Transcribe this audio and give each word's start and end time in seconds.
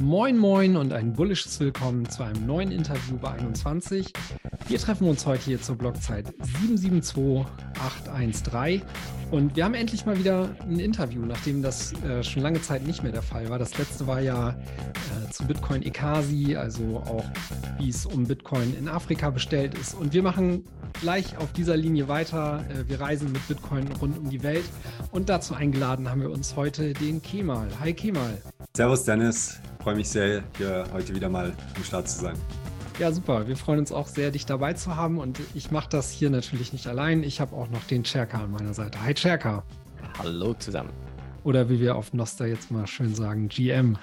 Moin 0.00 0.36
Moin 0.36 0.76
und 0.76 0.92
ein 0.92 1.14
bullisches 1.14 1.58
Willkommen 1.58 2.06
zu 2.10 2.22
einem 2.22 2.44
neuen 2.44 2.70
Interview 2.70 3.16
bei 3.16 3.30
21. 3.30 4.12
Wir 4.68 4.78
treffen 4.78 5.08
uns 5.08 5.24
heute 5.24 5.44
hier 5.44 5.62
zur 5.62 5.76
Blockzeit 5.76 6.34
772813 6.60 8.82
und 9.30 9.56
wir 9.56 9.64
haben 9.64 9.72
endlich 9.72 10.04
mal 10.04 10.18
wieder 10.18 10.50
ein 10.60 10.80
Interview, 10.80 11.24
nachdem 11.24 11.62
das 11.62 11.94
äh, 12.02 12.22
schon 12.22 12.42
lange 12.42 12.60
Zeit 12.60 12.86
nicht 12.86 13.02
mehr 13.02 13.12
der 13.12 13.22
Fall 13.22 13.48
war. 13.48 13.58
Das 13.58 13.78
letzte 13.78 14.06
war 14.06 14.20
ja 14.20 14.50
äh, 14.50 14.54
zu 15.30 15.46
Bitcoin 15.46 15.82
Ekasi, 15.82 16.56
also 16.56 17.02
auch 17.06 17.24
wie 17.78 17.88
es 17.88 18.04
um 18.04 18.26
Bitcoin 18.26 18.76
in 18.78 18.88
Afrika 18.88 19.30
bestellt 19.30 19.78
ist. 19.78 19.94
Und 19.94 20.12
wir 20.12 20.22
machen 20.22 20.66
gleich 21.00 21.38
auf 21.38 21.52
dieser 21.52 21.78
Linie 21.78 22.08
weiter. 22.08 22.66
Äh, 22.68 22.86
wir 22.88 23.00
reisen 23.00 23.32
mit 23.32 23.48
Bitcoin 23.48 23.88
rund 24.00 24.18
um 24.18 24.28
die 24.28 24.42
Welt 24.42 24.66
und 25.10 25.30
dazu 25.30 25.54
eingeladen 25.54 26.10
haben 26.10 26.20
wir 26.20 26.30
uns 26.30 26.54
heute 26.54 26.92
den 26.92 27.22
Kemal. 27.22 27.68
Hi 27.80 27.94
Kemal. 27.94 28.42
Servus 28.76 29.04
Dennis, 29.04 29.58
freue 29.82 29.94
mich 29.94 30.06
sehr, 30.06 30.44
hier 30.58 30.84
heute 30.92 31.14
wieder 31.14 31.30
mal 31.30 31.50
am 31.74 31.82
Start 31.82 32.10
zu 32.10 32.20
sein. 32.20 32.36
Ja, 32.98 33.10
super. 33.10 33.48
Wir 33.48 33.56
freuen 33.56 33.78
uns 33.78 33.90
auch 33.90 34.06
sehr, 34.06 34.30
dich 34.30 34.44
dabei 34.44 34.74
zu 34.74 34.96
haben. 34.96 35.16
Und 35.16 35.40
ich 35.54 35.70
mache 35.70 35.88
das 35.88 36.10
hier 36.10 36.28
natürlich 36.28 36.74
nicht 36.74 36.86
allein. 36.86 37.22
Ich 37.22 37.40
habe 37.40 37.56
auch 37.56 37.70
noch 37.70 37.82
den 37.84 38.04
Cherka 38.04 38.44
an 38.44 38.50
meiner 38.50 38.74
Seite. 38.74 39.00
Hi, 39.02 39.14
Cherka. 39.14 39.64
Hallo 40.18 40.52
zusammen. 40.52 40.90
Oder 41.42 41.70
wie 41.70 41.80
wir 41.80 41.96
auf 41.96 42.12
Noster 42.12 42.44
jetzt 42.48 42.70
mal 42.70 42.86
schön 42.86 43.14
sagen, 43.14 43.48
GM. 43.48 43.96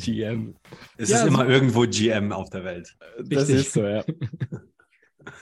GM. 0.00 0.54
Es 0.98 1.08
ja, 1.08 1.22
ist 1.22 1.26
immer 1.26 1.48
irgendwo 1.48 1.86
GM 1.88 2.30
auf 2.30 2.50
der 2.50 2.62
Welt. 2.62 2.96
Das 3.18 3.48
Richtig. 3.48 3.56
ist 3.56 3.72
so, 3.72 3.82
ja. 3.82 4.04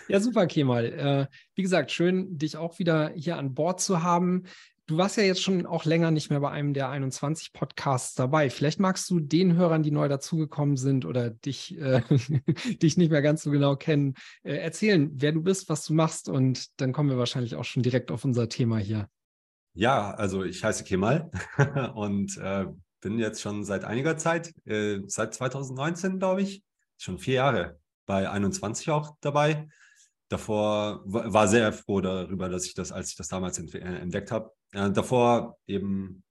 Ja, 0.09 0.19
super, 0.19 0.47
Kemal. 0.47 0.87
Äh, 0.87 1.27
wie 1.55 1.63
gesagt, 1.63 1.91
schön, 1.91 2.39
dich 2.39 2.57
auch 2.57 2.79
wieder 2.79 3.13
hier 3.15 3.37
an 3.37 3.53
Bord 3.53 3.83
zu 3.83 4.03
haben. 4.03 4.45
Du 4.87 4.99
warst 4.99 5.17
ja 5.17 5.23
jetzt 5.23 5.43
schon 5.43 5.65
auch 5.65 5.87
länger 5.87 6.11
nicht 6.11 6.29
mehr 6.29 6.41
bei 6.41 6.51
einem 6.51 6.75
der 6.75 6.91
21 6.91 7.55
Podcasts 7.55 8.15
dabei. 8.15 8.51
Vielleicht 8.51 8.81
magst 8.81 9.09
du 9.09 9.19
den 9.19 9.57
Hörern, 9.57 9.83
die 9.83 9.91
neu 9.91 10.09
dazugekommen 10.09 10.77
sind 10.77 11.07
oder 11.07 11.31
dich, 11.31 11.79
äh, 11.79 12.03
dich 12.83 12.99
nicht 12.99 13.11
mehr 13.11 13.23
ganz 13.23 13.45
so 13.45 13.51
genau 13.51 13.77
kennen, 13.77 14.15
äh, 14.43 14.57
erzählen, 14.57 15.11
wer 15.15 15.33
du 15.33 15.41
bist, 15.41 15.71
was 15.71 15.87
du 15.87 15.95
machst 15.95 16.29
und 16.29 16.79
dann 16.81 16.93
kommen 16.93 17.09
wir 17.09 17.17
wahrscheinlich 17.17 17.55
auch 17.55 17.65
schon 17.65 17.83
direkt 17.83 18.11
auf 18.11 18.27
unser 18.27 18.51
Thema 18.51 18.77
hier. 18.77 19.09
Ja, 19.73 20.11
also 20.11 20.45
ich 20.45 20.63
heiße 20.63 20.85
Kemal 20.85 21.31
und 21.95 22.37
äh, 22.37 22.67
bin 23.01 23.19
jetzt 23.19 23.41
schon 23.41 23.65
seit 23.65 23.85
einiger 23.85 24.19
Zeit, 24.19 24.53
äh, 24.67 25.01
seit 25.07 25.33
2019 25.33 26.19
glaube 26.19 26.43
ich, 26.43 26.63
schon 26.99 27.19
vier 27.19 27.35
Jahre 27.35 27.79
bei 28.05 28.29
21 28.29 28.91
auch 28.91 29.17
dabei 29.23 29.67
davor 30.29 31.03
war 31.05 31.49
sehr 31.49 31.73
froh 31.73 32.01
darüber, 32.01 32.49
dass 32.49 32.67
ich 32.67 32.75
das, 32.75 32.93
als 32.93 33.11
ich 33.11 33.17
das 33.17 33.29
damals 33.29 33.59
äh, 33.59 33.79
entdeckt 33.79 34.31
habe, 34.31 34.51
äh, 34.73 34.91
davor 34.91 35.57
eben 35.67 36.25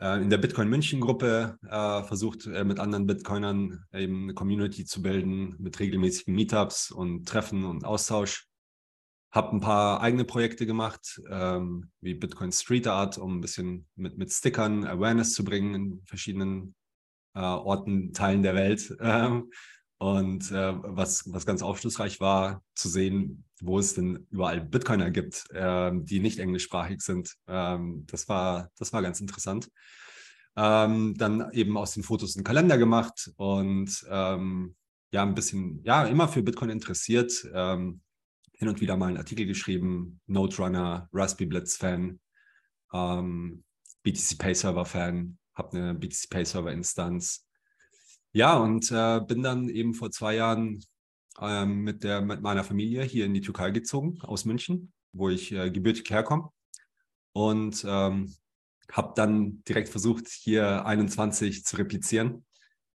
äh, 0.00 0.20
in 0.20 0.30
der 0.30 0.38
Bitcoin 0.38 0.68
München 0.68 1.00
Gruppe 1.00 1.58
äh, 1.68 2.02
versucht, 2.02 2.46
äh, 2.46 2.64
mit 2.64 2.78
anderen 2.78 3.06
Bitcoinern 3.06 3.84
eben 3.92 4.24
eine 4.24 4.34
Community 4.34 4.84
zu 4.84 5.02
bilden, 5.02 5.56
mit 5.58 5.78
regelmäßigen 5.78 6.34
Meetups 6.34 6.90
und 6.90 7.26
Treffen 7.28 7.64
und 7.64 7.84
Austausch. 7.84 8.46
Habe 9.32 9.56
ein 9.56 9.60
paar 9.60 10.00
eigene 10.00 10.24
Projekte 10.24 10.64
gemacht, 10.66 11.20
ähm, 11.28 11.90
wie 12.00 12.14
Bitcoin 12.14 12.52
Street 12.52 12.86
Art, 12.86 13.18
um 13.18 13.38
ein 13.38 13.40
bisschen 13.40 13.88
mit, 13.96 14.16
mit 14.16 14.32
Stickern 14.32 14.84
Awareness 14.84 15.32
zu 15.32 15.44
bringen 15.44 15.74
in 15.74 16.02
verschiedenen 16.06 16.74
äh, 17.34 17.40
Orten, 17.40 18.12
Teilen 18.12 18.42
der 18.42 18.54
Welt. 18.54 18.94
Ähm, 19.00 19.50
und 20.04 20.50
äh, 20.50 20.74
was, 20.82 21.32
was 21.32 21.46
ganz 21.46 21.62
aufschlussreich 21.62 22.20
war, 22.20 22.62
zu 22.74 22.90
sehen, 22.90 23.46
wo 23.62 23.78
es 23.78 23.94
denn 23.94 24.26
überall 24.30 24.60
Bitcoiner 24.60 25.10
gibt, 25.10 25.46
äh, 25.50 25.92
die 25.94 26.20
nicht 26.20 26.38
englischsprachig 26.40 27.00
sind. 27.00 27.34
Ähm, 27.48 28.04
das, 28.06 28.28
war, 28.28 28.68
das 28.76 28.92
war 28.92 29.00
ganz 29.00 29.22
interessant. 29.22 29.70
Ähm, 30.56 31.14
dann 31.16 31.50
eben 31.52 31.78
aus 31.78 31.92
den 31.92 32.02
Fotos 32.02 32.36
einen 32.36 32.44
Kalender 32.44 32.76
gemacht 32.76 33.30
und 33.36 34.04
ähm, 34.10 34.76
ja, 35.10 35.22
ein 35.22 35.34
bisschen, 35.34 35.82
ja, 35.84 36.04
immer 36.04 36.28
für 36.28 36.42
Bitcoin 36.42 36.68
interessiert. 36.68 37.48
Ähm, 37.54 38.02
hin 38.52 38.68
und 38.68 38.82
wieder 38.82 38.98
mal 38.98 39.06
einen 39.06 39.16
Artikel 39.16 39.46
geschrieben, 39.46 40.20
Node 40.26 40.54
Runner, 40.58 41.08
Raspberry 41.14 41.46
Blitz 41.46 41.78
Fan, 41.78 42.20
ähm, 42.92 43.64
BTC 44.02 44.36
Pay 44.36 44.54
Server 44.54 44.84
Fan, 44.84 45.38
habe 45.54 45.78
eine 45.78 45.94
BTC 45.94 46.28
Pay 46.28 46.44
Server 46.44 46.72
Instanz 46.72 47.46
ja, 48.34 48.56
und 48.56 48.90
äh, 48.90 49.20
bin 49.20 49.42
dann 49.42 49.68
eben 49.68 49.94
vor 49.94 50.10
zwei 50.10 50.34
Jahren 50.34 50.84
ähm, 51.40 51.82
mit, 51.82 52.02
der, 52.02 52.20
mit 52.20 52.42
meiner 52.42 52.64
Familie 52.64 53.02
hier 53.02 53.26
in 53.26 53.34
die 53.34 53.40
Türkei 53.40 53.70
gezogen, 53.70 54.20
aus 54.22 54.44
München, 54.44 54.92
wo 55.12 55.30
ich 55.30 55.52
äh, 55.52 55.70
gebürtig 55.70 56.10
herkomme. 56.10 56.50
Und 57.32 57.84
ähm, 57.88 58.34
habe 58.90 59.12
dann 59.16 59.62
direkt 59.64 59.88
versucht, 59.88 60.28
hier 60.28 60.84
21 60.84 61.64
zu 61.64 61.76
replizieren 61.76 62.44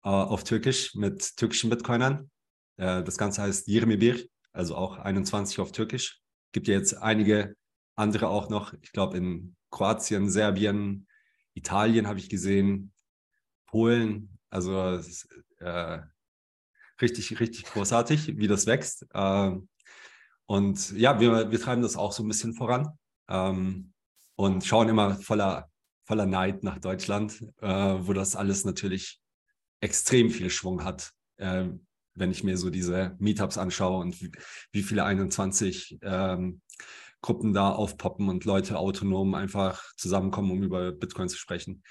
äh, 0.03 0.09
auf 0.09 0.43
Türkisch 0.43 0.93
mit 0.95 1.37
türkischen 1.37 1.69
Bitcoinern. 1.69 2.29
Äh, 2.77 3.03
das 3.03 3.17
Ganze 3.17 3.41
heißt 3.41 3.67
Yirmibir, 3.67 4.25
also 4.51 4.75
auch 4.75 4.97
21 4.97 5.59
auf 5.59 5.71
Türkisch. 5.71 6.21
Gibt 6.51 6.67
ja 6.67 6.73
jetzt 6.75 6.95
einige 6.95 7.55
andere 7.95 8.27
auch 8.27 8.49
noch. 8.49 8.73
Ich 8.81 8.91
glaube, 8.91 9.17
in 9.17 9.55
Kroatien, 9.71 10.29
Serbien, 10.29 11.07
Italien 11.53 12.07
habe 12.07 12.19
ich 12.19 12.29
gesehen, 12.29 12.91
Polen, 13.67 14.38
also 14.49 14.91
es 14.91 15.07
ist 15.07 15.29
äh, 15.59 15.99
richtig, 17.01 17.39
richtig 17.39 17.65
großartig, 17.65 18.37
wie 18.37 18.47
das 18.47 18.65
wächst. 18.65 19.05
Ähm, 19.13 19.69
und 20.45 20.91
ja, 20.91 21.19
wir, 21.19 21.51
wir 21.51 21.59
treiben 21.59 21.81
das 21.81 21.95
auch 21.95 22.11
so 22.11 22.23
ein 22.23 22.27
bisschen 22.27 22.53
voran 22.53 22.87
ähm, 23.27 23.93
und 24.35 24.65
schauen 24.65 24.89
immer 24.89 25.15
voller, 25.15 25.69
voller 26.05 26.25
Neid 26.25 26.63
nach 26.63 26.79
Deutschland, 26.79 27.43
äh, 27.61 27.67
wo 27.67 28.13
das 28.13 28.35
alles 28.35 28.65
natürlich 28.65 29.21
extrem 29.81 30.29
viel 30.29 30.49
Schwung 30.49 30.83
hat. 30.83 31.11
Äh, 31.37 31.65
wenn 32.15 32.31
ich 32.31 32.43
mir 32.43 32.57
so 32.57 32.69
diese 32.69 33.15
Meetups 33.19 33.57
anschaue 33.57 33.99
und 33.99 34.21
wie, 34.21 34.31
wie 34.71 34.83
viele 34.83 35.05
21 35.05 35.99
ähm, 36.01 36.61
Gruppen 37.21 37.53
da 37.53 37.71
aufpoppen 37.71 38.29
und 38.29 38.45
Leute 38.45 38.77
autonom 38.77 39.35
einfach 39.35 39.83
zusammenkommen, 39.95 40.51
um 40.51 40.63
über 40.63 40.91
Bitcoin 40.91 41.29
zu 41.29 41.37
sprechen. 41.37 41.83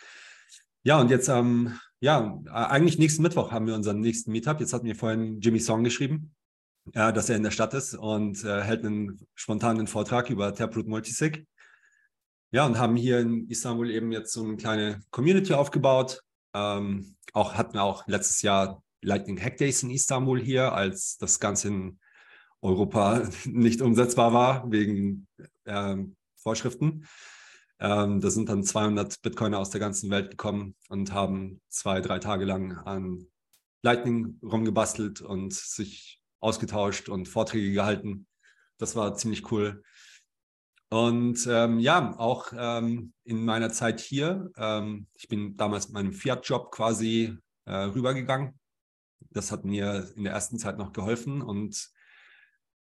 Ja, 0.83 1.01
und 1.01 1.11
jetzt 1.11 1.29
am 1.29 1.79
ja, 2.01 2.41
eigentlich 2.53 2.99
nächsten 2.99 3.23
Mittwoch 3.23 3.51
haben 3.51 3.67
wir 3.67 3.75
unseren 3.75 4.01
nächsten 4.01 4.31
Meetup. 4.31 4.61
Jetzt 4.61 4.73
hat 4.73 4.85
mir 4.85 4.95
vorhin 4.95 5.41
Jimmy 5.41 5.59
Song 5.59 5.83
geschrieben, 5.83 6.35
äh, 6.95 7.13
dass 7.13 7.29
er 7.29 7.37
in 7.37 7.43
der 7.43 7.51
Stadt 7.51 7.75
ist 7.75 7.95
und 7.95 8.45
äh, 8.45 8.63
hält 8.63 8.85
einen 8.85 9.27
spontanen 9.35 9.89
Vortrag 9.89 10.31
über 10.31 10.55
Taproot 10.55 10.87
Multisig. 10.87 11.47
Ja, 12.53 12.65
und 12.67 12.79
haben 12.79 12.97
hier 12.97 13.19
in 13.19 13.49
Istanbul 13.49 13.91
eben 13.91 14.13
jetzt 14.13 14.33
so 14.33 14.45
eine 14.45 14.57
kleine 14.57 15.01
Community 15.11 15.55
aufgebaut. 15.55 16.23
Ähm, 16.55 17.17
auch 17.33 17.55
hatten 17.55 17.75
wir 17.75 17.83
auch 17.83 18.07
letztes 18.07 18.43
Jahr 18.43 18.83
Lightning 19.03 19.41
Hack 19.41 19.57
Days 19.57 19.83
in 19.83 19.91
Istanbul 19.91 20.41
hier, 20.41 20.73
als 20.73 21.19
das 21.19 21.41
Ganze 21.41 21.69
in 21.69 21.99
Europa 22.63 23.29
nicht 23.45 23.83
umsetzbar 23.83 24.33
war 24.33 24.71
wegen 24.71 25.27
äh, 25.65 25.97
Vorschriften. 26.37 27.07
Ähm, 27.81 28.21
da 28.21 28.31
sind 28.31 28.49
dann 28.49 28.65
200 28.65 29.23
Bitcoiner 29.23 29.59
aus 29.59 29.71
der 29.71 29.81
ganzen 29.81 30.11
Welt 30.11 30.31
gekommen 30.31 30.75
und 30.89 31.13
haben 31.13 31.61
zwei, 31.69 32.01
drei 32.01 32.19
Tage 32.19 32.45
lang 32.45 32.77
an 32.79 33.27
Lightning 33.83 34.39
rumgebastelt 34.43 35.21
und 35.21 35.55
sich 35.55 36.21
ausgetauscht 36.41 37.09
und 37.09 37.29
Vorträge 37.29 37.73
gehalten. 37.73 38.27
Das 38.79 38.97
war 38.97 39.15
ziemlich 39.15 39.51
cool. 39.53 39.83
Und 40.91 41.47
ähm, 41.47 41.79
ja, 41.79 42.19
auch 42.19 42.53
ähm, 42.57 43.13
in 43.25 43.45
meiner 43.45 43.71
Zeit 43.71 44.01
hier, 44.01 44.51
ähm, 44.57 45.07
ich 45.15 45.29
bin 45.29 45.57
damals 45.57 45.89
mit 45.89 45.95
meinem 45.95 46.13
Fiat-Job 46.13 46.73
quasi 46.73 47.37
äh, 47.67 47.75
rübergegangen. 47.75 48.59
Das 49.31 49.53
hat 49.53 49.65
mir 49.65 50.11
in 50.17 50.25
der 50.25 50.33
ersten 50.33 50.59
Zeit 50.59 50.79
noch 50.79 50.93
geholfen. 50.93 51.43
Und 51.43 51.91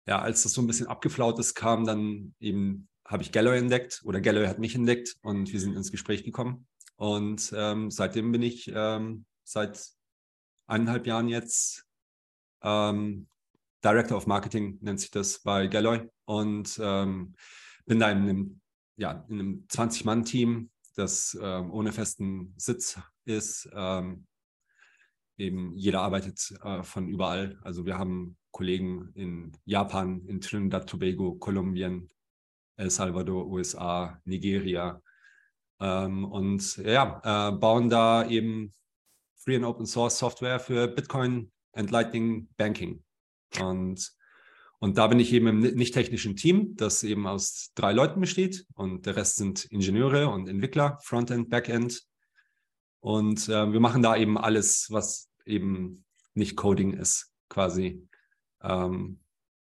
ja, 0.07 0.21
als 0.21 0.43
das 0.43 0.53
so 0.53 0.61
ein 0.61 0.67
bisschen 0.67 0.89
abgeflaut 0.89 1.39
ist, 1.39 1.55
kam 1.55 1.87
dann 1.87 2.35
eben 2.39 2.89
habe 3.06 3.22
ich 3.22 3.33
Galloy 3.33 3.59
entdeckt 3.59 4.03
oder 4.04 4.21
Galloy 4.21 4.47
hat 4.47 4.59
mich 4.59 4.75
entdeckt 4.75 5.16
und 5.22 5.53
wir 5.53 5.60
sind 5.60 5.77
ins 5.77 5.91
Gespräch 5.91 6.25
gekommen. 6.25 6.66
Und 6.97 7.53
ähm, 7.57 7.91
seitdem 7.91 8.33
bin 8.33 8.42
ich 8.42 8.71
ähm, 8.75 9.27
seit 9.45 9.86
eineinhalb 10.66 11.07
Jahren 11.07 11.28
jetzt 11.28 11.86
ähm, 12.63 13.28
Director 13.84 14.16
of 14.16 14.27
Marketing, 14.27 14.78
nennt 14.81 15.01
sich 15.01 15.10
das 15.10 15.41
bei 15.42 15.66
Galloy. 15.69 16.09
Und 16.25 16.81
ähm, 16.83 17.34
bin 17.84 18.01
da 18.01 18.10
in 18.10 18.19
einem, 18.19 18.60
ja, 18.97 19.25
einem 19.31 19.66
20-Mann-Team, 19.69 20.71
das 20.97 21.39
ähm, 21.41 21.71
ohne 21.71 21.92
festen 21.92 22.54
Sitz 22.57 22.98
ist. 23.25 23.69
Ähm, 23.72 24.27
eben 25.39 25.77
jeder 25.77 26.01
arbeitet 26.01 26.53
äh, 26.63 26.83
von 26.83 27.07
überall. 27.09 27.59
Also 27.63 27.84
wir 27.86 27.98
haben 27.98 28.36
Kollegen 28.51 29.10
in 29.15 29.53
Japan, 29.65 30.25
in 30.27 30.41
Trinidad, 30.41 30.89
Tobago, 30.89 31.34
Kolumbien, 31.34 32.09
El 32.77 32.91
Salvador, 32.91 33.47
USA, 33.47 34.21
Nigeria. 34.25 35.03
Ähm, 35.81 36.25
und 36.25 36.77
ja, 36.78 37.21
äh, 37.25 37.53
bauen 37.53 37.89
da 37.89 38.28
eben 38.28 38.73
Free 39.37 39.57
and 39.57 39.65
Open 39.65 39.87
Source 39.87 40.19
Software 40.19 40.59
für 40.59 40.89
Bitcoin 40.89 41.53
and 41.73 41.91
Lightning 41.91 42.49
Banking. 42.57 43.03
Und, 43.61 44.13
und 44.78 44.99
da 44.99 45.07
bin 45.07 45.21
ich 45.21 45.33
eben 45.33 45.47
im 45.47 45.61
nicht 45.61 45.95
technischen 45.95 46.37
Team, 46.37 46.77
das 46.77 47.03
eben 47.03 47.27
aus 47.27 47.71
drei 47.75 47.93
Leuten 47.93 48.21
besteht 48.21 48.67
und 48.75 49.07
der 49.07 49.17
Rest 49.17 49.37
sind 49.37 49.67
Ingenieure 49.67 50.29
und 50.29 50.49
Entwickler, 50.49 50.99
Frontend, 51.03 51.49
Backend. 51.49 52.03
Und 53.01 53.49
äh, 53.49 53.72
wir 53.72 53.81
machen 53.81 54.03
da 54.03 54.17
eben 54.17 54.37
alles, 54.37 54.89
was 54.91 55.31
eben 55.45 56.05
nicht 56.34 56.57
Coding 56.57 56.93
ist, 56.93 57.33
quasi. 57.49 58.07
Ähm, 58.63 59.21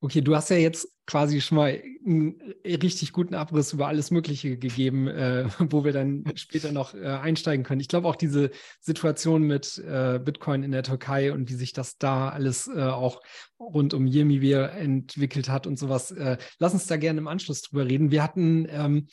Okay, 0.06 0.20
du 0.20 0.36
hast 0.36 0.50
ja 0.50 0.56
jetzt 0.56 0.88
quasi 1.04 1.40
schon 1.40 1.56
mal 1.56 1.82
einen 2.06 2.40
richtig 2.64 3.12
guten 3.12 3.34
Abriss 3.34 3.72
über 3.72 3.88
alles 3.88 4.12
Mögliche 4.12 4.56
gegeben, 4.56 5.08
äh, 5.08 5.46
wo 5.58 5.82
wir 5.82 5.92
dann 5.92 6.22
später 6.36 6.70
noch 6.70 6.94
äh, 6.94 7.04
einsteigen 7.04 7.64
können. 7.64 7.80
Ich 7.80 7.88
glaube 7.88 8.06
auch 8.06 8.14
diese 8.14 8.52
Situation 8.78 9.42
mit 9.42 9.78
äh, 9.78 10.20
Bitcoin 10.24 10.62
in 10.62 10.70
der 10.70 10.84
Türkei 10.84 11.32
und 11.32 11.50
wie 11.50 11.54
sich 11.54 11.72
das 11.72 11.98
da 11.98 12.28
alles 12.28 12.68
äh, 12.68 12.82
auch 12.82 13.20
rund 13.58 13.94
um 13.94 14.06
Yemivir 14.06 14.70
entwickelt 14.74 15.48
hat 15.48 15.66
und 15.66 15.76
sowas. 15.76 16.12
Äh, 16.12 16.36
lass 16.60 16.72
uns 16.72 16.86
da 16.86 16.98
gerne 16.98 17.18
im 17.18 17.26
Anschluss 17.26 17.62
drüber 17.62 17.86
reden. 17.86 18.12
Wir 18.12 18.22
hatten 18.22 18.68
ähm, 18.70 19.08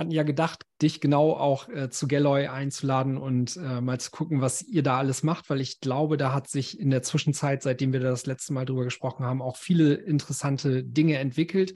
hatten 0.00 0.10
ja 0.10 0.22
gedacht, 0.22 0.64
dich 0.80 1.00
genau 1.00 1.34
auch 1.34 1.68
äh, 1.68 1.90
zu 1.90 2.08
Galloy 2.08 2.46
einzuladen 2.46 3.18
und 3.18 3.56
äh, 3.56 3.80
mal 3.82 4.00
zu 4.00 4.10
gucken, 4.10 4.40
was 4.40 4.62
ihr 4.62 4.82
da 4.82 4.98
alles 4.98 5.22
macht, 5.22 5.50
weil 5.50 5.60
ich 5.60 5.80
glaube, 5.80 6.16
da 6.16 6.32
hat 6.32 6.48
sich 6.48 6.80
in 6.80 6.90
der 6.90 7.02
Zwischenzeit, 7.02 7.62
seitdem 7.62 7.92
wir 7.92 8.00
das 8.00 8.24
letzte 8.24 8.54
Mal 8.54 8.64
drüber 8.64 8.84
gesprochen 8.84 9.26
haben, 9.26 9.42
auch 9.42 9.58
viele 9.58 9.94
interessante 9.94 10.82
Dinge 10.82 11.18
entwickelt. 11.18 11.74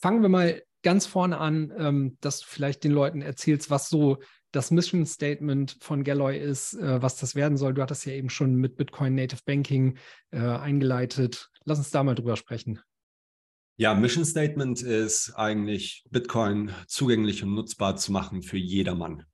Fangen 0.00 0.22
wir 0.22 0.28
mal 0.28 0.62
ganz 0.82 1.06
vorne 1.06 1.38
an, 1.38 1.72
ähm, 1.76 2.16
dass 2.20 2.40
du 2.40 2.46
vielleicht 2.48 2.84
den 2.84 2.92
Leuten 2.92 3.22
erzählst, 3.22 3.70
was 3.70 3.88
so 3.88 4.18
das 4.52 4.70
Mission 4.70 5.04
Statement 5.04 5.76
von 5.80 6.04
Galloy 6.04 6.38
ist, 6.38 6.74
äh, 6.74 7.02
was 7.02 7.16
das 7.16 7.34
werden 7.34 7.58
soll. 7.58 7.74
Du 7.74 7.82
hattest 7.82 8.06
ja 8.06 8.12
eben 8.12 8.30
schon 8.30 8.54
mit 8.54 8.76
Bitcoin 8.76 9.16
Native 9.16 9.42
Banking 9.44 9.98
äh, 10.30 10.38
eingeleitet. 10.38 11.50
Lass 11.64 11.78
uns 11.78 11.90
da 11.90 12.04
mal 12.04 12.14
drüber 12.14 12.36
sprechen. 12.36 12.80
Ja, 13.80 13.94
Mission 13.94 14.24
Statement 14.24 14.82
ist 14.82 15.34
eigentlich 15.36 16.04
Bitcoin 16.10 16.74
zugänglich 16.88 17.44
und 17.44 17.54
nutzbar 17.54 17.94
zu 17.94 18.10
machen 18.10 18.42
für 18.42 18.56
jedermann. 18.56 19.24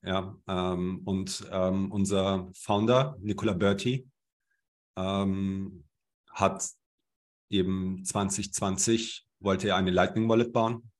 Ja, 0.00 0.38
ähm, 0.46 1.00
und 1.04 1.44
ähm, 1.50 1.90
unser 1.90 2.52
Founder, 2.54 3.16
Nicola 3.18 3.52
Berti, 3.52 4.08
ähm, 4.96 5.84
hat 6.30 6.68
eben 7.50 8.04
2020 8.04 9.26
wollte 9.40 9.70
er 9.70 9.76
eine 9.76 9.90
Lightning 9.90 10.28
Wallet 10.28 10.52
bauen 10.52 10.92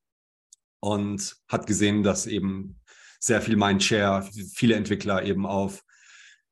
und 0.81 1.37
hat 1.47 1.69
gesehen, 1.69 2.03
dass 2.03 2.27
eben 2.27 2.81
sehr 3.21 3.41
viel 3.41 3.55
Mindshare, 3.55 4.29
viele 4.53 4.75
Entwickler 4.75 5.23
eben 5.23 5.47
auf 5.47 5.85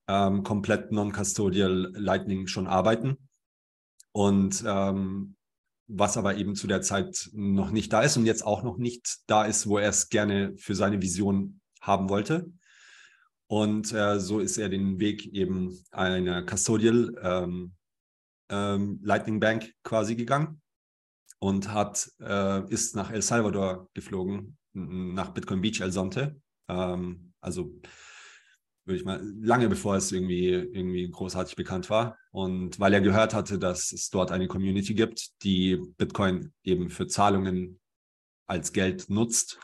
ähm, 0.06 0.44
komplett 0.44 0.92
non-custodial 0.92 1.90
Lightning 1.96 2.46
schon 2.46 2.68
arbeiten. 2.68 3.28
Und 4.12 4.62
ähm, 4.64 5.34
was 5.86 6.16
aber 6.16 6.36
eben 6.36 6.54
zu 6.54 6.66
der 6.66 6.82
Zeit 6.82 7.30
noch 7.32 7.70
nicht 7.70 7.92
da 7.92 8.02
ist 8.02 8.16
und 8.16 8.26
jetzt 8.26 8.44
auch 8.44 8.62
noch 8.62 8.78
nicht 8.78 9.18
da 9.26 9.44
ist, 9.44 9.66
wo 9.66 9.78
er 9.78 9.90
es 9.90 10.08
gerne 10.08 10.54
für 10.56 10.74
seine 10.74 11.02
Vision 11.02 11.60
haben 11.80 12.08
wollte. 12.08 12.50
Und 13.46 13.92
äh, 13.92 14.18
so 14.18 14.40
ist 14.40 14.56
er 14.56 14.68
den 14.68 14.98
Weg 14.98 15.26
eben 15.26 15.78
einer 15.90 16.42
Custodial 16.46 17.14
ähm, 17.22 17.74
ähm, 18.48 19.00
Lightning 19.02 19.40
Bank 19.40 19.74
quasi 19.82 20.14
gegangen 20.14 20.62
und 21.38 21.72
hat, 21.72 22.10
äh, 22.20 22.66
ist 22.70 22.96
nach 22.96 23.10
El 23.10 23.20
Salvador 23.20 23.88
geflogen, 23.94 24.56
nach 24.72 25.34
Bitcoin 25.34 25.60
Beach 25.60 25.80
El 25.80 25.92
Sonte. 25.92 26.40
Ähm, 26.68 27.34
also 27.40 27.74
würde 28.84 28.98
ich 28.98 29.04
mal, 29.04 29.20
lange 29.40 29.68
bevor 29.68 29.96
es 29.96 30.12
irgendwie, 30.12 30.50
irgendwie 30.50 31.10
großartig 31.10 31.56
bekannt 31.56 31.90
war. 31.90 32.16
Und 32.32 32.80
weil 32.80 32.94
er 32.94 33.02
gehört 33.02 33.34
hatte, 33.34 33.58
dass 33.58 33.92
es 33.92 34.08
dort 34.08 34.32
eine 34.32 34.48
Community 34.48 34.94
gibt, 34.94 35.42
die 35.42 35.76
Bitcoin 35.98 36.52
eben 36.64 36.88
für 36.88 37.06
Zahlungen 37.06 37.78
als 38.46 38.72
Geld 38.72 39.08
nutzt, 39.10 39.60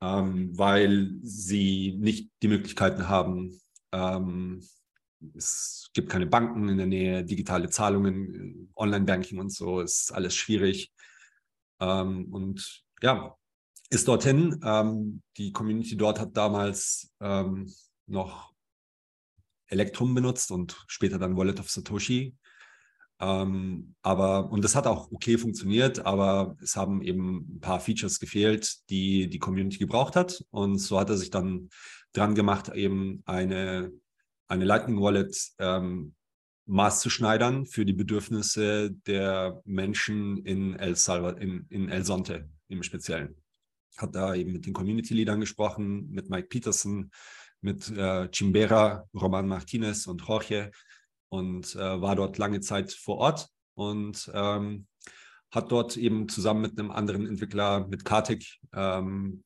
ähm, 0.00 0.56
weil 0.56 1.12
sie 1.22 1.96
nicht 1.98 2.30
die 2.42 2.48
Möglichkeiten 2.48 3.08
haben, 3.08 3.60
ähm, 3.92 4.62
es 5.34 5.90
gibt 5.92 6.08
keine 6.08 6.26
Banken 6.26 6.68
in 6.68 6.78
der 6.78 6.86
Nähe, 6.86 7.24
digitale 7.24 7.68
Zahlungen, 7.68 8.72
Online-Banking 8.76 9.38
und 9.38 9.52
so, 9.52 9.80
ist 9.80 10.12
alles 10.12 10.34
schwierig. 10.34 10.92
Ähm, 11.80 12.32
und 12.32 12.84
ja, 13.02 13.36
ist 13.90 14.08
dorthin. 14.08 14.60
Ähm, 14.64 15.22
die 15.36 15.52
Community 15.52 15.96
dort 15.96 16.20
hat 16.20 16.36
damals 16.36 17.12
ähm, 17.20 17.70
noch 18.06 18.52
Electrum 19.70 20.14
benutzt 20.14 20.50
und 20.50 20.84
später 20.86 21.18
dann 21.18 21.36
Wallet 21.36 21.60
of 21.60 21.70
Satoshi. 21.70 22.36
Ähm, 23.20 23.94
aber, 24.02 24.50
und 24.50 24.64
das 24.64 24.74
hat 24.74 24.86
auch 24.86 25.12
okay 25.12 25.36
funktioniert, 25.36 26.06
aber 26.06 26.56
es 26.62 26.76
haben 26.76 27.02
eben 27.02 27.56
ein 27.56 27.60
paar 27.60 27.80
Features 27.80 28.18
gefehlt, 28.18 28.88
die 28.88 29.28
die 29.28 29.38
Community 29.38 29.78
gebraucht 29.78 30.16
hat. 30.16 30.44
Und 30.50 30.78
so 30.78 30.98
hat 30.98 31.10
er 31.10 31.16
sich 31.16 31.30
dann 31.30 31.68
dran 32.12 32.34
gemacht, 32.34 32.70
eben 32.70 33.22
eine, 33.26 33.92
eine 34.48 34.64
Lightning 34.64 35.00
Wallet 35.00 35.36
ähm, 35.58 36.14
maßzuschneidern 36.66 37.66
für 37.66 37.84
die 37.84 37.92
Bedürfnisse 37.92 38.92
der 39.06 39.60
Menschen 39.64 40.38
in 40.44 40.74
El 40.76 40.96
Salvador, 40.96 41.40
in, 41.40 41.66
in 41.68 41.88
El 41.88 42.04
Sonte 42.04 42.48
im 42.68 42.82
Speziellen. 42.82 43.36
Hat 43.96 44.14
da 44.14 44.34
eben 44.34 44.52
mit 44.52 44.66
den 44.66 44.72
Community-Leadern 44.72 45.40
gesprochen, 45.40 46.10
mit 46.10 46.30
Mike 46.30 46.48
Peterson, 46.48 47.10
mit 47.60 47.90
äh, 47.90 48.30
Chimbera, 48.30 49.06
Roman 49.14 49.46
Martinez 49.46 50.06
und 50.06 50.22
Jorge 50.26 50.70
und 51.28 51.74
äh, 51.74 52.00
war 52.00 52.16
dort 52.16 52.38
lange 52.38 52.60
Zeit 52.60 52.92
vor 52.92 53.18
Ort 53.18 53.48
und 53.74 54.30
ähm, 54.34 54.86
hat 55.50 55.72
dort 55.72 55.96
eben 55.96 56.28
zusammen 56.28 56.62
mit 56.62 56.78
einem 56.78 56.90
anderen 56.90 57.26
Entwickler, 57.26 57.86
mit 57.88 58.04
Kartik, 58.04 58.58
ähm, 58.72 59.42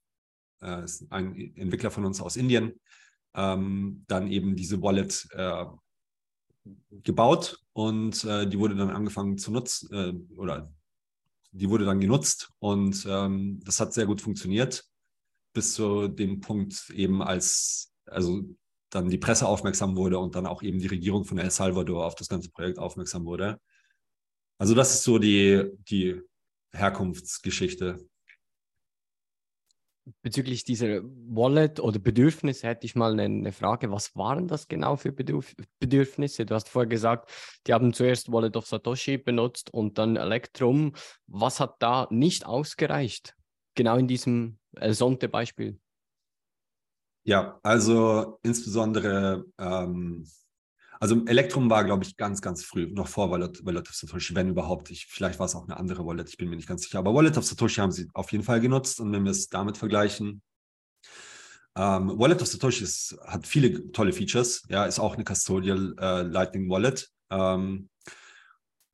äh, 0.60 0.86
ein 1.10 1.56
Entwickler 1.56 1.90
von 1.90 2.04
uns 2.04 2.20
aus 2.20 2.36
Indien, 2.36 2.80
ähm, 3.34 4.04
dann 4.06 4.30
eben 4.30 4.54
diese 4.54 4.82
Wallet 4.82 5.26
äh, 5.32 5.64
gebaut 7.02 7.58
und 7.72 8.24
äh, 8.24 8.46
die 8.46 8.58
wurde 8.58 8.76
dann 8.76 8.90
angefangen 8.90 9.38
zu 9.38 9.50
nutzen 9.50 9.92
äh, 9.92 10.34
oder 10.36 10.70
die 11.54 11.70
wurde 11.70 11.84
dann 11.84 12.00
genutzt 12.00 12.50
und 12.58 13.06
ähm, 13.08 13.60
das 13.64 13.80
hat 13.80 13.94
sehr 13.94 14.06
gut 14.06 14.20
funktioniert 14.20 14.84
bis 15.54 15.74
zu 15.74 16.08
dem 16.08 16.40
Punkt 16.40 16.90
eben 16.90 17.22
als 17.22 17.94
also 18.06 18.42
dann 18.90 19.08
die 19.08 19.18
Presse 19.18 19.46
aufmerksam 19.46 19.96
wurde 19.96 20.18
und 20.18 20.34
dann 20.34 20.46
auch 20.46 20.62
eben 20.62 20.78
die 20.78 20.86
Regierung 20.86 21.24
von 21.24 21.38
El 21.38 21.50
Salvador 21.50 22.06
auf 22.06 22.14
das 22.14 22.28
ganze 22.28 22.50
Projekt 22.50 22.78
aufmerksam 22.78 23.24
wurde. 23.24 23.60
Also 24.58 24.74
das 24.74 24.94
ist 24.94 25.04
so 25.04 25.18
die, 25.18 25.70
die 25.88 26.20
Herkunftsgeschichte. 26.72 28.08
Bezüglich 30.22 30.64
dieser 30.64 31.00
Wallet 31.02 31.80
oder 31.80 31.98
Bedürfnisse 31.98 32.66
hätte 32.66 32.84
ich 32.84 32.94
mal 32.94 33.18
eine, 33.18 33.52
Frage. 33.52 33.90
Was 33.90 34.14
waren 34.14 34.48
das 34.48 34.68
genau 34.68 34.96
für 34.96 35.12
Bedürf 35.12 35.54
Bedürfnisse? 35.78 36.44
Du 36.44 36.54
hast 36.54 36.68
vorher 36.68 36.88
gesagt, 36.88 37.30
die 37.66 37.72
haben 37.72 37.94
zuerst 37.94 38.30
Wallet 38.30 38.56
of 38.56 38.66
Satoshi 38.66 39.16
benutzt 39.16 39.72
und 39.72 39.96
dann 39.96 40.16
Electrum. 40.16 40.92
Was 41.26 41.58
hat 41.58 41.76
da 41.78 42.06
nicht 42.10 42.44
ausgereicht? 42.44 43.34
Genau 43.74 43.96
in 43.96 44.06
diesem 44.06 44.58
El 44.76 44.92
Sonte-Beispiel. 44.92 45.78
Ja, 47.26 47.58
also 47.62 48.38
insbesondere, 48.42 49.46
ähm, 49.58 50.26
also 51.00 51.24
Elektrum 51.26 51.70
war, 51.70 51.84
glaube 51.84 52.04
ich, 52.04 52.16
ganz, 52.16 52.40
ganz 52.40 52.64
früh, 52.64 52.90
noch 52.92 53.08
vor 53.08 53.30
Wallet, 53.30 53.64
Wallet 53.64 53.88
of 53.88 53.94
Satoshi, 53.94 54.34
wenn 54.34 54.48
überhaupt. 54.48 54.90
Ich, 54.90 55.06
vielleicht 55.06 55.38
war 55.38 55.46
es 55.46 55.54
auch 55.54 55.64
eine 55.64 55.76
andere 55.76 56.06
Wallet, 56.06 56.28
ich 56.28 56.36
bin 56.36 56.48
mir 56.48 56.56
nicht 56.56 56.68
ganz 56.68 56.82
sicher. 56.82 56.98
Aber 56.98 57.14
Wallet 57.14 57.36
of 57.36 57.44
Satoshi 57.44 57.80
haben 57.80 57.92
sie 57.92 58.08
auf 58.14 58.32
jeden 58.32 58.44
Fall 58.44 58.60
genutzt. 58.60 59.00
Und 59.00 59.12
wenn 59.12 59.24
wir 59.24 59.30
es 59.30 59.48
damit 59.48 59.76
vergleichen, 59.76 60.42
ähm, 61.76 62.18
Wallet 62.18 62.40
of 62.40 62.48
Satoshi 62.48 62.84
ist, 62.84 63.16
hat 63.26 63.46
viele 63.46 63.90
tolle 63.92 64.12
Features. 64.12 64.62
Ja, 64.68 64.84
ist 64.84 65.00
auch 65.00 65.14
eine 65.14 65.24
Custodial 65.24 65.94
äh, 65.98 66.22
Lightning 66.22 66.70
Wallet. 66.70 67.10
Ähm, 67.30 67.88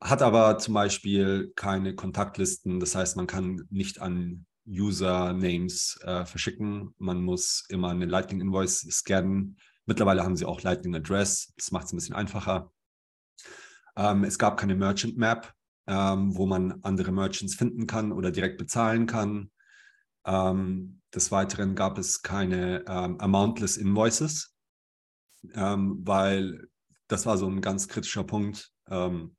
hat 0.01 0.23
aber 0.23 0.59
zum 0.59 0.75
Beispiel 0.75 1.53
keine 1.57 1.95
Kontaktlisten. 1.95 2.81
Das 2.81 2.95
heißt, 2.95 3.17
man 3.17 3.27
kann 3.27 3.67
nicht 3.71 4.01
an 4.01 4.47
Usernames 4.67 5.99
äh, 6.03 6.25
verschicken. 6.25 6.95
Man 6.99 7.23
muss 7.23 7.67
immer 7.69 7.91
eine 7.91 8.07
Lightning 8.07 8.41
Invoice 8.41 8.87
scannen. 8.91 9.59
Mittlerweile 9.87 10.23
haben 10.23 10.37
sie 10.37 10.45
auch 10.45 10.63
Lightning 10.63 10.95
Address. 10.95 11.53
Das 11.57 11.71
macht 11.71 11.87
es 11.87 11.93
ein 11.93 11.97
bisschen 11.97 12.15
einfacher. 12.15 12.73
Ähm, 13.97 14.25
es 14.25 14.39
gab 14.39 14.59
keine 14.59 14.75
Merchant 14.75 15.17
Map, 15.17 15.53
ähm, 15.87 16.37
wo 16.37 16.47
man 16.47 16.81
andere 16.83 17.13
Merchants 17.13 17.55
finden 17.55 17.87
kann 17.87 18.13
oder 18.13 18.31
direkt 18.31 18.59
bezahlen 18.59 19.07
kann. 19.07 19.51
Ähm, 20.25 21.01
des 21.15 21.33
Weiteren 21.33 21.75
gab 21.75 21.99
es 21.99 22.23
keine 22.23 22.85
ähm, 22.87 23.19
Amountless 23.21 23.77
Invoices, 23.77 24.55
ähm, 25.55 25.99
weil 26.05 26.69
das 27.09 27.27
war 27.27 27.37
so 27.37 27.49
ein 27.49 27.61
ganz 27.61 27.89
kritischer 27.89 28.25
Punkt, 28.25 28.71
ähm, 28.89 29.37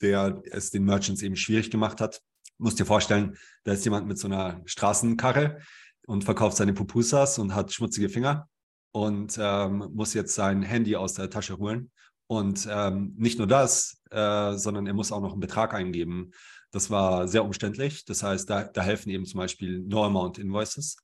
der 0.00 0.42
es 0.50 0.70
den 0.70 0.84
Merchants 0.84 1.22
eben 1.22 1.36
schwierig 1.36 1.70
gemacht 1.70 2.00
hat, 2.00 2.20
musst 2.58 2.78
dir 2.78 2.86
vorstellen, 2.86 3.36
da 3.64 3.72
ist 3.72 3.84
jemand 3.84 4.06
mit 4.06 4.18
so 4.18 4.28
einer 4.28 4.60
Straßenkarre 4.64 5.60
und 6.06 6.24
verkauft 6.24 6.56
seine 6.56 6.72
Pupusas 6.72 7.38
und 7.38 7.54
hat 7.54 7.72
schmutzige 7.72 8.08
Finger 8.08 8.48
und 8.92 9.36
ähm, 9.40 9.90
muss 9.92 10.14
jetzt 10.14 10.34
sein 10.34 10.62
Handy 10.62 10.96
aus 10.96 11.14
der 11.14 11.30
Tasche 11.30 11.58
holen. 11.58 11.90
Und 12.28 12.66
ähm, 12.70 13.14
nicht 13.16 13.38
nur 13.38 13.46
das, 13.46 14.02
äh, 14.10 14.54
sondern 14.54 14.86
er 14.86 14.94
muss 14.94 15.12
auch 15.12 15.20
noch 15.20 15.32
einen 15.32 15.40
Betrag 15.40 15.74
eingeben. 15.74 16.32
Das 16.72 16.90
war 16.90 17.28
sehr 17.28 17.44
umständlich. 17.44 18.04
Das 18.04 18.22
heißt, 18.22 18.50
da, 18.50 18.64
da 18.64 18.82
helfen 18.82 19.10
eben 19.10 19.24
zum 19.24 19.38
Beispiel 19.38 19.78
No-Amount 19.80 20.38
Invoices 20.38 20.96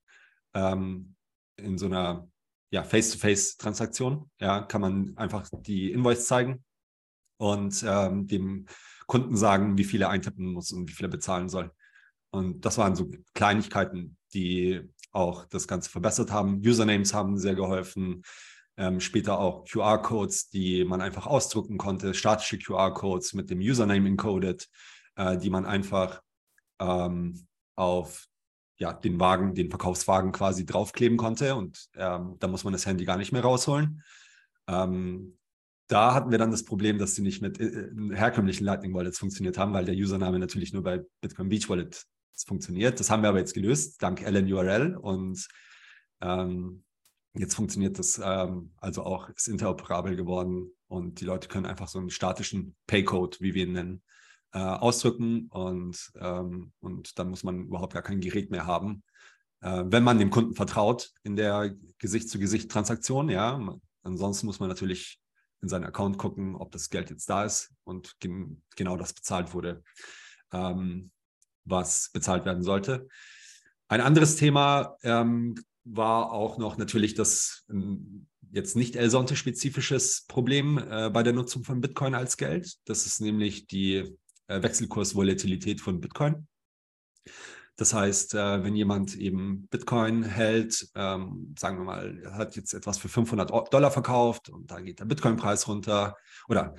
ähm, 0.54 1.14
in 1.56 1.78
so 1.78 1.86
einer 1.86 2.28
ja, 2.70 2.82
Face-to-Face-Transaktion. 2.82 4.30
Ja, 4.40 4.62
kann 4.62 4.80
man 4.80 5.16
einfach 5.16 5.48
die 5.52 5.92
Invoice 5.92 6.26
zeigen 6.26 6.64
und 7.36 7.84
ähm, 7.86 8.26
dem 8.26 8.66
Kunden 9.06 9.36
sagen, 9.36 9.76
wie 9.78 9.84
viel 9.84 10.02
er 10.02 10.10
eintippen 10.10 10.52
muss 10.52 10.72
und 10.72 10.88
wie 10.88 10.92
viel 10.92 11.06
er 11.06 11.10
bezahlen 11.10 11.48
soll. 11.48 11.70
Und 12.30 12.64
das 12.64 12.78
waren 12.78 12.96
so 12.96 13.10
Kleinigkeiten, 13.34 14.16
die 14.32 14.80
auch 15.12 15.44
das 15.46 15.68
Ganze 15.68 15.90
verbessert 15.90 16.30
haben. 16.30 16.60
Usernames 16.64 17.14
haben 17.14 17.38
sehr 17.38 17.54
geholfen. 17.54 18.22
Ähm, 18.76 19.00
später 19.00 19.38
auch 19.38 19.64
QR-Codes, 19.64 20.48
die 20.48 20.84
man 20.84 21.02
einfach 21.02 21.26
ausdrucken 21.26 21.76
konnte, 21.76 22.14
statische 22.14 22.58
QR-Codes 22.58 23.34
mit 23.34 23.50
dem 23.50 23.58
Username 23.58 24.08
encoded, 24.08 24.68
äh, 25.16 25.36
die 25.36 25.50
man 25.50 25.66
einfach 25.66 26.22
ähm, 26.80 27.46
auf 27.76 28.26
ja, 28.78 28.92
den 28.92 29.20
Wagen, 29.20 29.54
den 29.54 29.68
Verkaufswagen 29.68 30.32
quasi 30.32 30.64
draufkleben 30.64 31.18
konnte 31.18 31.54
und 31.54 31.88
ähm, 31.94 32.36
da 32.38 32.48
muss 32.48 32.64
man 32.64 32.72
das 32.72 32.86
Handy 32.86 33.04
gar 33.04 33.18
nicht 33.18 33.30
mehr 33.30 33.42
rausholen. 33.42 34.02
Ähm, 34.66 35.38
da 35.88 36.14
hatten 36.14 36.30
wir 36.30 36.38
dann 36.38 36.50
das 36.50 36.64
Problem, 36.64 36.98
dass 36.98 37.14
sie 37.14 37.22
nicht 37.22 37.42
mit 37.42 37.60
äh, 37.60 37.90
herkömmlichen 38.14 38.64
Lightning 38.64 38.94
Wallets 38.94 39.18
funktioniert 39.18 39.58
haben, 39.58 39.74
weil 39.74 39.84
der 39.84 39.94
Username 39.94 40.38
natürlich 40.38 40.72
nur 40.72 40.82
bei 40.82 41.02
Bitcoin 41.20 41.50
Beach 41.50 41.68
Wallet 41.68 42.06
funktioniert. 42.46 42.98
Das 42.98 43.10
haben 43.10 43.22
wir 43.22 43.28
aber 43.28 43.38
jetzt 43.38 43.54
gelöst, 43.54 44.02
dank 44.02 44.20
LNURL 44.20 44.96
und 44.96 45.46
ähm, 46.20 46.84
jetzt 47.34 47.54
funktioniert 47.54 47.98
das 47.98 48.20
ähm, 48.22 48.72
also 48.76 49.04
auch, 49.04 49.28
ist 49.30 49.48
interoperabel 49.48 50.16
geworden 50.16 50.70
und 50.88 51.20
die 51.20 51.24
Leute 51.24 51.48
können 51.48 51.66
einfach 51.66 51.88
so 51.88 51.98
einen 51.98 52.10
statischen 52.10 52.76
Paycode, 52.86 53.40
wie 53.40 53.54
wir 53.54 53.64
ihn 53.64 53.72
nennen, 53.72 54.02
äh, 54.52 54.58
ausdrücken 54.58 55.46
und, 55.48 56.12
ähm, 56.20 56.72
und 56.80 57.18
dann 57.18 57.30
muss 57.30 57.42
man 57.42 57.66
überhaupt 57.66 57.94
gar 57.94 58.02
kein 58.02 58.20
Gerät 58.20 58.50
mehr 58.50 58.66
haben. 58.66 59.02
Äh, 59.60 59.84
wenn 59.86 60.04
man 60.04 60.18
dem 60.18 60.30
Kunden 60.30 60.54
vertraut 60.54 61.10
in 61.22 61.36
der 61.36 61.74
Gesicht-zu-Gesicht-Transaktion, 61.98 63.30
ja, 63.30 63.60
ansonsten 64.02 64.46
muss 64.46 64.60
man 64.60 64.68
natürlich 64.68 65.20
in 65.62 65.68
seinen 65.68 65.84
Account 65.84 66.18
gucken, 66.18 66.56
ob 66.56 66.72
das 66.72 66.90
Geld 66.90 67.10
jetzt 67.10 67.30
da 67.30 67.44
ist 67.44 67.72
und 67.84 68.18
gen 68.20 68.62
genau 68.76 68.96
das 68.96 69.12
bezahlt 69.12 69.54
wurde, 69.54 69.82
ähm, 70.52 71.10
was 71.64 72.10
bezahlt 72.12 72.44
werden 72.44 72.62
sollte. 72.62 73.08
Ein 73.88 74.00
anderes 74.00 74.36
Thema 74.36 74.96
ähm, 75.02 75.54
war 75.84 76.32
auch 76.32 76.58
noch 76.58 76.76
natürlich 76.78 77.14
das 77.14 77.64
ähm, 77.70 78.26
jetzt 78.52 78.76
nicht 78.76 78.96
Elsonte-spezifisches 78.96 80.26
Problem 80.28 80.78
äh, 80.78 81.10
bei 81.10 81.22
der 81.22 81.32
Nutzung 81.32 81.64
von 81.64 81.80
Bitcoin 81.80 82.14
als 82.14 82.36
Geld. 82.36 82.76
Das 82.84 83.06
ist 83.06 83.20
nämlich 83.20 83.66
die 83.66 84.16
äh, 84.46 84.62
Wechselkursvolatilität 84.62 85.80
von 85.80 86.00
Bitcoin. 86.00 86.46
Das 87.82 87.94
heißt, 87.94 88.34
äh, 88.34 88.62
wenn 88.62 88.76
jemand 88.76 89.16
eben 89.16 89.66
Bitcoin 89.66 90.22
hält, 90.22 90.88
ähm, 90.94 91.52
sagen 91.58 91.78
wir 91.78 91.84
mal, 91.84 92.22
hat 92.30 92.54
jetzt 92.54 92.74
etwas 92.74 92.96
für 92.96 93.08
500 93.08 93.50
Dollar 93.74 93.90
verkauft 93.90 94.50
und 94.50 94.70
da 94.70 94.80
geht 94.80 95.00
der 95.00 95.04
Bitcoin-Preis 95.04 95.66
runter 95.66 96.16
oder 96.46 96.76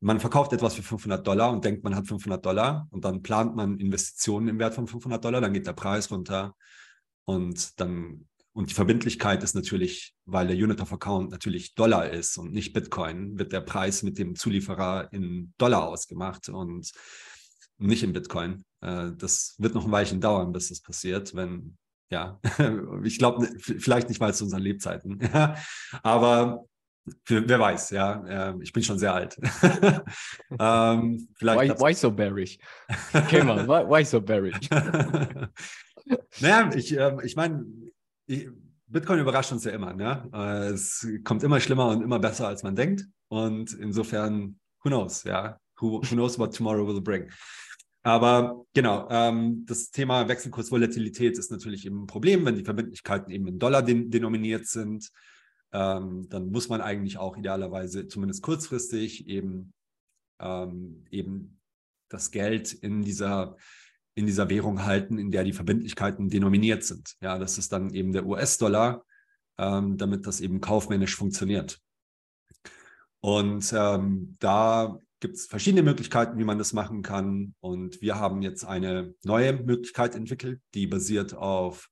man 0.00 0.20
verkauft 0.20 0.54
etwas 0.54 0.72
für 0.72 0.82
500 0.82 1.26
Dollar 1.26 1.52
und 1.52 1.66
denkt, 1.66 1.84
man 1.84 1.94
hat 1.94 2.06
500 2.06 2.42
Dollar 2.46 2.88
und 2.88 3.04
dann 3.04 3.20
plant 3.20 3.56
man 3.56 3.78
Investitionen 3.78 4.48
im 4.48 4.58
Wert 4.58 4.72
von 4.72 4.86
500 4.86 5.22
Dollar, 5.22 5.42
dann 5.42 5.52
geht 5.52 5.66
der 5.66 5.74
Preis 5.74 6.10
runter 6.10 6.54
und 7.26 7.78
dann 7.78 8.26
und 8.54 8.70
die 8.70 8.74
Verbindlichkeit 8.74 9.42
ist 9.42 9.54
natürlich, 9.54 10.14
weil 10.24 10.46
der 10.46 10.56
Unit 10.56 10.80
of 10.80 10.94
Account 10.94 11.30
natürlich 11.30 11.74
Dollar 11.74 12.08
ist 12.08 12.38
und 12.38 12.54
nicht 12.54 12.72
Bitcoin, 12.72 13.38
wird 13.38 13.52
der 13.52 13.60
Preis 13.60 14.02
mit 14.02 14.18
dem 14.18 14.34
Zulieferer 14.34 15.12
in 15.12 15.52
Dollar 15.58 15.86
ausgemacht 15.88 16.48
und 16.48 16.90
nicht 17.76 18.02
in 18.02 18.14
Bitcoin. 18.14 18.64
Äh, 18.80 19.12
das 19.16 19.54
wird 19.58 19.74
noch 19.74 19.84
ein 19.84 19.92
Weilchen 19.92 20.20
dauern, 20.20 20.52
bis 20.52 20.68
das 20.68 20.80
passiert, 20.80 21.34
wenn, 21.34 21.76
ja, 22.10 22.40
ich 23.04 23.18
glaube, 23.18 23.46
vielleicht 23.58 24.08
nicht 24.08 24.20
mal 24.20 24.34
zu 24.34 24.44
unseren 24.44 24.62
Lebzeiten, 24.62 25.20
aber 26.02 26.64
wer 27.26 27.58
weiß, 27.58 27.90
ja, 27.90 28.54
ich 28.60 28.70
bin 28.70 28.82
schon 28.82 28.98
sehr 28.98 29.14
alt. 29.14 29.38
ähm, 30.50 31.26
why, 31.40 31.70
why, 31.70 31.94
so 31.94 32.10
bearish? 32.10 32.58
Okay, 33.14 33.42
man, 33.42 33.66
why, 33.66 33.82
why 33.88 34.04
so 34.04 34.20
bearish? 34.20 34.68
naja, 36.40 36.70
ich, 36.74 36.94
ähm, 36.94 37.20
ich 37.24 37.34
meine, 37.34 37.64
Bitcoin 38.88 39.20
überrascht 39.20 39.52
uns 39.52 39.64
ja 39.64 39.72
immer. 39.72 39.92
Ne? 39.92 40.28
Äh, 40.32 40.72
es 40.72 41.06
kommt 41.24 41.42
immer 41.42 41.60
schlimmer 41.60 41.88
und 41.88 42.02
immer 42.02 42.18
besser, 42.18 42.48
als 42.48 42.62
man 42.62 42.74
denkt. 42.74 43.04
Und 43.28 43.72
insofern, 43.74 44.58
who 44.82 44.88
knows, 44.88 45.24
ja? 45.24 45.58
Who, 45.80 46.00
who 46.02 46.14
knows 46.14 46.38
what 46.38 46.54
tomorrow 46.54 46.86
will 46.86 47.00
bring? 47.00 47.30
Aber 48.08 48.64
genau, 48.72 49.06
ähm, 49.10 49.66
das 49.66 49.90
Thema 49.90 50.28
Wechselkursvolatilität 50.28 51.36
ist 51.36 51.50
natürlich 51.50 51.84
eben 51.84 52.04
ein 52.04 52.06
Problem, 52.06 52.42
wenn 52.46 52.56
die 52.56 52.64
Verbindlichkeiten 52.64 53.30
eben 53.30 53.46
in 53.46 53.58
Dollar 53.58 53.82
den, 53.82 54.10
denominiert 54.10 54.66
sind. 54.66 55.10
Ähm, 55.72 56.26
dann 56.30 56.50
muss 56.50 56.70
man 56.70 56.80
eigentlich 56.80 57.18
auch 57.18 57.36
idealerweise, 57.36 58.08
zumindest 58.08 58.42
kurzfristig, 58.42 59.28
eben, 59.28 59.74
ähm, 60.40 61.04
eben 61.10 61.60
das 62.08 62.30
Geld 62.30 62.72
in 62.72 63.02
dieser 63.02 63.56
in 64.14 64.24
dieser 64.24 64.48
Währung 64.48 64.84
halten, 64.84 65.18
in 65.18 65.30
der 65.30 65.44
die 65.44 65.52
Verbindlichkeiten 65.52 66.30
denominiert 66.30 66.84
sind. 66.84 67.14
Ja, 67.20 67.38
das 67.38 67.58
ist 67.58 67.72
dann 67.72 67.90
eben 67.90 68.12
der 68.12 68.24
US-Dollar, 68.26 69.04
ähm, 69.58 69.98
damit 69.98 70.26
das 70.26 70.40
eben 70.40 70.62
kaufmännisch 70.62 71.14
funktioniert. 71.14 71.78
Und 73.20 73.70
ähm, 73.76 74.34
da 74.40 74.98
gibt 75.20 75.36
es 75.36 75.46
verschiedene 75.46 75.82
Möglichkeiten, 75.82 76.38
wie 76.38 76.44
man 76.44 76.58
das 76.58 76.72
machen 76.72 77.02
kann. 77.02 77.54
Und 77.60 78.00
wir 78.00 78.16
haben 78.16 78.42
jetzt 78.42 78.64
eine 78.64 79.14
neue 79.24 79.52
Möglichkeit 79.52 80.14
entwickelt, 80.14 80.60
die 80.74 80.86
basiert 80.86 81.34
auf 81.34 81.88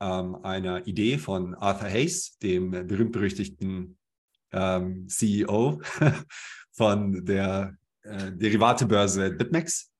ähm, 0.00 0.36
einer 0.44 0.86
Idee 0.86 1.18
von 1.18 1.54
Arthur 1.54 1.88
Hayes, 1.88 2.38
dem 2.38 2.70
berühmt-berüchtigten 2.70 3.98
ähm, 4.52 5.08
CEO 5.08 5.80
von 6.72 7.24
der 7.24 7.76
äh, 8.02 8.32
Derivatebörse 8.32 9.30
BitMEX. 9.32 9.90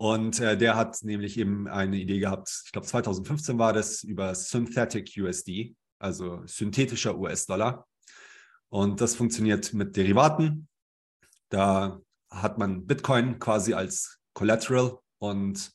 Und 0.00 0.38
äh, 0.38 0.56
der 0.56 0.76
hat 0.76 1.02
nämlich 1.02 1.38
eben 1.38 1.66
eine 1.66 1.96
Idee 1.96 2.20
gehabt, 2.20 2.62
ich 2.66 2.72
glaube 2.72 2.86
2015 2.86 3.58
war 3.58 3.72
das, 3.72 4.04
über 4.04 4.34
Synthetic 4.34 5.12
USD, 5.18 5.74
also 5.98 6.42
synthetischer 6.46 7.18
US-Dollar. 7.18 7.86
Und 8.68 9.00
das 9.00 9.16
funktioniert 9.16 9.72
mit 9.74 9.96
Derivaten. 9.96 10.68
Da 11.48 12.00
hat 12.30 12.58
man 12.58 12.86
Bitcoin 12.86 13.38
quasi 13.38 13.74
als 13.74 14.20
Collateral 14.34 14.98
und 15.18 15.72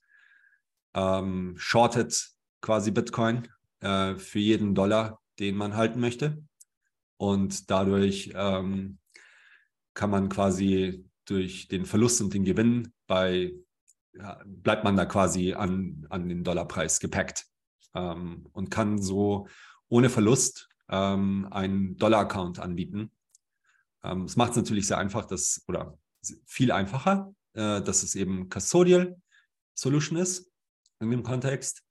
ähm, 0.94 1.56
shortet 1.58 2.30
quasi 2.62 2.92
Bitcoin 2.92 3.48
äh, 3.80 4.15
für 4.15 4.39
jeden 4.39 4.75
Dollar, 4.75 5.20
den 5.39 5.56
man 5.56 5.75
halten 5.75 6.00
möchte. 6.00 6.44
Und 7.18 7.70
dadurch 7.70 8.32
ähm, 8.36 9.00
kann 9.94 10.10
man 10.10 10.30
quasi 10.30 11.06
durch 11.25 11.68
den 11.68 11.86
Verlust 11.86 12.22
und 12.22 12.34
den 12.34 12.44
Gewinn 12.44 12.94
bei 13.08 13.53
ja, 14.13 14.42
bleibt 14.46 14.84
man 14.84 14.96
da 14.96 15.06
quasi 15.06 15.53
an, 15.53 16.06
an 16.10 16.30
den 16.30 16.44
Dollarpreis 16.44 17.00
gepackt 17.00 17.46
ähm, 17.96 18.48
und 18.53 18.70
kann 18.70 19.01
so 19.01 19.48
ohne 19.89 20.10
Verlust 20.10 20.70
ähm, 20.89 21.48
einen 21.51 21.98
Dollar-Account 21.98 22.60
anbieten. 22.60 23.12
Ähm, 24.04 24.26
es 24.26 24.36
macht 24.36 24.52
es 24.52 24.58
natürlich 24.58 24.88
sehr 24.88 24.98
einfach, 24.98 25.26
dass, 25.26 25.64
oder 25.68 25.98
viel 26.46 26.72
einfacher, 26.72 27.34
äh, 27.54 27.82
dass 27.82 28.04
es 28.04 28.16
eben 28.16 28.50
Custodial 28.50 29.20
Solution 29.74 30.18
ist 30.18 30.52
in 31.00 31.10
dem 31.10 31.24
Kontext. 31.24 31.84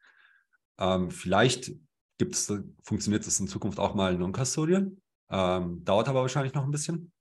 Ähm, 0.79 1.11
vielleicht 1.11 1.73
gibt's, 2.19 2.53
funktioniert 2.83 3.27
das 3.27 3.41
in 3.41 3.49
Zukunft 3.49 3.79
auch 3.79 3.95
mal 3.95 4.17
non-custodial. 4.17 4.93
Ähm, 5.31 5.85
dauert 5.85 6.09
aber 6.09 6.21
wahrscheinlich 6.21 6.55
noch 6.55 6.65
ein 6.65 6.71
bisschen. 6.71 7.13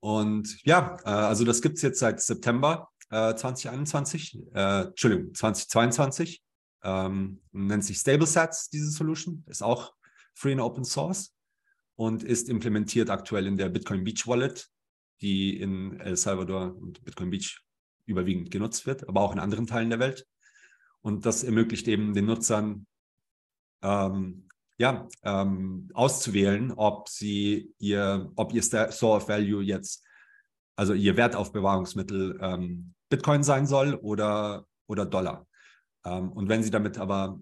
Und 0.00 0.62
ja, 0.64 0.98
äh, 1.04 1.08
also 1.08 1.44
das 1.44 1.62
gibt 1.62 1.76
es 1.76 1.82
jetzt 1.82 2.00
seit 2.00 2.20
September 2.20 2.90
2021, 3.08 4.36
äh, 4.52 4.80
Entschuldigung, 4.86 5.32
2022. 5.32 6.42
Ähm, 6.82 7.40
nennt 7.52 7.84
sich 7.84 7.98
StableSats, 7.98 8.68
diese 8.68 8.90
Solution, 8.90 9.44
ist 9.46 9.62
auch 9.62 9.94
free 10.34 10.52
and 10.52 10.60
open 10.60 10.84
source 10.84 11.35
und 11.96 12.22
ist 12.22 12.48
implementiert 12.48 13.10
aktuell 13.10 13.46
in 13.46 13.56
der 13.56 13.68
Bitcoin 13.68 14.04
Beach 14.04 14.26
Wallet, 14.26 14.68
die 15.20 15.58
in 15.58 15.98
El 15.98 16.16
Salvador 16.16 16.76
und 16.76 17.02
Bitcoin 17.04 17.30
Beach 17.30 17.62
überwiegend 18.04 18.50
genutzt 18.50 18.86
wird, 18.86 19.08
aber 19.08 19.22
auch 19.22 19.32
in 19.32 19.38
anderen 19.38 19.66
Teilen 19.66 19.90
der 19.90 19.98
Welt. 19.98 20.26
Und 21.00 21.26
das 21.26 21.42
ermöglicht 21.42 21.88
eben 21.88 22.14
den 22.14 22.26
Nutzern, 22.26 22.86
ähm, 23.82 24.48
ja, 24.78 25.08
ähm, 25.22 25.90
auszuwählen, 25.94 26.72
ob 26.72 27.08
sie 27.08 27.72
ihr, 27.78 28.30
ob 28.36 28.52
ihr 28.52 28.62
Store 28.62 29.16
of 29.16 29.28
Value 29.28 29.62
jetzt, 29.62 30.04
also 30.76 30.92
ihr 30.92 31.16
Wertaufbewahrungsmittel 31.16 32.38
ähm, 32.42 32.94
Bitcoin 33.08 33.42
sein 33.42 33.66
soll 33.66 33.94
oder, 33.94 34.66
oder 34.86 35.06
Dollar. 35.06 35.46
Ähm, 36.04 36.30
und 36.32 36.48
wenn 36.48 36.62
Sie 36.62 36.70
damit 36.70 36.98
aber 36.98 37.40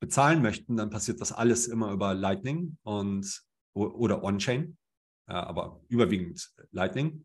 bezahlen 0.00 0.42
möchten, 0.42 0.76
dann 0.76 0.90
passiert 0.90 1.20
das 1.20 1.32
alles 1.32 1.66
immer 1.66 1.92
über 1.92 2.14
Lightning 2.14 2.76
und 2.82 3.44
oder 3.74 4.22
On-Chain, 4.22 4.76
äh, 5.28 5.32
aber 5.32 5.80
überwiegend 5.88 6.50
Lightning. 6.70 7.24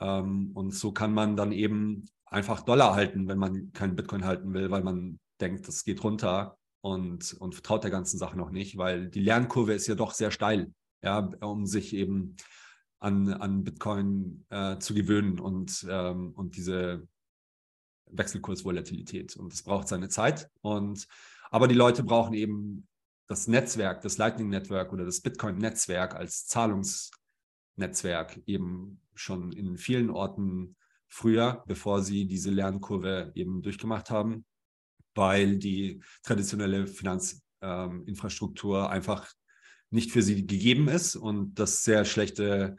Ähm, 0.00 0.52
und 0.54 0.72
so 0.72 0.92
kann 0.92 1.12
man 1.12 1.36
dann 1.36 1.52
eben 1.52 2.08
einfach 2.26 2.62
Dollar 2.62 2.94
halten, 2.94 3.28
wenn 3.28 3.38
man 3.38 3.72
keinen 3.72 3.96
Bitcoin 3.96 4.24
halten 4.24 4.54
will, 4.54 4.70
weil 4.70 4.82
man 4.82 5.18
denkt, 5.40 5.68
das 5.68 5.84
geht 5.84 6.02
runter 6.02 6.56
und, 6.80 7.34
und 7.34 7.54
vertraut 7.54 7.84
der 7.84 7.90
ganzen 7.90 8.18
Sache 8.18 8.36
noch 8.36 8.50
nicht, 8.50 8.76
weil 8.76 9.08
die 9.08 9.20
Lernkurve 9.20 9.74
ist 9.74 9.86
ja 9.86 9.94
doch 9.94 10.12
sehr 10.12 10.30
steil, 10.30 10.72
ja, 11.02 11.18
um 11.40 11.66
sich 11.66 11.94
eben 11.94 12.36
an, 12.98 13.32
an 13.32 13.64
Bitcoin 13.64 14.46
äh, 14.50 14.78
zu 14.78 14.94
gewöhnen 14.94 15.40
und, 15.40 15.84
ähm, 15.88 16.32
und 16.34 16.56
diese 16.56 17.06
Wechselkursvolatilität. 18.10 19.36
Und 19.36 19.52
das 19.52 19.62
braucht 19.62 19.88
seine 19.88 20.08
Zeit. 20.08 20.48
Und 20.60 21.06
aber 21.50 21.68
die 21.68 21.74
Leute 21.74 22.04
brauchen 22.04 22.34
eben 22.34 22.86
das 23.28 23.48
Netzwerk, 23.48 24.02
das 24.02 24.18
Lightning 24.18 24.48
Network 24.48 24.92
oder 24.92 25.04
das 25.04 25.20
Bitcoin-Netzwerk 25.20 26.14
als 26.14 26.46
Zahlungsnetzwerk 26.46 28.40
eben 28.46 29.00
schon 29.14 29.52
in 29.52 29.76
vielen 29.76 30.10
Orten 30.10 30.76
früher, 31.08 31.62
bevor 31.66 32.02
sie 32.02 32.26
diese 32.26 32.50
Lernkurve 32.50 33.32
eben 33.34 33.62
durchgemacht 33.62 34.10
haben, 34.10 34.44
weil 35.14 35.58
die 35.58 36.02
traditionelle 36.22 36.86
Finanzinfrastruktur 36.86 38.80
ähm, 38.80 38.86
einfach 38.86 39.30
nicht 39.90 40.10
für 40.10 40.22
sie 40.22 40.46
gegeben 40.46 40.88
ist 40.88 41.16
und 41.16 41.54
das 41.54 41.84
sehr 41.84 42.04
schlechte 42.04 42.76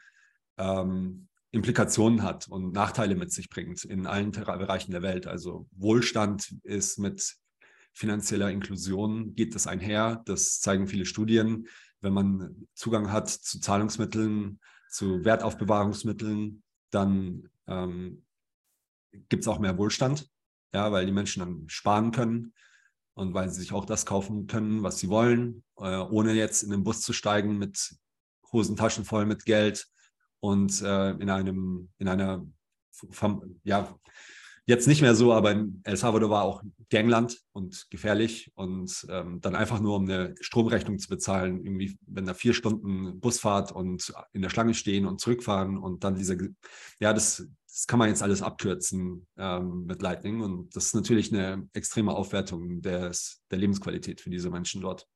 ähm, 0.58 1.28
Implikationen 1.52 2.24
hat 2.24 2.48
und 2.48 2.74
Nachteile 2.74 3.16
mit 3.16 3.32
sich 3.32 3.48
bringt 3.50 3.84
in 3.86 4.08
allen 4.08 4.32
Bereichen 4.32 4.92
der 4.92 5.04
Welt. 5.04 5.28
Also 5.28 5.68
Wohlstand 5.72 6.56
ist 6.64 6.98
mit 6.98 7.36
finanzieller 7.94 8.52
Inklusion, 8.52 9.36
geht 9.36 9.56
das 9.56 9.68
einher. 9.68 10.22
Das 10.26 10.60
zeigen 10.60 10.88
viele 10.88 11.06
Studien. 11.06 11.68
Wenn 12.02 12.14
man 12.14 12.68
Zugang 12.74 13.12
hat 13.12 13.30
zu 13.30 13.60
Zahlungsmitteln, 13.60 14.60
zu 14.90 15.24
Wertaufbewahrungsmitteln, 15.24 16.64
dann 16.90 17.50
ähm, 17.68 18.26
gibt 19.30 19.44
es 19.44 19.48
auch 19.48 19.60
mehr 19.60 19.78
Wohlstand, 19.78 20.30
ja, 20.74 20.92
weil 20.92 21.06
die 21.06 21.12
Menschen 21.12 21.40
dann 21.40 21.64
sparen 21.68 22.12
können 22.12 22.54
und 23.14 23.34
weil 23.34 23.50
sie 23.50 23.62
sich 23.62 23.72
auch 23.72 23.86
das 23.86 24.06
kaufen 24.06 24.48
können, 24.48 24.84
was 24.84 25.00
sie 25.00 25.10
wollen, 25.10 25.64
äh, 25.78 25.98
ohne 25.98 26.34
jetzt 26.34 26.64
in 26.64 26.72
den 26.72 26.84
Bus 26.84 27.02
zu 27.02 27.14
steigen 27.14 27.58
mit 27.58 27.96
Hosentaschen 28.52 29.06
voll 29.06 29.26
mit 29.26 29.46
Geld 29.46 29.88
und 30.40 30.82
äh, 30.82 31.12
in 31.12 31.30
einem, 31.30 31.90
in 31.98 32.08
einer, 32.08 32.46
ja, 33.64 34.00
jetzt 34.66 34.88
nicht 34.88 35.02
mehr 35.02 35.16
so, 35.16 35.34
aber 35.34 35.52
in 35.52 35.82
El 35.84 35.98
Salvador 35.98 36.30
war 36.30 36.44
auch 36.44 36.64
Gangland 36.90 37.40
und 37.52 37.88
gefährlich 37.90 38.52
und 38.56 39.06
ähm, 39.10 39.42
dann 39.42 39.56
einfach 39.56 39.80
nur, 39.80 39.96
um 39.96 40.04
eine 40.04 40.36
Stromrechnung 40.40 41.00
zu 41.00 41.10
bezahlen, 41.10 41.64
irgendwie, 41.66 41.98
wenn 42.08 42.26
da 42.26 42.34
vier 42.34 42.54
Stunden 42.54 43.20
Busfahrt 43.20 43.72
und 43.72 44.14
in 44.32 44.42
der 44.42 44.50
Schlange 44.50 44.74
stehen 44.74 45.06
und 45.06 45.20
zurückfahren 45.20 45.78
und 45.78 46.04
dann 46.04 46.16
diese, 46.16 46.38
ja, 47.00 47.14
das, 47.14 47.46
das 47.68 47.88
kann 47.88 48.00
man 48.00 48.10
jetzt 48.10 48.24
alles 48.24 48.42
abkürzen 48.42 49.28
ähm, 49.38 49.86
mit 49.86 50.02
Lightning 50.02 50.42
und 50.42 50.76
das 50.76 50.88
ist 50.88 50.96
natürlich 50.96 51.34
eine 51.34 51.68
extreme 51.74 52.14
Aufwertung 52.14 52.82
des, 52.82 53.42
der 53.52 53.58
Lebensqualität 53.58 54.22
für 54.22 54.30
diese 54.30 54.50
Menschen 54.50 54.82
dort. 54.82 55.08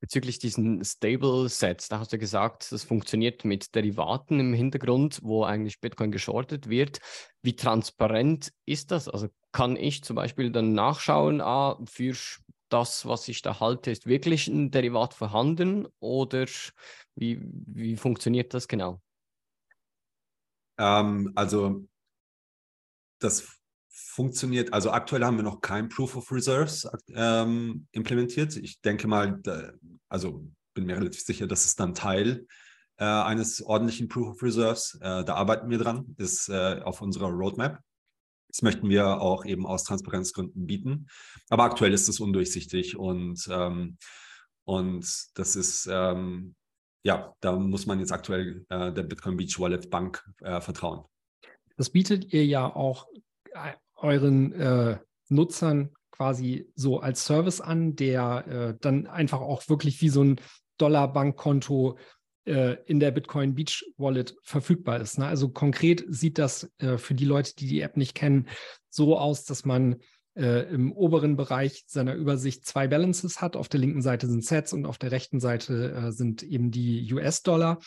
Bezüglich 0.00 0.38
diesen 0.38 0.82
Stable 0.82 1.48
Sets, 1.48 1.88
da 1.88 1.98
hast 1.98 2.12
du 2.12 2.18
gesagt, 2.18 2.72
das 2.72 2.84
funktioniert 2.84 3.44
mit 3.44 3.74
Derivaten 3.74 4.40
im 4.40 4.54
Hintergrund, 4.54 5.20
wo 5.22 5.44
eigentlich 5.44 5.80
Bitcoin 5.80 6.10
geschortet 6.10 6.70
wird. 6.70 7.00
Wie 7.42 7.54
transparent 7.54 8.52
ist 8.64 8.90
das? 8.90 9.08
Also 9.08 9.28
kann 9.52 9.76
ich 9.76 10.02
zum 10.02 10.16
Beispiel 10.16 10.50
dann 10.50 10.72
nachschauen, 10.72 11.42
ah, 11.42 11.78
für 11.84 12.14
das, 12.70 13.04
was 13.06 13.28
ich 13.28 13.42
da 13.42 13.60
halte, 13.60 13.90
ist 13.90 14.06
wirklich 14.06 14.48
ein 14.48 14.70
Derivat 14.70 15.12
vorhanden 15.12 15.86
oder 15.98 16.46
wie, 17.14 17.40
wie 17.42 17.96
funktioniert 17.96 18.54
das 18.54 18.68
genau? 18.68 19.02
Ähm, 20.78 21.32
also 21.34 21.86
das 23.18 23.59
funktioniert, 24.10 24.72
also 24.72 24.90
aktuell 24.90 25.24
haben 25.24 25.36
wir 25.36 25.44
noch 25.44 25.60
kein 25.60 25.88
Proof 25.88 26.16
of 26.16 26.32
Reserves 26.32 26.88
ähm, 27.14 27.86
implementiert. 27.92 28.56
Ich 28.56 28.80
denke 28.80 29.06
mal, 29.06 29.38
da, 29.42 29.72
also 30.08 30.44
bin 30.74 30.86
mir 30.86 30.96
relativ 30.96 31.22
sicher, 31.22 31.46
dass 31.46 31.64
es 31.64 31.76
dann 31.76 31.94
Teil 31.94 32.46
äh, 32.98 33.04
eines 33.04 33.62
ordentlichen 33.62 34.08
Proof 34.08 34.28
of 34.28 34.42
Reserves. 34.42 34.98
Äh, 35.00 35.24
da 35.24 35.34
arbeiten 35.34 35.70
wir 35.70 35.78
dran, 35.78 36.14
ist 36.18 36.48
äh, 36.48 36.80
auf 36.82 37.00
unserer 37.00 37.28
Roadmap. 37.28 37.78
Das 38.48 38.62
möchten 38.62 38.88
wir 38.88 39.20
auch 39.20 39.44
eben 39.44 39.64
aus 39.64 39.84
Transparenzgründen 39.84 40.66
bieten. 40.66 41.06
Aber 41.48 41.62
aktuell 41.62 41.94
ist 41.94 42.08
es 42.08 42.18
undurchsichtig 42.18 42.96
und, 42.96 43.48
ähm, 43.48 43.96
und 44.64 45.06
das 45.34 45.54
ist, 45.54 45.88
ähm, 45.90 46.56
ja, 47.04 47.32
da 47.40 47.52
muss 47.52 47.86
man 47.86 48.00
jetzt 48.00 48.12
aktuell 48.12 48.66
äh, 48.70 48.92
der 48.92 49.04
Bitcoin 49.04 49.36
Beach 49.36 49.60
Wallet 49.60 49.88
Bank 49.88 50.28
äh, 50.40 50.60
vertrauen. 50.60 51.04
Das 51.76 51.90
bietet 51.90 52.32
ihr 52.32 52.44
ja 52.44 52.66
auch 52.66 53.06
äh, 53.52 53.74
euren 54.02 54.52
äh, 54.52 54.98
Nutzern 55.28 55.90
quasi 56.10 56.70
so 56.74 57.00
als 57.00 57.24
Service 57.24 57.60
an, 57.60 57.96
der 57.96 58.46
äh, 58.46 58.78
dann 58.80 59.06
einfach 59.06 59.40
auch 59.40 59.68
wirklich 59.68 60.00
wie 60.02 60.10
so 60.10 60.22
ein 60.22 60.40
Dollar-Bankkonto 60.78 61.98
äh, 62.44 62.76
in 62.86 63.00
der 63.00 63.10
Bitcoin 63.10 63.54
Beach 63.54 63.84
Wallet 63.96 64.36
verfügbar 64.42 65.00
ist. 65.00 65.18
Ne? 65.18 65.26
Also 65.26 65.48
konkret 65.48 66.04
sieht 66.08 66.38
das 66.38 66.70
äh, 66.78 66.98
für 66.98 67.14
die 67.14 67.24
Leute, 67.24 67.54
die 67.54 67.66
die 67.66 67.80
App 67.80 67.96
nicht 67.96 68.14
kennen, 68.14 68.48
so 68.90 69.18
aus, 69.18 69.44
dass 69.44 69.64
man 69.64 69.96
äh, 70.36 70.72
im 70.72 70.92
oberen 70.92 71.36
Bereich 71.36 71.84
seiner 71.86 72.14
Übersicht 72.14 72.66
zwei 72.66 72.88
Balances 72.88 73.40
hat. 73.40 73.56
Auf 73.56 73.68
der 73.68 73.80
linken 73.80 74.02
Seite 74.02 74.26
sind 74.26 74.44
Sets 74.44 74.72
und 74.72 74.86
auf 74.86 74.98
der 74.98 75.10
rechten 75.10 75.40
Seite 75.40 75.92
äh, 75.92 76.12
sind 76.12 76.42
eben 76.42 76.70
die 76.70 77.12
US-Dollar. 77.12 77.78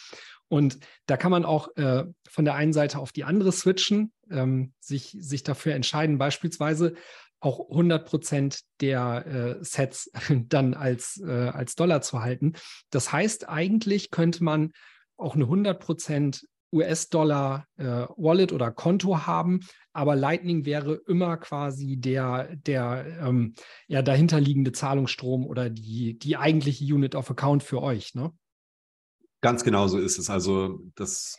Und 0.48 0.80
da 1.08 1.18
kann 1.18 1.32
man 1.32 1.46
auch 1.46 1.76
äh, 1.78 2.06
von 2.30 2.46
der 2.46 2.56
einen 2.56 2.74
Seite 2.74 3.00
auf 3.00 3.12
die 3.12 3.24
andere 3.24 3.52
switchen, 3.52 4.12
ähm, 4.30 4.74
sich, 4.80 5.16
sich 5.20 5.44
dafür 5.44 5.74
entscheiden, 5.74 6.18
beispielsweise 6.18 6.94
auch 7.40 7.70
100 7.70 8.06
Prozent 8.06 8.60
der 8.80 9.26
äh, 9.26 9.64
Sets 9.64 10.12
dann 10.30 10.74
als, 10.74 11.22
äh, 11.26 11.50
als 11.50 11.76
Dollar 11.76 12.02
zu 12.02 12.22
halten. 12.22 12.54
Das 12.90 13.12
heißt, 13.12 13.50
eigentlich 13.50 14.12
könnte 14.12 14.44
man 14.44 14.72
auch 15.18 15.36
eine 15.36 15.46
100 15.46 15.80
Prozent 15.80 16.48
US-Dollar 16.74 17.68
äh, 17.78 18.06
oder 18.06 18.72
Konto 18.72 19.26
haben, 19.26 19.62
aber 19.94 20.16
Lightning 20.16 20.66
wäre 20.66 20.96
immer 21.08 21.38
quasi 21.38 21.98
der, 21.98 22.56
der 22.56 23.06
ähm, 23.22 23.54
ja, 23.88 24.02
dahinterliegende 24.02 24.72
Zahlungsstrom 24.72 25.46
oder 25.46 25.70
die, 25.70 26.18
die 26.18 26.38
eigentliche 26.38 26.84
Unit 26.94 27.16
of 27.16 27.30
Account 27.30 27.64
für 27.64 27.82
euch, 27.82 28.16
ne? 28.16 28.34
Ganz 29.42 29.64
genau 29.64 29.88
so 29.88 30.00
ist 30.00 30.18
es. 30.18 30.30
Also 30.30 30.80
das 30.96 31.38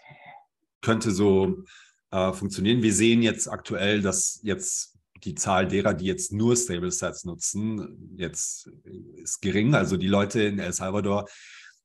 könnte 0.82 1.10
so 1.10 1.64
äh, 2.10 2.32
funktionieren. 2.32 2.82
Wir 2.82 2.92
sehen 2.92 3.22
jetzt 3.22 3.48
aktuell, 3.48 4.02
dass 4.02 4.40
jetzt 4.42 4.94
die 5.24 5.34
Zahl 5.34 5.66
derer, 5.66 5.94
die 5.94 6.04
jetzt 6.04 6.32
nur 6.32 6.56
Stable 6.56 6.90
Sets 6.90 7.24
nutzen, 7.24 8.14
jetzt 8.16 8.70
ist 9.16 9.40
gering. 9.40 9.74
Also 9.74 9.96
die 9.96 10.08
Leute 10.08 10.42
in 10.42 10.58
El 10.58 10.72
Salvador, 10.72 11.26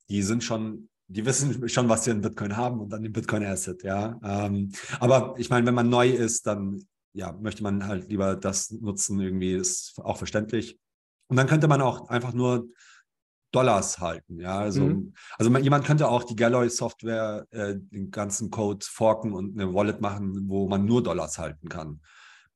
die 0.10 0.22
sind 0.22 0.44
schon, 0.44 0.90
die 1.10 1.26
wissen 1.26 1.68
schon, 1.68 1.90
was 1.90 2.04
sie 2.04 2.12
in 2.12 2.22
Bitcoin 2.22 2.56
haben 2.56 2.80
und 2.80 2.94
dann 2.94 3.04
den 3.04 3.12
Bitcoin 3.12 3.44
Asset, 3.44 3.84
ja. 3.84 4.20
Ähm, 4.24 4.72
aber 5.00 5.34
ich 5.38 5.50
meine, 5.50 5.66
wenn 5.66 5.74
man 5.74 5.90
neu 5.90 6.10
ist, 6.10 6.46
dann 6.46 6.86
ja, 7.14 7.34
möchte 7.34 7.64
man 7.64 7.88
halt 7.88 8.10
lieber 8.10 8.36
das 8.36 8.72
nutzen, 8.72 9.20
irgendwie 9.20 9.54
ist 9.54 10.00
auch 10.04 10.18
verständlich. 10.18 10.80
Und 11.28 11.38
dann 11.38 11.48
könnte 11.48 11.68
man 11.68 11.82
auch 11.82 12.10
einfach 12.10 12.34
nur 12.34 12.68
Dollars 13.52 14.00
halten. 14.00 14.40
Ja, 14.40 14.60
also, 14.60 14.84
mhm. 14.84 15.14
also 15.38 15.50
man, 15.50 15.64
jemand 15.64 15.84
könnte 15.86 16.08
auch 16.08 16.24
die 16.24 16.36
Galloy-Software, 16.36 17.48
äh, 17.50 17.76
den 17.78 18.12
ganzen 18.12 18.52
Code 18.52 18.86
forken 18.88 19.34
und 19.34 19.60
eine 19.60 19.74
Wallet 19.74 20.02
machen, 20.02 20.48
wo 20.48 20.68
man 20.68 20.86
nur 20.86 21.02
Dollars 21.02 21.40
halten 21.40 21.68
kann. 21.70 22.02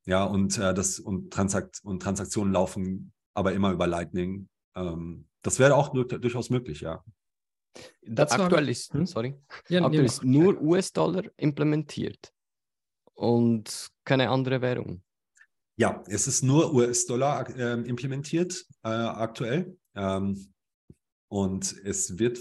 Ja, 0.06 0.24
und 0.24 0.58
äh, 0.60 0.76
das 0.76 1.00
und, 1.00 1.34
Transakt 1.34 1.80
und 1.84 2.02
Transaktionen 2.04 2.54
laufen 2.54 3.14
aber 3.34 3.54
immer 3.54 3.72
über 3.72 3.88
Lightning. 3.88 4.48
Ähm, 4.76 5.28
das 5.42 5.58
wäre 5.58 5.76
auch 5.76 5.90
durchaus 5.90 6.52
möglich, 6.52 6.82
ja. 6.82 7.04
Das 8.02 8.32
aktuell 8.32 8.70
ist, 8.70 8.94
hm? 8.94 9.06
sorry, 9.06 9.36
ja, 9.70 9.84
aktuell 9.84 10.06
ist 10.06 10.24
nur 10.24 10.62
US-Dollar 10.62 11.24
implementiert 11.38 12.34
und 13.14 13.90
keine 14.06 14.30
andere 14.30 14.62
Währung. 14.62 15.02
Ja, 15.76 16.04
es 16.08 16.28
ist 16.28 16.44
nur 16.44 16.74
US-Dollar 16.74 17.50
äh, 17.50 17.82
implementiert 17.82 18.66
äh, 18.84 18.90
aktuell. 18.90 19.76
Ähm, 19.96 20.54
und 21.30 21.76
es 21.84 22.20
wird, 22.20 22.40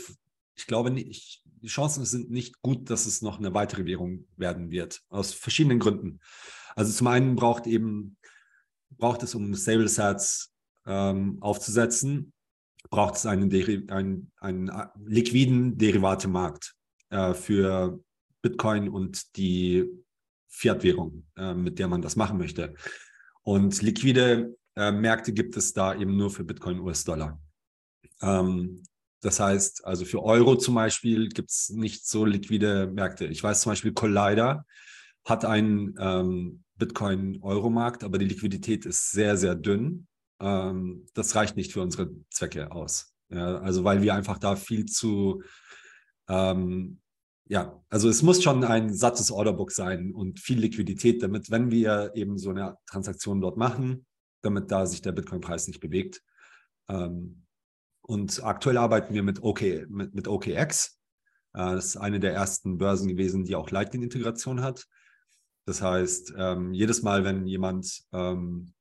ich 0.55 0.67
glaube, 0.67 0.91
nicht, 0.91 1.43
die 1.45 1.69
Chancen 1.69 2.05
sind 2.05 2.31
nicht 2.31 2.61
gut, 2.61 2.91
dass 2.91 3.07
es 3.07 3.23
noch 3.23 3.39
eine 3.39 3.55
weitere 3.55 3.87
Währung 3.87 4.27
werden 4.37 4.71
wird, 4.71 5.01
aus 5.09 5.33
verschiedenen 5.33 5.79
Gründen. 5.79 6.21
Also 6.77 6.93
zum 6.93 7.07
einen 7.07 7.37
braucht 7.37 7.67
eben, 7.67 8.19
braucht 8.91 9.23
es, 9.23 9.35
um 9.35 9.55
Stable 9.55 9.89
Sets 9.89 10.53
ähm, 10.85 11.39
aufzusetzen, 11.41 12.35
braucht 12.93 13.17
es 13.17 13.25
einen, 13.25 13.51
einen, 13.91 14.31
einen 14.39 14.71
liquiden 15.07 15.79
Derivatemarkt 15.79 16.75
äh, 17.09 17.33
für 17.33 17.99
Bitcoin 18.43 18.91
und 18.91 19.35
die 19.37 19.89
Fiat-Währung, 20.49 21.25
äh, 21.37 21.55
mit 21.55 21.79
der 21.79 21.89
man 21.89 22.03
das 22.03 22.17
machen 22.17 22.37
möchte. 22.37 22.75
Und 23.43 23.81
liquide 23.81 24.55
äh, 24.77 24.93
Märkte 24.93 25.33
gibt 25.33 25.57
es 25.57 25.73
da 25.73 25.95
eben 25.95 26.19
nur 26.19 26.31
für 26.31 26.45
Bitcoin 26.45 26.81
US-Dollar. 26.81 27.41
Ähm, 28.21 28.83
das 29.23 29.41
heißt, 29.41 29.87
also 29.87 30.05
für 30.05 30.23
Euro 30.23 30.57
zum 30.57 30.75
Beispiel 30.75 31.31
gibt 31.31 31.51
es 31.51 31.71
nicht 31.71 32.07
so 32.07 32.27
liquide 32.27 32.89
Märkte. 32.89 33.25
Ich 33.25 33.43
weiß 33.43 33.63
zum 33.63 33.73
Beispiel, 33.73 33.95
Collider 33.95 34.67
hat 35.25 35.47
einen 35.47 35.95
ähm, 35.99 36.63
Bitcoin-Euro-Markt, 36.77 38.05
aber 38.05 38.19
die 38.19 38.27
Liquidität 38.27 38.85
ist 38.85 39.13
sehr, 39.13 39.39
sehr 39.39 39.55
dünn. 39.55 40.09
Ähm, 40.43 41.07
das 41.15 41.35
reicht 41.37 41.57
nicht 41.57 41.73
für 41.73 41.81
unsere 41.81 42.11
Zwecke 42.31 42.73
aus. 42.73 43.15
Ja, 43.31 43.61
also 43.61 43.85
weil 43.85 44.03
wir 44.03 44.15
einfach 44.15 44.39
da 44.39 44.57
viel 44.57 44.85
zu, 44.85 45.43
ähm, 46.29 47.01
ja, 47.49 47.83
also 47.89 48.09
es 48.09 48.23
muss 48.23 48.43
schon 48.43 48.65
ein 48.65 48.93
sattes 48.93 49.31
Orderbook 49.31 49.71
sein 49.71 50.13
und 50.13 50.41
viel 50.41 50.59
Liquidität, 50.59 51.23
damit, 51.23 51.51
wenn 51.51 51.71
wir 51.71 52.13
eben 52.15 52.39
so 52.39 52.51
eine 52.51 52.77
Transaktion 52.87 53.41
dort 53.41 53.57
machen, 53.57 54.07
damit 54.43 54.71
da 54.71 54.85
sich 54.85 55.01
der 55.01 55.13
Bitcoin-Preis 55.13 55.69
nicht 55.69 55.81
bewegt. 55.81 56.23
Ähm, 56.89 57.47
und 58.03 58.43
aktuell 58.45 58.77
arbeiten 58.77 59.15
wir 59.15 59.23
mit, 59.23 59.43
OK, 59.43 59.63
mit, 59.89 60.15
mit 60.15 60.29
OKX. 60.29 60.99
Äh, 61.55 61.75
das 61.75 61.87
ist 61.87 61.97
eine 61.97 62.21
der 62.21 62.35
ersten 62.35 62.79
Börsen 62.79 63.09
gewesen, 63.09 63.45
die 63.45 63.55
auch 63.55 63.71
Lightning-Integration 63.71 64.61
hat. 64.61 64.87
Das 65.65 65.81
heißt, 65.81 66.35
ähm, 66.37 66.75
jedes 66.75 67.03
Mal, 67.03 67.25
wenn 67.25 67.47
jemand 67.47 68.03
ähm, 68.13 68.75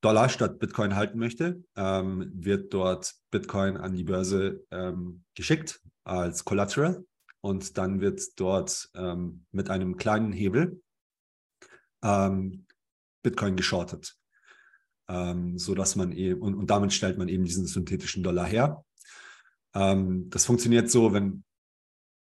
Dollar 0.00 0.28
statt 0.28 0.58
Bitcoin 0.58 0.94
halten 0.94 1.18
möchte, 1.18 1.64
ähm, 1.76 2.30
wird 2.34 2.72
dort 2.72 3.14
Bitcoin 3.30 3.76
an 3.76 3.94
die 3.94 4.04
Börse 4.04 4.64
ähm, 4.70 5.24
geschickt 5.34 5.80
als 6.04 6.44
Collateral 6.44 7.04
und 7.40 7.76
dann 7.78 8.00
wird 8.00 8.22
dort 8.36 8.90
ähm, 8.94 9.44
mit 9.50 9.70
einem 9.70 9.96
kleinen 9.96 10.32
Hebel 10.32 10.80
ähm, 12.02 12.66
Bitcoin 13.22 13.56
geschortet, 13.56 14.16
ähm, 15.08 15.58
so 15.58 15.74
dass 15.74 15.96
man 15.96 16.12
eben 16.12 16.40
und, 16.40 16.54
und, 16.54 16.70
damit 16.70 16.92
stellt 16.92 17.18
man 17.18 17.28
eben 17.28 17.44
diesen 17.44 17.66
synthetischen 17.66 18.22
Dollar 18.22 18.46
her. 18.46 18.84
Ähm, 19.74 20.30
das 20.30 20.46
funktioniert 20.46 20.90
so, 20.90 21.12
wenn 21.12 21.44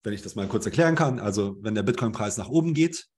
wenn 0.04 0.14
ich 0.14 0.22
das 0.22 0.36
mal 0.36 0.48
kurz 0.48 0.66
erklären 0.66 0.96
kann. 0.96 1.20
Also 1.20 1.58
wenn 1.62 1.76
der 1.76 1.84
Bitcoin-Preis 1.84 2.38
nach 2.38 2.48
oben 2.48 2.74
geht, 2.74 3.10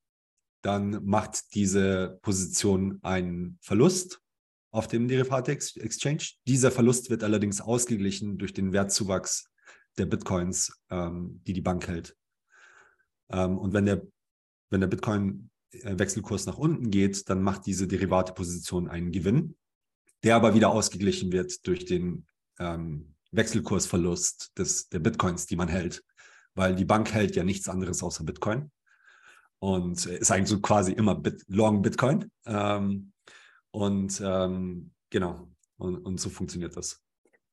dann 0.64 1.06
macht 1.06 1.54
diese 1.54 2.18
Position 2.24 3.00
einen 3.04 3.60
Verlust 3.62 4.22
auf 4.72 4.88
dem 4.88 5.08
Derivate-Exchange. 5.08 6.24
Dieser 6.48 6.72
Verlust 6.72 7.10
wird 7.10 7.24
allerdings 7.24 7.62
ausgeglichen 7.62 8.38
durch 8.38 8.54
den 8.54 8.72
Wertzuwachs 8.72 9.50
der 9.98 10.06
Bitcoins, 10.06 10.80
ähm, 10.90 11.42
die 11.46 11.54
die 11.54 11.62
Bank 11.62 11.88
hält. 11.88 12.16
Ähm, 13.30 13.58
und 13.58 13.74
wenn 13.74 13.86
der, 13.86 14.06
wenn 14.70 14.82
der 14.82 14.88
Bitcoin-Wechselkurs 14.88 16.46
nach 16.46 16.58
unten 16.58 16.92
geht, 16.92 17.30
dann 17.30 17.42
macht 17.42 17.66
diese 17.66 17.88
Derivate-Position 17.88 18.88
einen 18.88 19.12
Gewinn, 19.12 19.58
der 20.24 20.36
aber 20.36 20.54
wieder 20.54 20.70
ausgeglichen 20.70 21.32
wird 21.32 21.66
durch 21.68 21.86
den 21.86 22.28
ähm, 22.60 23.16
Wechselkursverlust 23.32 24.58
des, 24.58 24.90
der 24.90 25.00
Bitcoins, 25.00 25.46
die 25.46 25.56
man 25.56 25.68
hält. 25.68 26.04
Weil 26.56 26.76
die 26.76 26.86
Bank 26.86 27.14
hält 27.14 27.36
ja 27.36 27.44
nichts 27.44 27.70
anderes 27.70 28.04
außer 28.04 28.24
Bitcoin 28.24 28.72
und 29.60 30.06
ist 30.06 30.32
eigentlich 30.32 30.50
so 30.50 30.60
quasi 30.60 30.94
immer 30.94 31.16
Bit 31.16 31.44
Long 31.48 31.82
Bitcoin. 31.82 32.32
Ähm, 32.46 33.12
und 33.72 34.22
ähm, 34.24 34.92
genau, 35.10 35.48
und, 35.78 35.98
und, 35.98 36.20
so 36.20 36.30
funktioniert 36.30 36.76
das. 36.76 37.02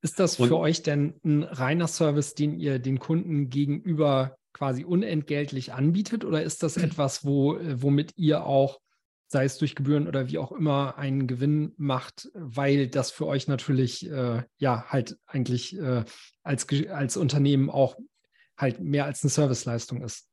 Ist 0.03 0.19
das 0.19 0.37
für 0.37 0.59
euch 0.59 0.83
denn 0.83 1.15
ein 1.25 1.43
reiner 1.43 1.89
Service, 1.89 2.35
den 2.35 2.59
ihr 2.59 2.79
den 2.79 2.99
Kunden 2.99 3.51
gegenüber 3.51 4.37
quasi 4.53 4.85
unentgeltlich 4.85 5.73
anbietet? 5.73 6.25
Oder 6.25 6.43
ist 6.43 6.63
das 6.63 6.77
etwas, 6.77 7.25
wo, 7.25 7.59
womit 7.61 8.13
ihr 8.17 8.45
auch, 8.45 8.81
sei 9.29 9.45
es 9.45 9.59
durch 9.59 9.75
Gebühren 9.75 10.07
oder 10.07 10.29
wie 10.29 10.39
auch 10.39 10.53
immer, 10.53 10.97
einen 10.97 11.27
Gewinn 11.27 11.73
macht, 11.77 12.31
weil 12.35 12.89
das 12.89 13.11
für 13.11 13.27
euch 13.27 13.49
natürlich 13.49 14.09
äh, 14.09 14.45
ja 14.59 14.85
halt 14.89 15.19
eigentlich 15.27 15.77
äh, 15.77 16.05
als, 16.43 16.67
als 16.91 17.17
Unternehmen 17.17 17.69
auch 17.69 17.97
halt 18.57 18.81
mehr 18.81 19.05
als 19.05 19.23
eine 19.23 19.31
Serviceleistung 19.31 20.03
ist? 20.03 20.29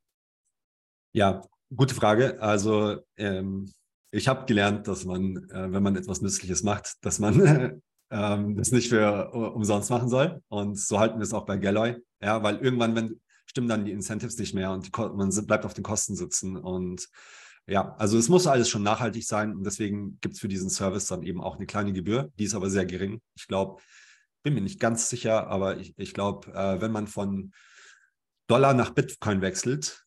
Ja, 1.14 1.42
gute 1.76 1.96
Frage. 1.96 2.42
Also 2.42 3.02
ähm, 3.18 3.72
ich 4.14 4.28
habe 4.28 4.46
gelernt, 4.46 4.88
dass 4.88 5.06
man, 5.06 5.50
äh, 5.50 5.72
wenn 5.72 5.82
man 5.82 5.96
etwas 5.96 6.22
Nützliches 6.22 6.62
macht, 6.62 6.94
dass 7.02 7.18
man 7.18 7.82
ähm, 8.12 8.56
das 8.56 8.72
nicht 8.72 8.90
für 8.90 9.32
umsonst 9.32 9.90
machen 9.90 10.08
soll. 10.08 10.42
Und 10.50 10.78
so 10.78 11.00
halten 11.00 11.18
wir 11.18 11.24
es 11.24 11.34
auch 11.34 11.46
bei 11.46 11.58
Galloy. 11.58 11.98
Ja, 12.22 12.44
weil 12.44 12.58
irgendwann, 12.58 12.96
wenn 12.96 13.20
stimmen 13.48 13.68
dann 13.68 13.86
die 13.86 13.92
Incentives 13.92 14.38
nicht 14.38 14.54
mehr 14.54 14.72
und 14.72 14.96
man 14.98 15.30
bleibt 15.46 15.66
auf 15.66 15.74
den 15.74 15.84
Kosten 15.84 16.16
sitzen. 16.16 16.58
Und 16.58 17.10
ja, 17.66 17.96
also 17.98 18.18
es 18.18 18.30
muss 18.30 18.46
alles 18.46 18.70
schon 18.70 18.84
nachhaltig 18.84 19.26
sein. 19.26 19.56
Und 19.56 19.64
deswegen 19.64 20.20
gibt 20.22 20.36
es 20.36 20.40
für 20.40 20.48
diesen 20.48 20.70
Service 20.70 21.08
dann 21.08 21.24
eben 21.24 21.42
auch 21.42 21.56
eine 21.56 21.66
kleine 21.66 21.92
Gebühr. 21.92 22.32
Die 22.38 22.44
ist 22.44 22.54
aber 22.54 22.70
sehr 22.70 22.86
gering. 22.86 23.20
Ich 23.36 23.48
glaube, 23.48 23.82
bin 24.44 24.54
mir 24.54 24.62
nicht 24.62 24.80
ganz 24.80 25.10
sicher, 25.10 25.48
aber 25.48 25.78
ich, 25.78 25.98
ich 25.98 26.14
glaube, 26.14 26.54
äh, 26.54 26.82
wenn 26.82 26.92
man 26.92 27.08
von 27.08 27.52
Dollar 28.46 28.76
nach 28.76 28.92
Bitcoin 28.92 29.42
wechselt, 29.42 30.04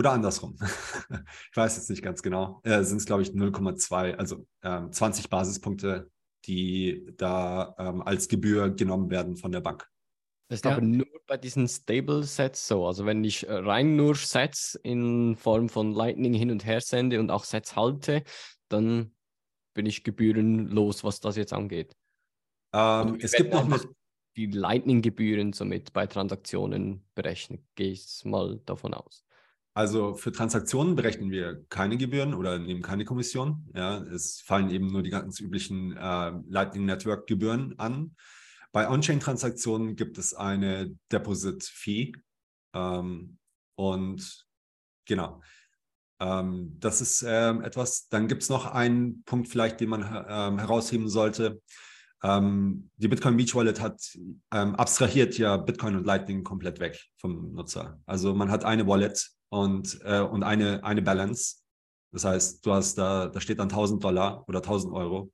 oder 0.00 0.12
andersrum. 0.12 0.56
ich 1.50 1.56
weiß 1.56 1.76
jetzt 1.76 1.90
nicht 1.90 2.02
ganz 2.02 2.22
genau. 2.22 2.60
Äh, 2.64 2.82
Sind 2.84 2.96
es, 2.96 3.04
glaube 3.04 3.20
ich, 3.20 3.30
0,2, 3.30 4.14
also 4.14 4.46
ähm, 4.62 4.90
20 4.90 5.28
Basispunkte, 5.28 6.10
die 6.46 7.06
da 7.18 7.74
ähm, 7.78 8.00
als 8.00 8.26
Gebühr 8.28 8.70
genommen 8.70 9.10
werden 9.10 9.36
von 9.36 9.52
der 9.52 9.60
Bank. 9.60 9.86
Das 10.48 10.60
ist 10.60 10.64
ja. 10.64 10.72
aber 10.72 10.80
nur 10.80 11.06
bei 11.26 11.36
diesen 11.36 11.68
Stable 11.68 12.22
Sets 12.22 12.66
so. 12.66 12.86
Also 12.86 13.04
wenn 13.04 13.22
ich 13.22 13.46
äh, 13.46 13.52
rein 13.52 13.94
nur 13.94 14.14
Sets 14.14 14.74
in 14.82 15.36
Form 15.36 15.68
von 15.68 15.92
Lightning 15.92 16.32
hin 16.32 16.50
und 16.50 16.64
her 16.64 16.80
sende 16.80 17.20
und 17.20 17.30
auch 17.30 17.44
Sets 17.44 17.76
halte, 17.76 18.24
dann 18.68 19.14
bin 19.74 19.84
ich 19.84 20.02
gebührenlos, 20.02 21.04
was 21.04 21.20
das 21.20 21.36
jetzt 21.36 21.52
angeht. 21.52 21.94
Ähm, 22.72 23.18
es 23.20 23.32
gibt 23.32 23.52
noch 23.52 23.66
eine... 23.66 23.80
die 24.34 24.46
Lightning-Gebühren 24.46 25.52
somit 25.52 25.92
bei 25.92 26.06
Transaktionen 26.06 27.04
berechnet, 27.14 27.62
gehe 27.74 27.92
ich 27.92 28.24
mal 28.24 28.60
davon 28.64 28.94
aus. 28.94 29.26
Also 29.80 30.14
für 30.14 30.30
Transaktionen 30.30 30.94
berechnen 30.94 31.30
wir 31.30 31.64
keine 31.70 31.96
Gebühren 31.96 32.34
oder 32.34 32.58
nehmen 32.58 32.82
keine 32.82 33.06
Kommission. 33.06 33.66
Ja, 33.74 33.96
es 34.02 34.42
fallen 34.42 34.68
eben 34.68 34.88
nur 34.88 35.02
die 35.02 35.08
ganz 35.08 35.40
üblichen 35.40 35.96
äh, 35.96 36.32
Lightning 36.50 36.84
Network 36.84 37.26
Gebühren 37.26 37.78
an. 37.78 38.14
Bei 38.72 38.90
On-Chain-Transaktionen 38.90 39.96
gibt 39.96 40.18
es 40.18 40.34
eine 40.34 40.94
Deposit-Fee. 41.10 42.12
Ähm, 42.74 43.38
und 43.74 44.46
genau, 45.06 45.40
ähm, 46.20 46.76
das 46.78 47.00
ist 47.00 47.24
ähm, 47.26 47.62
etwas. 47.62 48.06
Dann 48.10 48.28
gibt 48.28 48.42
es 48.42 48.50
noch 48.50 48.66
einen 48.66 49.24
Punkt 49.24 49.48
vielleicht, 49.48 49.80
den 49.80 49.88
man 49.88 50.02
ähm, 50.02 50.58
herausheben 50.58 51.08
sollte. 51.08 51.62
Ähm, 52.22 52.90
die 52.98 53.08
Bitcoin 53.08 53.38
Beach 53.38 53.54
Wallet 53.54 53.80
hat 53.80 53.98
ähm, 54.52 54.74
abstrahiert 54.74 55.38
ja 55.38 55.56
Bitcoin 55.56 55.96
und 55.96 56.04
Lightning 56.04 56.44
komplett 56.44 56.80
weg 56.80 57.02
vom 57.16 57.54
Nutzer. 57.54 57.98
Also 58.04 58.34
man 58.34 58.50
hat 58.50 58.66
eine 58.66 58.86
Wallet 58.86 59.39
und, 59.50 60.00
äh, 60.04 60.20
und 60.20 60.42
eine, 60.42 60.82
eine 60.84 61.02
Balance. 61.02 61.56
Das 62.12 62.24
heißt, 62.24 62.64
du 62.64 62.72
hast 62.72 62.96
da, 62.96 63.28
da 63.28 63.40
steht 63.40 63.58
dann 63.58 63.68
1000 63.68 64.02
Dollar 64.02 64.48
oder 64.48 64.58
1000 64.58 64.94
Euro. 64.94 65.32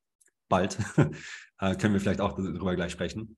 Bald. 0.49 0.79
äh, 1.61 1.75
können 1.77 1.95
wir 1.95 2.01
vielleicht 2.01 2.21
auch 2.21 2.33
darüber 2.33 2.75
gleich 2.77 2.93
sprechen. 2.93 3.37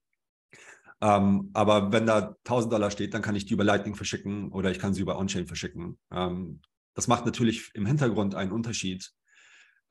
Ähm, 1.00 1.50
aber 1.52 1.92
wenn 1.92 2.06
da 2.06 2.36
1000 2.44 2.72
Dollar 2.72 2.90
steht, 2.90 3.14
dann 3.14 3.22
kann 3.22 3.36
ich 3.36 3.46
die 3.46 3.54
über 3.54 3.64
Lightning 3.64 3.94
verschicken 3.94 4.50
oder 4.50 4.70
ich 4.70 4.78
kann 4.78 4.94
sie 4.94 5.02
über 5.02 5.18
On-Chain 5.18 5.46
verschicken. 5.46 5.98
Ähm, 6.10 6.60
das 6.94 7.06
macht 7.06 7.24
natürlich 7.24 7.70
im 7.74 7.86
Hintergrund 7.86 8.34
einen 8.34 8.50
Unterschied. 8.50 9.12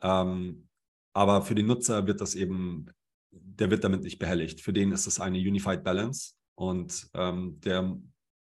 Ähm, 0.02 0.67
aber 1.13 1.41
für 1.41 1.56
den 1.56 1.65
Nutzer 1.65 2.06
wird 2.06 2.21
das 2.21 2.36
eben, 2.36 2.88
der 3.32 3.71
wird 3.71 3.84
damit 3.84 4.04
nicht 4.04 4.19
behelligt. 4.19 4.62
Für 4.62 4.73
den 4.73 4.91
ist 4.91 5.08
das 5.08 5.19
eine 5.19 5.38
Unified 5.38 5.84
Balance 5.84 6.34
und 6.56 7.10
ähm, 7.13 7.60
der, 7.62 7.97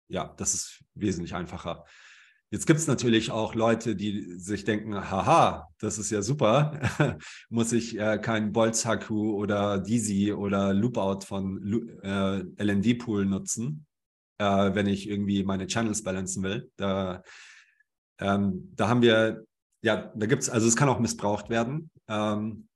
ja, 0.08 0.34
das 0.36 0.54
ist 0.54 0.84
wesentlich 0.94 1.34
einfacher. 1.34 1.84
Jetzt 2.52 2.66
gibt 2.66 2.80
es 2.80 2.88
natürlich 2.88 3.30
auch 3.30 3.54
Leute, 3.54 3.94
die 3.94 4.38
sich 4.38 4.64
denken, 4.64 4.96
haha, 4.96 5.68
das 5.78 5.98
ist 5.98 6.10
ja 6.10 6.20
super, 6.20 6.80
muss 7.48 7.72
ich 7.72 7.96
äh, 7.96 8.18
kein 8.18 8.50
Boltzhaku 8.50 9.36
oder 9.36 9.78
Dizzy 9.78 10.32
oder 10.32 10.74
Loopout 10.74 11.20
von 11.24 12.00
äh, 12.02 12.40
LND-Pool 12.60 13.24
nutzen, 13.24 13.86
äh, 14.38 14.74
wenn 14.74 14.88
ich 14.88 15.08
irgendwie 15.08 15.44
meine 15.44 15.68
Channels 15.68 16.02
balancen 16.02 16.42
will. 16.42 16.68
Da, 16.74 17.22
ähm, 18.18 18.72
da 18.74 18.88
haben 18.88 19.02
wir, 19.02 19.44
ja, 19.82 20.12
da 20.16 20.26
gibt 20.26 20.42
es, 20.42 20.50
also 20.50 20.66
es 20.66 20.74
kann 20.74 20.88
auch 20.88 20.98
missbraucht 20.98 21.50
werden. 21.50 21.92
Ähm, 22.08 22.66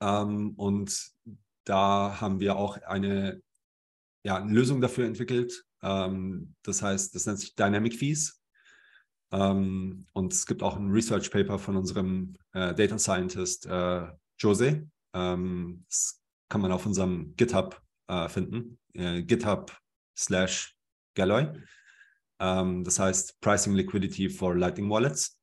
ähm, 0.00 0.54
und 0.56 1.12
da 1.64 2.18
haben 2.18 2.40
wir 2.40 2.56
auch 2.56 2.80
eine, 2.80 3.42
ja, 4.24 4.36
eine 4.36 4.52
Lösung 4.52 4.80
dafür 4.80 5.04
entwickelt. 5.04 5.66
Ähm, 5.82 6.54
das 6.62 6.80
heißt, 6.80 7.14
das 7.14 7.26
nennt 7.26 7.40
sich 7.40 7.54
Dynamic 7.54 7.94
Fees. 7.94 8.40
Ähm, 9.32 10.06
und 10.12 10.32
es 10.32 10.46
gibt 10.46 10.62
auch 10.62 10.76
ein 10.76 10.90
Research 10.90 11.30
Paper 11.30 11.58
von 11.58 11.76
unserem 11.76 12.34
äh, 12.52 12.74
Data 12.74 12.98
Scientist 12.98 13.66
äh, 13.66 14.06
Jose. 14.38 14.88
Ähm, 15.14 15.84
das 15.88 16.20
kann 16.48 16.60
man 16.60 16.72
auf 16.72 16.86
unserem 16.86 17.34
GitHub 17.36 17.80
äh, 18.08 18.28
finden. 18.28 18.78
Äh, 18.94 19.22
GitHub 19.22 19.76
slash 20.16 20.76
Galloy. 21.14 21.48
Ähm, 22.38 22.84
das 22.84 22.98
heißt 22.98 23.40
Pricing 23.40 23.74
Liquidity 23.74 24.28
for 24.28 24.54
Lightning 24.54 24.88
Wallets. 24.90 25.38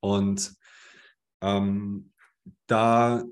Und 0.00 0.54
ähm, 1.40 2.12
da 2.66 3.24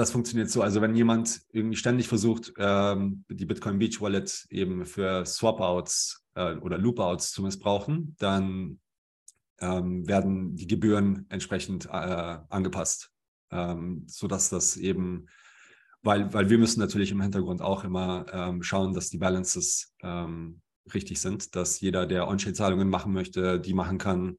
das 0.00 0.12
funktioniert 0.12 0.50
so. 0.50 0.62
Also 0.62 0.80
wenn 0.80 0.94
jemand 0.94 1.42
irgendwie 1.52 1.76
ständig 1.76 2.08
versucht, 2.08 2.52
ähm, 2.56 3.24
die 3.28 3.44
Bitcoin 3.44 3.78
Beach 3.78 4.00
Wallet 4.00 4.46
eben 4.48 4.86
für 4.86 5.26
Swap-Outs 5.26 6.24
äh, 6.34 6.54
oder 6.56 6.78
Loop-Outs 6.78 7.32
zu 7.32 7.42
missbrauchen, 7.42 8.16
dann 8.18 8.80
ähm, 9.60 10.06
werden 10.08 10.56
die 10.56 10.66
Gebühren 10.66 11.26
entsprechend 11.28 11.86
äh, 11.86 12.38
angepasst, 12.48 13.10
ähm, 13.50 14.04
sodass 14.06 14.48
das 14.48 14.76
eben 14.76 15.26
weil, 16.02 16.32
weil 16.32 16.48
wir 16.48 16.58
müssen 16.58 16.80
natürlich 16.80 17.10
im 17.10 17.20
Hintergrund 17.20 17.60
auch 17.60 17.84
immer 17.84 18.24
ähm, 18.32 18.62
schauen, 18.62 18.94
dass 18.94 19.10
die 19.10 19.18
Balances 19.18 19.94
ähm, 20.02 20.62
richtig 20.94 21.20
sind, 21.20 21.54
dass 21.54 21.80
jeder, 21.80 22.06
der 22.06 22.26
On-Chain-Zahlungen 22.26 22.88
machen 22.88 23.12
möchte, 23.12 23.60
die 23.60 23.74
machen 23.74 23.98
kann 23.98 24.38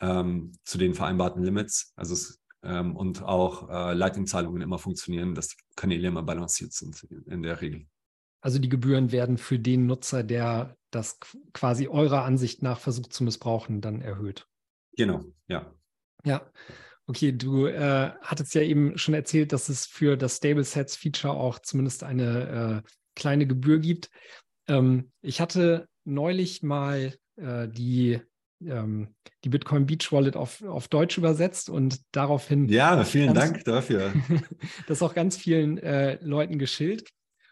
ähm, 0.00 0.52
zu 0.64 0.78
den 0.78 0.94
vereinbarten 0.94 1.42
Limits. 1.42 1.92
Also 1.94 2.14
es, 2.14 2.40
ähm, 2.62 2.96
und 2.96 3.22
auch 3.22 3.68
äh, 3.68 3.94
Lightning-Zahlungen 3.94 4.62
immer 4.62 4.78
funktionieren, 4.78 5.34
dass 5.34 5.48
die 5.48 5.56
Kanäle 5.76 6.08
immer 6.08 6.22
balanciert 6.22 6.72
sind 6.72 7.02
in, 7.04 7.22
in 7.24 7.42
der 7.42 7.60
Regel. 7.60 7.86
Also 8.40 8.58
die 8.58 8.68
Gebühren 8.68 9.12
werden 9.12 9.38
für 9.38 9.58
den 9.58 9.86
Nutzer, 9.86 10.22
der 10.22 10.76
das 10.90 11.18
quasi 11.52 11.88
eurer 11.88 12.24
Ansicht 12.24 12.62
nach 12.62 12.78
versucht 12.78 13.12
zu 13.12 13.24
missbrauchen, 13.24 13.80
dann 13.80 14.00
erhöht. 14.00 14.46
Genau, 14.96 15.24
ja. 15.48 15.72
Ja. 16.24 16.50
Okay, 17.06 17.32
du 17.32 17.66
äh, 17.66 18.10
hattest 18.20 18.54
ja 18.54 18.62
eben 18.62 18.98
schon 18.98 19.14
erzählt, 19.14 19.52
dass 19.52 19.68
es 19.68 19.86
für 19.86 20.16
das 20.16 20.36
Stable 20.36 20.64
Sets 20.64 20.94
Feature 20.94 21.32
auch 21.32 21.58
zumindest 21.58 22.04
eine 22.04 22.84
äh, 22.84 22.88
kleine 23.14 23.46
Gebühr 23.46 23.78
gibt. 23.78 24.10
Ähm, 24.66 25.10
ich 25.22 25.40
hatte 25.40 25.88
neulich 26.04 26.62
mal 26.62 27.14
äh, 27.36 27.68
die, 27.68 28.20
ähm, 28.62 29.14
die 29.44 29.48
Bitcoin 29.48 29.86
Beach 29.86 30.12
Wallet 30.12 30.36
auf, 30.36 30.62
auf 30.62 30.88
Deutsch 30.88 31.16
übersetzt 31.16 31.70
und 31.70 32.00
daraufhin. 32.12 32.68
Ja, 32.68 33.02
vielen 33.04 33.32
ganz, 33.32 33.52
Dank 33.52 33.64
dafür. 33.64 34.12
das 34.86 35.02
auch 35.02 35.14
ganz 35.14 35.36
vielen 35.36 35.78
äh, 35.78 36.18
Leuten 36.22 36.58
geschillt. 36.58 37.08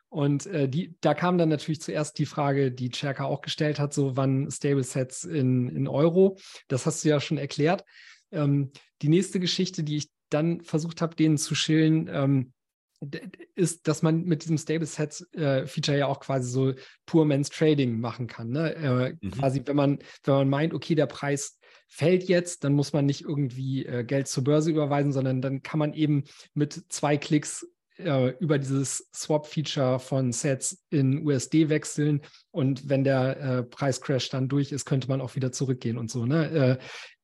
Und 0.08 0.46
äh, 0.46 0.68
die, 0.68 0.96
da 1.00 1.14
kam 1.14 1.36
dann 1.36 1.48
natürlich 1.48 1.80
zuerst 1.80 2.18
die 2.18 2.26
Frage, 2.26 2.72
die 2.72 2.90
Cherka 2.90 3.24
auch 3.24 3.40
gestellt 3.40 3.78
hat, 3.78 3.92
so 3.92 4.16
wann 4.16 4.50
Stable 4.50 4.84
Sets 4.84 5.24
in, 5.24 5.68
in 5.68 5.88
Euro. 5.88 6.38
Das 6.68 6.86
hast 6.86 7.04
du 7.04 7.08
ja 7.08 7.20
schon 7.20 7.38
erklärt. 7.38 7.84
Ähm, 8.30 8.70
die 9.02 9.08
nächste 9.08 9.40
Geschichte, 9.40 9.82
die 9.82 9.96
ich 9.96 10.10
dann 10.30 10.60
versucht 10.62 11.02
habe, 11.02 11.16
denen 11.16 11.38
zu 11.38 11.54
schillen, 11.54 12.08
ähm, 12.10 12.52
ist, 13.54 13.88
dass 13.88 14.02
man 14.02 14.24
mit 14.24 14.44
diesem 14.44 14.58
Stable 14.58 14.86
Sets 14.86 15.26
äh, 15.34 15.66
Feature 15.66 15.98
ja 15.98 16.06
auch 16.06 16.20
quasi 16.20 16.50
so 16.50 16.72
Poor 17.04 17.24
Man's 17.24 17.50
Trading 17.50 18.00
machen 18.00 18.26
kann. 18.26 18.48
Ne? 18.48 18.74
Äh, 18.74 19.16
mhm. 19.20 19.30
Quasi, 19.32 19.62
wenn 19.64 19.76
man, 19.76 19.98
wenn 20.24 20.34
man 20.34 20.48
meint, 20.48 20.74
okay, 20.74 20.94
der 20.94 21.06
Preis 21.06 21.58
fällt 21.88 22.24
jetzt, 22.24 22.64
dann 22.64 22.72
muss 22.72 22.92
man 22.92 23.06
nicht 23.06 23.22
irgendwie 23.22 23.84
äh, 23.84 24.02
Geld 24.04 24.28
zur 24.28 24.44
Börse 24.44 24.70
überweisen, 24.70 25.12
sondern 25.12 25.42
dann 25.42 25.62
kann 25.62 25.78
man 25.78 25.92
eben 25.92 26.24
mit 26.54 26.84
zwei 26.88 27.16
Klicks 27.16 27.66
äh, 27.98 28.30
über 28.38 28.58
dieses 28.58 29.08
Swap-Feature 29.14 29.98
von 29.98 30.32
Sets 30.32 30.84
in 30.90 31.26
USD 31.26 31.68
wechseln 31.68 32.22
und 32.50 32.88
wenn 32.88 33.04
der 33.04 33.40
äh, 33.40 33.62
Preiscrash 33.62 34.28
dann 34.28 34.48
durch 34.48 34.72
ist, 34.72 34.84
könnte 34.84 35.08
man 35.08 35.20
auch 35.20 35.34
wieder 35.34 35.52
zurückgehen 35.52 35.98
und 35.98 36.10
so. 36.10 36.26
Ne? 36.26 36.50
Äh, 36.50 36.78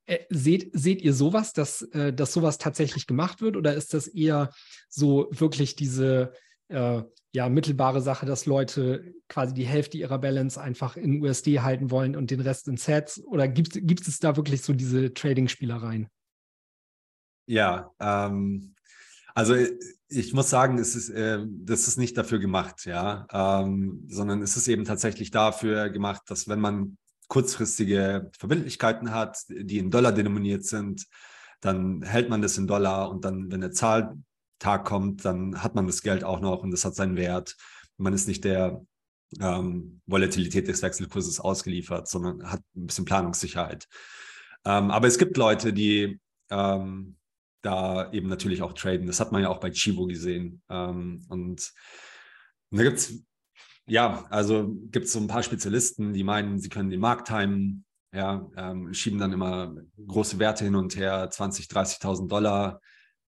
äh, 0.07 0.25
seht, 0.31 0.71
seht 0.73 1.03
ihr 1.03 1.15
sowas, 1.15 1.53
dass, 1.53 1.83
äh, 1.83 2.13
dass 2.13 2.33
sowas 2.33 2.59
tatsächlich 2.59 3.07
gemacht 3.07 3.41
wird 3.41 3.57
oder 3.57 3.75
ist 3.75 3.95
das 3.95 4.09
eher 4.09 4.51
so 4.89 5.29
wirklich 5.31 5.77
diese 5.77 6.33
äh, 6.69 7.03
ja, 7.35 7.49
mittelbare 7.49 8.01
Sache, 8.03 8.27
dass 8.27 8.47
Leute 8.47 9.15
quasi 9.29 9.55
die 9.55 9.67
Hälfte 9.67 9.97
ihrer 9.97 10.19
Balance 10.19 10.61
einfach 10.61 10.97
in 10.97 11.23
USD 11.23 11.61
halten 11.61 11.91
wollen 11.91 12.17
und 12.17 12.31
den 12.31 12.41
Rest 12.41 12.69
in 12.69 12.77
Sets? 12.77 13.25
Oder 13.25 13.49
gibt, 13.49 13.73
gibt 13.87 14.07
es 14.07 14.19
da 14.19 14.37
wirklich 14.37 14.63
so 14.63 14.73
diese 14.73 15.15
Trading-Spielereien? 15.15 16.09
Ja, 17.47 17.91
ähm, 18.01 18.72
also 19.35 19.55
äh, 19.55 19.79
ich 20.09 20.35
muss 20.35 20.51
sagen, 20.51 20.79
es 20.79 20.95
ist, 20.95 21.09
äh, 21.11 21.41
das 21.47 21.89
ist 21.89 21.99
nicht 21.99 22.17
dafür 22.17 22.39
gemacht, 22.39 22.85
ja, 22.85 23.27
ähm, 23.33 24.05
sondern 24.09 24.43
es 24.43 24.57
ist 24.57 24.69
eben 24.69 24.85
tatsächlich 24.85 25.31
dafür 25.31 25.91
gemacht, 25.91 26.23
dass 26.27 26.49
wenn 26.49 26.61
man 26.61 26.99
kurzfristige 27.29 28.31
Verbindlichkeiten 28.39 29.13
hat, 29.13 29.39
die 29.49 29.79
in 29.79 29.91
Dollar 29.91 30.13
denominiert 30.13 30.65
sind, 30.65 31.07
dann 31.61 32.03
hält 32.03 32.29
man 32.29 32.43
das 32.43 32.59
in 32.59 32.67
Dollar 32.67 33.11
und 33.11 33.25
dann, 33.25 33.51
wenn 33.51 33.63
der 33.63 33.73
Zahltag 33.73 34.85
kommt, 34.85 35.25
dann 35.25 35.63
hat 35.63 35.75
man 35.75 35.87
das 35.87 36.03
Geld 36.03 36.25
auch 36.25 36.41
noch 36.41 36.63
und 36.63 36.71
das 36.73 36.85
hat 36.85 36.95
seinen 36.95 37.17
Wert. 37.17 37.57
Man 37.97 38.13
ist 38.13 38.29
nicht 38.29 38.45
der 38.45 38.85
ähm, 39.41 40.03
Volatilität 40.07 40.69
des 40.69 40.83
Wechselkurses 40.83 41.41
ausgeliefert, 41.41 42.09
sondern 42.09 42.51
hat 42.51 42.61
ein 42.77 42.87
bisschen 42.87 43.07
Planungssicherheit. 43.07 43.89
Ähm, 44.65 44.91
aber 44.91 45.07
es 45.07 45.19
gibt 45.19 45.37
Leute, 45.37 45.73
die 45.73 46.21
ähm, 46.51 47.17
da 47.63 48.13
eben 48.13 48.29
natürlich 48.29 48.63
auch 48.63 48.73
traden. 48.73 49.07
Das 49.07 49.21
hat 49.21 49.33
man 49.33 49.43
ja 49.43 49.49
auch 49.49 49.61
bei 49.61 49.71
Chivo 49.71 50.07
gesehen. 50.07 50.63
Ähm, 50.69 51.25
und, 51.29 51.73
da 52.71 52.83
gibt 52.83 52.99
es 52.99 53.23
ja, 53.87 54.25
also 54.31 54.69
gibt 54.91 55.07
es 55.07 55.13
so 55.13 55.21
ein 55.21 55.27
paar 55.27 55.43
Spezialisten, 55.43 56.13
die 56.13 56.25
meinen, 56.25 56.59
sie 56.59 56.69
können 56.69 56.91
den 56.91 57.01
Markt 57.01 57.29
timen, 57.29 57.85
ja, 58.13 58.49
ähm, 58.57 58.93
schieben 58.95 59.19
dann 59.19 59.33
immer 59.33 59.75
große 60.07 60.39
Werte 60.39 60.65
hin 60.65 60.77
und 60.77 60.97
her, 60.97 61.29
20, 61.31 61.67
30.000 61.67 62.29
Dollar, 62.29 62.81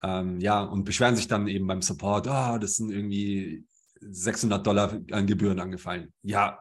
ähm, 0.02 0.40
ja, 0.40 0.62
und 0.62 0.84
beschweren 0.84 1.16
sich 1.16 1.28
dann 1.28 1.46
eben 1.46 1.66
beim 1.66 1.82
Support, 1.82 2.26
oh, 2.28 2.58
das 2.58 2.76
sind 2.76 2.90
irgendwie 2.90 3.64
600 4.00 4.66
Dollar 4.66 4.98
an 5.12 5.26
Gebühren 5.26 5.60
angefallen. 5.60 6.12
Ja, 6.22 6.60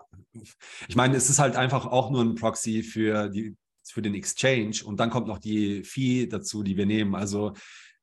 ich 0.88 0.96
meine, 0.96 1.16
es 1.16 1.30
ist 1.30 1.40
halt 1.40 1.56
einfach 1.56 1.86
auch 1.86 2.12
nur 2.12 2.22
ein 2.22 2.36
Proxy 2.36 2.84
für, 2.84 3.30
die, 3.30 3.56
für 3.92 4.02
den 4.02 4.16
Exchange 4.16 4.82
und 4.84 5.00
dann 5.00 5.10
kommt 5.10 5.28
noch 5.28 5.40
die 5.40 5.84
Fee 5.84 6.28
dazu, 6.28 6.64
die 6.64 6.78
wir 6.78 6.86
nehmen. 6.86 7.16
Also 7.16 7.54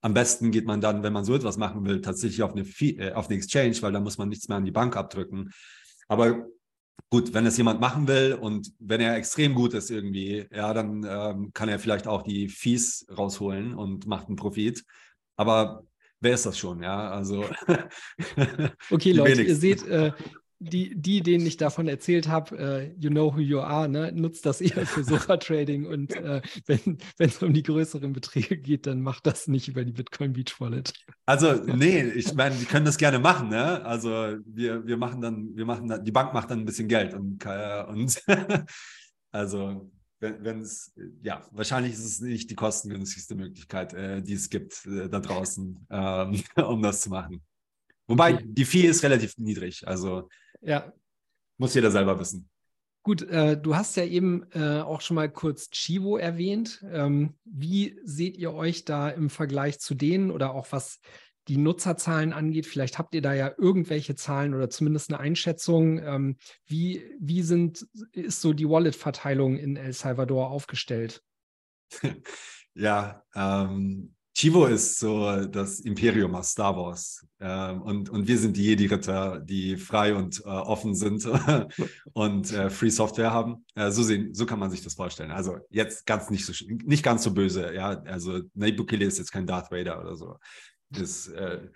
am 0.00 0.14
besten 0.14 0.50
geht 0.50 0.66
man 0.66 0.80
dann, 0.80 1.02
wenn 1.02 1.12
man 1.12 1.24
so 1.24 1.34
etwas 1.34 1.56
machen 1.56 1.84
will, 1.84 2.00
tatsächlich 2.00 2.42
auf 2.42 2.52
eine, 2.52 2.64
Fee, 2.64 2.96
äh, 2.96 3.12
auf 3.12 3.28
eine 3.28 3.36
Exchange, 3.36 3.76
weil 3.80 3.92
da 3.92 4.00
muss 4.00 4.18
man 4.18 4.28
nichts 4.28 4.48
mehr 4.48 4.58
an 4.58 4.64
die 4.64 4.70
Bank 4.70 4.96
abdrücken. 4.96 5.50
Aber 6.08 6.46
gut, 7.10 7.34
wenn 7.34 7.46
es 7.46 7.56
jemand 7.56 7.80
machen 7.80 8.06
will 8.08 8.34
und 8.34 8.72
wenn 8.78 9.00
er 9.00 9.16
extrem 9.16 9.54
gut 9.54 9.74
ist 9.74 9.90
irgendwie, 9.90 10.46
ja, 10.52 10.72
dann 10.74 11.04
ähm, 11.08 11.50
kann 11.52 11.68
er 11.68 11.78
vielleicht 11.78 12.06
auch 12.06 12.22
die 12.22 12.48
Fees 12.48 13.06
rausholen 13.16 13.74
und 13.74 14.06
macht 14.06 14.28
einen 14.28 14.36
Profit. 14.36 14.84
Aber 15.36 15.84
wer 16.20 16.34
ist 16.34 16.46
das 16.46 16.58
schon? 16.58 16.82
Ja, 16.82 17.10
also. 17.10 17.44
okay, 18.90 19.12
Leute, 19.12 19.38
wenigsten. 19.38 19.48
ihr 19.48 19.56
seht, 19.56 19.86
äh, 19.86 20.12
die, 20.58 20.94
die, 20.94 21.22
denen 21.22 21.46
ich 21.46 21.56
davon 21.56 21.86
erzählt 21.86 22.28
habe, 22.28 22.58
äh, 22.58 22.94
you 22.98 23.10
know 23.10 23.34
who 23.34 23.40
you 23.40 23.60
are, 23.60 23.88
ne, 23.88 24.12
nutzt 24.12 24.46
das 24.46 24.60
eher 24.60 24.86
für 24.86 25.04
Sofa-Trading 25.04 25.86
und 25.86 26.14
äh, 26.14 26.40
wenn 26.66 26.98
es 27.18 27.42
um 27.42 27.52
die 27.52 27.62
größeren 27.62 28.12
Beträge 28.12 28.56
geht, 28.56 28.86
dann 28.86 29.02
macht 29.02 29.26
das 29.26 29.48
nicht 29.48 29.68
über 29.68 29.84
die 29.84 29.92
Bitcoin 29.92 30.32
Beach 30.32 30.58
Wallet. 30.58 30.92
Also, 31.26 31.52
nee, 31.66 32.02
ich 32.02 32.34
meine, 32.34 32.54
die 32.56 32.64
können 32.64 32.86
das 32.86 32.96
gerne 32.96 33.18
machen, 33.18 33.48
ne? 33.48 33.84
Also 33.84 34.08
wir, 34.46 34.86
wir 34.86 34.96
machen 34.96 35.20
dann, 35.20 35.54
wir 35.54 35.66
machen 35.66 35.88
dann, 35.88 36.04
die 36.04 36.12
Bank 36.12 36.32
macht 36.32 36.50
dann 36.50 36.60
ein 36.60 36.64
bisschen 36.64 36.88
Geld 36.88 37.12
und, 37.14 37.44
äh, 37.44 37.84
und 37.84 38.22
also 39.32 39.90
wenn 40.20 40.60
es, 40.60 40.94
ja, 41.22 41.46
wahrscheinlich 41.50 41.92
ist 41.92 42.04
es 42.04 42.20
nicht 42.20 42.50
die 42.50 42.54
kostengünstigste 42.54 43.34
Möglichkeit, 43.34 43.92
äh, 43.92 44.22
die 44.22 44.32
es 44.32 44.48
gibt 44.48 44.86
äh, 44.86 45.10
da 45.10 45.20
draußen, 45.20 45.86
ähm, 45.90 46.42
um 46.56 46.82
das 46.82 47.02
zu 47.02 47.10
machen. 47.10 47.42
Wobei 48.08 48.34
die 48.34 48.64
Fee 48.64 48.86
ist 48.86 49.02
relativ 49.02 49.36
niedrig, 49.36 49.86
also 49.86 50.28
ja. 50.60 50.92
Muss 51.58 51.74
jeder 51.74 51.90
selber 51.90 52.18
wissen. 52.18 52.48
Gut, 53.06 53.22
äh, 53.22 53.56
du 53.56 53.76
hast 53.76 53.96
ja 53.96 54.04
eben 54.04 54.50
äh, 54.50 54.80
auch 54.80 55.00
schon 55.00 55.14
mal 55.14 55.30
kurz 55.30 55.70
Chivo 55.70 56.16
erwähnt. 56.16 56.84
Ähm, 56.90 57.36
wie 57.44 58.00
seht 58.02 58.36
ihr 58.36 58.52
euch 58.52 58.84
da 58.84 59.08
im 59.08 59.30
Vergleich 59.30 59.78
zu 59.78 59.94
denen 59.94 60.32
oder 60.32 60.52
auch 60.52 60.66
was 60.72 60.98
die 61.46 61.56
Nutzerzahlen 61.56 62.32
angeht? 62.32 62.66
Vielleicht 62.66 62.98
habt 62.98 63.14
ihr 63.14 63.22
da 63.22 63.32
ja 63.32 63.54
irgendwelche 63.56 64.16
Zahlen 64.16 64.54
oder 64.54 64.70
zumindest 64.70 65.12
eine 65.12 65.20
Einschätzung. 65.20 66.00
Ähm, 66.00 66.36
wie, 66.66 67.08
wie 67.20 67.42
sind, 67.42 67.86
ist 68.10 68.40
so 68.40 68.52
die 68.52 68.68
Wallet-Verteilung 68.68 69.56
in 69.56 69.76
El 69.76 69.92
Salvador 69.92 70.50
aufgestellt? 70.50 71.22
ja, 72.74 73.22
ähm, 73.36 74.15
Chivo 74.36 74.66
ist 74.66 74.98
so 74.98 75.46
das 75.46 75.80
Imperium 75.80 76.34
aus 76.34 76.50
Star 76.50 76.76
Wars. 76.76 77.26
Ähm, 77.40 77.80
und, 77.80 78.10
und 78.10 78.28
wir 78.28 78.36
sind 78.36 78.54
die 78.58 78.64
Jedi-Ritter, 78.64 79.40
die 79.40 79.78
frei 79.78 80.14
und 80.14 80.40
äh, 80.40 80.48
offen 80.48 80.94
sind 80.94 81.26
und 82.12 82.52
äh, 82.52 82.68
Free 82.68 82.90
Software 82.90 83.32
haben. 83.32 83.64
Äh, 83.74 83.90
so, 83.90 84.02
sehen, 84.02 84.34
so 84.34 84.44
kann 84.44 84.58
man 84.58 84.70
sich 84.70 84.82
das 84.82 84.92
vorstellen. 84.92 85.30
Also 85.30 85.60
jetzt 85.70 86.04
ganz 86.04 86.28
nicht 86.28 86.44
so 86.44 86.52
nicht 86.68 87.02
ganz 87.02 87.22
so 87.22 87.32
böse, 87.32 87.72
ja. 87.74 88.02
Also 88.02 88.42
Nabukele 88.52 89.06
ist 89.06 89.16
jetzt 89.16 89.32
kein 89.32 89.46
Darth 89.46 89.70
Vader 89.70 89.98
oder 90.02 90.16
so. 90.16 90.36
Ist 90.90 91.28
äh, 91.28 91.70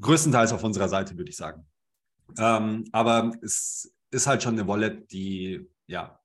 größtenteils 0.00 0.52
auf 0.52 0.62
unserer 0.62 0.88
Seite, 0.88 1.16
würde 1.16 1.30
ich 1.30 1.36
sagen. 1.36 1.66
Ähm, 2.38 2.84
aber 2.92 3.32
es 3.42 3.92
ist 4.12 4.28
halt 4.28 4.44
schon 4.44 4.56
eine 4.56 4.68
Wallet, 4.68 5.10
die 5.10 5.68
ja 5.88 6.20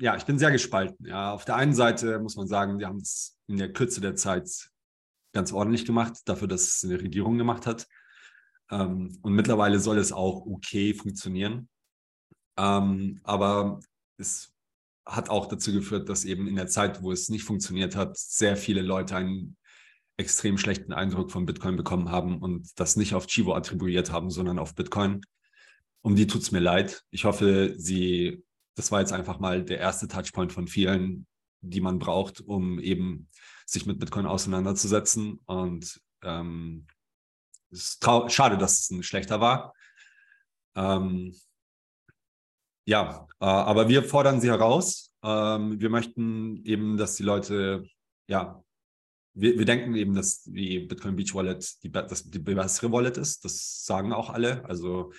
ja, 0.00 0.16
ich 0.16 0.24
bin 0.24 0.38
sehr 0.38 0.50
gespalten. 0.50 1.06
Ja, 1.06 1.32
auf 1.32 1.44
der 1.44 1.56
einen 1.56 1.74
Seite 1.74 2.18
muss 2.20 2.36
man 2.36 2.46
sagen, 2.46 2.78
wir 2.78 2.86
haben 2.86 3.00
es 3.00 3.36
in 3.46 3.56
der 3.56 3.72
Kürze 3.72 4.00
der 4.00 4.14
Zeit 4.14 4.70
ganz 5.32 5.52
ordentlich 5.52 5.84
gemacht, 5.84 6.20
dafür, 6.26 6.48
dass 6.48 6.62
es 6.62 6.84
eine 6.84 7.00
Regierung 7.00 7.36
gemacht 7.38 7.66
hat. 7.66 7.86
Ähm, 8.70 9.18
und 9.22 9.34
mittlerweile 9.34 9.80
soll 9.80 9.98
es 9.98 10.12
auch 10.12 10.46
okay 10.46 10.94
funktionieren. 10.94 11.68
Ähm, 12.56 13.20
aber 13.24 13.80
es 14.16 14.52
hat 15.04 15.28
auch 15.28 15.46
dazu 15.46 15.72
geführt, 15.72 16.08
dass 16.08 16.24
eben 16.24 16.46
in 16.46 16.56
der 16.56 16.68
Zeit, 16.68 17.02
wo 17.02 17.12
es 17.12 17.28
nicht 17.28 17.44
funktioniert 17.44 17.96
hat, 17.96 18.16
sehr 18.16 18.56
viele 18.56 18.80
Leute 18.80 19.16
einen 19.16 19.56
extrem 20.16 20.56
schlechten 20.56 20.92
Eindruck 20.92 21.32
von 21.32 21.44
Bitcoin 21.44 21.76
bekommen 21.76 22.10
haben 22.10 22.38
und 22.38 22.78
das 22.78 22.96
nicht 22.96 23.14
auf 23.14 23.26
Chivo 23.26 23.54
attribuiert 23.54 24.12
haben, 24.12 24.30
sondern 24.30 24.58
auf 24.58 24.74
Bitcoin. 24.74 25.20
Um 26.02 26.14
die 26.14 26.26
tut 26.26 26.42
es 26.42 26.52
mir 26.52 26.60
leid. 26.60 27.02
Ich 27.10 27.24
hoffe, 27.24 27.74
sie 27.76 28.44
das 28.74 28.90
war 28.90 29.00
jetzt 29.00 29.12
einfach 29.12 29.38
mal 29.38 29.64
der 29.64 29.78
erste 29.78 30.08
Touchpoint 30.08 30.52
von 30.52 30.66
vielen, 30.66 31.26
die 31.60 31.80
man 31.80 31.98
braucht, 31.98 32.40
um 32.40 32.78
eben 32.78 33.28
sich 33.66 33.86
mit 33.86 33.98
Bitcoin 33.98 34.26
auseinanderzusetzen. 34.26 35.40
Und 35.46 36.00
ähm, 36.22 36.86
es 37.70 37.98
ist 38.00 38.32
schade, 38.32 38.58
dass 38.58 38.80
es 38.80 38.90
ein 38.90 39.02
schlechter 39.02 39.40
war. 39.40 39.74
Ähm, 40.76 41.34
ja, 42.86 43.26
äh, 43.40 43.44
aber 43.44 43.88
wir 43.88 44.02
fordern 44.02 44.40
sie 44.40 44.50
heraus. 44.50 45.12
Ähm, 45.22 45.80
wir 45.80 45.88
möchten 45.88 46.62
eben, 46.64 46.96
dass 46.96 47.16
die 47.16 47.22
Leute, 47.22 47.86
ja, 48.28 48.62
wir, 49.34 49.58
wir 49.58 49.64
denken 49.64 49.94
eben, 49.94 50.14
dass 50.14 50.42
die 50.42 50.80
Bitcoin 50.80 51.16
Beach 51.16 51.34
Wallet 51.34 51.82
die, 51.82 51.90
das, 51.90 52.30
die 52.30 52.38
bessere 52.38 52.92
Wallet 52.92 53.16
ist. 53.16 53.44
Das 53.44 53.84
sagen 53.84 54.12
auch 54.12 54.30
alle. 54.30 54.64
Also 54.66 55.12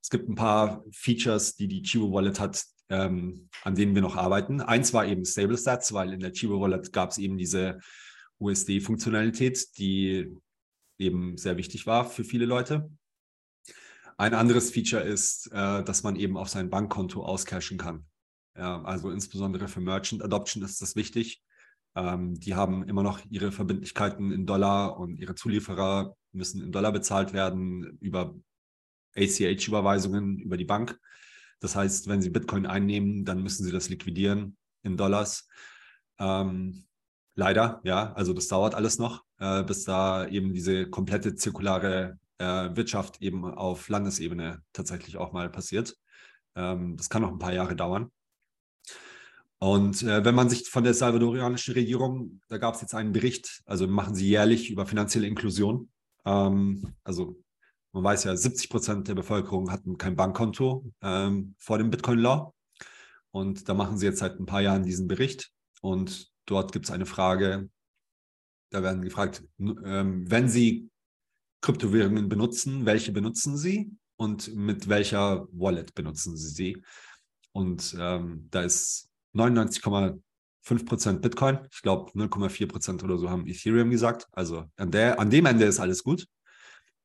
es 0.00 0.10
gibt 0.10 0.28
ein 0.28 0.34
paar 0.34 0.84
Features, 0.90 1.54
die 1.54 1.68
die 1.68 1.82
Chivo 1.82 2.12
Wallet 2.12 2.40
hat, 2.40 2.64
ähm, 2.88 3.48
an 3.62 3.74
denen 3.74 3.94
wir 3.94 4.02
noch 4.02 4.16
arbeiten. 4.16 4.60
Eins 4.60 4.92
war 4.92 5.06
eben 5.06 5.24
Stable 5.24 5.56
Stats, 5.56 5.92
weil 5.92 6.12
in 6.12 6.20
der 6.20 6.32
Chivo 6.32 6.60
Wallet 6.60 6.92
gab 6.92 7.10
es 7.10 7.18
eben 7.18 7.38
diese 7.38 7.78
USD-Funktionalität, 8.38 9.78
die 9.78 10.36
eben 10.98 11.36
sehr 11.36 11.56
wichtig 11.56 11.86
war 11.86 12.04
für 12.04 12.24
viele 12.24 12.46
Leute. 12.46 12.90
Ein 14.16 14.34
anderes 14.34 14.70
Feature 14.70 15.02
ist, 15.02 15.50
äh, 15.52 15.82
dass 15.82 16.02
man 16.02 16.16
eben 16.16 16.36
auf 16.36 16.48
sein 16.48 16.70
Bankkonto 16.70 17.24
auscashen 17.24 17.78
kann. 17.78 18.06
Ja, 18.56 18.82
also 18.82 19.10
insbesondere 19.10 19.68
für 19.68 19.80
Merchant 19.80 20.22
Adoption 20.22 20.62
ist 20.62 20.82
das 20.82 20.94
wichtig. 20.94 21.42
Ähm, 21.94 22.38
die 22.38 22.54
haben 22.54 22.86
immer 22.88 23.02
noch 23.02 23.20
ihre 23.30 23.52
Verbindlichkeiten 23.52 24.30
in 24.30 24.46
Dollar 24.46 24.98
und 24.98 25.16
ihre 25.16 25.34
Zulieferer 25.34 26.16
müssen 26.32 26.62
in 26.62 26.72
Dollar 26.72 26.92
bezahlt 26.92 27.32
werden 27.32 27.98
über 28.00 28.34
ACH-Überweisungen 29.16 30.38
über 30.38 30.56
die 30.56 30.64
Bank. 30.64 30.98
Das 31.62 31.76
heißt, 31.76 32.08
wenn 32.08 32.20
sie 32.20 32.30
Bitcoin 32.30 32.66
einnehmen, 32.66 33.24
dann 33.24 33.42
müssen 33.42 33.64
sie 33.64 33.72
das 33.72 33.88
liquidieren 33.88 34.56
in 34.82 34.96
Dollars. 34.96 35.48
Ähm, 36.18 36.84
leider, 37.36 37.80
ja, 37.84 38.12
also 38.14 38.32
das 38.32 38.48
dauert 38.48 38.74
alles 38.74 38.98
noch, 38.98 39.24
äh, 39.38 39.62
bis 39.62 39.84
da 39.84 40.26
eben 40.26 40.52
diese 40.52 40.90
komplette 40.90 41.36
zirkulare 41.36 42.18
äh, 42.38 42.44
Wirtschaft 42.74 43.22
eben 43.22 43.44
auf 43.44 43.88
Landesebene 43.88 44.62
tatsächlich 44.72 45.16
auch 45.16 45.32
mal 45.32 45.48
passiert. 45.50 45.96
Ähm, 46.56 46.96
das 46.96 47.08
kann 47.08 47.22
noch 47.22 47.30
ein 47.30 47.38
paar 47.38 47.54
Jahre 47.54 47.76
dauern. 47.76 48.10
Und 49.58 50.02
äh, 50.02 50.24
wenn 50.24 50.34
man 50.34 50.50
sich 50.50 50.68
von 50.68 50.82
der 50.82 50.94
salvadorianischen 50.94 51.74
Regierung, 51.74 52.40
da 52.48 52.58
gab 52.58 52.74
es 52.74 52.80
jetzt 52.80 52.96
einen 52.96 53.12
Bericht, 53.12 53.62
also 53.64 53.86
machen 53.86 54.16
sie 54.16 54.28
jährlich 54.28 54.68
über 54.70 54.86
finanzielle 54.86 55.28
Inklusion. 55.28 55.88
Ähm, 56.24 56.94
also 57.04 57.36
man 57.92 58.04
weiß 58.04 58.24
ja, 58.24 58.36
70 58.36 58.70
Prozent 58.70 59.08
der 59.08 59.14
Bevölkerung 59.14 59.70
hatten 59.70 59.98
kein 59.98 60.16
Bankkonto 60.16 60.90
ähm, 61.02 61.54
vor 61.58 61.78
dem 61.78 61.90
Bitcoin-Law. 61.90 62.52
Und 63.30 63.68
da 63.68 63.74
machen 63.74 63.98
sie 63.98 64.06
jetzt 64.06 64.18
seit 64.18 64.38
ein 64.38 64.46
paar 64.46 64.60
Jahren 64.60 64.82
diesen 64.82 65.08
Bericht. 65.08 65.50
Und 65.80 66.30
dort 66.46 66.72
gibt 66.72 66.86
es 66.86 66.90
eine 66.90 67.06
Frage, 67.06 67.68
da 68.70 68.82
werden 68.82 69.02
gefragt, 69.02 69.44
ähm, 69.58 70.30
wenn 70.30 70.48
Sie 70.48 70.88
Kryptowährungen 71.60 72.28
benutzen, 72.28 72.86
welche 72.86 73.12
benutzen 73.12 73.56
Sie 73.56 73.92
und 74.16 74.54
mit 74.54 74.88
welcher 74.88 75.46
Wallet 75.52 75.94
benutzen 75.94 76.36
Sie 76.36 76.48
sie? 76.48 76.82
Und 77.52 77.94
ähm, 77.98 78.48
da 78.50 78.62
ist 78.62 79.10
99,5% 79.34 81.18
Bitcoin, 81.20 81.58
ich 81.70 81.82
glaube 81.82 82.10
0,4% 82.12 83.04
oder 83.04 83.18
so 83.18 83.28
haben 83.28 83.46
Ethereum 83.46 83.90
gesagt. 83.90 84.26
Also 84.32 84.64
an, 84.76 84.90
der, 84.90 85.20
an 85.20 85.30
dem 85.30 85.46
Ende 85.46 85.66
ist 85.66 85.78
alles 85.78 86.02
gut. 86.02 86.26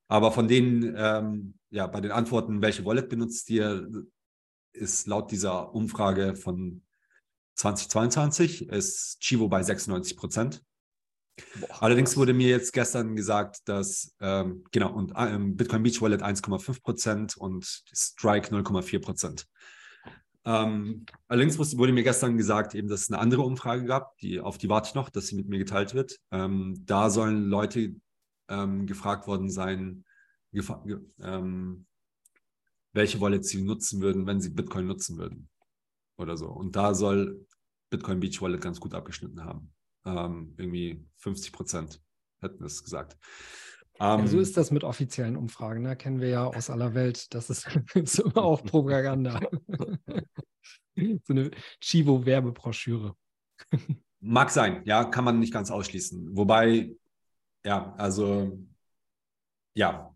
Aber 0.08 0.32
von 0.32 0.48
denen, 0.48 0.94
ähm, 0.96 1.54
ja, 1.70 1.86
bei 1.86 2.00
den 2.00 2.10
Antworten, 2.10 2.62
welche 2.62 2.84
Wallet 2.84 3.08
benutzt 3.08 3.48
ihr, 3.50 3.88
ist 4.72 5.06
laut 5.06 5.30
dieser 5.30 5.74
Umfrage 5.74 6.34
von 6.34 6.82
2022 7.56 8.68
ist 8.68 9.18
Chivo 9.20 9.48
bei 9.48 9.62
96 9.62 10.16
Prozent. 10.16 10.62
Allerdings 11.80 12.16
wurde 12.16 12.32
mir 12.32 12.48
jetzt 12.48 12.72
gestern 12.72 13.16
gesagt, 13.16 13.68
dass, 13.68 14.14
ähm, 14.20 14.64
genau, 14.70 14.92
und 14.92 15.12
ähm, 15.16 15.56
Bitcoin 15.56 15.82
Beach 15.82 16.00
Wallet 16.00 16.22
1,5 16.22 16.82
Prozent 16.82 17.36
und 17.36 17.64
Strike 17.64 18.54
0,4 18.54 19.00
Prozent. 19.00 19.46
Ähm, 20.44 21.04
allerdings 21.26 21.58
wurde 21.58 21.92
mir 21.92 22.02
gestern 22.02 22.36
gesagt, 22.36 22.74
eben, 22.74 22.88
dass 22.88 23.02
es 23.02 23.10
eine 23.10 23.20
andere 23.20 23.42
Umfrage 23.42 23.84
gab, 23.84 24.16
die, 24.18 24.40
auf 24.40 24.56
die 24.56 24.68
warte 24.68 24.88
ich 24.88 24.94
noch, 24.94 25.10
dass 25.10 25.26
sie 25.26 25.36
mit 25.36 25.48
mir 25.48 25.58
geteilt 25.58 25.94
wird. 25.94 26.18
Ähm, 26.30 26.74
da 26.86 27.10
sollen 27.10 27.44
Leute 27.48 27.96
ähm, 28.48 28.86
gefragt 28.86 29.26
worden 29.26 29.50
sein, 29.50 30.04
ähm, 30.52 31.86
welche 32.92 33.20
Wallet 33.20 33.44
sie 33.44 33.62
nutzen 33.62 34.00
würden, 34.00 34.26
wenn 34.26 34.40
sie 34.40 34.50
Bitcoin 34.50 34.86
nutzen 34.86 35.18
würden. 35.18 35.48
Oder 36.16 36.36
so. 36.36 36.48
Und 36.48 36.74
da 36.74 36.94
soll 36.94 37.46
Bitcoin 37.90 38.20
Beach 38.20 38.40
Wallet 38.40 38.60
ganz 38.60 38.80
gut 38.80 38.94
abgeschnitten 38.94 39.44
haben. 39.44 39.72
Ähm, 40.04 40.54
irgendwie 40.56 41.06
50 41.18 41.52
Prozent 41.52 42.02
hätten 42.40 42.64
es 42.64 42.82
gesagt. 42.82 43.16
Ja, 44.00 44.26
so 44.26 44.36
ähm, 44.36 44.42
ist 44.42 44.56
das 44.56 44.70
mit 44.70 44.84
offiziellen 44.84 45.36
Umfragen. 45.36 45.82
Da 45.82 45.90
ne? 45.90 45.96
kennen 45.96 46.20
wir 46.20 46.28
ja 46.28 46.44
aus 46.46 46.70
aller 46.70 46.94
Welt. 46.94 47.34
Das 47.34 47.50
ist, 47.50 47.68
ist 47.94 48.18
immer 48.20 48.38
auch 48.44 48.64
Propaganda. 48.64 49.40
so 50.96 51.32
eine 51.32 51.50
Chivo-Werbebroschüre. 51.80 53.14
Mag 54.20 54.50
sein, 54.50 54.82
ja, 54.84 55.04
kann 55.04 55.24
man 55.24 55.38
nicht 55.38 55.52
ganz 55.52 55.70
ausschließen. 55.70 56.36
Wobei, 56.36 56.94
ja, 57.64 57.94
also, 57.96 58.58
ja, 59.74 60.14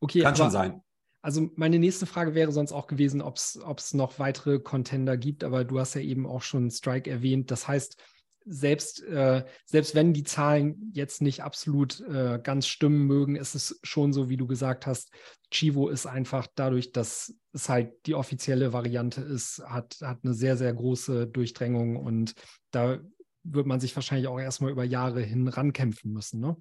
okay, 0.00 0.20
kann 0.20 0.36
schon 0.36 0.50
sein. 0.50 0.82
Also 1.24 1.50
meine 1.54 1.78
nächste 1.78 2.06
Frage 2.06 2.34
wäre 2.34 2.50
sonst 2.50 2.72
auch 2.72 2.88
gewesen, 2.88 3.22
ob 3.22 3.36
es 3.36 3.94
noch 3.94 4.18
weitere 4.18 4.58
Contender 4.58 5.16
gibt, 5.16 5.44
aber 5.44 5.64
du 5.64 5.78
hast 5.78 5.94
ja 5.94 6.00
eben 6.00 6.26
auch 6.26 6.42
schon 6.42 6.68
Strike 6.68 7.08
erwähnt. 7.08 7.52
Das 7.52 7.68
heißt, 7.68 7.96
selbst, 8.44 9.02
äh, 9.04 9.44
selbst 9.64 9.94
wenn 9.94 10.12
die 10.12 10.24
Zahlen 10.24 10.90
jetzt 10.92 11.22
nicht 11.22 11.42
absolut 11.42 12.00
äh, 12.00 12.40
ganz 12.42 12.66
stimmen 12.66 13.06
mögen, 13.06 13.36
ist 13.36 13.54
es 13.54 13.78
schon 13.84 14.12
so, 14.12 14.28
wie 14.28 14.36
du 14.36 14.48
gesagt 14.48 14.86
hast, 14.86 15.12
Chivo 15.50 15.88
ist 15.88 16.06
einfach 16.06 16.48
dadurch, 16.54 16.90
dass 16.90 17.34
es 17.52 17.68
halt 17.68 17.92
die 18.06 18.14
offizielle 18.14 18.72
Variante 18.72 19.20
ist, 19.20 19.62
hat, 19.64 19.98
hat 20.00 20.24
eine 20.24 20.34
sehr, 20.34 20.56
sehr 20.56 20.72
große 20.72 21.28
Durchdrängung 21.28 21.96
und 21.96 22.34
da 22.72 22.98
wird 23.44 23.66
man 23.66 23.80
sich 23.80 23.94
wahrscheinlich 23.94 24.28
auch 24.28 24.38
erstmal 24.38 24.70
über 24.70 24.84
Jahre 24.84 25.22
hin 25.22 25.48
rankämpfen 25.48 26.12
müssen. 26.12 26.40
Ne? 26.40 26.56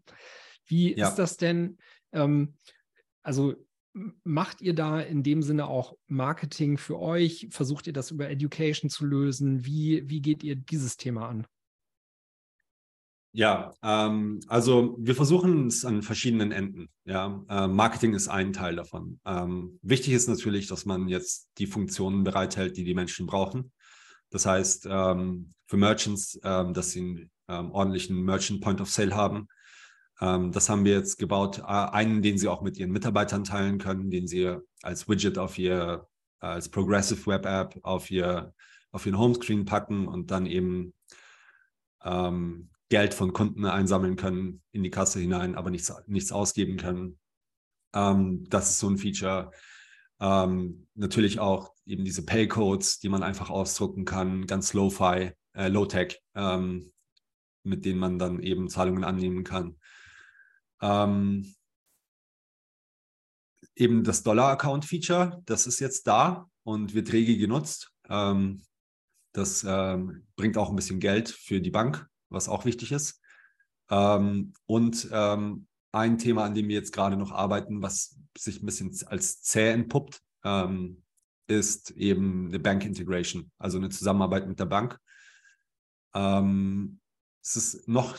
Wie 0.65 0.95
ja. 0.95 1.07
ist 1.07 1.15
das 1.15 1.37
denn? 1.37 1.77
Ähm, 2.11 2.55
also 3.23 3.55
macht 4.23 4.61
ihr 4.61 4.73
da 4.73 5.01
in 5.01 5.23
dem 5.23 5.43
Sinne 5.43 5.67
auch 5.67 5.95
Marketing 6.07 6.77
für 6.77 6.99
euch? 6.99 7.47
Versucht 7.51 7.87
ihr 7.87 7.93
das 7.93 8.11
über 8.11 8.29
Education 8.29 8.89
zu 8.89 9.05
lösen? 9.05 9.65
Wie, 9.65 10.09
wie 10.09 10.21
geht 10.21 10.43
ihr 10.43 10.55
dieses 10.55 10.97
Thema 10.97 11.27
an? 11.27 11.45
Ja, 13.33 13.73
ähm, 13.81 14.41
also 14.47 14.97
wir 14.99 15.15
versuchen 15.15 15.67
es 15.67 15.85
an 15.85 16.01
verschiedenen 16.01 16.51
Enden. 16.51 16.89
Ja, 17.05 17.43
äh, 17.49 17.67
Marketing 17.67 18.13
ist 18.13 18.27
ein 18.27 18.51
Teil 18.51 18.75
davon. 18.75 19.21
Ähm, 19.25 19.79
wichtig 19.81 20.13
ist 20.13 20.27
natürlich, 20.27 20.67
dass 20.67 20.85
man 20.85 21.07
jetzt 21.07 21.49
die 21.57 21.67
Funktionen 21.67 22.25
bereithält, 22.25 22.75
die 22.75 22.83
die 22.83 22.93
Menschen 22.93 23.27
brauchen. 23.27 23.71
Das 24.31 24.45
heißt, 24.45 24.87
ähm, 24.89 25.53
für 25.67 25.77
Merchants, 25.77 26.39
ähm, 26.43 26.73
dass 26.73 26.91
sie 26.91 26.99
einen 26.99 27.31
ähm, 27.47 27.71
ordentlichen 27.71 28.21
Merchant 28.23 28.61
Point 28.61 28.81
of 28.81 28.89
Sale 28.89 29.15
haben. 29.15 29.47
Ähm, 30.19 30.51
das 30.51 30.69
haben 30.69 30.85
wir 30.85 30.93
jetzt 30.93 31.17
gebaut. 31.17 31.59
Äh, 31.59 31.63
einen, 31.63 32.21
den 32.21 32.37
sie 32.37 32.47
auch 32.47 32.61
mit 32.61 32.77
ihren 32.77 32.91
Mitarbeitern 32.91 33.43
teilen 33.43 33.77
können, 33.77 34.09
den 34.09 34.27
sie 34.27 34.57
als 34.81 35.07
Widget 35.07 35.37
auf 35.37 35.57
ihr, 35.57 36.07
als 36.39 36.69
Progressive 36.69 37.25
Web 37.27 37.45
App 37.45 37.79
auf 37.83 38.09
ihr, 38.09 38.53
auf 38.91 39.05
ihren 39.05 39.19
Homescreen 39.19 39.65
packen 39.65 40.07
und 40.07 40.31
dann 40.31 40.45
eben 40.45 40.93
ähm, 42.03 42.69
Geld 42.89 43.13
von 43.13 43.31
Kunden 43.31 43.65
einsammeln 43.65 44.15
können 44.15 44.61
in 44.71 44.83
die 44.83 44.89
Kasse 44.89 45.19
hinein, 45.19 45.55
aber 45.55 45.69
nichts, 45.69 45.93
nichts 46.07 46.31
ausgeben 46.31 46.77
können. 46.77 47.19
Ähm, 47.93 48.45
das 48.49 48.71
ist 48.71 48.79
so 48.79 48.89
ein 48.89 48.97
Feature. 48.97 49.51
Ähm, 50.21 50.87
natürlich 50.95 51.39
auch 51.39 51.73
eben 51.85 52.05
diese 52.05 52.25
Paycodes, 52.25 52.99
die 52.99 53.09
man 53.09 53.23
einfach 53.23 53.49
ausdrucken 53.49 54.05
kann, 54.05 54.45
ganz 54.45 54.73
low-fi, 54.73 55.31
äh, 55.53 55.67
low-tech, 55.67 56.21
ähm, 56.35 56.93
mit 57.63 57.83
denen 57.83 57.99
man 57.99 58.17
dann 58.17 58.39
eben 58.39 58.69
Zahlungen 58.69 59.03
annehmen 59.03 59.43
kann. 59.43 59.77
Ähm, 60.81 61.53
eben 63.75 64.03
das 64.03 64.23
Dollar-Account-Feature, 64.23 65.41
das 65.45 65.67
ist 65.67 65.79
jetzt 65.79 66.07
da 66.07 66.47
und 66.63 66.93
wird 66.93 67.11
rege 67.11 67.37
genutzt. 67.37 67.91
Ähm, 68.07 68.61
das 69.33 69.65
ähm, 69.67 70.27
bringt 70.35 70.57
auch 70.57 70.69
ein 70.69 70.75
bisschen 70.75 70.99
Geld 70.99 71.29
für 71.29 71.59
die 71.59 71.71
Bank 71.71 72.07
was 72.31 72.49
auch 72.49 72.65
wichtig 72.65 72.91
ist. 72.91 73.21
Ähm, 73.89 74.53
und 74.65 75.09
ein 75.91 76.17
Thema, 76.17 76.45
an 76.45 76.53
dem 76.53 76.67
wir 76.67 76.75
jetzt 76.75 76.93
gerade 76.93 77.17
noch 77.17 77.31
arbeiten, 77.31 77.81
was 77.81 78.17
sich 78.37 78.61
ein 78.61 78.65
bisschen 78.65 78.95
als 79.07 79.41
zäh 79.41 79.71
entpuppt, 79.71 80.21
ähm, 80.43 81.03
ist 81.47 81.91
eben 81.91 82.47
eine 82.47 82.59
Bank 82.59 82.85
Integration, 82.85 83.51
also 83.57 83.77
eine 83.77 83.89
Zusammenarbeit 83.89 84.47
mit 84.47 84.59
der 84.59 84.65
Bank. 84.65 84.97
Ähm, 86.13 86.99
es 87.43 87.55
ist 87.55 87.87
noch, 87.87 88.17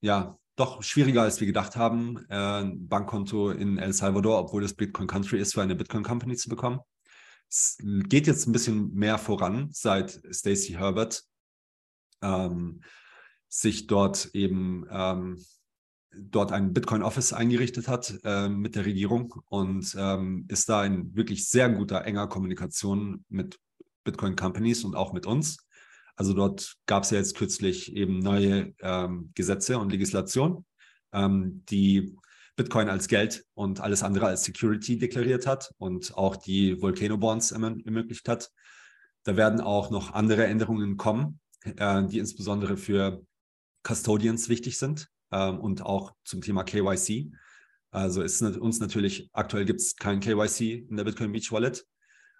ja, 0.00 0.36
doch 0.56 0.82
schwieriger, 0.82 1.22
als 1.22 1.40
wir 1.40 1.46
gedacht 1.46 1.76
haben, 1.76 2.26
äh, 2.28 2.62
ein 2.62 2.88
Bankkonto 2.88 3.50
in 3.50 3.78
El 3.78 3.92
Salvador, 3.92 4.38
obwohl 4.38 4.64
es 4.64 4.74
Bitcoin 4.74 5.06
Country 5.06 5.38
ist, 5.40 5.54
für 5.54 5.62
eine 5.62 5.76
Bitcoin 5.76 6.02
Company 6.02 6.36
zu 6.36 6.48
bekommen. 6.48 6.80
Es 7.48 7.76
geht 7.80 8.26
jetzt 8.26 8.46
ein 8.46 8.52
bisschen 8.52 8.92
mehr 8.94 9.18
voran, 9.18 9.68
seit 9.72 10.20
Stacey 10.30 10.72
Herbert 10.72 11.22
ähm, 12.22 12.82
sich 13.48 13.86
dort 13.86 14.30
eben 14.34 14.86
ähm, 14.90 15.44
dort 16.14 16.52
ein 16.52 16.72
Bitcoin 16.72 17.02
Office 17.02 17.32
eingerichtet 17.32 17.88
hat 17.88 18.18
äh, 18.24 18.48
mit 18.48 18.74
der 18.74 18.84
Regierung 18.84 19.34
und 19.48 19.94
ähm, 19.98 20.46
ist 20.48 20.68
da 20.68 20.84
in 20.84 21.14
wirklich 21.14 21.48
sehr 21.48 21.70
guter, 21.70 22.04
enger 22.04 22.26
Kommunikation 22.28 23.24
mit 23.28 23.58
Bitcoin 24.04 24.36
Companies 24.36 24.84
und 24.84 24.94
auch 24.94 25.12
mit 25.12 25.26
uns. 25.26 25.66
Also 26.16 26.34
dort 26.34 26.74
gab 26.86 27.04
es 27.04 27.10
ja 27.10 27.18
jetzt 27.18 27.36
kürzlich 27.36 27.94
eben 27.96 28.18
neue 28.18 28.74
ähm, 28.80 29.30
Gesetze 29.34 29.78
und 29.78 29.90
Legislation, 29.90 30.64
ähm, 31.12 31.64
die 31.68 32.16
Bitcoin 32.56 32.90
als 32.90 33.08
Geld 33.08 33.46
und 33.54 33.80
alles 33.80 34.02
andere 34.02 34.26
als 34.26 34.44
Security 34.44 34.98
deklariert 34.98 35.46
hat 35.46 35.72
und 35.78 36.16
auch 36.16 36.36
die 36.36 36.80
Volcano 36.82 37.16
Bonds 37.16 37.50
ermöglicht 37.50 38.28
hat. 38.28 38.50
Da 39.24 39.36
werden 39.36 39.60
auch 39.60 39.90
noch 39.90 40.12
andere 40.12 40.44
Änderungen 40.46 40.98
kommen, 40.98 41.40
äh, 41.64 42.04
die 42.06 42.18
insbesondere 42.18 42.76
für 42.76 43.24
Custodians 43.82 44.48
wichtig 44.50 44.76
sind 44.76 45.08
ähm, 45.32 45.58
und 45.58 45.82
auch 45.82 46.14
zum 46.24 46.40
Thema 46.40 46.62
KYC. 46.62 47.32
Also 47.90 48.22
ist 48.22 48.40
uns 48.42 48.80
natürlich, 48.80 49.28
aktuell 49.32 49.64
gibt 49.64 49.80
es 49.80 49.96
kein 49.96 50.20
KYC 50.20 50.86
in 50.88 50.96
der 50.96 51.04
Bitcoin 51.04 51.32
Beach 51.32 51.52
Wallet, 51.52 51.84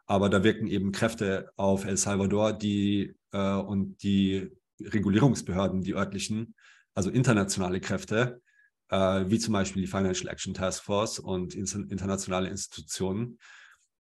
aber 0.06 0.30
da 0.30 0.44
wirken 0.44 0.66
eben 0.66 0.92
Kräfte 0.92 1.50
auf 1.56 1.84
El 1.84 1.96
Salvador, 1.96 2.52
die 2.52 3.14
äh, 3.32 3.54
und 3.54 4.02
die 4.02 4.50
Regulierungsbehörden, 4.80 5.82
die 5.82 5.94
örtlichen, 5.94 6.54
also 6.94 7.10
internationale 7.10 7.80
Kräfte, 7.80 8.40
äh, 8.88 9.24
wie 9.28 9.38
zum 9.38 9.52
Beispiel 9.52 9.82
die 9.82 9.88
Financial 9.88 10.30
Action 10.30 10.54
Task 10.54 10.84
Force 10.84 11.18
und 11.18 11.54
internationale 11.54 12.48
Institutionen, 12.48 13.38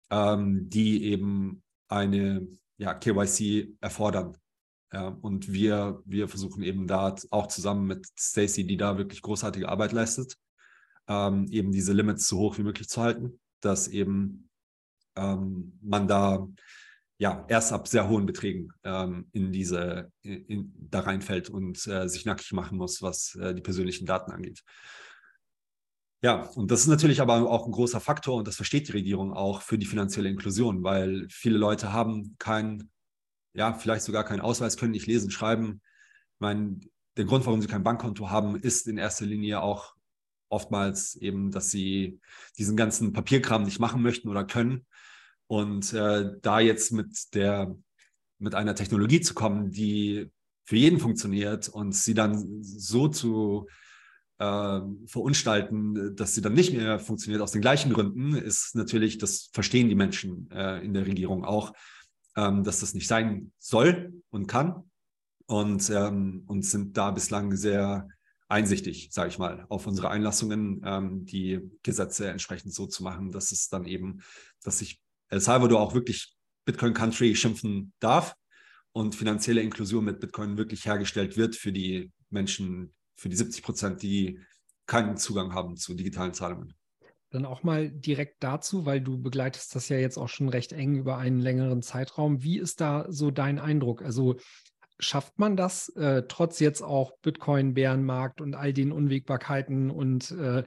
ähm, 0.09 0.69
die 0.69 1.05
eben 1.05 1.63
eine 1.88 2.47
ja, 2.77 2.93
KYC 2.93 3.75
erfordern. 3.81 4.38
Ja, 4.93 5.07
und 5.07 5.51
wir, 5.51 6.01
wir 6.05 6.29
versuchen 6.29 6.63
eben 6.63 6.88
da 6.88 7.13
auch 7.31 7.47
zusammen 7.47 7.88
mit 7.88 8.07
Stacy, 8.17 8.65
die 8.65 8.77
da 8.77 8.97
wirklich 8.97 9.21
großartige 9.21 9.67
Arbeit 9.67 9.91
leistet, 9.91 10.38
ähm, 11.07 11.47
eben 11.49 11.71
diese 11.71 11.93
Limits 11.93 12.27
so 12.27 12.39
hoch 12.39 12.57
wie 12.57 12.63
möglich 12.63 12.88
zu 12.88 13.01
halten, 13.01 13.39
dass 13.59 13.88
eben 13.88 14.49
ähm, 15.15 15.77
man 15.81 16.07
da 16.07 16.47
ja 17.17 17.45
erst 17.47 17.73
ab 17.73 17.88
sehr 17.88 18.07
hohen 18.07 18.25
Beträgen 18.25 18.71
ähm, 18.83 19.27
in 19.33 19.51
diese 19.51 20.11
in, 20.21 20.73
da 20.77 21.01
reinfällt 21.01 21.49
und 21.49 21.85
äh, 21.88 22.07
sich 22.07 22.25
nackig 22.25 22.51
machen 22.53 22.77
muss, 22.77 23.01
was 23.01 23.35
äh, 23.35 23.53
die 23.53 23.61
persönlichen 23.61 24.05
Daten 24.05 24.31
angeht. 24.31 24.63
Ja, 26.23 26.43
und 26.55 26.71
das 26.71 26.81
ist 26.81 26.88
natürlich 26.88 27.21
aber 27.21 27.49
auch 27.49 27.65
ein 27.65 27.71
großer 27.71 27.99
Faktor 27.99 28.38
und 28.38 28.47
das 28.47 28.55
versteht 28.55 28.88
die 28.88 28.93
Regierung 28.93 29.33
auch 29.33 29.61
für 29.61 29.77
die 29.77 29.85
finanzielle 29.85 30.29
Inklusion, 30.29 30.83
weil 30.83 31.27
viele 31.29 31.57
Leute 31.57 31.93
haben 31.93 32.35
kein, 32.39 32.89
ja, 33.58 33.74
vielleicht 33.74 34.05
sogar 34.05 34.24
keinen 34.24 34.41
Ausweis, 34.41 34.78
können 34.78 34.91
nicht 34.91 35.08
lesen, 35.08 35.32
schreiben. 35.32 35.82
Ich 36.36 36.39
meine, 36.39 36.80
der 37.18 37.26
Grund, 37.26 37.45
warum 37.47 37.60
sie 37.60 37.68
kein 37.68 37.84
Bankkonto 37.84 38.30
haben, 38.30 38.55
ist 38.55 38.88
in 38.88 38.99
erster 38.99 39.26
Linie 39.26 39.62
auch 39.62 39.95
oftmals 40.47 41.16
eben, 41.16 41.49
dass 41.49 41.72
sie 41.72 42.20
diesen 42.60 42.78
ganzen 42.78 43.14
Papierkram 43.14 43.64
nicht 43.64 43.80
machen 43.80 44.03
möchten 44.03 44.30
oder 44.30 44.45
können 44.45 44.86
und 45.47 45.91
äh, 45.93 46.34
da 46.39 46.60
jetzt 46.60 46.91
mit 46.91 47.34
der, 47.34 47.76
mit 48.38 48.53
einer 48.53 48.76
Technologie 48.76 49.22
zu 49.22 49.34
kommen, 49.34 49.72
die 49.72 50.32
für 50.66 50.76
jeden 50.76 50.99
funktioniert 50.99 51.68
und 51.68 51.95
sie 51.95 52.14
dann 52.14 52.62
so 52.62 53.08
zu 53.08 53.68
äh, 54.38 54.82
verunstalten, 55.08 56.16
dass 56.16 56.36
sie 56.36 56.41
dann 56.41 56.53
nicht 56.53 56.74
mehr 56.74 56.99
funktioniert 56.99 57.41
aus 57.41 57.53
den 57.53 57.62
gleichen 57.62 57.91
Gründen, 57.91 58.36
ist 58.36 58.76
natürlich, 58.76 59.18
das 59.18 59.49
verstehen 59.51 59.89
die 59.89 59.95
Menschen 59.95 60.47
äh, 60.51 60.86
in 60.86 60.93
der 60.93 61.08
Regierung 61.08 61.43
auch, 61.43 61.74
ähm, 62.38 62.63
dass 62.63 62.79
das 62.79 62.93
nicht 62.93 63.07
sein 63.07 63.51
soll 63.57 64.13
und 64.29 64.47
kann 64.47 64.83
und, 65.47 65.89
ähm, 65.89 66.43
und 66.47 66.63
sind 66.63 66.95
da 66.95 67.11
bislang 67.11 67.55
sehr 67.55 68.07
einsichtig, 68.47 69.09
sage 69.11 69.29
ich 69.29 69.39
mal, 69.39 69.65
auf 69.69 69.88
unsere 69.88 70.09
Einlassungen, 70.09 70.81
ähm, 70.85 71.25
die 71.25 71.59
Gesetze 71.83 72.29
entsprechend 72.29 72.73
so 72.73 72.85
zu 72.85 73.03
machen, 73.03 73.31
dass 73.31 73.51
es 73.51 73.67
dann 73.67 73.85
eben, 73.85 74.21
dass 74.63 74.79
sich 74.79 75.01
El 75.29 75.41
Salvador 75.41 75.81
auch 75.81 75.93
wirklich 75.93 76.33
Bitcoin 76.63 76.93
Country 76.93 77.35
schimpfen 77.35 77.91
darf 77.99 78.35
und 78.93 79.15
finanzielle 79.15 79.61
Inklusion 79.61 80.05
mit 80.05 80.19
Bitcoin 80.19 80.57
wirklich 80.57 80.85
hergestellt 80.85 81.35
wird 81.35 81.55
für 81.55 81.73
die 81.73 82.11
Menschen, 82.29 82.93
für 83.17 83.29
die 83.29 83.35
70 83.35 83.63
Prozent, 83.63 84.01
die 84.01 84.39
keinen 84.85 85.17
Zugang 85.17 85.53
haben 85.53 85.75
zu 85.75 85.93
digitalen 85.93 86.33
Zahlungen. 86.33 86.73
Dann 87.30 87.45
auch 87.45 87.63
mal 87.63 87.89
direkt 87.91 88.41
dazu, 88.41 88.86
weil 88.86 89.01
du 89.01 89.21
begleitest 89.21 89.75
das 89.75 89.89
ja 89.89 89.97
jetzt 89.97 90.17
auch 90.17 90.30
schon 90.30 90.49
recht 90.49 90.71
eng 90.71 90.95
über 90.95 91.17
einen 91.17 91.39
längeren 91.39 91.82
Zeitraum. 91.82 92.43
Wie 92.43 92.57
ist 92.57 92.80
da 92.80 93.05
so 93.09 93.32
dein 93.32 93.59
Eindruck? 93.59 94.01
Also 94.01 94.38
schafft 94.99 95.38
man 95.38 95.57
das, 95.57 95.89
äh, 95.89 96.23
trotz 96.28 96.59
jetzt 96.59 96.82
auch 96.82 97.11
Bitcoin-Bärenmarkt 97.21 98.41
und 98.41 98.55
all 98.55 98.73
den 98.73 98.91
Unwägbarkeiten 98.91 99.91
und 99.91 100.32
äh, 100.32 100.63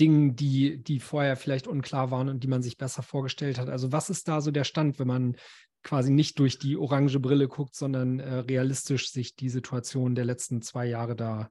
Dingen, 0.00 0.36
die, 0.36 0.82
die 0.82 1.00
vorher 1.00 1.36
vielleicht 1.36 1.66
unklar 1.66 2.10
waren 2.10 2.28
und 2.28 2.42
die 2.42 2.48
man 2.48 2.62
sich 2.62 2.76
besser 2.76 3.02
vorgestellt 3.02 3.58
hat. 3.58 3.68
Also 3.68 3.92
was 3.92 4.10
ist 4.10 4.28
da 4.28 4.40
so 4.40 4.50
der 4.50 4.64
Stand, 4.64 4.98
wenn 4.98 5.08
man 5.08 5.36
quasi 5.82 6.10
nicht 6.10 6.38
durch 6.38 6.58
die 6.58 6.76
orange 6.76 7.20
Brille 7.20 7.48
guckt, 7.48 7.74
sondern 7.74 8.20
äh, 8.20 8.34
realistisch 8.34 9.10
sich 9.10 9.36
die 9.36 9.48
Situation 9.48 10.14
der 10.14 10.24
letzten 10.24 10.62
zwei 10.62 10.86
Jahre 10.86 11.16
da 11.16 11.50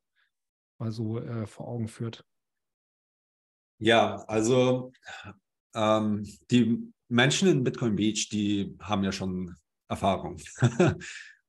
mal 0.80 0.92
so 0.92 1.20
äh, 1.20 1.48
vor 1.48 1.68
Augen 1.68 1.88
führt? 1.88 2.24
Ja, 3.80 4.24
also 4.28 4.92
ähm, 5.76 6.28
die 6.50 6.92
Menschen 7.10 7.48
in 7.48 7.64
Bitcoin 7.64 7.96
Beach, 7.96 8.30
die 8.30 8.76
haben 8.80 9.04
ja 9.04 9.12
schon 9.12 9.56
Erfahrung. 9.88 10.42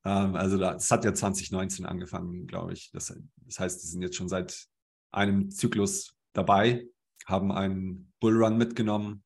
ähm, 0.05 0.37
also 0.37 0.59
das 0.59 0.91
hat 0.91 1.05
ja 1.05 1.15
2019 1.15 1.87
angefangen, 1.87 2.47
glaube 2.47 2.73
ich. 2.73 2.91
Das, 2.93 3.17
das 3.37 3.61
heißt, 3.61 3.83
die 3.83 3.87
sind 3.87 4.03
jetzt 4.03 4.17
schon 4.17 4.29
seit 4.29 4.67
einem 5.11 5.51
Zyklus 5.51 6.15
dabei, 6.35 6.87
haben 7.27 7.51
einen 7.51 8.13
Bullrun 8.21 8.59
mitgenommen 8.59 9.25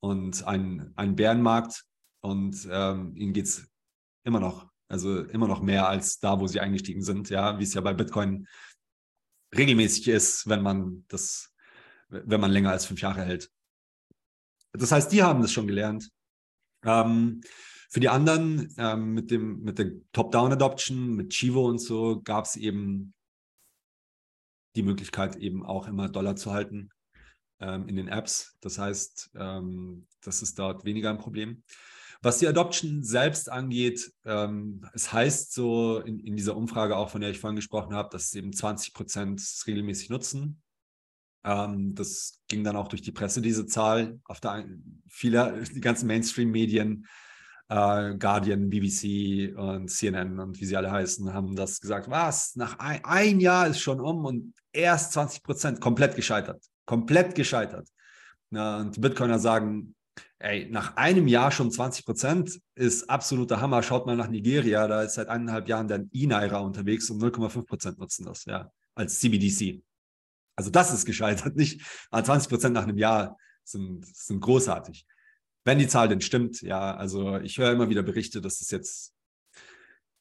und 0.00 0.46
einen, 0.46 0.92
einen 0.96 1.16
Bärenmarkt 1.16 1.84
und 2.20 2.68
ähm, 2.70 3.16
ihnen 3.16 3.32
geht 3.32 3.46
es 3.46 3.68
immer 4.24 4.40
noch, 4.40 4.70
also 4.88 5.24
immer 5.24 5.48
noch 5.48 5.60
mehr 5.60 5.88
als 5.88 6.18
da, 6.18 6.40
wo 6.40 6.46
sie 6.46 6.60
eingestiegen 6.60 7.02
sind, 7.02 7.30
ja, 7.30 7.58
wie 7.58 7.64
es 7.64 7.74
ja 7.74 7.80
bei 7.80 7.94
Bitcoin 7.94 8.46
regelmäßig 9.56 10.08
ist, 10.08 10.48
wenn 10.48 10.62
man 10.62 11.04
das, 11.08 11.53
wenn 12.24 12.40
man 12.40 12.50
länger 12.50 12.70
als 12.70 12.86
fünf 12.86 13.00
Jahre 13.00 13.22
hält. 13.22 13.50
Das 14.72 14.92
heißt, 14.92 15.12
die 15.12 15.22
haben 15.22 15.42
das 15.42 15.52
schon 15.52 15.66
gelernt. 15.66 16.10
Ähm, 16.84 17.40
für 17.90 18.00
die 18.00 18.08
anderen, 18.08 18.74
ähm, 18.76 19.14
mit, 19.14 19.30
dem, 19.30 19.60
mit 19.60 19.78
der 19.78 19.92
Top-Down-Adoption, 20.12 21.14
mit 21.14 21.32
Chivo 21.32 21.66
und 21.66 21.78
so, 21.78 22.20
gab 22.22 22.44
es 22.44 22.56
eben 22.56 23.14
die 24.74 24.82
Möglichkeit, 24.82 25.36
eben 25.36 25.64
auch 25.64 25.86
immer 25.86 26.08
Dollar 26.08 26.34
zu 26.34 26.52
halten 26.52 26.90
ähm, 27.60 27.88
in 27.88 27.96
den 27.96 28.08
Apps. 28.08 28.56
Das 28.60 28.78
heißt, 28.78 29.30
ähm, 29.36 30.06
das 30.22 30.42
ist 30.42 30.58
dort 30.58 30.84
weniger 30.84 31.10
ein 31.10 31.18
Problem. 31.18 31.62
Was 32.20 32.38
die 32.38 32.48
Adoption 32.48 33.02
selbst 33.02 33.50
angeht, 33.50 34.12
ähm, 34.24 34.84
es 34.94 35.12
heißt 35.12 35.52
so 35.52 36.00
in, 36.00 36.18
in, 36.18 36.36
dieser 36.36 36.56
Umfrage 36.56 36.96
auch, 36.96 37.10
von 37.10 37.20
der 37.20 37.30
ich 37.30 37.38
vorhin 37.38 37.56
gesprochen 37.56 37.94
habe, 37.94 38.08
dass 38.10 38.34
eben 38.34 38.52
20 38.52 38.94
Prozent 38.94 39.42
regelmäßig 39.66 40.08
nutzen. 40.08 40.62
Ähm, 41.44 41.94
das 41.94 42.40
ging 42.48 42.64
dann 42.64 42.76
auch 42.76 42.88
durch 42.88 43.02
die 43.02 43.12
Presse, 43.12 43.40
diese 43.40 43.66
Zahl. 43.66 44.18
Auf 44.24 44.40
der 44.40 44.64
viele, 45.08 45.62
die 45.64 45.80
ganzen 45.80 46.06
Mainstream-Medien 46.06 47.06
äh, 47.68 48.14
Guardian, 48.16 48.68
BBC 48.68 49.56
und 49.56 49.88
CNN 49.88 50.38
und 50.38 50.60
wie 50.60 50.64
sie 50.64 50.76
alle 50.76 50.90
heißen, 50.90 51.32
haben 51.32 51.56
das 51.56 51.80
gesagt, 51.80 52.10
was, 52.10 52.56
nach 52.56 52.78
ein, 52.78 53.00
ein 53.04 53.40
Jahr 53.40 53.66
ist 53.66 53.80
schon 53.80 54.00
um 54.00 54.24
und 54.24 54.54
erst 54.72 55.12
20 55.12 55.42
Prozent 55.42 55.80
komplett 55.80 56.16
gescheitert. 56.16 56.62
Komplett 56.84 57.34
gescheitert. 57.34 57.88
Na, 58.50 58.78
und 58.80 58.96
die 58.96 59.00
Bitcoiner 59.00 59.38
sagen, 59.38 59.94
ey, 60.38 60.68
nach 60.70 60.96
einem 60.96 61.26
Jahr 61.26 61.50
schon 61.50 61.70
20 61.70 62.04
Prozent 62.04 62.60
ist 62.74 63.08
absoluter 63.08 63.60
Hammer. 63.60 63.82
Schaut 63.82 64.06
mal 64.06 64.16
nach 64.16 64.28
Nigeria, 64.28 64.86
da 64.86 65.02
ist 65.02 65.14
seit 65.14 65.28
eineinhalb 65.28 65.68
Jahren 65.68 65.88
der 65.88 66.04
E-Naira 66.12 66.58
unterwegs 66.58 67.08
und 67.10 67.22
0,5 67.22 67.66
Prozent 67.66 67.98
nutzen 67.98 68.26
das, 68.26 68.44
ja, 68.44 68.70
als 68.94 69.18
CBDC. 69.20 69.82
Also 70.56 70.70
das 70.70 70.92
ist 70.92 71.04
gescheitert, 71.04 71.56
nicht 71.56 71.82
20 72.10 72.48
Prozent 72.48 72.74
nach 72.74 72.84
einem 72.84 72.98
Jahr 72.98 73.36
sind, 73.64 74.06
sind 74.06 74.40
großartig. 74.40 75.06
Wenn 75.64 75.78
die 75.78 75.88
Zahl 75.88 76.08
denn 76.08 76.20
stimmt, 76.20 76.60
ja, 76.60 76.94
also 76.94 77.38
ich 77.38 77.58
höre 77.58 77.72
immer 77.72 77.88
wieder 77.88 78.02
Berichte, 78.02 78.40
dass 78.40 78.60
es 78.60 78.70
jetzt, 78.70 79.14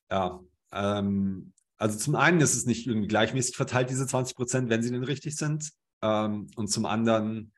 ja, 0.09 0.39
ähm, 0.71 1.53
also 1.77 1.97
zum 1.97 2.15
einen 2.15 2.39
ist 2.39 2.55
es 2.55 2.65
nicht 2.65 2.87
irgendwie 2.87 3.09
gleichmäßig 3.09 3.57
verteilt, 3.57 3.89
diese 3.89 4.07
20 4.07 4.37
Prozent, 4.37 4.69
wenn 4.69 4.81
sie 4.81 4.91
denn 4.91 5.03
richtig 5.03 5.35
sind. 5.35 5.71
Ähm, 6.01 6.47
und 6.55 6.67
zum 6.67 6.85
anderen, 6.85 7.51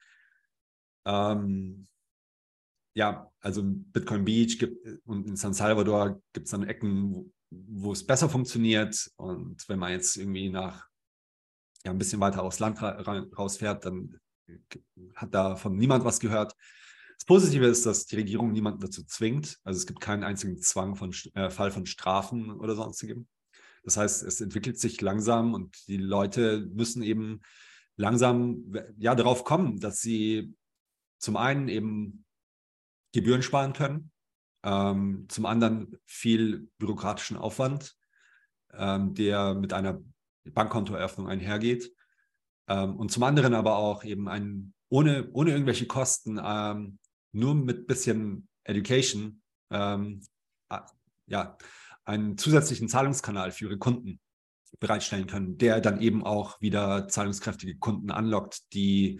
ähm, 1.05 1.87
ja, 2.95 3.29
also 3.39 3.61
Bitcoin 3.63 4.25
Beach 4.25 4.57
gibt 4.57 5.05
und 5.05 5.27
in 5.27 5.35
San 5.35 5.53
Salvador 5.53 6.21
gibt 6.33 6.47
es 6.47 6.51
dann 6.51 6.63
Ecken, 6.63 7.33
wo, 7.51 7.91
es 7.91 8.05
besser 8.05 8.29
funktioniert. 8.29 9.11
Und 9.17 9.67
wenn 9.67 9.79
man 9.79 9.91
jetzt 9.91 10.17
irgendwie 10.17 10.49
nach 10.49 10.87
ja, 11.85 11.91
ein 11.91 11.97
bisschen 11.97 12.19
weiter 12.19 12.43
aufs 12.43 12.59
Land 12.59 12.81
ra 12.81 13.25
rausfährt, 13.37 13.85
dann 13.85 14.19
hat 15.15 15.33
davon 15.33 15.75
niemand 15.77 16.03
was 16.03 16.19
gehört. 16.19 16.55
Das 17.17 17.25
Positive 17.25 17.65
ist, 17.65 17.85
dass 17.85 18.05
die 18.07 18.17
Regierung 18.17 18.51
niemanden 18.51 18.81
dazu 18.81 19.03
zwingt. 19.03 19.59
Also 19.63 19.77
es 19.77 19.85
gibt 19.85 20.01
keinen 20.01 20.23
einzigen 20.23 20.59
Zwang 20.59 20.95
von 20.95 21.13
äh, 21.33 21.49
Fall 21.49 21.71
von 21.71 21.85
Strafen 21.85 22.51
oder 22.51 22.75
sonstigem. 22.75 23.27
Das 23.83 23.97
heißt, 23.97 24.23
es 24.23 24.41
entwickelt 24.41 24.79
sich 24.79 24.99
langsam 25.01 25.53
und 25.53 25.87
die 25.87 25.97
Leute 25.97 26.67
müssen 26.73 27.03
eben 27.03 27.41
langsam 27.97 28.73
ja 28.97 29.15
darauf 29.15 29.43
kommen, 29.43 29.79
dass 29.79 30.01
sie 30.01 30.55
zum 31.19 31.37
einen 31.37 31.69
eben 31.69 32.25
Gebühren 33.13 33.43
sparen 33.43 33.73
können, 33.73 34.11
ähm, 34.63 35.27
zum 35.29 35.45
anderen 35.45 35.97
viel 36.05 36.67
bürokratischen 36.79 37.37
Aufwand, 37.37 37.95
ähm, 38.73 39.13
der 39.13 39.53
mit 39.53 39.71
einer 39.71 40.01
Bankkontoeröffnung 40.53 41.27
einhergeht. 41.27 41.91
Ähm, 42.67 42.95
und 42.95 43.11
zum 43.11 43.23
anderen 43.23 43.53
aber 43.53 43.77
auch 43.77 44.03
eben 44.03 44.27
ein, 44.27 44.73
ohne, 44.89 45.29
ohne 45.33 45.51
irgendwelche 45.51 45.87
Kosten, 45.87 46.39
ähm, 46.43 46.99
nur 47.31 47.55
mit 47.55 47.87
bisschen 47.87 48.47
Education, 48.63 49.41
ähm, 49.71 50.21
ja, 51.27 51.57
einen 52.05 52.37
zusätzlichen 52.37 52.87
Zahlungskanal 52.87 53.51
für 53.51 53.65
ihre 53.65 53.77
Kunden 53.77 54.19
bereitstellen 54.79 55.27
können, 55.27 55.57
der 55.57 55.81
dann 55.81 56.01
eben 56.01 56.23
auch 56.23 56.59
wieder 56.61 57.07
zahlungskräftige 57.07 57.77
Kunden 57.77 58.11
anlockt, 58.11 58.73
die 58.73 59.19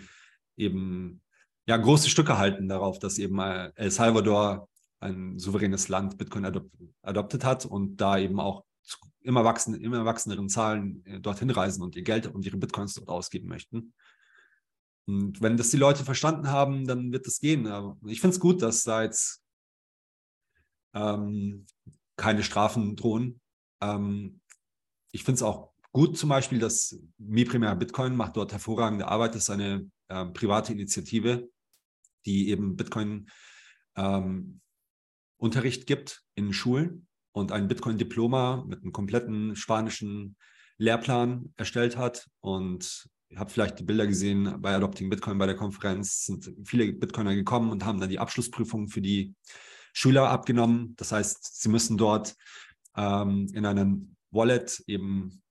eben 0.57 1.21
ja 1.67 1.77
große 1.77 2.09
Stücke 2.09 2.37
halten 2.37 2.67
darauf, 2.67 2.99
dass 2.99 3.17
eben 3.17 3.39
äh, 3.39 3.71
El 3.75 3.91
Salvador 3.91 4.69
ein 4.99 5.37
souveränes 5.39 5.87
Land 5.87 6.17
Bitcoin 6.17 6.45
adop 6.45 6.69
adoptet 7.01 7.43
hat 7.43 7.65
und 7.65 7.97
da 7.97 8.17
eben 8.17 8.39
auch 8.39 8.65
immer, 9.25 9.43
wachsenden, 9.43 9.81
immer 9.81 10.05
wachsenderen 10.05 10.49
Zahlen 10.49 11.05
äh, 11.05 11.19
dorthin 11.19 11.49
reisen 11.49 11.83
und 11.83 11.95
ihr 11.95 12.03
Geld 12.03 12.27
und 12.27 12.45
ihre 12.45 12.57
Bitcoins 12.57 12.93
dort 12.93 13.09
ausgeben 13.09 13.47
möchten. 13.47 13.93
Und 15.07 15.41
wenn 15.41 15.57
das 15.57 15.69
die 15.69 15.77
Leute 15.77 16.03
verstanden 16.03 16.49
haben, 16.49 16.87
dann 16.87 17.11
wird 17.11 17.27
das 17.27 17.39
gehen. 17.39 17.67
Ich 18.07 18.21
finde 18.21 18.35
es 18.35 18.39
gut, 18.39 18.61
dass 18.61 18.83
da 18.83 19.03
jetzt 19.03 19.43
ähm, 20.95 21.67
keine 22.17 22.43
Strafen 22.43 22.95
drohen. 22.95 23.39
Ähm, 23.81 24.41
ich 25.11 25.23
finde 25.23 25.35
es 25.35 25.43
auch 25.43 25.73
gut 25.91 26.17
zum 26.17 26.29
Beispiel, 26.29 26.59
dass 26.59 26.99
Mi 27.17 27.45
Primera 27.45 27.75
Bitcoin 27.75 28.15
macht 28.15 28.35
dort 28.35 28.51
hervorragende 28.51 29.07
Arbeit. 29.07 29.35
Das 29.35 29.43
ist 29.43 29.49
eine 29.49 29.89
äh, 30.07 30.25
private 30.25 30.73
Initiative, 30.73 31.49
die 32.25 32.49
eben 32.49 32.75
Bitcoin 32.75 33.29
ähm, 33.95 34.61
Unterricht 35.37 35.85
gibt 35.85 36.23
in 36.33 36.51
Schulen 36.51 37.04
und 37.35 37.51
ein 37.51 37.67
Bitcoin-Diploma 37.67 38.63
mit 38.65 38.81
einem 38.81 38.93
kompletten 38.93 39.57
spanischen 39.57 40.37
Lehrplan 40.77 41.53
erstellt 41.57 41.97
hat. 41.97 42.29
Und 42.39 43.09
ihr 43.27 43.39
habt 43.39 43.51
vielleicht 43.51 43.77
die 43.77 43.83
Bilder 43.83 44.07
gesehen 44.07 44.61
bei 44.61 44.73
Adopting 44.73 45.09
Bitcoin 45.09 45.37
bei 45.37 45.45
der 45.45 45.57
Konferenz, 45.57 46.25
sind 46.25 46.49
viele 46.63 46.93
Bitcoiner 46.93 47.35
gekommen 47.35 47.71
und 47.71 47.83
haben 47.83 47.99
dann 47.99 48.09
die 48.09 48.19
Abschlussprüfung 48.19 48.87
für 48.87 49.01
die 49.01 49.35
Schüler 49.91 50.29
abgenommen. 50.29 50.95
Das 50.95 51.11
heißt, 51.11 51.61
sie 51.61 51.67
müssen 51.67 51.97
dort 51.97 52.35
ähm, 52.95 53.47
in 53.53 53.65
einem 53.65 54.15
Wallet 54.31 54.81
eben 54.87 55.41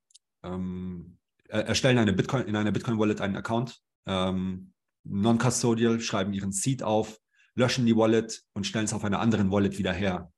ähm, 0.43 1.19
erstellen 1.49 1.99
eine 1.99 2.15
Bitcoin, 2.15 2.47
in 2.47 2.57
einer 2.57 2.73
Bitcoin-Wallet 2.73 3.21
einen 3.21 3.37
Account, 3.37 3.79
ähm, 4.07 4.73
non-custodial, 5.05 6.01
schreiben 6.01 6.33
ihren 6.33 6.53
Seed 6.53 6.83
auf, 6.83 7.19
löschen 7.55 7.85
die 7.85 7.95
Wallet 7.95 8.43
und 8.55 8.67
stellen 8.67 8.87
es 8.87 8.95
auf 8.95 9.05
einer 9.05 9.21
anderen 9.21 9.51
Wallet 9.51 9.77
wieder 9.77 9.93
her. 9.93 10.33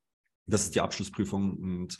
Das 0.46 0.62
ist 0.62 0.74
die 0.74 0.80
Abschlussprüfung. 0.80 1.56
Und 1.56 1.98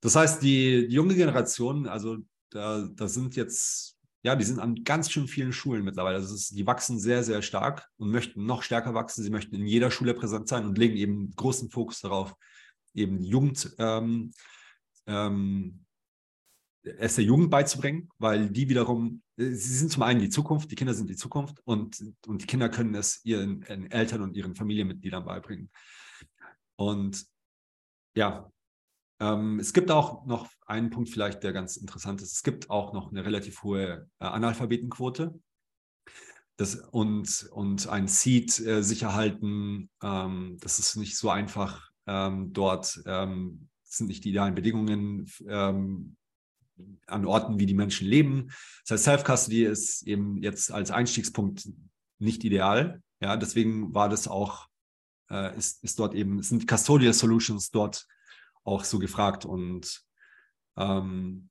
das 0.00 0.16
heißt, 0.16 0.42
die, 0.42 0.86
junge 0.88 1.14
Generation, 1.14 1.86
also 1.86 2.18
da, 2.50 2.88
da 2.94 3.08
sind 3.08 3.36
jetzt, 3.36 3.96
ja, 4.22 4.36
die 4.36 4.44
sind 4.44 4.58
an 4.58 4.84
ganz 4.84 5.10
schön 5.10 5.28
vielen 5.28 5.52
Schulen 5.52 5.84
mittlerweile. 5.84 6.16
Also 6.16 6.34
ist, 6.34 6.56
die 6.56 6.66
wachsen 6.66 6.98
sehr, 6.98 7.22
sehr 7.24 7.42
stark 7.42 7.88
und 7.96 8.10
möchten 8.10 8.46
noch 8.46 8.62
stärker 8.62 8.94
wachsen. 8.94 9.24
Sie 9.24 9.30
möchten 9.30 9.56
in 9.56 9.66
jeder 9.66 9.90
Schule 9.90 10.14
präsent 10.14 10.48
sein 10.48 10.66
und 10.66 10.78
legen 10.78 10.96
eben 10.96 11.34
großen 11.34 11.70
Fokus 11.70 12.00
darauf, 12.00 12.34
eben 12.94 13.22
Jugend 13.22 13.74
ähm, 13.78 14.32
ähm, 15.06 15.84
es 16.82 17.16
der 17.16 17.24
Jugend 17.24 17.50
beizubringen, 17.50 18.08
weil 18.18 18.48
die 18.50 18.68
wiederum, 18.68 19.22
äh, 19.36 19.50
sie 19.50 19.74
sind 19.74 19.90
zum 19.90 20.02
einen 20.02 20.20
die 20.20 20.30
Zukunft, 20.30 20.70
die 20.70 20.74
Kinder 20.74 20.94
sind 20.94 21.10
die 21.10 21.16
Zukunft 21.16 21.60
und, 21.64 22.02
und 22.26 22.42
die 22.42 22.46
Kinder 22.46 22.68
können 22.68 22.94
es 22.94 23.24
ihren, 23.24 23.62
ihren 23.62 23.90
Eltern 23.90 24.22
und 24.22 24.36
ihren 24.36 24.54
Familienmitgliedern 24.54 25.24
beibringen. 25.24 25.70
Und 26.76 27.26
ja, 28.18 28.50
ähm, 29.20 29.60
es 29.60 29.72
gibt 29.72 29.90
auch 29.90 30.26
noch 30.26 30.48
einen 30.66 30.90
Punkt 30.90 31.08
vielleicht, 31.08 31.42
der 31.44 31.52
ganz 31.52 31.76
interessant 31.76 32.20
ist. 32.20 32.32
Es 32.32 32.42
gibt 32.42 32.68
auch 32.68 32.92
noch 32.92 33.10
eine 33.10 33.24
relativ 33.24 33.62
hohe 33.62 34.08
äh, 34.18 34.24
Analphabetenquote. 34.24 35.40
Das, 36.56 36.74
und, 36.74 37.48
und 37.52 37.88
ein 37.88 38.08
Seed 38.08 38.58
äh, 38.58 38.82
sicher 38.82 39.14
halten, 39.14 39.88
ähm, 40.02 40.56
das 40.60 40.80
ist 40.80 40.96
nicht 40.96 41.16
so 41.16 41.30
einfach 41.30 41.90
ähm, 42.06 42.52
dort. 42.52 43.00
Ähm, 43.06 43.68
sind 43.84 44.08
nicht 44.08 44.24
die 44.24 44.30
idealen 44.30 44.56
Bedingungen 44.56 45.30
ähm, 45.48 46.16
an 47.06 47.24
Orten, 47.24 47.60
wie 47.60 47.66
die 47.66 47.74
Menschen 47.74 48.08
leben. 48.08 48.48
Das 48.86 48.90
heißt, 48.90 49.04
Self-Custody 49.04 49.64
ist 49.64 50.02
eben 50.02 50.42
jetzt 50.42 50.72
als 50.72 50.90
Einstiegspunkt 50.90 51.68
nicht 52.18 52.42
ideal. 52.44 53.00
Ja, 53.20 53.36
deswegen 53.36 53.94
war 53.94 54.08
das 54.08 54.26
auch, 54.26 54.66
äh, 55.30 55.56
ist, 55.56 55.82
ist 55.84 55.98
dort 55.98 56.14
eben, 56.14 56.42
sind 56.42 56.66
Custodial 56.66 57.12
Solutions 57.12 57.70
dort 57.70 58.06
auch 58.64 58.84
so 58.84 58.98
gefragt 58.98 59.44
und 59.44 60.02
ähm, 60.76 61.48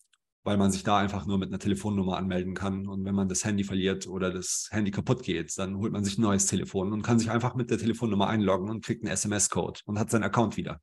weil 0.48 0.56
man 0.56 0.72
sich 0.72 0.84
da 0.84 0.98
einfach 0.98 1.26
nur 1.26 1.38
mit 1.38 1.50
einer 1.50 1.60
Telefonnummer 1.60 2.16
anmelden 2.16 2.54
kann. 2.54 2.88
Und 2.88 3.04
wenn 3.04 3.14
man 3.14 3.28
das 3.28 3.44
Handy 3.44 3.66
verliert 3.66 4.08
oder 4.08 4.32
das 4.32 4.70
Handy 4.72 4.92
kaputt 4.92 5.22
geht, 5.22 5.58
dann 5.58 5.76
holt 5.76 5.92
man 5.92 6.06
sich 6.06 6.18
ein 6.18 6.22
neues 6.22 6.46
Telefon 6.46 6.94
und 6.94 7.02
kann 7.02 7.20
sich 7.20 7.30
einfach 7.30 7.56
mit 7.56 7.70
der 7.70 7.78
Telefonnummer 7.78 8.28
einloggen 8.28 8.70
und 8.70 8.82
kriegt 8.82 9.04
einen 9.04 9.12
SMS-Code 9.12 9.82
und 9.86 10.00
hat 10.00 10.10
seinen 10.10 10.24
Account 10.24 10.56
wieder. 10.56 10.80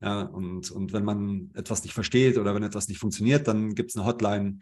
Ja, 0.00 0.22
und, 0.22 0.70
und 0.70 0.94
wenn 0.94 1.04
man 1.04 1.50
etwas 1.52 1.82
nicht 1.82 1.92
versteht 1.92 2.38
oder 2.38 2.54
wenn 2.54 2.62
etwas 2.62 2.88
nicht 2.88 2.98
funktioniert, 2.98 3.46
dann 3.46 3.74
gibt 3.74 3.90
es 3.90 3.96
eine 3.96 4.06
Hotline 4.06 4.60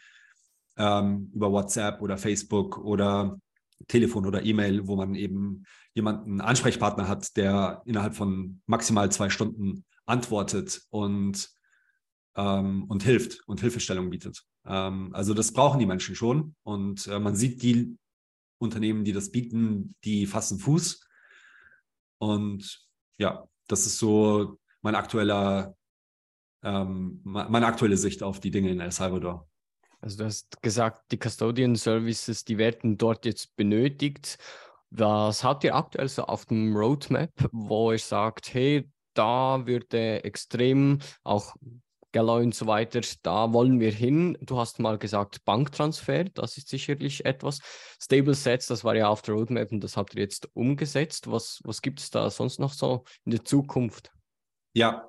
ähm, 0.77 1.31
über 1.33 1.53
WhatsApp 1.53 2.03
oder 2.03 2.19
Facebook 2.19 2.79
oder 2.79 3.39
Telefon 3.87 4.27
oder 4.27 4.45
E-Mail, 4.45 4.87
wo 4.87 4.97
man 4.97 5.15
eben 5.15 5.65
jemanden, 5.95 6.41
Ansprechpartner 6.41 7.09
hat, 7.09 7.37
der 7.37 7.83
innerhalb 7.85 8.15
von 8.15 8.61
maximal 8.67 9.11
zwei 9.13 9.31
Stunden 9.31 9.85
antwortet 10.07 10.83
und, 10.91 11.51
ähm, 12.37 12.85
und 12.85 13.03
hilft 13.03 13.47
und 13.47 13.61
Hilfestellung 13.61 14.11
bietet. 14.11 14.45
Ähm, 14.65 15.11
also 15.15 15.35
das 15.35 15.53
brauchen 15.53 15.79
die 15.79 15.87
Menschen 15.87 16.15
schon. 16.15 16.55
Und 16.63 17.07
äh, 17.07 17.19
man 17.19 17.37
sieht 17.37 17.63
die 17.63 17.97
Unternehmen, 18.59 19.05
die 19.05 19.13
das 19.13 19.31
bieten, 19.31 19.95
die 20.05 20.27
fassen 20.27 20.59
Fuß. 20.59 21.07
Und 22.19 22.87
ja, 23.19 23.45
das 23.69 23.87
ist 23.87 23.99
so 23.99 24.59
mein 24.81 24.95
aktueller, 24.95 25.77
ähm, 26.63 27.21
meine 27.25 27.67
aktuelle 27.67 27.97
Sicht 27.97 28.23
auf 28.23 28.41
die 28.41 28.51
Dinge 28.51 28.71
in 28.71 28.81
El 28.81 28.93
Salvador. 28.93 29.49
Also 30.03 30.19
du 30.19 30.25
hast 30.25 30.61
gesagt, 30.63 31.13
die 31.13 31.19
Custodian 31.19 31.77
Services, 31.77 32.45
die 32.45 32.59
werden 32.59 32.99
dort 32.99 33.25
jetzt 33.25 33.55
benötigt. 33.55 34.37
Was 34.91 35.45
habt 35.45 35.63
ihr 35.63 35.77
aktuell 35.77 36.09
so 36.09 36.25
auf 36.25 36.45
dem 36.47 36.77
Roadmap, 36.77 37.31
wo 37.53 37.93
ihr 37.93 37.99
sagt, 37.99 38.53
hey, 38.53 38.91
da 39.15 39.65
würde 39.65 40.25
extrem 40.25 40.99
auch 41.23 41.55
Galloy 42.11 42.43
und 42.43 42.55
so 42.55 42.67
weiter, 42.67 43.01
da 43.23 43.53
wollen 43.53 43.81
wir 43.81 43.93
hin. 43.93 44.37
Du 44.43 44.59
hast 44.59 44.81
mal 44.81 44.99
gesagt, 44.99 45.45
Banktransfer, 45.45 46.25
das 46.25 46.59
ist 46.59 46.69
sicherlich 46.69 47.25
etwas. 47.25 47.61
Stable 48.01 48.35
Sets, 48.35 48.67
das 48.67 48.85
war 48.85 48.97
ja 48.97 49.09
auf 49.09 49.23
der 49.23 49.35
Roadmap 49.35 49.71
und 49.73 49.83
das 49.83 49.97
habt 49.97 50.15
ihr 50.15 50.23
jetzt 50.23 50.49
umgesetzt. 50.55 51.31
Was, 51.31 51.61
was 51.65 51.81
gibt 51.81 52.01
es 52.01 52.11
da 52.11 52.29
sonst 52.29 52.59
noch 52.59 52.73
so 52.73 53.05
in 53.25 53.31
der 53.31 53.45
Zukunft? 53.45 54.11
Ja, 54.75 55.09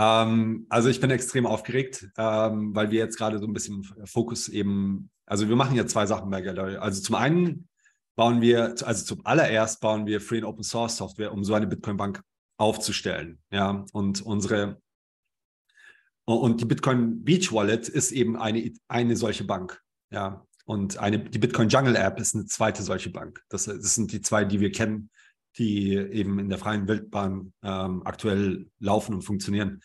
ähm, 0.00 0.66
also 0.70 0.88
ich 0.88 0.98
bin 0.98 1.10
extrem 1.10 1.44
aufgeregt, 1.44 2.08
ähm, 2.16 2.74
weil 2.74 2.90
wir 2.90 3.00
jetzt 3.00 3.18
gerade 3.18 3.38
so 3.38 3.46
ein 3.46 3.52
bisschen 3.52 3.84
Fokus 4.06 4.48
eben, 4.48 5.10
also 5.26 5.46
wir 5.48 5.56
machen 5.56 5.76
ja 5.76 5.86
zwei 5.86 6.06
Sachen 6.06 6.30
bei 6.30 6.40
Gallery. 6.40 6.76
Also 6.76 7.02
zum 7.02 7.16
einen 7.16 7.68
bauen 8.16 8.40
wir, 8.40 8.74
also 8.82 9.04
zum 9.04 9.26
allererst 9.26 9.80
bauen 9.80 10.06
wir 10.06 10.22
Free 10.22 10.38
and 10.38 10.46
Open 10.46 10.64
Source 10.64 10.96
Software, 10.96 11.32
um 11.32 11.44
so 11.44 11.52
eine 11.52 11.66
Bitcoin 11.66 11.98
Bank 11.98 12.22
aufzustellen. 12.56 13.40
Ja, 13.52 13.84
und 13.92 14.22
unsere 14.22 14.80
und 16.24 16.60
die 16.60 16.64
Bitcoin 16.64 17.24
Beach 17.24 17.52
Wallet 17.52 17.88
ist 17.88 18.12
eben 18.12 18.36
eine, 18.36 18.72
eine 18.88 19.16
solche 19.16 19.44
Bank. 19.44 19.82
Ja, 20.10 20.46
und 20.64 20.98
eine, 20.98 21.18
die 21.18 21.38
Bitcoin 21.38 21.68
Jungle 21.68 21.96
App 21.96 22.20
ist 22.20 22.34
eine 22.34 22.46
zweite 22.46 22.82
solche 22.82 23.10
Bank. 23.10 23.42
Das, 23.48 23.64
das 23.64 23.94
sind 23.94 24.12
die 24.12 24.20
zwei, 24.22 24.44
die 24.44 24.60
wir 24.60 24.70
kennen, 24.70 25.10
die 25.58 25.94
eben 25.94 26.38
in 26.38 26.48
der 26.48 26.58
freien 26.58 26.88
Wildbahn 26.88 27.52
ähm, 27.62 28.02
aktuell 28.04 28.70
laufen 28.78 29.14
und 29.14 29.22
funktionieren. 29.22 29.82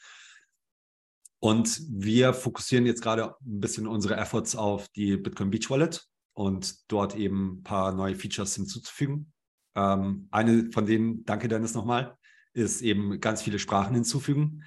Und 1.40 1.82
wir 1.90 2.34
fokussieren 2.34 2.86
jetzt 2.86 3.02
gerade 3.02 3.36
ein 3.46 3.60
bisschen 3.60 3.88
unsere 3.88 4.16
Efforts 4.16 4.56
auf 4.56 4.88
die 4.90 5.18
Bitcoin 5.18 5.52
Beach 5.52 5.70
Wallet 5.70 6.08
und 6.34 6.92
dort 6.92 7.16
eben 7.16 7.58
ein 7.58 7.64
paar 7.64 7.94
neue 7.94 8.16
Features 8.16 8.56
hinzuzufügen. 8.56 9.32
Ähm, 9.76 10.28
eine 10.32 10.72
von 10.72 10.86
denen, 10.86 11.26
danke 11.26 11.48
Dennis 11.48 11.74
nochmal, 11.74 12.18
ist 12.54 12.82
eben 12.82 13.20
ganz 13.20 13.42
viele 13.42 13.60
Sprachen 13.60 13.94
hinzufügen. 13.94 14.64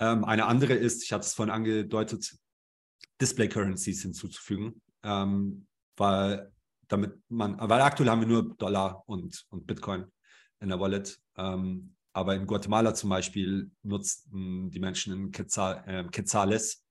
Ähm, 0.00 0.24
eine 0.24 0.46
andere 0.46 0.74
ist, 0.74 1.02
ich 1.04 1.12
hatte 1.12 1.26
es 1.26 1.34
vorhin 1.34 1.54
angedeutet, 1.54 2.36
Display 3.20 3.48
Currencies 3.48 4.02
hinzuzufügen, 4.02 4.82
ähm, 5.02 5.66
weil 5.96 6.52
damit 6.88 7.20
man, 7.28 7.56
weil 7.58 7.80
aktuell 7.80 8.10
haben 8.10 8.20
wir 8.20 8.28
nur 8.28 8.54
Dollar 8.56 9.02
und, 9.06 9.44
und 9.50 9.66
Bitcoin 9.66 10.04
in 10.60 10.68
der 10.68 10.80
Wallet. 10.80 11.18
Ähm, 11.36 11.94
aber 12.12 12.36
in 12.36 12.46
Guatemala 12.46 12.94
zum 12.94 13.10
Beispiel 13.10 13.70
nutzten 13.82 14.70
die 14.70 14.80
Menschen 14.80 15.12
in 15.12 15.32
Quetzal, 15.32 15.82
äh, 15.86 16.04
Quetzales. 16.04 16.84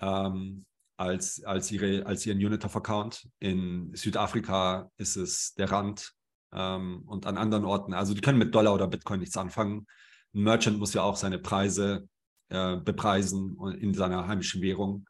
Ähm, 0.00 0.64
als, 1.00 1.42
als, 1.44 1.72
ihre, 1.72 2.04
als 2.04 2.26
ihren 2.26 2.36
Unit-of-Account. 2.36 3.26
In 3.38 3.90
Südafrika 3.94 4.90
ist 4.98 5.16
es 5.16 5.54
der 5.54 5.72
Rand 5.72 6.12
ähm, 6.52 7.04
und 7.06 7.24
an 7.24 7.38
anderen 7.38 7.64
Orten. 7.64 7.94
Also 7.94 8.12
die 8.12 8.20
können 8.20 8.38
mit 8.38 8.54
Dollar 8.54 8.74
oder 8.74 8.86
Bitcoin 8.86 9.20
nichts 9.20 9.36
anfangen. 9.38 9.86
Ein 10.34 10.42
Merchant 10.42 10.78
muss 10.78 10.92
ja 10.92 11.02
auch 11.02 11.16
seine 11.16 11.38
Preise 11.38 12.06
äh, 12.50 12.76
bepreisen 12.76 13.56
in 13.78 13.94
seiner 13.94 14.28
heimischen 14.28 14.60
Währung. 14.60 15.06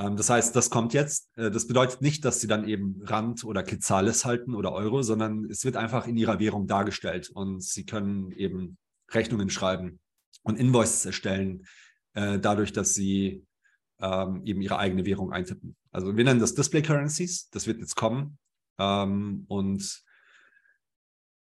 Ähm, 0.00 0.16
das 0.16 0.30
heißt, 0.30 0.54
das 0.56 0.70
kommt 0.70 0.94
jetzt. 0.94 1.28
Äh, 1.36 1.50
das 1.50 1.66
bedeutet 1.66 2.00
nicht, 2.00 2.24
dass 2.24 2.40
sie 2.40 2.46
dann 2.46 2.66
eben 2.66 3.02
Rand 3.04 3.44
oder 3.44 3.62
Quetzales 3.62 4.24
halten 4.24 4.54
oder 4.54 4.72
Euro, 4.72 5.02
sondern 5.02 5.44
es 5.46 5.64
wird 5.64 5.76
einfach 5.76 6.06
in 6.06 6.16
ihrer 6.16 6.38
Währung 6.38 6.66
dargestellt 6.66 7.30
und 7.30 7.62
sie 7.62 7.84
können 7.84 8.32
eben 8.32 8.78
Rechnungen 9.10 9.50
schreiben 9.50 9.98
und 10.42 10.58
Invoices 10.58 11.04
erstellen, 11.04 11.66
äh, 12.14 12.38
dadurch, 12.38 12.72
dass 12.72 12.94
sie 12.94 13.44
ähm, 14.00 14.42
eben 14.44 14.62
ihre 14.62 14.78
eigene 14.78 15.04
Währung 15.04 15.32
eintippen. 15.32 15.76
Also 15.90 16.16
wir 16.16 16.24
nennen 16.24 16.40
das 16.40 16.54
Display 16.54 16.82
Currencies, 16.82 17.50
das 17.50 17.66
wird 17.66 17.80
jetzt 17.80 17.96
kommen. 17.96 18.38
Ähm, 18.78 19.44
und 19.48 20.02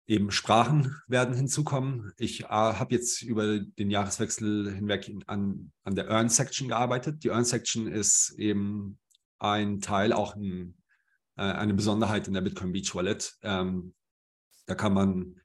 eben 0.09 0.31
Sprachen 0.31 0.95
werden 1.07 1.35
hinzukommen. 1.35 2.11
Ich 2.17 2.45
äh, 2.45 2.47
habe 2.47 2.95
jetzt 2.95 3.21
über 3.21 3.59
den 3.59 3.91
Jahreswechsel 3.91 4.73
hinweg 4.73 5.07
in, 5.07 5.23
an, 5.27 5.71
an 5.83 5.95
der 5.95 6.09
Earn 6.09 6.29
Section 6.29 6.67
gearbeitet. 6.67 7.23
Die 7.23 7.29
Earn 7.29 7.45
Section 7.45 7.87
ist 7.87 8.33
eben 8.37 8.97
ein 9.37 9.81
Teil, 9.81 10.11
auch 10.11 10.35
ein, 10.35 10.75
äh, 11.37 11.43
eine 11.43 11.75
Besonderheit 11.75 12.27
in 12.27 12.33
der 12.33 12.41
Bitcoin 12.41 12.71
Beach 12.71 12.95
Wallet. 12.95 13.37
Ähm, 13.43 13.93
da 14.65 14.73
kann 14.73 14.95
man 14.95 15.35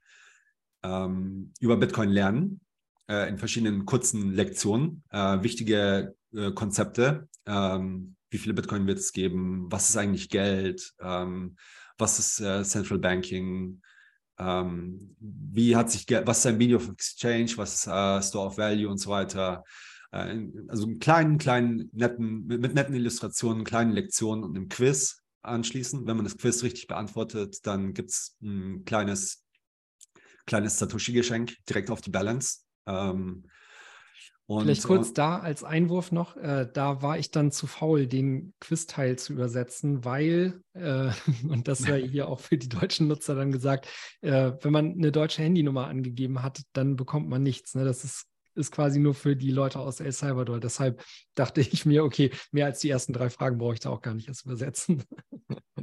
ähm, 0.81 1.53
über 1.59 1.77
Bitcoin 1.77 2.09
lernen 2.09 2.59
äh, 3.07 3.29
in 3.29 3.37
verschiedenen 3.37 3.85
kurzen 3.85 4.33
Lektionen. 4.33 5.03
Äh, 5.11 5.43
wichtige 5.43 6.15
äh, 6.33 6.51
Konzepte. 6.51 7.29
Ähm, 7.45 8.15
wie 8.31 8.39
viele 8.39 8.55
Bitcoin 8.55 8.87
wird 8.87 8.97
es 8.97 9.13
geben? 9.13 9.67
Was 9.71 9.89
ist 9.89 9.97
eigentlich 9.97 10.29
Geld? 10.29 10.95
Ähm, 10.99 11.55
was 11.99 12.17
ist 12.17 12.39
äh, 12.41 12.63
Central 12.63 12.97
Banking? 12.97 13.83
Ähm, 14.37 15.15
wie 15.19 15.75
hat 15.75 15.91
sich, 15.91 16.05
was 16.09 16.39
ist 16.39 16.45
ein 16.47 16.57
Media 16.57 16.77
of 16.77 16.89
Exchange, 16.89 17.53
was 17.55 17.87
äh, 17.87 18.21
Store 18.21 18.47
of 18.47 18.57
Value 18.57 18.89
und 18.89 18.97
so 18.97 19.09
weiter. 19.09 19.63
Äh, 20.11 20.37
also 20.67 20.85
einen 20.85 20.99
kleinen, 20.99 21.37
kleinen, 21.37 21.89
netten, 21.93 22.45
mit, 22.45 22.61
mit 22.61 22.73
netten 22.73 22.95
Illustrationen, 22.95 23.63
kleinen 23.63 23.91
Lektionen 23.91 24.43
und 24.43 24.55
einem 24.55 24.69
Quiz 24.69 25.21
anschließen. 25.41 26.05
Wenn 26.05 26.17
man 26.17 26.25
das 26.25 26.37
Quiz 26.37 26.63
richtig 26.63 26.87
beantwortet, 26.87 27.65
dann 27.65 27.93
gibt 27.93 28.09
es 28.09 28.37
ein 28.41 28.83
kleines, 28.85 29.43
kleines 30.45 30.79
Satoshi-Geschenk 30.79 31.55
direkt 31.69 31.89
auf 31.89 32.01
die 32.01 32.11
Balance. 32.11 32.59
Ähm, 32.87 33.45
und, 34.47 34.63
Vielleicht 34.63 34.83
kurz 34.83 35.11
da 35.11 35.39
als 35.39 35.63
Einwurf 35.63 36.11
noch, 36.11 36.37
äh, 36.37 36.69
da 36.71 37.01
war 37.01 37.17
ich 37.17 37.31
dann 37.31 37.51
zu 37.51 37.65
faul, 37.65 38.05
den 38.05 38.53
Quizteil 38.59 39.17
zu 39.17 39.33
übersetzen, 39.33 40.05
weil, 40.05 40.61
äh, 40.73 41.09
und 41.49 41.67
das 41.67 41.79
sei 41.79 42.07
hier 42.07 42.27
auch 42.27 42.39
für 42.39 42.57
die 42.57 42.69
deutschen 42.69 43.07
Nutzer 43.07 43.33
dann 43.33 43.51
gesagt, 43.51 43.87
äh, 44.21 44.51
wenn 44.61 44.71
man 44.71 44.93
eine 44.93 45.11
deutsche 45.11 45.41
Handynummer 45.41 45.87
angegeben 45.87 46.43
hat, 46.43 46.61
dann 46.73 46.95
bekommt 46.95 47.27
man 47.27 47.41
nichts. 47.41 47.73
Ne? 47.73 47.85
Das 47.85 48.03
ist, 48.03 48.27
ist 48.53 48.71
quasi 48.71 48.99
nur 48.99 49.15
für 49.15 49.35
die 49.35 49.49
Leute 49.49 49.79
aus 49.79 49.99
El 49.99 50.11
Salvador. 50.11 50.59
Deshalb 50.59 51.03
dachte 51.33 51.61
ich 51.61 51.87
mir, 51.87 52.03
okay, 52.03 52.31
mehr 52.51 52.67
als 52.67 52.79
die 52.79 52.89
ersten 52.91 53.13
drei 53.13 53.31
Fragen 53.31 53.57
brauche 53.57 53.73
ich 53.73 53.79
da 53.79 53.89
auch 53.89 54.01
gar 54.01 54.13
nicht 54.13 54.27
erst 54.27 54.45
übersetzen. 54.45 55.03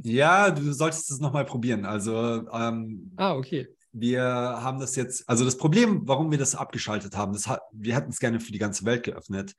Ja, 0.01 0.51
du 0.51 0.73
solltest 0.73 1.11
es 1.11 1.19
nochmal 1.19 1.45
probieren. 1.45 1.85
Also 1.85 2.47
ähm, 2.49 3.11
ah, 3.17 3.35
okay 3.35 3.67
wir 3.93 4.23
haben 4.23 4.79
das 4.79 4.95
jetzt, 4.95 5.29
also 5.29 5.45
das 5.45 5.57
Problem, 5.57 6.07
warum 6.07 6.31
wir 6.31 6.39
das 6.39 6.55
abgeschaltet 6.55 7.15
haben, 7.15 7.31
das 7.31 7.47
hat, 7.47 7.61
wir 7.71 7.95
hätten 7.95 8.09
es 8.09 8.19
gerne 8.19 8.39
für 8.39 8.51
die 8.51 8.59
ganze 8.59 8.85
Welt 8.85 9.03
geöffnet. 9.03 9.55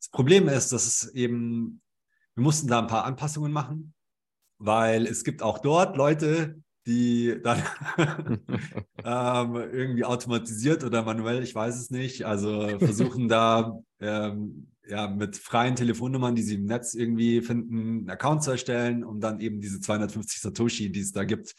Das 0.00 0.08
Problem 0.08 0.48
ist, 0.48 0.72
dass 0.72 0.86
es 0.86 1.14
eben, 1.14 1.80
wir 2.34 2.42
mussten 2.42 2.66
da 2.66 2.80
ein 2.80 2.86
paar 2.86 3.04
Anpassungen 3.04 3.52
machen, 3.52 3.94
weil 4.58 5.06
es 5.06 5.22
gibt 5.22 5.42
auch 5.42 5.58
dort 5.58 5.96
Leute, 5.96 6.56
die 6.86 7.38
dann 7.42 7.62
ähm, 9.04 9.54
irgendwie 9.54 10.04
automatisiert 10.04 10.82
oder 10.82 11.02
manuell, 11.02 11.42
ich 11.42 11.54
weiß 11.54 11.76
es 11.76 11.90
nicht, 11.90 12.24
also 12.24 12.78
versuchen 12.78 13.28
da 13.28 13.78
ähm, 14.00 14.68
ja, 14.86 15.08
mit 15.08 15.36
freien 15.36 15.76
Telefonnummern, 15.76 16.34
die 16.34 16.42
sie 16.42 16.56
im 16.56 16.66
Netz 16.66 16.94
irgendwie 16.94 17.40
finden, 17.40 17.78
einen 17.78 18.10
Account 18.10 18.42
zu 18.42 18.50
erstellen, 18.50 19.04
um 19.04 19.20
dann 19.20 19.40
eben 19.40 19.60
diese 19.60 19.80
250 19.80 20.40
Satoshi, 20.40 20.90
die 20.90 21.00
es 21.00 21.12
da 21.12 21.24
gibt, 21.24 21.54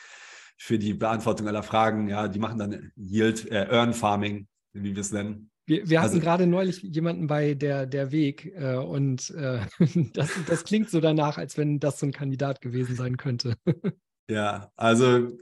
für 0.57 0.79
die 0.79 0.93
Beantwortung 0.93 1.47
aller 1.47 1.63
Fragen. 1.63 2.07
Ja, 2.07 2.27
die 2.27 2.39
machen 2.39 2.59
dann 2.59 2.91
Yield, 2.95 3.51
äh, 3.51 3.67
Earn 3.69 3.93
Farming, 3.93 4.47
wie 4.73 4.95
wir 4.95 5.01
es 5.01 5.11
nennen. 5.11 5.51
Wir, 5.67 5.89
wir 5.89 5.99
hatten 5.99 6.13
also, 6.13 6.21
gerade 6.21 6.45
neulich 6.45 6.83
jemanden 6.83 7.25
bei 7.25 7.55
der, 7.55 7.87
der 7.87 8.11
Weg 8.11 8.53
äh, 8.55 8.75
und 8.75 9.31
äh, 9.31 9.65
das, 10.13 10.29
das 10.47 10.63
klingt 10.63 10.89
so 10.89 10.99
danach, 10.99 11.37
als 11.37 11.57
wenn 11.57 11.79
das 11.79 11.99
so 11.99 12.05
ein 12.05 12.11
Kandidat 12.11 12.61
gewesen 12.61 12.95
sein 12.95 13.17
könnte. 13.17 13.55
ja, 14.29 14.71
also 14.75 15.37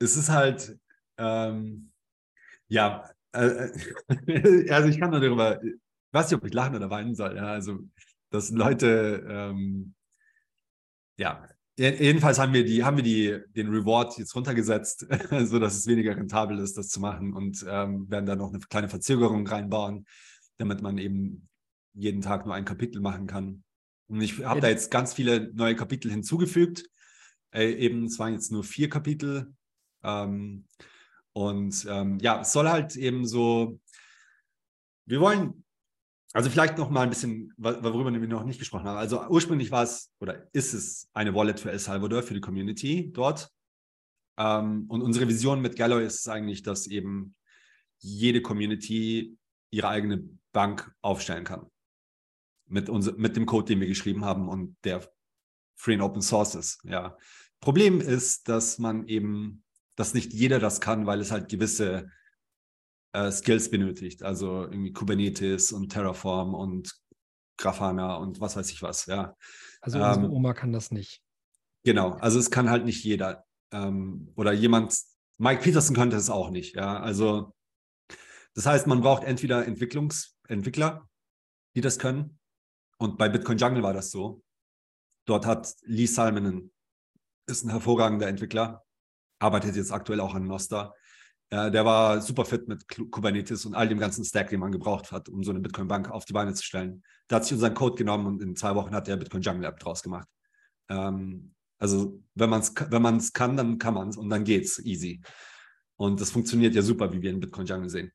es 0.00 0.16
ist 0.16 0.30
halt, 0.30 0.78
ähm, 1.16 1.92
ja, 2.66 3.08
äh, 3.32 3.68
also 4.70 4.88
ich 4.88 4.98
kann 4.98 5.10
nur 5.10 5.20
darüber, 5.20 5.62
ich 5.62 5.74
weiß 6.12 6.30
nicht, 6.30 6.38
ob 6.38 6.46
ich 6.46 6.54
lachen 6.54 6.74
oder 6.74 6.90
weinen 6.90 7.14
soll. 7.14 7.36
Ja, 7.36 7.46
also, 7.46 7.78
dass 8.30 8.50
Leute, 8.50 9.24
ähm, 9.28 9.94
ja, 11.18 11.48
Jedenfalls 11.78 12.40
haben 12.40 12.52
wir, 12.52 12.64
die, 12.64 12.82
haben 12.82 12.96
wir 12.96 13.04
die, 13.04 13.38
den 13.54 13.68
Reward 13.68 14.18
jetzt 14.18 14.34
runtergesetzt, 14.34 15.06
sodass 15.44 15.76
es 15.76 15.86
weniger 15.86 16.16
rentabel 16.16 16.58
ist, 16.58 16.76
das 16.76 16.88
zu 16.88 16.98
machen 16.98 17.32
und 17.34 17.64
ähm, 17.68 18.10
werden 18.10 18.26
da 18.26 18.34
noch 18.34 18.48
eine 18.48 18.58
kleine 18.58 18.88
Verzögerung 18.88 19.46
reinbauen, 19.46 20.04
damit 20.56 20.82
man 20.82 20.98
eben 20.98 21.48
jeden 21.94 22.20
Tag 22.20 22.46
nur 22.46 22.56
ein 22.56 22.64
Kapitel 22.64 23.00
machen 23.00 23.28
kann. 23.28 23.62
Und 24.08 24.20
ich 24.22 24.44
habe 24.44 24.60
da 24.60 24.68
jetzt 24.68 24.90
ganz 24.90 25.14
viele 25.14 25.52
neue 25.54 25.76
Kapitel 25.76 26.10
hinzugefügt. 26.10 26.84
Äh, 27.52 27.70
eben, 27.74 28.06
es 28.06 28.18
waren 28.18 28.32
jetzt 28.32 28.50
nur 28.50 28.64
vier 28.64 28.88
Kapitel. 28.88 29.54
Ähm, 30.02 30.66
und 31.32 31.86
ähm, 31.88 32.18
ja, 32.20 32.40
es 32.40 32.52
soll 32.52 32.68
halt 32.68 32.96
eben 32.96 33.24
so, 33.24 33.78
wir 35.06 35.20
wollen 35.20 35.64
also 36.32 36.50
vielleicht 36.50 36.76
noch 36.76 36.90
mal 36.90 37.02
ein 37.02 37.10
bisschen, 37.10 37.54
worüber 37.56 38.12
wir 38.12 38.28
noch 38.28 38.44
nicht 38.44 38.58
gesprochen 38.58 38.84
haben. 38.84 38.98
Also 38.98 39.26
ursprünglich 39.28 39.70
war 39.70 39.82
es 39.82 40.12
oder 40.20 40.48
ist 40.52 40.74
es 40.74 41.08
eine 41.14 41.34
Wallet 41.34 41.58
für 41.58 41.70
El 41.70 41.78
Salvador, 41.78 42.22
für 42.22 42.34
die 42.34 42.40
Community 42.40 43.10
dort. 43.12 43.50
Ähm, 44.36 44.84
und 44.88 45.02
unsere 45.02 45.28
Vision 45.28 45.60
mit 45.60 45.76
Galloy 45.76 46.04
ist 46.04 46.28
eigentlich, 46.28 46.62
dass 46.62 46.86
eben 46.86 47.34
jede 47.98 48.42
Community 48.42 49.36
ihre 49.70 49.88
eigene 49.88 50.28
Bank 50.52 50.94
aufstellen 51.00 51.44
kann. 51.44 51.66
Mit, 52.66 52.90
unser, 52.90 53.12
mit 53.14 53.34
dem 53.36 53.46
Code, 53.46 53.66
den 53.66 53.80
wir 53.80 53.88
geschrieben 53.88 54.24
haben 54.24 54.48
und 54.48 54.76
der 54.84 55.08
free 55.76 55.94
and 55.94 56.02
open 56.02 56.20
source 56.20 56.54
ist. 56.54 56.84
Ja. 56.84 57.16
Problem 57.60 58.00
ist, 58.00 58.48
dass 58.48 58.78
man 58.78 59.06
eben, 59.08 59.64
dass 59.96 60.12
nicht 60.12 60.32
jeder 60.32 60.58
das 60.58 60.80
kann, 60.80 61.06
weil 61.06 61.20
es 61.20 61.30
halt 61.30 61.48
gewisse 61.48 62.10
äh, 63.12 63.30
Skills 63.30 63.70
benötigt, 63.70 64.22
also 64.22 64.64
irgendwie 64.64 64.92
Kubernetes 64.92 65.72
und 65.72 65.90
Terraform 65.90 66.54
und 66.54 66.94
Grafana 67.56 68.16
und 68.16 68.40
was 68.40 68.56
weiß 68.56 68.70
ich 68.70 68.82
was, 68.82 69.06
ja. 69.06 69.36
Also 69.80 69.98
unsere 69.98 70.26
ähm, 70.26 70.32
Oma 70.32 70.54
kann 70.54 70.72
das 70.72 70.90
nicht. 70.90 71.22
Genau, 71.84 72.12
also 72.12 72.38
es 72.38 72.50
kann 72.50 72.70
halt 72.70 72.84
nicht 72.84 73.04
jeder. 73.04 73.44
Ähm, 73.72 74.32
oder 74.36 74.52
jemand, 74.52 74.96
Mike 75.38 75.62
Peterson 75.62 75.94
könnte 75.94 76.16
es 76.16 76.30
auch 76.30 76.50
nicht, 76.50 76.76
ja. 76.76 77.00
Also 77.00 77.54
das 78.54 78.66
heißt, 78.66 78.86
man 78.86 79.00
braucht 79.00 79.24
entweder 79.24 79.66
Entwicklungsentwickler, 79.66 81.08
die 81.76 81.80
das 81.80 81.98
können. 81.98 82.38
Und 82.98 83.16
bei 83.16 83.28
Bitcoin 83.28 83.58
Jungle 83.58 83.82
war 83.82 83.92
das 83.92 84.10
so. 84.10 84.42
Dort 85.26 85.46
hat 85.46 85.76
Lee 85.82 86.06
Salmonen, 86.06 86.72
ist 87.46 87.64
ein 87.64 87.70
hervorragender 87.70 88.26
Entwickler, 88.26 88.84
arbeitet 89.38 89.76
jetzt 89.76 89.92
aktuell 89.92 90.20
auch 90.20 90.34
an 90.34 90.46
Nostar. 90.46 90.94
Ja, 91.50 91.70
der 91.70 91.84
war 91.84 92.20
super 92.20 92.44
fit 92.44 92.68
mit 92.68 92.86
Kubernetes 92.88 93.64
und 93.64 93.74
all 93.74 93.88
dem 93.88 93.98
ganzen 93.98 94.22
Stack, 94.22 94.50
den 94.50 94.60
man 94.60 94.70
gebraucht 94.70 95.10
hat, 95.12 95.30
um 95.30 95.42
so 95.42 95.50
eine 95.50 95.60
Bitcoin-Bank 95.60 96.10
auf 96.10 96.26
die 96.26 96.34
Beine 96.34 96.52
zu 96.52 96.62
stellen. 96.62 97.02
Da 97.26 97.36
hat 97.36 97.44
sich 97.44 97.54
unseren 97.54 97.72
Code 97.72 97.96
genommen 97.96 98.26
und 98.26 98.42
in 98.42 98.54
zwei 98.54 98.74
Wochen 98.74 98.94
hat 98.94 99.06
der 99.06 99.16
Bitcoin 99.16 99.42
Jungle 99.42 99.64
App 99.64 99.78
draus 99.78 100.02
gemacht. 100.02 100.28
Ähm, 100.90 101.54
also 101.78 102.22
wenn 102.34 102.50
man 102.50 102.60
es 102.60 102.74
wenn 102.90 103.02
man's 103.02 103.32
kann, 103.32 103.56
dann 103.56 103.78
kann 103.78 103.94
man 103.94 104.08
es 104.08 104.16
und 104.16 104.28
dann 104.28 104.44
geht's 104.44 104.78
easy. 104.84 105.22
Und 105.96 106.20
das 106.20 106.30
funktioniert 106.30 106.74
ja 106.74 106.82
super, 106.82 107.12
wie 107.12 107.22
wir 107.22 107.30
in 107.30 107.40
Bitcoin 107.40 107.66
Jungle 107.66 107.88
sehen. 107.88 108.12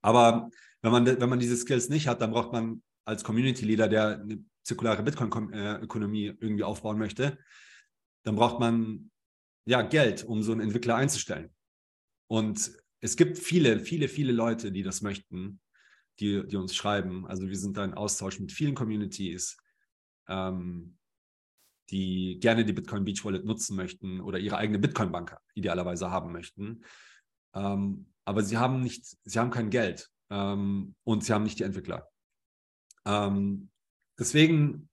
Aber 0.00 0.50
wenn 0.80 0.92
man, 0.92 1.06
wenn 1.06 1.28
man 1.28 1.38
diese 1.38 1.56
Skills 1.56 1.88
nicht 1.88 2.08
hat, 2.08 2.22
dann 2.22 2.30
braucht 2.30 2.52
man 2.52 2.82
als 3.04 3.24
Community 3.24 3.64
Leader, 3.64 3.88
der 3.88 4.20
eine 4.20 4.44
zirkulare 4.62 5.02
Bitcoin-Ökonomie 5.02 6.36
irgendwie 6.40 6.64
aufbauen 6.64 6.98
möchte, 6.98 7.38
dann 8.24 8.36
braucht 8.36 8.60
man 8.60 9.10
ja 9.66 9.82
Geld, 9.82 10.24
um 10.24 10.42
so 10.42 10.52
einen 10.52 10.60
Entwickler 10.60 10.96
einzustellen. 10.96 11.50
Und 12.28 12.70
es 13.00 13.16
gibt 13.16 13.38
viele, 13.38 13.80
viele, 13.80 14.08
viele 14.08 14.32
Leute, 14.32 14.70
die 14.70 14.82
das 14.82 15.02
möchten, 15.02 15.60
die, 16.20 16.46
die 16.46 16.56
uns 16.56 16.74
schreiben. 16.74 17.26
Also 17.26 17.48
wir 17.48 17.56
sind 17.56 17.76
da 17.76 17.84
in 17.84 17.94
Austausch 17.94 18.38
mit 18.38 18.52
vielen 18.52 18.74
Communities, 18.74 19.56
ähm, 20.28 20.98
die 21.90 22.38
gerne 22.40 22.64
die 22.64 22.72
Bitcoin 22.72 23.04
Beach 23.04 23.24
Wallet 23.24 23.44
nutzen 23.44 23.76
möchten 23.76 24.20
oder 24.20 24.38
ihre 24.38 24.58
eigene 24.58 24.78
Bitcoin-Bank 24.78 25.36
idealerweise 25.54 26.10
haben 26.10 26.32
möchten. 26.32 26.84
Ähm, 27.54 28.12
aber 28.24 28.42
sie 28.42 28.58
haben 28.58 28.82
nicht, 28.82 29.16
sie 29.24 29.38
haben 29.38 29.50
kein 29.50 29.70
Geld 29.70 30.10
ähm, 30.30 30.94
und 31.04 31.24
sie 31.24 31.32
haben 31.32 31.44
nicht 31.44 31.58
die 31.58 31.64
Entwickler. 31.64 32.08
Ähm, 33.06 33.70
deswegen 34.18 34.90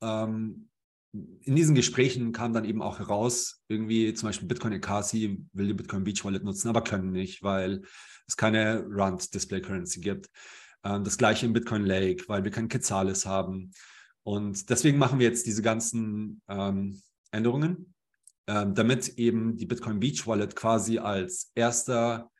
ähm, 0.00 0.69
in 1.12 1.56
diesen 1.56 1.74
Gesprächen 1.74 2.32
kam 2.32 2.52
dann 2.52 2.64
eben 2.64 2.82
auch 2.82 3.00
heraus, 3.00 3.62
irgendwie 3.68 4.14
zum 4.14 4.28
Beispiel 4.28 4.46
Bitcoin 4.46 4.72
Ekasi 4.74 5.44
will 5.52 5.66
die 5.66 5.74
Bitcoin 5.74 6.04
Beach 6.04 6.24
Wallet 6.24 6.44
nutzen, 6.44 6.68
aber 6.68 6.84
können 6.84 7.10
nicht, 7.10 7.42
weil 7.42 7.82
es 8.28 8.36
keine 8.36 8.84
Round 8.84 9.34
Display 9.34 9.60
Currency 9.60 10.00
gibt. 10.00 10.30
Ähm, 10.84 11.02
das 11.02 11.18
gleiche 11.18 11.46
im 11.46 11.52
Bitcoin 11.52 11.84
Lake, 11.84 12.24
weil 12.28 12.44
wir 12.44 12.52
kein 12.52 12.68
Quetzales 12.68 13.26
haben. 13.26 13.72
Und 14.22 14.70
deswegen 14.70 14.98
machen 14.98 15.18
wir 15.18 15.26
jetzt 15.26 15.46
diese 15.46 15.62
ganzen 15.62 16.42
ähm, 16.48 17.00
Änderungen, 17.32 17.94
ähm, 18.46 18.74
damit 18.74 19.08
eben 19.18 19.56
die 19.56 19.66
Bitcoin 19.66 19.98
Beach 19.98 20.26
Wallet 20.26 20.54
quasi 20.54 20.98
als 20.98 21.50
erster, 21.56 22.30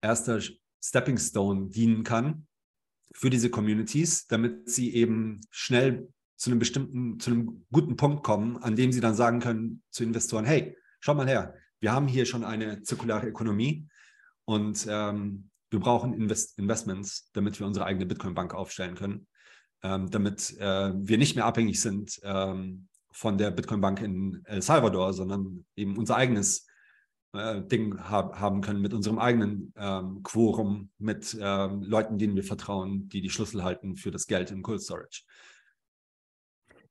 erster 0.00 0.40
Stepping 0.82 1.18
Stone 1.18 1.68
dienen 1.68 2.02
kann 2.02 2.46
für 3.14 3.28
diese 3.28 3.50
Communities, 3.50 4.26
damit 4.26 4.70
sie 4.70 4.94
eben 4.94 5.40
schnell 5.50 6.08
zu 6.44 6.50
einem 6.50 6.58
bestimmten, 6.58 7.18
zu 7.18 7.30
einem 7.30 7.64
guten 7.72 7.96
Punkt 7.96 8.22
kommen, 8.22 8.58
an 8.58 8.76
dem 8.76 8.92
sie 8.92 9.00
dann 9.00 9.14
sagen 9.14 9.40
können 9.40 9.82
zu 9.90 10.04
Investoren, 10.04 10.44
hey, 10.44 10.76
schau 11.00 11.14
mal 11.14 11.26
her, 11.26 11.54
wir 11.80 11.90
haben 11.90 12.06
hier 12.06 12.26
schon 12.26 12.44
eine 12.44 12.82
zirkulare 12.82 13.26
Ökonomie 13.26 13.88
und 14.44 14.86
ähm, 14.86 15.48
wir 15.70 15.80
brauchen 15.80 16.12
Invest 16.12 16.58
Investments, 16.58 17.30
damit 17.32 17.58
wir 17.58 17.66
unsere 17.66 17.86
eigene 17.86 18.04
Bitcoin-Bank 18.04 18.52
aufstellen 18.52 18.94
können, 18.94 19.26
ähm, 19.82 20.10
damit 20.10 20.54
äh, 20.58 20.92
wir 20.94 21.16
nicht 21.16 21.34
mehr 21.34 21.46
abhängig 21.46 21.80
sind 21.80 22.20
ähm, 22.22 22.88
von 23.10 23.38
der 23.38 23.50
Bitcoin-Bank 23.50 24.02
in 24.02 24.42
El 24.44 24.60
Salvador, 24.60 25.14
sondern 25.14 25.64
eben 25.76 25.96
unser 25.96 26.16
eigenes 26.16 26.66
äh, 27.32 27.62
Ding 27.62 27.98
hab, 27.98 28.38
haben 28.38 28.60
können 28.60 28.82
mit 28.82 28.92
unserem 28.92 29.18
eigenen 29.18 29.72
ähm, 29.78 30.22
Quorum, 30.22 30.90
mit 30.98 31.34
ähm, 31.40 31.82
Leuten, 31.84 32.18
denen 32.18 32.36
wir 32.36 32.44
vertrauen, 32.44 33.08
die 33.08 33.22
die 33.22 33.30
Schlüssel 33.30 33.64
halten 33.64 33.96
für 33.96 34.10
das 34.10 34.26
Geld 34.26 34.50
im 34.50 34.62
Cold 34.62 34.82
Storage. 34.82 35.22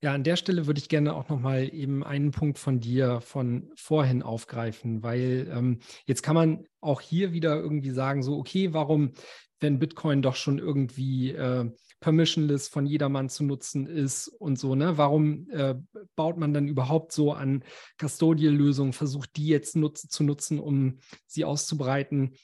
Ja, 0.04 0.14
an 0.14 0.26
der 0.26 0.36
Stelle 0.36 0.68
würde 0.68 0.80
ich 0.80 0.90
gerne 0.90 1.16
auch 1.16 1.30
nochmal 1.30 1.74
eben 1.74 2.04
einen 2.04 2.32
Punkt 2.32 2.60
von 2.60 2.82
dir 2.82 3.22
von 3.22 3.72
vorhin 3.78 4.22
aufgreifen, 4.22 5.02
weil 5.02 5.50
ähm, 5.50 5.80
jetzt 6.06 6.24
kann 6.24 6.36
man 6.36 6.66
auch 6.82 7.00
hier 7.00 7.32
wieder 7.32 7.58
irgendwie 7.58 7.92
sagen, 7.92 8.22
so, 8.22 8.38
okay, 8.38 8.74
warum, 8.74 9.14
wenn 9.62 9.80
Bitcoin 9.80 10.22
doch 10.22 10.36
schon 10.36 10.60
irgendwie 10.60 11.32
äh, 11.32 11.72
permissionless 12.02 12.68
von 12.68 12.86
jedermann 12.86 13.30
zu 13.30 13.46
nutzen 13.46 13.88
ist 13.88 14.28
und 14.28 14.60
so, 14.60 14.76
ne? 14.76 14.98
Warum 14.98 15.50
äh, 15.52 15.76
baut 16.18 16.38
man 16.38 16.54
dann 16.54 16.68
überhaupt 16.68 17.14
so 17.14 17.32
an 17.32 17.64
Custodial-Lösungen, 17.98 18.92
versucht 18.92 19.38
die 19.38 19.48
jetzt 19.48 19.78
nutz 19.78 20.10
zu 20.10 20.26
nutzen, 20.26 20.60
um 20.60 21.00
sie 21.28 21.46
auszubreiten? 21.46 22.36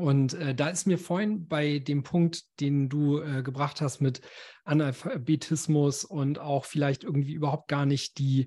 Und 0.00 0.34
äh, 0.34 0.54
da 0.54 0.68
ist 0.68 0.86
mir 0.86 0.98
vorhin 0.98 1.46
bei 1.46 1.78
dem 1.78 2.02
Punkt, 2.02 2.44
den 2.60 2.88
du 2.88 3.20
äh, 3.20 3.42
gebracht 3.42 3.80
hast 3.80 4.00
mit 4.00 4.20
Analphabetismus 4.64 6.04
und 6.04 6.38
auch 6.38 6.64
vielleicht 6.64 7.04
irgendwie 7.04 7.34
überhaupt 7.34 7.68
gar 7.68 7.86
nicht 7.86 8.18
die 8.18 8.46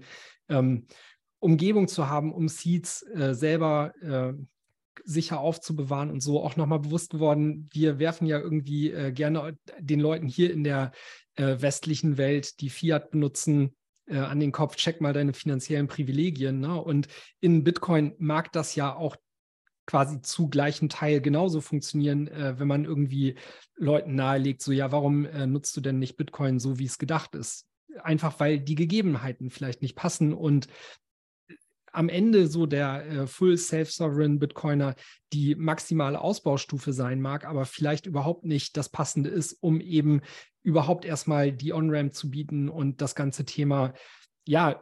ähm, 0.50 0.88
Umgebung 1.40 1.88
zu 1.88 2.08
haben, 2.10 2.34
um 2.34 2.48
Seeds 2.48 3.04
äh, 3.04 3.34
selber 3.34 3.94
äh, 4.02 4.34
sicher 5.06 5.40
aufzubewahren 5.40 6.10
und 6.10 6.22
so 6.22 6.42
auch 6.44 6.56
nochmal 6.56 6.80
bewusst 6.80 7.12
geworden, 7.12 7.68
wir 7.74 8.00
werfen 8.00 8.26
ja 8.28 8.40
irgendwie 8.40 8.92
äh, 8.92 9.12
gerne 9.12 9.58
den 9.80 10.00
Leuten 10.00 10.28
hier 10.28 10.54
in 10.54 10.64
der 10.64 10.92
äh, 11.36 11.58
westlichen 11.60 12.18
Welt, 12.18 12.62
die 12.62 12.70
Fiat 12.70 13.12
benutzen, 13.12 13.76
an 14.06 14.42
den 14.42 14.52
Kopf, 14.52 14.76
check 14.76 15.00
mal 15.00 15.14
deine 15.14 15.32
finanziellen 15.32 15.88
Privilegien. 15.88 16.60
Ne? 16.60 16.76
Und 16.76 17.08
in 17.40 17.64
Bitcoin 17.64 18.14
mag 18.18 18.52
das 18.52 18.76
ja 18.76 18.94
auch 18.94 19.16
quasi 19.86 20.22
zu 20.22 20.48
gleichen 20.48 20.90
Teil 20.90 21.22
genauso 21.22 21.62
funktionieren, 21.62 22.28
äh, 22.28 22.60
wenn 22.60 22.68
man 22.68 22.86
irgendwie 22.86 23.36
Leuten 23.76 24.16
nahelegt, 24.16 24.62
so 24.62 24.72
ja, 24.72 24.92
warum 24.92 25.26
äh, 25.26 25.46
nutzt 25.46 25.76
du 25.76 25.82
denn 25.82 26.00
nicht 26.00 26.18
Bitcoin 26.18 26.60
so, 26.60 26.80
wie 26.80 26.86
es 26.86 26.98
gedacht 26.98 27.36
ist? 27.36 27.68
Einfach 28.02 28.40
weil 28.40 28.60
die 28.60 28.76
Gegebenheiten 28.76 29.50
vielleicht 29.50 29.82
nicht 29.82 29.96
passen 29.96 30.34
und 30.34 30.68
äh, 31.48 31.56
am 31.92 32.10
Ende 32.10 32.48
so 32.48 32.66
der 32.66 33.06
äh, 33.06 33.28
Full 33.28 33.58
Self-Sovereign 33.58 34.40
Bitcoiner 34.40 34.96
die 35.34 35.56
maximale 35.56 36.22
Ausbaustufe 36.22 36.94
sein 36.94 37.22
mag, 37.22 37.46
aber 37.46 37.66
vielleicht 37.66 38.06
überhaupt 38.06 38.46
nicht 38.46 38.78
das 38.78 38.90
Passende 38.90 39.30
ist, 39.30 39.58
um 39.62 39.82
eben 39.82 40.22
überhaupt 40.64 41.04
erstmal 41.04 41.52
die 41.52 41.74
On-Ramp 41.74 42.14
zu 42.14 42.30
bieten 42.32 42.70
und 42.70 43.02
das 43.02 43.16
ganze 43.16 43.44
Thema 43.46 43.94
ja, 44.48 44.82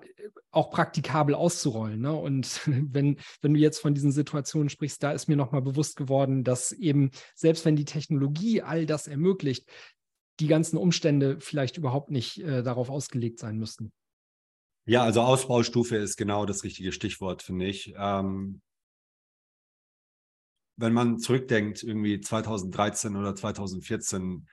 auch 0.51 0.72
praktikabel 0.72 1.36
auszurollen. 1.36 2.01
Ne? 2.01 2.14
Und 2.14 2.62
wenn, 2.66 3.18
wenn 3.41 3.53
du 3.53 3.59
jetzt 3.59 3.80
von 3.80 3.93
diesen 3.93 4.12
Situationen 4.12 4.70
sprichst, 4.70 5.01
da 5.01 5.12
ist 5.12 5.28
mir 5.28 5.38
nochmal 5.38 5.62
bewusst 5.62 5.95
geworden, 5.95 6.43
dass 6.43 6.72
eben, 6.72 7.12
selbst 7.36 7.66
wenn 7.66 7.76
die 7.76 7.86
Technologie 7.86 8.62
all 8.62 8.86
das 8.86 9.07
ermöglicht, 9.07 9.70
die 10.39 10.47
ganzen 10.47 10.78
Umstände 10.78 11.39
vielleicht 11.39 11.78
überhaupt 11.78 12.09
nicht 12.09 12.39
äh, 12.39 12.64
darauf 12.64 12.89
ausgelegt 12.89 13.39
sein 13.39 13.57
müssten. 13.57 13.91
Ja, 14.86 15.03
also 15.03 15.22
Ausbaustufe 15.22 15.95
ist 15.97 16.18
genau 16.18 16.45
das 16.45 16.64
richtige 16.64 16.91
Stichwort, 16.91 17.43
finde 17.43 17.68
ich. 17.68 17.93
Ähm, 17.97 18.62
wenn 20.78 20.93
man 20.93 21.20
zurückdenkt, 21.20 21.84
irgendwie 21.84 22.20
2013 22.20 23.16
oder 23.16 23.36
2014, 23.36 24.47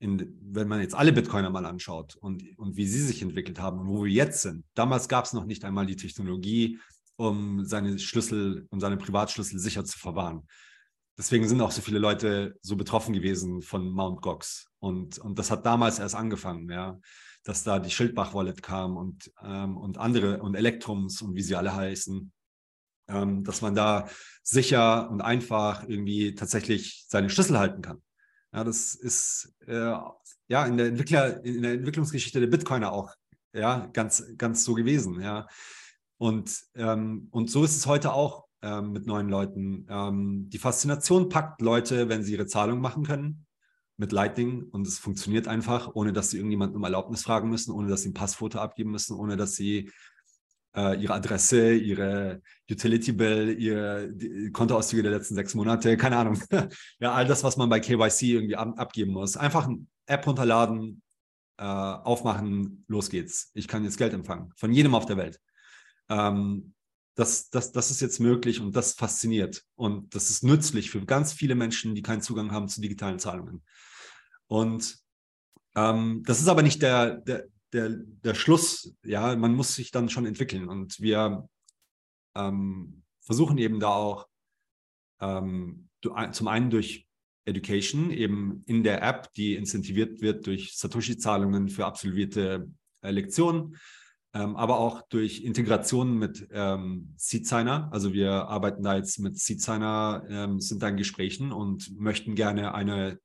in, 0.00 0.36
wenn 0.40 0.66
man 0.66 0.80
jetzt 0.80 0.94
alle 0.94 1.12
Bitcoiner 1.12 1.50
mal 1.50 1.66
anschaut 1.66 2.16
und, 2.16 2.42
und 2.58 2.76
wie 2.76 2.86
sie 2.86 3.02
sich 3.02 3.22
entwickelt 3.22 3.60
haben 3.60 3.78
und 3.78 3.88
wo 3.88 4.04
wir 4.04 4.10
jetzt 4.10 4.40
sind, 4.40 4.64
damals 4.74 5.08
gab 5.08 5.26
es 5.26 5.34
noch 5.34 5.44
nicht 5.44 5.64
einmal 5.64 5.86
die 5.86 5.96
Technologie, 5.96 6.78
um 7.16 7.66
seine 7.66 7.98
Schlüssel, 7.98 8.66
um 8.70 8.80
seine 8.80 8.96
Privatschlüssel 8.96 9.58
sicher 9.58 9.84
zu 9.84 9.98
verwahren. 9.98 10.48
Deswegen 11.18 11.46
sind 11.46 11.60
auch 11.60 11.70
so 11.70 11.82
viele 11.82 11.98
Leute 11.98 12.56
so 12.62 12.76
betroffen 12.76 13.12
gewesen 13.12 13.60
von 13.60 13.90
Mount 13.90 14.22
Gox. 14.22 14.70
Und, 14.78 15.18
und 15.18 15.38
das 15.38 15.50
hat 15.50 15.66
damals 15.66 15.98
erst 15.98 16.14
angefangen, 16.14 16.70
ja, 16.70 16.98
dass 17.44 17.62
da 17.62 17.78
die 17.78 17.90
Schildbach-Wallet 17.90 18.62
kam 18.62 18.96
und, 18.96 19.30
ähm, 19.42 19.76
und 19.76 19.98
andere 19.98 20.40
und 20.40 20.54
Elektrums 20.54 21.20
und 21.20 21.34
wie 21.34 21.42
sie 21.42 21.56
alle 21.56 21.74
heißen, 21.74 22.32
ähm, 23.08 23.44
dass 23.44 23.60
man 23.60 23.74
da 23.74 24.08
sicher 24.42 25.10
und 25.10 25.20
einfach 25.20 25.86
irgendwie 25.86 26.34
tatsächlich 26.34 27.04
seine 27.06 27.28
Schlüssel 27.28 27.58
halten 27.58 27.82
kann. 27.82 28.00
Ja, 28.52 28.64
das 28.64 28.94
ist 28.94 29.54
äh, 29.66 29.94
ja 30.48 30.66
in 30.66 30.76
der 30.76 30.86
Entwickler, 30.86 31.44
in 31.44 31.62
der 31.62 31.74
Entwicklungsgeschichte 31.74 32.40
der 32.40 32.48
Bitcoiner 32.48 32.92
auch 32.92 33.14
ja 33.52 33.88
ganz, 33.92 34.24
ganz 34.36 34.64
so 34.64 34.74
gewesen. 34.74 35.20
Ja. 35.20 35.46
Und, 36.18 36.60
ähm, 36.74 37.28
und 37.30 37.50
so 37.50 37.64
ist 37.64 37.76
es 37.76 37.86
heute 37.86 38.12
auch 38.12 38.46
ähm, 38.62 38.92
mit 38.92 39.06
neuen 39.06 39.28
Leuten. 39.28 39.86
Ähm, 39.88 40.50
die 40.50 40.58
Faszination 40.58 41.28
packt 41.28 41.62
Leute, 41.62 42.08
wenn 42.08 42.22
sie 42.22 42.32
ihre 42.32 42.46
Zahlung 42.46 42.80
machen 42.80 43.04
können 43.04 43.46
mit 43.96 44.12
Lightning 44.12 44.64
und 44.64 44.86
es 44.86 44.98
funktioniert 44.98 45.46
einfach, 45.46 45.90
ohne 45.94 46.12
dass 46.12 46.30
sie 46.30 46.38
irgendjemanden 46.38 46.76
um 46.76 46.84
Erlaubnis 46.84 47.22
fragen 47.22 47.50
müssen, 47.50 47.72
ohne 47.72 47.88
dass 47.88 48.02
sie 48.02 48.10
ein 48.10 48.14
Passfoto 48.14 48.58
abgeben 48.58 48.90
müssen, 48.90 49.14
ohne 49.14 49.36
dass 49.36 49.54
sie 49.54 49.90
ihre 50.72 51.14
Adresse, 51.14 51.74
ihre 51.74 52.42
Utility 52.70 53.12
Bill, 53.12 53.56
ihre 53.58 54.14
Kontoauszüge 54.52 55.02
der 55.02 55.10
letzten 55.10 55.34
sechs 55.34 55.54
Monate, 55.54 55.96
keine 55.96 56.16
Ahnung. 56.16 56.40
ja, 57.00 57.12
all 57.12 57.26
das, 57.26 57.42
was 57.42 57.56
man 57.56 57.68
bei 57.68 57.80
KYC 57.80 58.22
irgendwie 58.22 58.54
ab, 58.54 58.74
abgeben 58.76 59.12
muss. 59.12 59.36
Einfach 59.36 59.66
eine 59.66 59.84
App 60.06 60.26
runterladen, 60.26 61.02
äh, 61.58 61.64
aufmachen, 61.64 62.84
los 62.88 63.10
geht's. 63.10 63.50
Ich 63.54 63.68
kann 63.68 63.84
jetzt 63.84 63.98
Geld 63.98 64.12
empfangen. 64.12 64.52
Von 64.56 64.72
jedem 64.72 64.94
auf 64.94 65.06
der 65.06 65.16
Welt. 65.16 65.40
Ähm, 66.08 66.72
das, 67.14 67.50
das, 67.50 67.72
das 67.72 67.90
ist 67.90 68.00
jetzt 68.00 68.18
möglich 68.18 68.60
und 68.60 68.74
das 68.74 68.94
fasziniert. 68.94 69.62
Und 69.74 70.14
das 70.14 70.30
ist 70.30 70.42
nützlich 70.42 70.90
für 70.90 71.04
ganz 71.04 71.32
viele 71.32 71.54
Menschen, 71.54 71.94
die 71.94 72.02
keinen 72.02 72.22
Zugang 72.22 72.50
haben 72.50 72.68
zu 72.68 72.80
digitalen 72.80 73.18
Zahlungen. 73.18 73.62
Und 74.46 74.98
ähm, 75.76 76.22
das 76.26 76.40
ist 76.40 76.48
aber 76.48 76.62
nicht 76.62 76.80
der, 76.82 77.16
der, 77.18 77.44
der, 77.72 77.90
der 77.90 78.34
Schluss, 78.34 78.94
ja, 79.04 79.36
man 79.36 79.54
muss 79.54 79.74
sich 79.74 79.90
dann 79.90 80.08
schon 80.08 80.26
entwickeln. 80.26 80.68
Und 80.68 81.00
wir 81.00 81.48
ähm, 82.34 83.02
versuchen 83.20 83.58
eben 83.58 83.80
da 83.80 83.88
auch 83.88 84.26
ähm, 85.20 85.88
zum 86.32 86.48
einen 86.48 86.70
durch 86.70 87.06
Education, 87.44 88.10
eben 88.10 88.62
in 88.66 88.82
der 88.82 89.02
App, 89.02 89.32
die 89.34 89.54
incentiviert 89.54 90.20
wird 90.20 90.46
durch 90.46 90.76
Satoshi-Zahlungen 90.76 91.68
für 91.68 91.86
absolvierte 91.86 92.70
äh, 93.02 93.10
Lektionen, 93.10 93.76
ähm, 94.34 94.56
aber 94.56 94.78
auch 94.78 95.02
durch 95.08 95.42
Integration 95.42 96.18
mit 96.18 96.48
ähm, 96.52 97.14
SeedSigner. 97.16 97.88
Also 97.92 98.12
wir 98.12 98.32
arbeiten 98.32 98.82
da 98.82 98.96
jetzt 98.96 99.18
mit 99.18 99.38
SeedSigner, 99.38 100.24
ähm, 100.28 100.60
sind 100.60 100.82
da 100.82 100.88
in 100.88 100.96
Gesprächen 100.96 101.52
und 101.52 101.98
möchten 101.98 102.34
gerne 102.34 102.74
eine, 102.74 103.18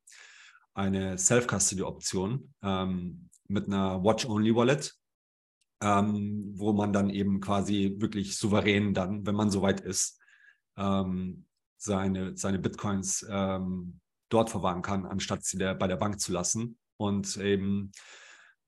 eine 0.74 1.18
Self-Custody-Option 1.18 2.54
ähm, 2.64 3.30
mit 3.48 3.68
einer 3.68 4.04
Watch-Only-Wallet, 4.04 4.96
ähm, 5.82 6.52
wo 6.56 6.74
man 6.74 6.94
dann 6.94 7.10
eben 7.10 7.40
quasi 7.42 7.96
wirklich 7.98 8.38
souverän 8.38 8.94
dann, 8.94 9.26
wenn 9.26 9.36
man 9.36 9.52
soweit 9.52 9.82
ist, 9.82 10.20
ähm, 10.78 11.46
seine, 11.78 12.36
seine 12.38 12.60
Bitcoins 12.60 13.26
ähm, 13.30 14.00
dort 14.30 14.50
verwahren 14.50 14.82
kann, 14.82 15.06
anstatt 15.06 15.44
sie 15.44 15.58
der, 15.58 15.76
bei 15.76 15.88
der 15.88 15.98
Bank 15.98 16.20
zu 16.20 16.32
lassen. 16.32 16.78
Und 16.98 17.38
eben 17.38 17.92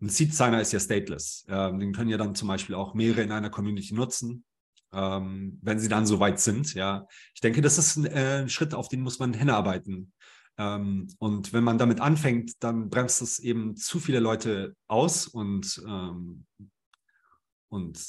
ein 0.02 0.10
Seed-Signer 0.10 0.62
ist 0.62 0.74
ja 0.74 0.80
stateless. 0.80 1.46
Ähm, 1.50 1.80
den 1.80 1.94
können 1.94 2.10
ja 2.10 2.18
dann 2.18 2.36
zum 2.36 2.48
Beispiel 2.48 2.76
auch 2.76 2.94
mehrere 2.94 3.22
in 3.22 3.32
einer 3.32 3.50
Community 3.50 3.94
nutzen, 3.94 4.46
ähm, 4.94 5.58
wenn 5.62 5.80
sie 5.80 5.90
dann 5.90 6.06
soweit 6.06 6.40
sind. 6.40 6.74
Ja, 6.74 7.08
ich 7.34 7.42
denke, 7.42 7.62
das 7.62 7.78
ist 7.78 7.96
ein, 7.98 8.06
äh, 8.06 8.42
ein 8.42 8.50
Schritt, 8.50 8.74
auf 8.74 8.90
den 8.90 9.02
muss 9.02 9.20
man 9.20 9.34
hinarbeiten. 9.34 10.14
Ähm, 10.58 11.08
und 11.20 11.54
wenn 11.54 11.64
man 11.64 11.78
damit 11.78 12.00
anfängt, 12.00 12.64
dann 12.64 12.90
bremst 12.90 13.22
es 13.22 13.40
eben 13.40 13.76
zu 13.76 14.00
viele 14.00 14.20
Leute 14.20 14.76
aus 14.88 15.28
und, 15.28 15.82
ähm, 15.88 16.46
und 17.70 18.00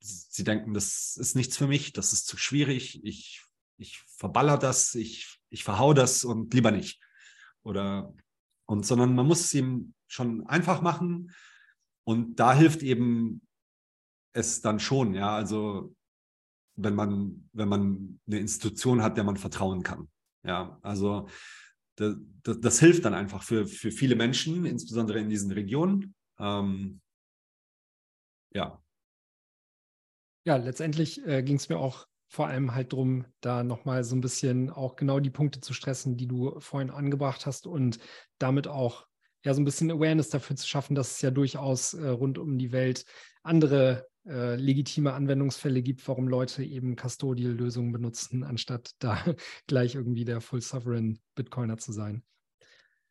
sie 0.00 0.44
denken, 0.44 0.74
das 0.74 1.16
ist 1.16 1.34
nichts 1.34 1.56
für 1.56 1.66
mich, 1.66 1.92
das 1.92 2.12
ist 2.12 2.26
zu 2.26 2.36
schwierig, 2.36 3.04
ich, 3.04 3.44
ich 3.78 4.02
verballer 4.06 4.58
das, 4.58 4.94
ich, 4.94 5.40
ich 5.50 5.64
verhau 5.64 5.94
das 5.94 6.22
und 6.24 6.54
lieber 6.54 6.70
nicht. 6.70 7.00
Oder 7.62 8.14
und 8.66 8.84
sondern 8.84 9.14
man 9.14 9.26
muss 9.26 9.40
es 9.40 9.54
ihm 9.54 9.94
schon 10.06 10.46
einfach 10.46 10.82
machen. 10.82 11.32
Und 12.04 12.36
da 12.38 12.54
hilft 12.54 12.82
eben 12.82 13.42
es 14.32 14.60
dann 14.60 14.78
schon, 14.78 15.14
ja. 15.14 15.34
Also 15.34 15.94
wenn 16.76 16.94
man, 16.94 17.48
wenn 17.52 17.68
man 17.68 18.20
eine 18.26 18.38
Institution 18.38 19.02
hat, 19.02 19.16
der 19.16 19.24
man 19.24 19.36
vertrauen 19.36 19.82
kann. 19.82 20.08
Ja, 20.44 20.78
also 20.82 21.28
das, 21.96 22.16
das, 22.42 22.60
das 22.60 22.80
hilft 22.80 23.04
dann 23.04 23.14
einfach 23.14 23.42
für, 23.42 23.66
für 23.66 23.90
viele 23.90 24.16
Menschen, 24.16 24.64
insbesondere 24.64 25.18
in 25.18 25.28
diesen 25.28 25.50
Regionen. 25.50 26.14
Ähm, 26.38 27.00
ja. 28.54 28.82
Ja, 30.44 30.56
letztendlich 30.56 31.26
äh, 31.26 31.42
ging 31.42 31.56
es 31.56 31.68
mir 31.68 31.78
auch 31.78 32.06
vor 32.28 32.48
allem 32.48 32.74
halt 32.74 32.92
darum, 32.92 33.24
da 33.40 33.62
nochmal 33.62 34.04
so 34.04 34.14
ein 34.16 34.20
bisschen 34.20 34.70
auch 34.70 34.96
genau 34.96 35.20
die 35.20 35.30
Punkte 35.30 35.60
zu 35.60 35.72
stressen, 35.72 36.16
die 36.16 36.26
du 36.26 36.58
vorhin 36.60 36.90
angebracht 36.90 37.46
hast 37.46 37.66
und 37.66 37.98
damit 38.38 38.68
auch 38.68 39.06
ja 39.44 39.54
so 39.54 39.60
ein 39.60 39.64
bisschen 39.64 39.90
Awareness 39.90 40.28
dafür 40.28 40.56
zu 40.56 40.66
schaffen, 40.66 40.94
dass 40.94 41.12
es 41.12 41.22
ja 41.22 41.30
durchaus 41.30 41.94
äh, 41.94 42.08
rund 42.08 42.38
um 42.38 42.58
die 42.58 42.72
Welt 42.72 43.04
andere 43.42 44.06
äh, 44.28 44.56
legitime 44.56 45.12
Anwendungsfälle 45.12 45.82
gibt, 45.82 46.06
warum 46.08 46.28
Leute 46.28 46.64
eben 46.64 46.96
Custodial-Lösungen 46.96 47.92
benutzen, 47.92 48.44
anstatt 48.44 48.90
da 48.98 49.22
gleich 49.66 49.94
irgendwie 49.94 50.24
der 50.24 50.40
Full 50.40 50.60
Sovereign 50.60 51.18
Bitcoiner 51.34 51.78
zu 51.78 51.92
sein. 51.92 52.22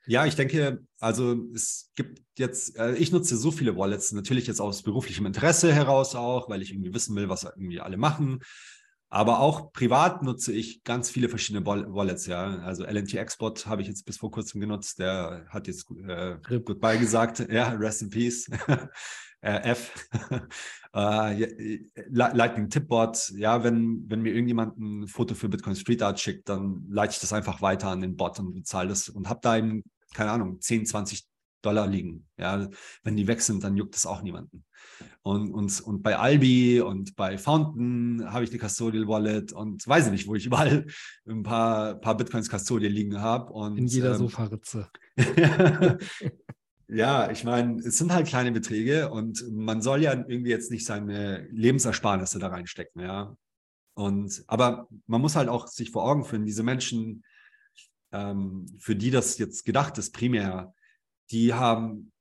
Ja, 0.07 0.25
ich 0.25 0.35
denke, 0.35 0.83
also 0.99 1.35
es 1.53 1.91
gibt 1.95 2.21
jetzt, 2.37 2.77
äh, 2.77 2.95
ich 2.95 3.11
nutze 3.11 3.37
so 3.37 3.51
viele 3.51 3.75
Wallets, 3.75 4.11
natürlich 4.11 4.45
jetzt 4.45 4.61
aus 4.61 4.83
beruflichem 4.83 5.25
Interesse 5.25 5.73
heraus 5.73 6.15
auch, 6.15 6.47
weil 6.47 6.61
ich 6.61 6.71
irgendwie 6.71 6.93
wissen 6.93 7.15
will, 7.15 7.27
was 7.27 7.43
irgendwie 7.43 7.79
alle 7.79 7.97
machen. 7.97 8.41
Aber 9.09 9.39
auch 9.39 9.71
privat 9.71 10.23
nutze 10.23 10.51
ich 10.51 10.83
ganz 10.83 11.09
viele 11.09 11.29
verschiedene 11.29 11.65
Wallets, 11.65 12.25
ja. 12.25 12.57
Also 12.59 12.83
LNT 12.83 13.13
Export 13.13 13.65
habe 13.65 13.81
ich 13.81 13.87
jetzt 13.87 14.05
bis 14.05 14.17
vor 14.17 14.29
kurzem 14.29 14.59
genutzt. 14.59 14.99
Der 14.99 15.45
hat 15.49 15.67
jetzt 15.67 15.89
äh, 16.07 16.37
Goodbye 16.43 16.99
gesagt. 16.99 17.47
Ja, 17.49 17.69
Rest 17.69 18.01
in 18.01 18.09
Peace. 18.09 18.49
äh, 19.49 19.71
F. 19.71 19.93
äh, 20.93 21.79
Lightning 22.09 22.69
Tipbot. 22.69 23.29
Ja, 23.35 23.63
wenn, 23.63 24.09
wenn 24.09 24.21
mir 24.21 24.33
irgendjemand 24.33 24.77
ein 24.77 25.07
Foto 25.07 25.35
für 25.35 25.49
Bitcoin 25.49 25.75
Street 25.75 26.01
Art 26.01 26.19
schickt, 26.19 26.49
dann 26.49 26.85
leite 26.89 27.13
ich 27.13 27.19
das 27.19 27.31
einfach 27.31 27.61
weiter 27.61 27.89
an 27.89 28.01
den 28.01 28.15
Bot 28.15 28.39
und 28.39 28.53
bezahle 28.53 28.89
das 28.89 29.09
und 29.09 29.29
habe 29.29 29.39
da 29.43 29.57
eben, 29.57 29.83
keine 30.13 30.31
Ahnung, 30.31 30.59
10, 30.59 30.85
20 30.87 31.27
Dollar 31.61 31.87
liegen. 31.87 32.27
Ja, 32.37 32.67
wenn 33.03 33.15
die 33.15 33.27
weg 33.27 33.41
sind, 33.41 33.63
dann 33.63 33.77
juckt 33.77 33.95
es 33.95 34.05
auch 34.05 34.21
niemanden. 34.21 34.63
Und, 35.23 35.51
und, 35.51 35.81
und 35.81 36.03
bei 36.03 36.17
Albi 36.17 36.81
und 36.81 37.15
bei 37.15 37.37
Fountain 37.37 38.23
habe 38.31 38.43
ich 38.43 38.51
die 38.51 38.59
Custodial 38.59 39.07
Wallet 39.07 39.51
und 39.51 39.87
weiß 39.87 40.05
ich 40.07 40.11
nicht, 40.11 40.27
wo 40.27 40.35
ich 40.35 40.45
überall 40.45 40.85
ein 41.27 41.43
paar, 41.43 41.95
paar 41.95 42.17
Bitcoins 42.17 42.49
Custodial 42.49 42.91
liegen 42.91 43.19
habe. 43.19 43.77
In 43.77 43.87
jeder 43.87 44.11
ähm, 44.11 44.17
Sofaritze. 44.17 44.89
ja, 46.87 47.31
ich 47.31 47.43
meine, 47.43 47.79
es 47.79 47.97
sind 47.97 48.13
halt 48.13 48.27
kleine 48.27 48.51
Beträge 48.51 49.09
und 49.09 49.43
man 49.51 49.81
soll 49.81 50.03
ja 50.03 50.13
irgendwie 50.13 50.51
jetzt 50.51 50.71
nicht 50.71 50.85
seine 50.85 51.47
Lebensersparnisse 51.51 52.39
da 52.39 52.47
reinstecken, 52.47 53.01
ja. 53.01 53.35
Und, 53.95 54.43
aber 54.47 54.87
man 55.07 55.21
muss 55.21 55.35
halt 55.35 55.47
auch 55.49 55.67
sich 55.67 55.91
vor 55.91 56.03
Augen 56.03 56.25
führen, 56.25 56.45
diese 56.45 56.63
Menschen, 56.63 57.23
ähm, 58.11 58.67
für 58.77 58.95
die 58.95 59.09
das 59.09 59.37
jetzt 59.37 59.65
gedacht 59.65 59.97
ist, 59.97 60.13
primär, 60.13 60.73
die 61.31 61.53
haben 61.53 62.11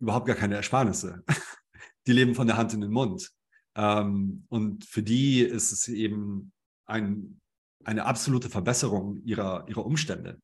überhaupt 0.00 0.26
gar 0.26 0.36
keine 0.36 0.56
Ersparnisse. 0.56 1.22
die 2.06 2.12
leben 2.12 2.34
von 2.34 2.48
der 2.48 2.56
Hand 2.56 2.74
in 2.74 2.80
den 2.80 2.90
Mund. 2.90 3.30
Ähm, 3.76 4.44
und 4.48 4.84
für 4.84 5.02
die 5.02 5.40
ist 5.40 5.72
es 5.72 5.88
eben 5.88 6.52
ein, 6.86 7.40
eine 7.84 8.04
absolute 8.04 8.50
Verbesserung 8.50 9.22
ihrer, 9.24 9.66
ihrer 9.68 9.86
Umstände. 9.86 10.40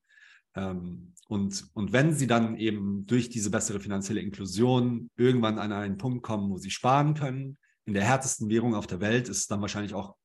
Ähm, 0.55 1.15
und, 1.29 1.69
und 1.75 1.93
wenn 1.93 2.15
sie 2.15 2.27
dann 2.27 2.57
eben 2.57 3.07
durch 3.07 3.29
diese 3.29 3.51
bessere 3.51 3.81
finanzielle 3.81 4.21
Inklusion 4.21 5.11
irgendwann 5.17 5.59
an 5.59 5.73
einen 5.73 5.99
Punkt 5.99 6.23
kommen, 6.23 6.51
wo 6.51 6.57
sie 6.57 6.71
sparen 6.71 7.15
können, 7.15 7.59
in 7.85 7.95
der 7.95 8.05
härtesten 8.05 8.49
Währung 8.49 8.75
auf 8.75 8.87
der 8.87 9.01
Welt, 9.01 9.29
ist 9.29 9.39
es 9.39 9.47
dann 9.47 9.61
wahrscheinlich 9.61 9.95
auch 9.95 10.17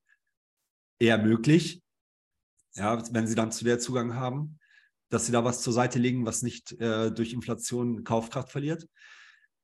eher 0.99 1.17
möglich, 1.17 1.84
ja, 2.76 3.01
wenn 3.13 3.28
sie 3.28 3.36
dann 3.36 3.51
zu 3.51 3.65
der 3.65 3.80
Zugang 3.80 4.15
haben, 4.15 4.59
dass 5.09 5.26
sie 5.26 5.32
da 5.32 5.43
was 5.43 5.61
zur 5.61 5.74
Seite 5.74 5.99
legen, 5.99 6.26
was 6.26 6.41
nicht 6.41 6.71
äh, 6.80 7.11
durch 7.11 7.34
Inflation 7.34 8.03
Kaufkraft 8.03 8.49
verliert. 8.49 8.88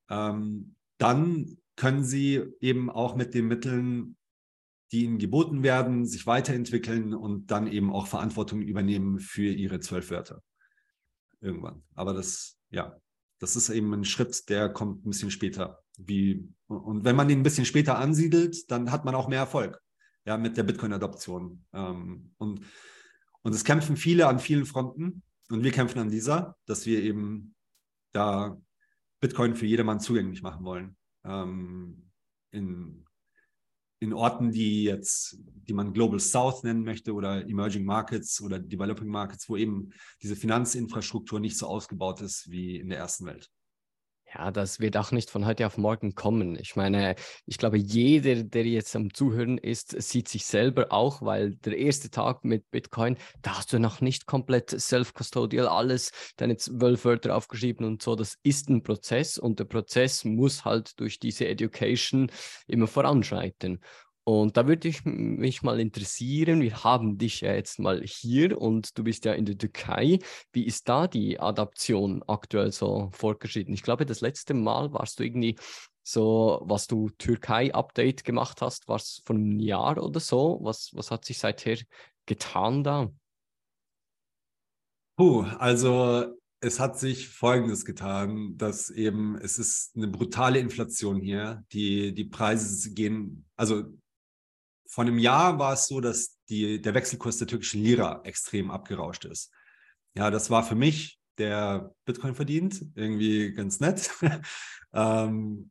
Ähm, 0.10 0.76
dann 0.98 1.58
können 1.76 2.04
sie 2.04 2.44
eben 2.60 2.90
auch 2.90 3.16
mit 3.16 3.34
den 3.34 3.48
Mitteln, 3.48 4.18
die 4.92 5.06
ihnen 5.06 5.18
geboten 5.18 5.64
werden, 5.64 6.06
sich 6.06 6.28
weiterentwickeln 6.28 7.14
und 7.14 7.52
dann 7.52 7.68
eben 7.68 7.92
auch 7.92 8.08
Verantwortung 8.08 8.62
übernehmen 8.62 9.20
für 9.20 9.52
ihre 9.52 9.80
zwölf 9.80 10.12
Wörter. 10.12 10.42
Irgendwann. 11.42 11.84
Aber 11.96 12.14
das, 12.14 12.58
ja, 12.70 12.98
das 13.40 13.56
ist 13.56 13.70
eben 13.70 13.94
ein 13.94 14.06
Schritt, 14.06 14.50
der 14.50 14.70
kommt 14.70 15.06
ein 15.06 15.10
bisschen 15.10 15.32
später. 15.32 15.80
Wie, 15.98 16.50
und 16.68 17.04
wenn 17.04 17.16
man 17.16 17.28
den 17.28 17.40
ein 17.40 17.44
bisschen 17.44 17.66
später 17.66 17.98
ansiedelt, 17.98 18.70
dann 18.72 18.92
hat 18.92 19.06
man 19.06 19.16
auch 19.16 19.28
mehr 19.28 19.40
Erfolg 19.40 19.82
ja, 20.26 20.38
mit 20.38 20.58
der 20.58 20.64
Bitcoin-Adoption. 20.64 21.66
Ähm, 21.74 22.34
und, 22.38 22.62
und 23.42 23.56
es 23.56 23.64
kämpfen 23.64 23.98
viele 23.98 24.28
an 24.28 24.40
vielen 24.40 24.66
Fronten 24.66 25.24
und 25.50 25.64
wir 25.64 25.72
kämpfen 25.72 26.00
an 26.00 26.10
dieser, 26.10 26.56
dass 26.66 26.86
wir 26.86 27.02
eben 27.02 27.56
da 28.12 28.62
Bitcoin 29.22 29.56
für 29.56 29.66
jedermann 29.66 30.00
zugänglich 30.00 30.42
machen 30.42 30.66
wollen. 30.66 30.98
Ähm, 31.24 32.12
in, 32.52 33.06
in 34.00 34.14
Orten, 34.14 34.52
die 34.52 34.84
jetzt, 34.84 35.38
die 35.68 35.74
man 35.74 35.94
Global 35.94 36.20
South 36.20 36.64
nennen 36.64 36.84
möchte 36.84 37.14
oder 37.14 37.46
Emerging 37.48 37.84
Markets 37.84 38.42
oder 38.42 38.58
Developing 38.60 39.10
Markets, 39.10 39.50
wo 39.50 39.58
eben 39.58 39.92
diese 40.22 40.36
Finanzinfrastruktur 40.36 41.40
nicht 41.40 41.58
so 41.58 41.68
ausgebaut 41.68 42.22
ist 42.22 42.50
wie 42.50 42.78
in 42.78 42.90
der 42.90 43.00
ersten 43.00 43.26
Welt. 43.26 43.50
Ja, 44.36 44.52
das 44.52 44.80
wird 44.80 44.96
auch 44.96 45.12
nicht 45.12 45.32
von 45.32 45.46
heute 45.48 45.66
auf 45.66 45.78
morgen 45.80 46.14
kommen. 46.14 46.56
Ich 46.60 46.76
meine, 46.76 47.16
ich 47.48 47.58
glaube, 47.58 47.78
jeder, 47.78 48.44
der 48.44 48.64
jetzt 48.64 48.96
am 48.96 49.12
Zuhören 49.12 49.58
ist, 49.58 50.00
sieht 50.02 50.28
sich 50.28 50.46
selber 50.46 50.92
auch, 50.92 51.24
weil 51.24 51.56
der 51.56 51.78
erste 51.78 52.12
Tag 52.12 52.46
mit 52.46 52.70
Bitcoin, 52.70 53.18
da 53.42 53.58
hast 53.58 53.74
du 53.74 53.80
noch 53.80 54.02
nicht 54.02 54.28
komplett 54.28 54.70
self-custodial 54.70 55.68
alles, 55.68 56.12
deine 56.38 56.58
zwölf 56.58 57.06
Wörter 57.06 57.36
aufgeschrieben 57.36 57.88
und 57.88 58.04
so. 58.04 58.16
Das 58.16 58.38
ist 58.44 58.70
ein 58.70 58.84
Prozess 58.84 59.40
und 59.40 59.58
der 59.60 59.66
Prozess 59.66 60.24
muss 60.24 60.64
halt 60.64 61.00
durch 61.00 61.18
diese 61.18 61.48
Education 61.48 62.32
immer 62.68 62.88
voranschreiten. 62.88 63.80
Und 64.30 64.58
da 64.58 64.68
würde 64.68 64.88
ich 64.88 65.06
mich 65.06 65.64
mal 65.64 65.80
interessieren, 65.80 66.62
wir 66.62 66.84
haben 66.84 67.18
dich 67.18 67.42
ja 67.42 67.56
jetzt 67.56 67.80
mal 67.80 68.04
hier 68.04 68.62
und 68.62 68.96
du 68.96 69.04
bist 69.04 69.26
ja 69.26 69.34
in 69.34 69.46
der 69.46 69.58
Türkei. 69.58 70.20
Wie 70.52 70.68
ist 70.68 70.88
da 70.88 71.08
die 71.08 71.40
Adaption 71.40 72.22
aktuell 72.28 72.72
so 72.72 73.10
fortgeschritten? 73.12 73.74
Ich 73.74 73.82
glaube, 73.82 74.06
das 74.06 74.22
letzte 74.22 74.54
Mal 74.54 74.94
warst 74.94 75.20
du 75.20 75.24
irgendwie 75.24 75.56
so, 76.04 76.62
was 76.64 76.86
du 76.86 77.10
Türkei-Update 77.10 78.24
gemacht 78.24 78.62
hast, 78.62 78.88
war 78.88 78.98
es 78.98 79.24
vor 79.26 79.36
einem 79.36 79.60
Jahr 79.60 79.98
oder 79.98 80.20
so. 80.20 80.60
Was, 80.62 80.92
was 80.94 81.10
hat 81.10 81.26
sich 81.26 81.40
seither 81.40 81.78
getan 82.28 82.84
da? 82.84 83.12
Puh, 85.18 85.42
also 85.58 86.36
es 86.62 86.80
hat 86.80 87.00
sich 87.00 87.30
Folgendes 87.30 87.84
getan, 87.84 88.56
dass 88.58 88.92
eben 88.92 89.38
es 89.38 89.58
ist 89.58 89.96
eine 89.96 90.08
brutale 90.08 90.60
Inflation 90.60 91.20
hier. 91.20 91.64
Die, 91.72 92.14
die 92.14 92.26
Preise 92.26 92.94
gehen, 92.94 93.48
also 93.56 93.86
vor 94.90 95.04
einem 95.04 95.20
Jahr 95.20 95.60
war 95.60 95.74
es 95.74 95.88
so, 95.88 96.02
dass 96.02 96.38
die, 96.50 96.82
der 96.82 96.96
Wechselkurs 96.96 97.38
der 97.38 97.48
türkischen 97.48 97.84
Lira 97.84 98.22
extrem 98.24 98.72
abgerauscht 98.72 99.26
ist. 99.26 99.54
Ja, 100.16 100.32
das 100.32 100.50
war 100.50 100.64
für 100.64 100.76
mich, 100.76 101.20
der 101.38 101.94
Bitcoin 102.06 102.34
verdient, 102.34 102.84
irgendwie 102.96 103.54
ganz 103.54 103.80
nett. 103.80 104.10
ähm, 104.94 105.70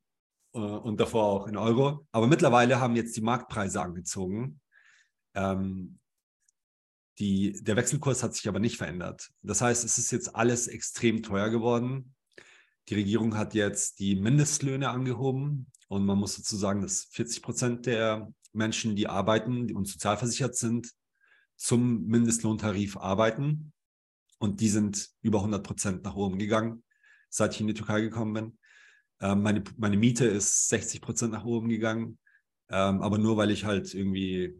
äh, 0.54 0.58
und 0.58 1.00
davor 1.00 1.24
auch 1.24 1.46
in 1.48 1.56
Euro. 1.56 2.06
Aber 2.12 2.28
mittlerweile 2.28 2.80
haben 2.80 2.94
jetzt 2.94 3.16
die 3.16 3.20
Marktpreise 3.20 3.82
angezogen. 3.82 4.60
Ähm, 5.34 5.98
die, 7.18 7.60
der 7.64 7.74
Wechselkurs 7.74 8.22
hat 8.22 8.36
sich 8.36 8.46
aber 8.48 8.60
nicht 8.60 8.76
verändert. 8.76 9.30
Das 9.42 9.60
heißt, 9.60 9.84
es 9.84 9.98
ist 9.98 10.12
jetzt 10.12 10.36
alles 10.36 10.68
extrem 10.68 11.24
teuer 11.24 11.50
geworden. 11.50 12.14
Die 12.88 12.94
Regierung 12.94 13.36
hat 13.36 13.52
jetzt 13.54 13.98
die 13.98 14.14
Mindestlöhne 14.14 14.88
angehoben 14.88 15.66
und 15.88 16.06
man 16.06 16.18
muss 16.18 16.36
dazu 16.36 16.56
sagen, 16.56 16.82
dass 16.82 17.08
40 17.10 17.42
Prozent 17.42 17.86
der 17.86 18.32
Menschen, 18.58 18.94
die 18.96 19.06
arbeiten 19.06 19.74
und 19.74 19.88
sozialversichert 19.88 20.56
sind, 20.56 20.92
zum 21.56 22.04
Mindestlohntarif 22.06 22.98
arbeiten. 22.98 23.72
Und 24.38 24.60
die 24.60 24.68
sind 24.68 25.08
über 25.22 25.38
100 25.38 25.64
Prozent 25.64 26.04
nach 26.04 26.14
oben 26.14 26.38
gegangen, 26.38 26.84
seit 27.30 27.54
ich 27.54 27.60
in 27.60 27.66
die 27.66 27.74
Türkei 27.74 28.02
gekommen 28.02 28.34
bin. 28.34 28.58
Ähm, 29.20 29.42
meine, 29.42 29.64
meine 29.76 29.96
Miete 29.96 30.26
ist 30.26 30.68
60 30.68 31.00
Prozent 31.00 31.32
nach 31.32 31.44
oben 31.44 31.68
gegangen. 31.68 32.18
Ähm, 32.70 33.02
aber 33.02 33.18
nur 33.18 33.36
weil 33.36 33.50
ich 33.50 33.64
halt 33.64 33.94
irgendwie 33.94 34.54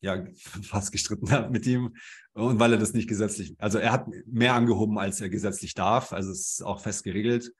ja 0.00 0.26
fast 0.34 0.92
gestritten 0.92 1.30
habe 1.30 1.50
mit 1.50 1.66
ihm 1.66 1.94
und 2.32 2.58
weil 2.58 2.72
er 2.72 2.78
das 2.78 2.92
nicht 2.92 3.08
gesetzlich, 3.08 3.54
also 3.58 3.78
er 3.78 3.92
hat 3.92 4.08
mehr 4.26 4.54
angehoben, 4.54 4.98
als 4.98 5.20
er 5.20 5.28
gesetzlich 5.28 5.74
darf, 5.74 6.12
also 6.12 6.32
es 6.32 6.54
ist 6.54 6.62
auch 6.62 6.80
fest 6.80 7.04
geregelt. 7.04 7.52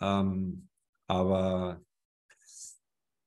Ähm, 0.00 0.68
aber 1.06 1.80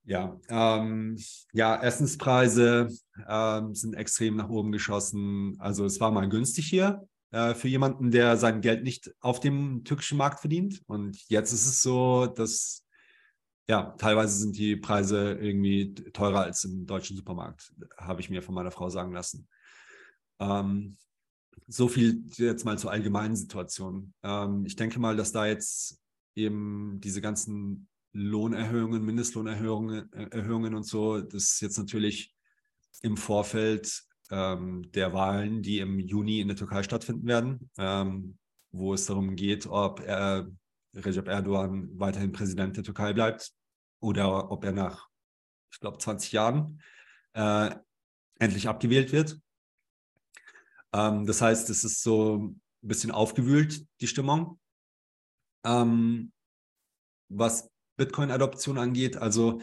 ja, 0.10 0.40
ähm, 0.50 1.18
ja, 1.54 1.80
Essenspreise 1.84 2.90
ähm, 3.28 3.76
sind 3.76 3.94
extrem 3.94 4.38
nach 4.38 4.50
oben 4.50 4.72
geschossen. 4.72 5.56
Also 5.60 5.86
es 5.86 6.00
war 6.00 6.10
mal 6.10 6.28
günstig 6.28 6.66
hier 6.66 7.08
äh, 7.30 7.54
für 7.54 7.68
jemanden, 7.68 8.10
der 8.10 8.36
sein 8.36 8.62
Geld 8.62 8.84
nicht 8.84 9.14
auf 9.20 9.40
dem 9.40 9.84
türkischen 9.84 10.18
Markt 10.18 10.40
verdient. 10.40 10.82
Und 10.88 11.30
jetzt 11.30 11.54
ist 11.54 11.68
es 11.68 11.84
so, 11.84 12.26
dass 12.26 12.88
ja, 13.70 13.94
teilweise 14.00 14.36
sind 14.40 14.58
die 14.58 14.78
Preise 14.78 15.34
irgendwie 15.34 15.94
teurer 15.94 16.42
als 16.42 16.64
im 16.64 16.88
deutschen 16.88 17.16
Supermarkt, 17.16 17.72
habe 18.00 18.22
ich 18.22 18.32
mir 18.32 18.42
von 18.42 18.56
meiner 18.56 18.72
Frau 18.72 18.90
sagen 18.90 19.14
lassen. 19.14 19.48
Ähm, 20.40 20.98
so 21.68 21.88
viel 21.88 22.24
jetzt 22.38 22.66
mal 22.66 22.80
zur 22.80 22.90
allgemeinen 22.90 23.36
Situation. 23.36 24.16
Ähm, 24.24 24.66
ich 24.66 24.76
denke 24.76 25.00
mal, 25.00 25.16
dass 25.16 25.32
da 25.32 25.46
jetzt 25.46 26.02
eben 26.34 27.00
diese 27.00 27.22
ganzen 27.22 27.88
Lohnerhöhungen, 28.14 29.04
Mindestlohnerhöhungen 29.04 30.12
äh, 30.14 30.28
Erhöhungen 30.32 30.74
und 30.74 30.84
so, 30.84 31.22
das 31.22 31.44
ist 31.44 31.62
jetzt 31.62 31.78
natürlich 31.78 32.34
im 33.02 33.18
Vorfeld 33.18 34.04
ähm, 34.32 34.92
der 34.92 35.14
Wahlen, 35.14 35.62
die 35.62 35.80
im 35.80 36.00
Juni 36.00 36.40
in 36.40 36.48
der 36.48 36.58
Türkei 36.58 36.84
stattfinden 36.84 37.28
werden, 37.28 37.70
ähm, 37.78 38.38
wo 38.72 38.94
es 38.94 39.06
darum 39.06 39.36
geht, 39.36 39.68
ob 39.68 40.02
er, 40.02 40.48
Recep 40.96 41.28
Erdogan 41.28 41.88
weiterhin 42.00 42.32
Präsident 42.32 42.76
der 42.76 42.84
Türkei 42.84 43.14
bleibt 43.14 43.52
oder 44.00 44.52
ob 44.52 44.64
er 44.64 44.72
nach, 44.72 45.08
ich 45.72 45.80
glaube, 45.80 46.00
20 46.00 46.32
Jahren 46.32 46.82
äh, 47.34 47.76
endlich 48.40 48.68
abgewählt 48.68 49.12
wird. 49.12 49.40
Ähm, 50.94 51.28
das 51.28 51.42
heißt, 51.42 51.70
es 51.70 51.84
ist 51.84 52.02
so 52.02 52.38
ein 52.38 52.62
bisschen 52.82 53.12
aufgewühlt, 53.12 53.86
die 54.02 54.08
Stimmung. 54.08 54.60
Ähm, 55.64 56.32
was 57.30 57.70
Bitcoin-Adoption 58.00 58.80
angeht, 58.80 59.18
also 59.18 59.62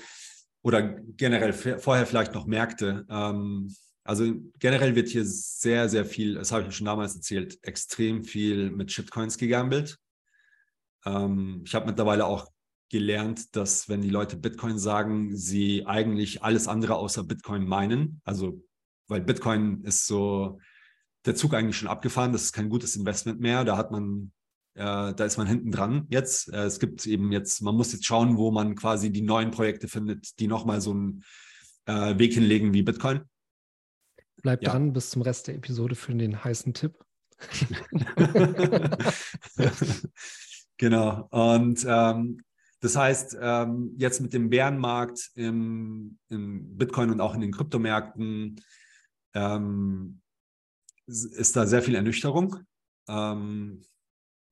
oder 0.62 0.82
generell 0.82 1.52
vorher 1.52 2.06
vielleicht 2.06 2.34
noch 2.34 2.46
Märkte. 2.46 3.04
Ähm, 3.08 3.74
also 4.04 4.32
generell 4.60 4.94
wird 4.94 5.08
hier 5.08 5.24
sehr, 5.24 5.88
sehr 5.88 6.04
viel, 6.04 6.34
das 6.34 6.52
habe 6.52 6.68
ich 6.68 6.76
schon 6.76 6.86
damals 6.86 7.16
erzählt, 7.16 7.58
extrem 7.62 8.22
viel 8.22 8.70
mit 8.70 8.92
Shitcoins 8.92 9.38
gegambelt. 9.38 9.98
Ähm, 11.04 11.62
ich 11.64 11.74
habe 11.74 11.86
mittlerweile 11.86 12.26
auch 12.26 12.48
gelernt, 12.90 13.56
dass 13.56 13.88
wenn 13.88 14.02
die 14.02 14.10
Leute 14.10 14.36
Bitcoin 14.36 14.78
sagen, 14.78 15.36
sie 15.36 15.86
eigentlich 15.86 16.42
alles 16.42 16.68
andere 16.68 16.96
außer 16.96 17.24
Bitcoin 17.24 17.66
meinen. 17.66 18.20
Also, 18.24 18.64
weil 19.08 19.20
Bitcoin 19.22 19.82
ist 19.82 20.06
so, 20.06 20.60
der 21.24 21.34
Zug 21.34 21.54
eigentlich 21.54 21.76
schon 21.76 21.88
abgefahren, 21.88 22.32
das 22.32 22.42
ist 22.44 22.52
kein 22.52 22.68
gutes 22.68 22.94
Investment 22.96 23.40
mehr. 23.40 23.64
Da 23.64 23.76
hat 23.76 23.90
man, 23.90 24.32
da 24.76 25.24
ist 25.24 25.38
man 25.38 25.46
hinten 25.46 25.70
dran 25.70 26.06
jetzt. 26.10 26.52
Äh, 26.52 26.64
es 26.64 26.78
gibt 26.78 27.06
eben 27.06 27.32
jetzt, 27.32 27.62
man 27.62 27.74
muss 27.74 27.92
jetzt 27.92 28.04
schauen, 28.04 28.36
wo 28.36 28.50
man 28.50 28.74
quasi 28.74 29.10
die 29.10 29.22
neuen 29.22 29.50
Projekte 29.50 29.88
findet, 29.88 30.38
die 30.38 30.48
nochmal 30.48 30.80
so 30.80 30.90
einen 30.90 31.24
äh, 31.86 32.18
Weg 32.18 32.34
hinlegen 32.34 32.74
wie 32.74 32.82
Bitcoin. 32.82 33.22
Bleibt 34.42 34.64
ja. 34.64 34.72
dran 34.72 34.92
bis 34.92 35.10
zum 35.10 35.22
Rest 35.22 35.48
der 35.48 35.54
Episode 35.54 35.94
für 35.94 36.14
den 36.14 36.44
heißen 36.44 36.74
Tipp. 36.74 37.02
genau. 40.76 41.28
Und 41.30 41.84
ähm, 41.88 42.42
das 42.80 42.96
heißt, 42.96 43.38
ähm, 43.40 43.94
jetzt 43.96 44.20
mit 44.20 44.32
dem 44.32 44.50
Bärenmarkt 44.50 45.30
im, 45.34 46.18
im, 46.28 46.76
Bitcoin 46.76 47.10
und 47.10 47.20
auch 47.20 47.34
in 47.34 47.40
den 47.40 47.52
Kryptomärkten 47.52 48.60
ähm, 49.34 50.20
ist 51.06 51.56
da 51.56 51.66
sehr 51.66 51.82
viel 51.82 51.94
Ernüchterung. 51.94 52.58
Ähm, 53.08 53.82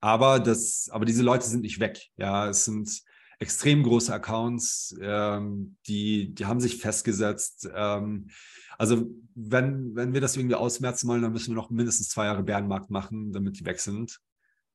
aber, 0.04 0.38
das, 0.38 0.90
aber 0.92 1.06
diese 1.06 1.22
Leute 1.22 1.46
sind 1.46 1.62
nicht 1.62 1.80
weg. 1.80 2.10
Ja, 2.18 2.50
es 2.50 2.66
sind 2.66 3.02
extrem 3.38 3.82
große 3.82 4.12
Accounts, 4.12 4.94
ähm, 5.00 5.78
die, 5.88 6.34
die 6.34 6.44
haben 6.44 6.60
sich 6.60 6.76
festgesetzt. 6.76 7.70
Ähm, 7.74 8.28
also 8.76 9.06
wenn, 9.34 9.96
wenn 9.96 10.12
wir 10.12 10.20
das 10.20 10.36
irgendwie 10.36 10.56
ausmerzen 10.56 11.08
wollen, 11.08 11.22
dann 11.22 11.32
müssen 11.32 11.52
wir 11.52 11.56
noch 11.56 11.70
mindestens 11.70 12.10
zwei 12.10 12.26
Jahre 12.26 12.42
Bärenmarkt 12.42 12.90
machen, 12.90 13.32
damit 13.32 13.58
die 13.58 13.64
weg 13.64 13.80
sind. 13.80 14.20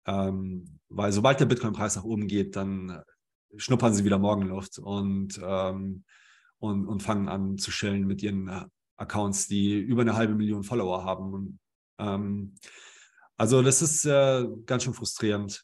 Ähm, 0.08 0.80
weil 0.90 1.12
sobald 1.12 1.40
der 1.40 1.46
Bitcoin-Preis 1.46 1.96
nach 1.96 2.06
oben 2.06 2.28
geht, 2.28 2.56
dann 2.56 3.04
schnuppern 3.56 3.94
sie 3.94 4.06
wieder 4.06 4.18
Morgenluft 4.18 4.80
und, 4.80 5.40
ähm, 5.44 6.06
und, 6.58 6.88
und 6.88 7.04
fangen 7.04 7.30
an 7.30 7.60
zu 7.60 7.70
chillen 7.70 8.08
mit 8.08 8.24
ihren 8.24 8.66
Accounts, 8.98 9.48
die 9.48 9.78
über 9.78 10.02
eine 10.02 10.16
halbe 10.16 10.34
Million 10.34 10.64
Follower 10.64 11.04
haben. 11.04 11.34
Und, 11.36 11.60
ähm, 12.00 12.56
also 13.40 13.62
das 13.62 13.82
ist 13.82 14.06
äh, 14.06 14.46
ganz 14.66 14.84
schön 14.84 14.94
frustrierend. 14.94 15.64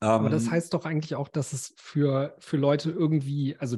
Aber 0.00 0.30
das 0.30 0.46
ähm, 0.46 0.50
heißt 0.52 0.72
doch 0.72 0.86
eigentlich 0.86 1.14
auch, 1.14 1.28
dass 1.28 1.52
es 1.52 1.74
für, 1.76 2.34
für 2.38 2.56
Leute 2.56 2.90
irgendwie, 2.90 3.56
also 3.58 3.76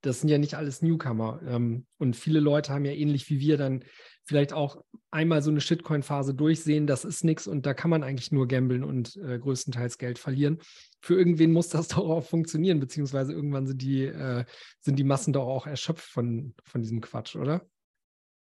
das 0.00 0.20
sind 0.20 0.28
ja 0.28 0.38
nicht 0.38 0.54
alles 0.54 0.80
Newcomer. 0.80 1.40
Ähm, 1.44 1.86
und 1.98 2.14
viele 2.14 2.38
Leute 2.38 2.72
haben 2.72 2.84
ja 2.84 2.92
ähnlich 2.92 3.28
wie 3.30 3.40
wir 3.40 3.56
dann 3.56 3.84
vielleicht 4.24 4.52
auch 4.52 4.80
einmal 5.10 5.42
so 5.42 5.50
eine 5.50 5.60
Shitcoin-Phase 5.60 6.34
durchsehen, 6.34 6.86
das 6.86 7.04
ist 7.04 7.24
nichts 7.24 7.48
und 7.48 7.66
da 7.66 7.74
kann 7.74 7.90
man 7.90 8.04
eigentlich 8.04 8.30
nur 8.30 8.46
gambeln 8.46 8.84
und 8.84 9.16
äh, 9.16 9.36
größtenteils 9.36 9.98
Geld 9.98 10.20
verlieren. 10.20 10.58
Für 11.00 11.16
irgendwen 11.16 11.52
muss 11.52 11.68
das 11.68 11.88
doch 11.88 12.08
auch 12.08 12.24
funktionieren, 12.24 12.78
beziehungsweise 12.78 13.32
irgendwann 13.32 13.66
sind 13.66 13.82
die, 13.82 14.04
äh, 14.04 14.44
sind 14.80 15.00
die 15.00 15.04
Massen 15.04 15.32
doch 15.32 15.46
auch 15.46 15.66
erschöpft 15.66 16.08
von, 16.08 16.54
von 16.62 16.80
diesem 16.80 17.00
Quatsch, 17.00 17.34
oder? 17.34 17.66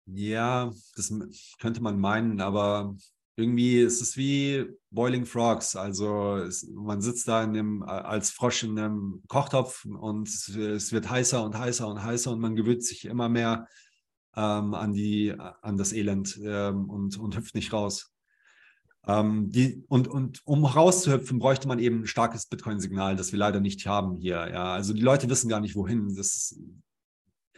Ja, 0.07 0.73
das 0.95 1.13
könnte 1.59 1.81
man 1.81 1.99
meinen, 1.99 2.41
aber 2.41 2.95
irgendwie 3.37 3.79
ist 3.79 4.01
es 4.01 4.17
wie 4.17 4.65
Boiling 4.89 5.25
Frogs. 5.25 5.75
Also 5.75 6.37
es, 6.37 6.67
man 6.73 7.01
sitzt 7.01 7.27
da 7.27 7.43
in 7.43 7.53
dem, 7.53 7.83
als 7.83 8.31
Frosch 8.31 8.63
in 8.63 8.77
einem 8.77 9.21
Kochtopf 9.27 9.85
und 9.85 10.27
es 10.27 10.91
wird 10.91 11.09
heißer 11.09 11.43
und 11.43 11.57
heißer 11.57 11.87
und 11.87 12.03
heißer 12.03 12.31
und 12.31 12.39
man 12.39 12.55
gewöhnt 12.55 12.83
sich 12.83 13.05
immer 13.05 13.29
mehr 13.29 13.67
ähm, 14.35 14.73
an, 14.73 14.91
die, 14.93 15.35
an 15.37 15.77
das 15.77 15.93
Elend 15.93 16.39
ähm, 16.43 16.89
und, 16.89 17.17
und 17.17 17.37
hüpft 17.37 17.53
nicht 17.53 17.71
raus. 17.73 18.11
Ähm, 19.05 19.51
die, 19.51 19.85
und, 19.87 20.07
und 20.07 20.41
um 20.45 20.65
rauszuhüpfen, 20.65 21.37
bräuchte 21.37 21.67
man 21.67 21.77
eben 21.77 22.01
ein 22.01 22.07
starkes 22.07 22.47
Bitcoin-Signal, 22.47 23.15
das 23.15 23.31
wir 23.31 23.39
leider 23.39 23.59
nicht 23.59 23.85
haben 23.85 24.15
hier. 24.15 24.49
Ja? 24.49 24.73
Also 24.73 24.93
die 24.93 25.01
Leute 25.01 25.29
wissen 25.29 25.47
gar 25.47 25.59
nicht, 25.59 25.75
wohin. 25.75 26.15
Das 26.15 26.59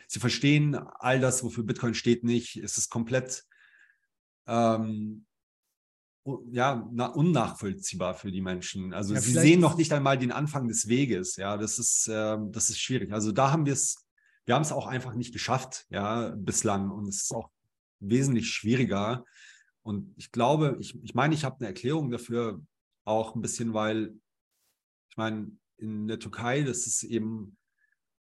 sie 0.07 0.19
verstehen 0.19 0.75
all 0.75 1.21
das, 1.21 1.41
wofür 1.41 1.63
Bitcoin 1.63 1.93
steht, 1.93 2.25
nicht. 2.25 2.57
Es 2.57 2.77
ist 2.77 2.89
komplett 2.89 3.45
ähm, 4.45 5.25
ja, 6.51 6.73
unnachvollziehbar 6.73 8.13
für 8.13 8.31
die 8.31 8.41
Menschen. 8.41 8.93
Also 8.93 9.13
ja, 9.13 9.21
sie 9.21 9.33
sehen 9.33 9.59
noch 9.59 9.77
nicht 9.77 9.91
einmal 9.93 10.17
den 10.17 10.31
Anfang 10.31 10.67
des 10.67 10.87
Weges. 10.87 11.35
Ja, 11.35 11.57
das 11.57 11.79
ist, 11.79 12.07
äh, 12.07 12.37
das 12.49 12.69
ist 12.69 12.79
schwierig. 12.79 13.11
Also 13.11 13.31
da 13.31 13.51
haben 13.51 13.65
wir 13.65 13.73
es, 13.73 14.05
wir 14.45 14.55
haben 14.55 14.61
es 14.61 14.71
auch 14.71 14.87
einfach 14.87 15.13
nicht 15.13 15.33
geschafft, 15.33 15.85
ja, 15.89 16.33
bislang. 16.35 16.89
Und 16.91 17.07
es 17.07 17.23
ist 17.23 17.33
auch 17.33 17.49
wesentlich 17.99 18.49
schwieriger. 18.49 19.25
Und 19.83 20.13
ich 20.17 20.31
glaube, 20.31 20.77
ich, 20.79 21.01
ich 21.03 21.13
meine, 21.13 21.33
ich 21.33 21.43
habe 21.43 21.57
eine 21.59 21.67
Erklärung 21.67 22.11
dafür 22.11 22.61
auch 23.05 23.35
ein 23.35 23.41
bisschen, 23.41 23.73
weil 23.73 24.15
ich 25.09 25.17
meine, 25.17 25.51
in 25.77 26.07
der 26.07 26.19
Türkei, 26.19 26.63
das 26.63 26.87
ist 26.87 27.03
eben 27.03 27.57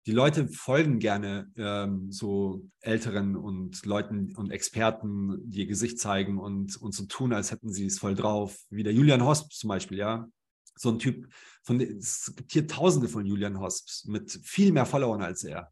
die 0.05 0.11
Leute 0.11 0.47
folgen 0.47 0.99
gerne 0.99 1.51
ähm, 1.55 2.11
so 2.11 2.65
Älteren 2.81 3.35
und 3.35 3.85
Leuten 3.85 4.35
und 4.35 4.51
Experten, 4.51 5.37
die 5.49 5.59
ihr 5.59 5.67
Gesicht 5.67 5.99
zeigen 5.99 6.39
und, 6.39 6.77
und 6.77 6.93
so 6.93 7.05
tun, 7.05 7.33
als 7.33 7.51
hätten 7.51 7.71
sie 7.71 7.85
es 7.85 7.99
voll 7.99 8.15
drauf. 8.15 8.57
Wie 8.69 8.83
der 8.83 8.93
Julian 8.93 9.23
Hosps 9.23 9.57
zum 9.57 9.67
Beispiel, 9.67 9.97
ja. 9.97 10.27
So 10.75 10.89
ein 10.89 10.99
Typ, 10.99 11.27
von, 11.63 11.81
es 11.81 12.33
gibt 12.35 12.53
hier 12.53 12.67
Tausende 12.67 13.09
von 13.09 13.25
Julian 13.25 13.59
Hosps 13.59 14.05
mit 14.05 14.31
viel 14.43 14.71
mehr 14.71 14.85
Followern 14.85 15.21
als 15.21 15.43
er. 15.43 15.71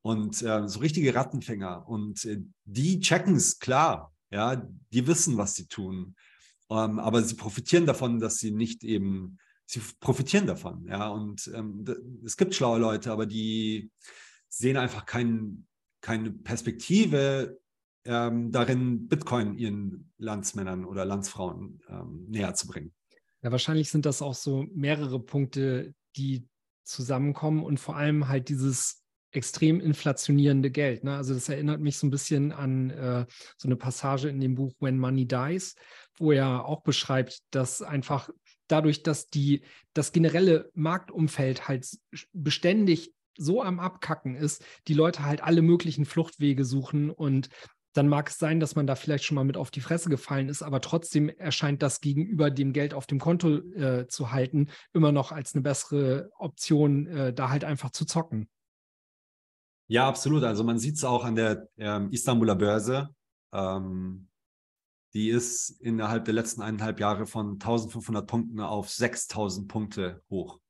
Und 0.00 0.42
äh, 0.42 0.66
so 0.66 0.80
richtige 0.80 1.14
Rattenfänger. 1.14 1.86
Und 1.86 2.24
äh, 2.24 2.40
die 2.64 3.00
checken 3.00 3.36
es, 3.36 3.58
klar. 3.58 4.12
Ja, 4.30 4.56
die 4.90 5.06
wissen, 5.06 5.36
was 5.36 5.54
sie 5.54 5.66
tun. 5.66 6.14
Ähm, 6.70 6.98
aber 6.98 7.22
sie 7.22 7.34
profitieren 7.34 7.86
davon, 7.86 8.18
dass 8.18 8.36
sie 8.38 8.50
nicht 8.50 8.84
eben 8.84 9.38
sie 9.68 9.82
profitieren 10.00 10.46
davon. 10.46 10.86
Ja, 10.88 11.08
und 11.08 11.50
ähm, 11.54 11.84
es 12.24 12.36
gibt 12.36 12.54
schlaue 12.54 12.78
Leute, 12.78 13.12
aber 13.12 13.26
die 13.26 13.90
sehen 14.48 14.78
einfach 14.78 15.04
kein, 15.04 15.66
keine 16.00 16.30
Perspektive 16.30 17.58
ähm, 18.06 18.50
darin, 18.50 19.08
Bitcoin 19.08 19.58
ihren 19.58 20.10
Landsmännern 20.16 20.86
oder 20.86 21.04
Landsfrauen 21.04 21.80
ähm, 21.90 22.24
näher 22.28 22.54
zu 22.54 22.66
bringen. 22.66 22.94
Ja, 23.42 23.52
wahrscheinlich 23.52 23.90
sind 23.90 24.06
das 24.06 24.22
auch 24.22 24.34
so 24.34 24.66
mehrere 24.74 25.20
Punkte, 25.20 25.94
die 26.16 26.48
zusammenkommen 26.84 27.62
und 27.62 27.78
vor 27.78 27.96
allem 27.96 28.26
halt 28.26 28.48
dieses 28.48 29.04
extrem 29.32 29.80
inflationierende 29.80 30.70
Geld. 30.70 31.04
Ne? 31.04 31.14
Also 31.14 31.34
das 31.34 31.50
erinnert 31.50 31.82
mich 31.82 31.98
so 31.98 32.06
ein 32.06 32.10
bisschen 32.10 32.52
an 32.52 32.88
äh, 32.88 33.26
so 33.58 33.68
eine 33.68 33.76
Passage 33.76 34.30
in 34.30 34.40
dem 34.40 34.54
Buch 34.54 34.72
When 34.80 34.98
Money 34.98 35.26
Dies, 35.26 35.76
wo 36.16 36.32
er 36.32 36.64
auch 36.64 36.80
beschreibt, 36.80 37.42
dass 37.50 37.82
einfach 37.82 38.30
dadurch, 38.68 39.02
dass 39.02 39.26
die, 39.26 39.62
das 39.94 40.12
generelle 40.12 40.70
Marktumfeld 40.74 41.68
halt 41.68 41.88
beständig 42.32 43.12
so 43.36 43.62
am 43.62 43.78
Abkacken 43.80 44.34
ist, 44.34 44.64
die 44.88 44.94
Leute 44.94 45.24
halt 45.24 45.42
alle 45.42 45.62
möglichen 45.62 46.04
Fluchtwege 46.04 46.64
suchen 46.64 47.10
und 47.10 47.48
dann 47.94 48.08
mag 48.08 48.28
es 48.28 48.38
sein, 48.38 48.60
dass 48.60 48.76
man 48.76 48.86
da 48.86 48.94
vielleicht 48.94 49.24
schon 49.24 49.34
mal 49.34 49.44
mit 49.44 49.56
auf 49.56 49.70
die 49.70 49.80
Fresse 49.80 50.08
gefallen 50.08 50.48
ist, 50.48 50.62
aber 50.62 50.80
trotzdem 50.80 51.28
erscheint 51.28 51.82
das 51.82 52.00
gegenüber 52.00 52.50
dem 52.50 52.72
Geld 52.72 52.94
auf 52.94 53.06
dem 53.06 53.18
Konto 53.18 53.56
äh, 53.56 54.06
zu 54.08 54.30
halten 54.30 54.68
immer 54.92 55.10
noch 55.10 55.32
als 55.32 55.54
eine 55.54 55.62
bessere 55.62 56.30
Option, 56.38 57.06
äh, 57.06 57.32
da 57.32 57.50
halt 57.50 57.64
einfach 57.64 57.90
zu 57.90 58.04
zocken. 58.04 58.48
Ja, 59.88 60.06
absolut. 60.06 60.44
Also 60.44 60.64
man 60.64 60.78
sieht 60.78 60.96
es 60.96 61.04
auch 61.04 61.24
an 61.24 61.34
der 61.34 61.68
ähm, 61.78 62.10
Istanbuler 62.12 62.54
Börse. 62.54 63.08
Ähm, 63.52 64.27
die 65.14 65.30
ist 65.30 65.70
innerhalb 65.80 66.24
der 66.24 66.34
letzten 66.34 66.62
eineinhalb 66.62 67.00
Jahre 67.00 67.26
von 67.26 67.52
1500 67.52 68.26
Punkten 68.26 68.60
auf 68.60 68.90
6000 68.90 69.68
Punkte 69.68 70.22
hoch. 70.30 70.60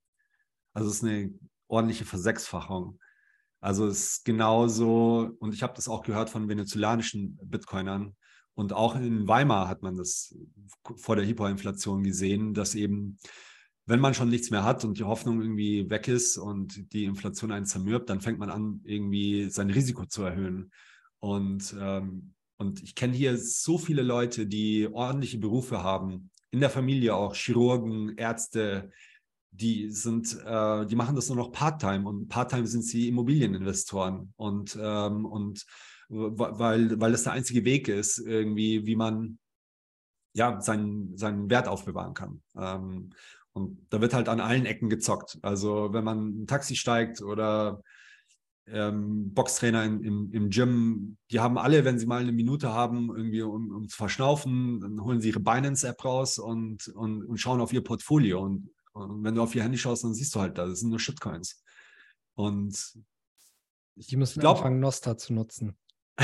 Also 0.72 0.90
es 0.90 0.96
ist 0.96 1.04
eine 1.04 1.34
ordentliche 1.66 2.04
Versechsfachung. 2.04 2.98
Also 3.60 3.86
es 3.86 4.12
ist 4.12 4.24
genauso, 4.24 5.30
und 5.40 5.52
ich 5.52 5.62
habe 5.62 5.74
das 5.74 5.88
auch 5.88 6.02
gehört 6.02 6.30
von 6.30 6.48
venezolanischen 6.48 7.38
Bitcoinern. 7.42 8.14
Und 8.54 8.72
auch 8.72 8.96
in 8.96 9.26
Weimar 9.26 9.68
hat 9.68 9.82
man 9.82 9.96
das 9.96 10.36
vor 10.96 11.16
der 11.16 11.26
Hyperinflation 11.26 12.04
gesehen, 12.04 12.54
dass 12.54 12.74
eben, 12.74 13.18
wenn 13.86 14.00
man 14.00 14.14
schon 14.14 14.28
nichts 14.28 14.50
mehr 14.50 14.64
hat 14.64 14.84
und 14.84 14.98
die 14.98 15.04
Hoffnung 15.04 15.40
irgendwie 15.40 15.90
weg 15.90 16.08
ist 16.08 16.38
und 16.38 16.92
die 16.92 17.04
Inflation 17.04 17.52
einen 17.52 17.66
zermürbt, 17.66 18.10
dann 18.10 18.20
fängt 18.20 18.38
man 18.38 18.50
an, 18.50 18.80
irgendwie 18.84 19.50
sein 19.50 19.70
Risiko 19.70 20.06
zu 20.06 20.22
erhöhen. 20.22 20.70
Und, 21.20 21.74
ähm, 21.78 22.34
und 22.58 22.82
ich 22.82 22.94
kenne 22.94 23.14
hier 23.14 23.38
so 23.38 23.78
viele 23.78 24.02
Leute, 24.02 24.46
die 24.46 24.88
ordentliche 24.92 25.38
Berufe 25.38 25.82
haben, 25.82 26.30
in 26.50 26.60
der 26.60 26.70
Familie 26.70 27.14
auch 27.14 27.34
Chirurgen, 27.34 28.16
Ärzte, 28.16 28.90
die 29.50 29.90
sind, 29.90 30.36
äh, 30.44 30.86
die 30.86 30.96
machen 30.96 31.16
das 31.16 31.28
nur 31.28 31.36
noch 31.36 31.52
Part-Time 31.52 32.08
und 32.08 32.28
Part-Time 32.28 32.66
sind 32.66 32.82
sie 32.82 33.08
Immobilieninvestoren 33.08 34.32
und, 34.36 34.78
ähm, 34.80 35.24
und 35.24 35.64
weil, 36.08 36.98
weil 37.00 37.12
das 37.12 37.24
der 37.24 37.32
einzige 37.32 37.64
Weg 37.64 37.88
ist, 37.88 38.18
irgendwie, 38.18 38.86
wie 38.86 38.96
man 38.96 39.38
ja 40.34 40.60
seinen, 40.60 41.16
seinen 41.16 41.50
Wert 41.50 41.68
aufbewahren 41.68 42.14
kann. 42.14 42.42
Ähm, 42.56 43.10
und 43.52 43.86
da 43.90 44.00
wird 44.00 44.14
halt 44.14 44.28
an 44.28 44.40
allen 44.40 44.66
Ecken 44.66 44.88
gezockt. 44.88 45.38
Also 45.42 45.92
wenn 45.92 46.04
man 46.04 46.42
ein 46.42 46.46
Taxi 46.46 46.76
steigt 46.76 47.20
oder 47.20 47.82
ähm, 48.72 49.32
Boxtrainer 49.34 49.84
in, 49.84 50.02
im, 50.02 50.30
im 50.32 50.50
Gym, 50.50 51.16
die 51.30 51.40
haben 51.40 51.58
alle, 51.58 51.84
wenn 51.84 51.98
sie 51.98 52.06
mal 52.06 52.20
eine 52.20 52.32
Minute 52.32 52.72
haben, 52.72 53.10
irgendwie 53.14 53.42
um, 53.42 53.74
um 53.74 53.88
zu 53.88 53.96
verschnaufen, 53.96 54.80
dann 54.80 55.02
holen 55.02 55.20
sie 55.20 55.28
ihre 55.28 55.40
Binance-App 55.40 56.04
raus 56.04 56.38
und, 56.38 56.88
und, 56.88 57.24
und 57.24 57.38
schauen 57.38 57.60
auf 57.60 57.72
ihr 57.72 57.82
Portfolio. 57.82 58.40
Und 58.40 58.70
und 58.98 59.22
wenn 59.22 59.34
du 59.34 59.42
auf 59.42 59.54
ihr 59.54 59.62
Handy 59.62 59.78
schaust, 59.78 60.04
dann 60.04 60.14
siehst 60.14 60.34
du 60.34 60.40
halt, 60.40 60.58
da 60.58 60.74
sind 60.74 60.90
nur 60.90 60.98
Shitcoins. 60.98 61.62
Und 62.34 62.98
die 63.94 64.16
müssen 64.16 64.40
glaub, 64.40 64.58
anfangen, 64.58 64.80
Noster 64.80 65.16
zu 65.16 65.32
nutzen. 65.32 65.76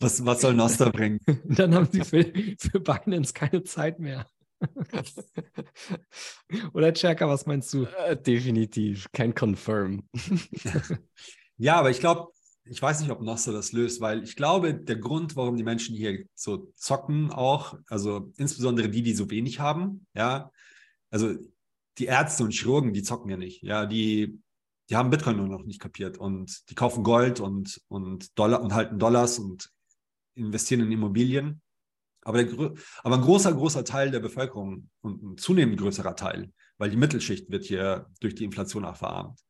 was, 0.00 0.24
was 0.24 0.40
soll 0.40 0.54
Noster 0.54 0.90
bringen? 0.90 1.20
dann 1.44 1.74
haben 1.74 1.88
sie 1.90 2.04
für, 2.04 2.24
für 2.58 2.80
Binance 2.80 3.32
keine 3.32 3.62
Zeit 3.64 3.98
mehr. 3.98 4.28
Oder 6.74 6.92
Checker, 6.92 7.28
was 7.28 7.46
meinst 7.46 7.72
du? 7.72 7.82
Uh, 7.82 8.14
definitiv, 8.14 9.10
kein 9.12 9.34
Confirm. 9.34 10.08
ja, 11.56 11.76
aber 11.76 11.90
ich 11.90 12.00
glaube, 12.00 12.32
ich 12.64 12.80
weiß 12.80 13.00
nicht, 13.00 13.10
ob 13.10 13.20
Noster 13.20 13.52
das 13.52 13.72
löst, 13.72 14.00
weil 14.00 14.22
ich 14.22 14.36
glaube, 14.36 14.74
der 14.74 14.96
Grund, 14.96 15.36
warum 15.36 15.56
die 15.56 15.64
Menschen 15.64 15.94
hier 15.94 16.24
so 16.34 16.72
zocken, 16.74 17.30
auch, 17.30 17.78
also 17.88 18.32
insbesondere 18.36 18.88
die, 18.88 19.02
die 19.02 19.14
so 19.14 19.30
wenig 19.30 19.60
haben, 19.60 20.06
ja, 20.14 20.50
also 21.10 21.34
die 21.98 22.06
Ärzte 22.06 22.44
und 22.44 22.52
Chirurgen, 22.52 22.92
die 22.92 23.02
zocken 23.02 23.30
ja 23.30 23.36
nicht. 23.36 23.62
Ja, 23.62 23.86
die, 23.86 24.40
die 24.88 24.96
haben 24.96 25.10
Bitcoin 25.10 25.36
nur 25.36 25.48
noch 25.48 25.64
nicht 25.64 25.80
kapiert 25.80 26.18
und 26.18 26.68
die 26.70 26.74
kaufen 26.74 27.04
Gold 27.04 27.40
und, 27.40 27.80
und 27.88 28.36
Dollar 28.38 28.62
und 28.62 28.74
halten 28.74 28.98
Dollars 28.98 29.38
und 29.38 29.70
investieren 30.34 30.80
in 30.80 30.92
Immobilien. 30.92 31.62
Aber, 32.24 32.42
der, 32.42 32.72
aber 33.02 33.14
ein 33.16 33.22
großer, 33.22 33.52
großer 33.52 33.84
Teil 33.84 34.10
der 34.10 34.20
Bevölkerung 34.20 34.88
und 35.02 35.22
ein 35.22 35.36
zunehmend 35.36 35.78
größerer 35.78 36.16
Teil, 36.16 36.50
weil 36.78 36.90
die 36.90 36.96
Mittelschicht 36.96 37.50
wird 37.50 37.64
hier 37.64 38.06
durch 38.20 38.34
die 38.34 38.44
Inflation 38.44 38.84
auch 38.84 38.96
verarmt, 38.96 39.40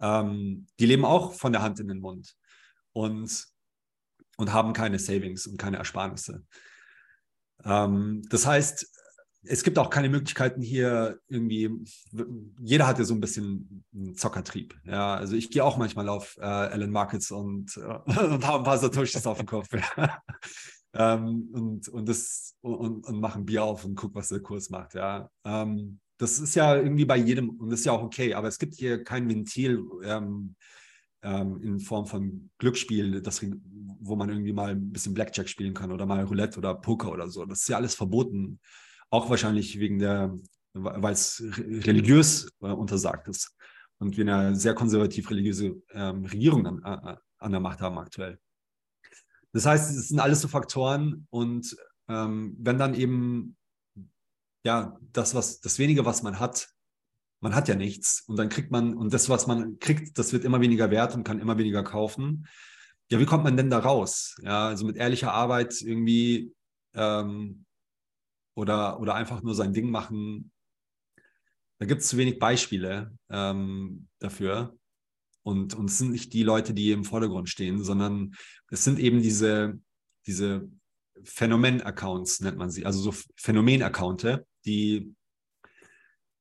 ähm, 0.00 0.66
die 0.78 0.86
leben 0.86 1.04
auch 1.04 1.34
von 1.34 1.52
der 1.52 1.62
Hand 1.62 1.78
in 1.80 1.88
den 1.88 2.00
Mund 2.00 2.34
und, 2.92 3.46
und 4.36 4.52
haben 4.52 4.72
keine 4.72 4.98
Savings 4.98 5.46
und 5.46 5.56
keine 5.58 5.76
Ersparnisse. 5.76 6.44
Ähm, 7.64 8.22
das 8.28 8.46
heißt, 8.46 8.90
es 9.42 9.62
gibt 9.62 9.78
auch 9.78 9.88
keine 9.88 10.08
Möglichkeiten 10.08 10.60
hier 10.60 11.18
irgendwie, 11.28 11.70
jeder 12.60 12.86
hat 12.86 12.98
ja 12.98 13.04
so 13.04 13.14
ein 13.14 13.20
bisschen 13.20 13.84
einen 13.94 14.14
Zockertrieb. 14.14 14.78
Ja, 14.84 15.14
also 15.14 15.34
ich 15.34 15.50
gehe 15.50 15.64
auch 15.64 15.78
manchmal 15.78 16.08
auf 16.08 16.36
äh, 16.38 16.44
Allen 16.44 16.90
Markets 16.90 17.30
und, 17.30 17.76
äh, 17.76 17.80
und 18.24 18.46
habe 18.46 18.58
ein 18.58 18.64
paar 18.64 18.78
Satoshis 18.78 19.26
auf 19.26 19.38
dem 19.38 19.46
Kopf. 19.46 19.68
Ähm, 20.94 21.48
und, 21.52 21.88
und, 21.88 22.08
das, 22.08 22.56
und, 22.60 23.06
und 23.06 23.20
mache 23.20 23.38
ein 23.38 23.46
Bier 23.46 23.64
auf 23.64 23.84
und 23.84 23.94
gucke, 23.94 24.16
was 24.16 24.28
der 24.28 24.40
Kurs 24.40 24.70
macht. 24.70 24.94
Ja. 24.94 25.30
Ähm, 25.44 26.00
das 26.18 26.38
ist 26.38 26.54
ja 26.54 26.76
irgendwie 26.76 27.04
bei 27.04 27.16
jedem 27.16 27.50
und 27.50 27.70
das 27.70 27.80
ist 27.80 27.86
ja 27.86 27.92
auch 27.92 28.02
okay, 28.02 28.34
aber 28.34 28.48
es 28.48 28.58
gibt 28.58 28.74
hier 28.74 29.02
kein 29.02 29.28
Ventil 29.28 29.82
ähm, 30.04 30.54
ähm 31.22 31.60
in 31.62 31.80
Form 31.80 32.06
von 32.06 32.50
Glücksspiel, 32.58 33.22
das, 33.22 33.42
wo 34.00 34.16
man 34.16 34.28
irgendwie 34.28 34.52
mal 34.52 34.72
ein 34.72 34.92
bisschen 34.92 35.14
Blackjack 35.14 35.48
spielen 35.48 35.74
kann 35.74 35.92
oder 35.92 36.06
mal 36.06 36.24
Roulette 36.24 36.58
oder 36.58 36.74
Poker 36.74 37.10
oder 37.12 37.28
so. 37.28 37.44
Das 37.46 37.60
ist 37.60 37.68
ja 37.68 37.76
alles 37.76 37.94
verboten. 37.94 38.60
Auch 39.10 39.30
wahrscheinlich 39.30 39.78
wegen 39.80 39.98
der, 39.98 40.36
weil 40.74 41.12
es 41.12 41.42
religiös 41.56 42.50
äh, 42.60 42.66
untersagt 42.66 43.28
ist 43.28 43.56
und 43.98 44.16
wir 44.16 44.24
eine 44.24 44.56
sehr 44.56 44.74
konservativ 44.74 45.30
religiöse 45.30 45.82
ähm, 45.92 46.24
Regierung 46.24 46.66
an, 46.66 47.18
an, 47.38 47.50
der 47.50 47.60
Macht 47.60 47.80
haben 47.80 47.98
aktuell. 47.98 48.38
Das 49.52 49.66
heißt, 49.66 49.90
es 49.90 50.08
sind 50.08 50.20
alles 50.20 50.40
so 50.40 50.48
Faktoren 50.48 51.26
und 51.30 51.76
ähm, 52.08 52.56
wenn 52.58 52.78
dann 52.78 52.94
eben 52.94 53.56
ja 54.64 54.98
das 55.12 55.34
was 55.34 55.60
das 55.60 55.78
wenige 55.78 56.04
was 56.04 56.22
man 56.22 56.38
hat 56.38 56.68
man 57.40 57.54
hat 57.54 57.68
ja 57.68 57.74
nichts 57.74 58.24
und 58.26 58.36
dann 58.36 58.50
kriegt 58.50 58.70
man 58.70 58.94
und 58.94 59.12
das 59.12 59.28
was 59.28 59.46
man 59.46 59.78
kriegt 59.78 60.18
das 60.18 60.32
wird 60.32 60.44
immer 60.44 60.60
weniger 60.60 60.90
wert 60.90 61.14
und 61.14 61.24
kann 61.24 61.40
immer 61.40 61.56
weniger 61.56 61.82
kaufen 61.82 62.46
ja 63.10 63.18
wie 63.18 63.24
kommt 63.24 63.44
man 63.44 63.56
denn 63.56 63.70
da 63.70 63.78
raus 63.78 64.36
ja 64.42 64.68
also 64.68 64.84
mit 64.84 64.96
ehrlicher 64.96 65.32
Arbeit 65.32 65.80
irgendwie 65.80 66.52
ähm, 66.94 67.64
oder, 68.54 69.00
oder 69.00 69.14
einfach 69.14 69.42
nur 69.42 69.54
sein 69.54 69.72
Ding 69.72 69.90
machen. 69.90 70.52
Da 71.78 71.86
gibt 71.86 72.02
es 72.02 72.08
zu 72.08 72.18
wenig 72.18 72.38
Beispiele 72.38 73.16
ähm, 73.30 74.08
dafür. 74.18 74.78
Und, 75.42 75.74
und 75.74 75.90
es 75.90 75.98
sind 75.98 76.10
nicht 76.10 76.32
die 76.32 76.42
Leute, 76.42 76.74
die 76.74 76.92
im 76.92 77.04
Vordergrund 77.04 77.48
stehen, 77.48 77.82
sondern 77.82 78.34
es 78.70 78.84
sind 78.84 78.98
eben 78.98 79.22
diese, 79.22 79.78
diese 80.26 80.68
Phänomen-Accounts, 81.24 82.40
nennt 82.40 82.58
man 82.58 82.70
sie, 82.70 82.84
also 82.86 83.00
so 83.00 83.14
Phänomen-Accounte, 83.36 84.46
die 84.64 85.14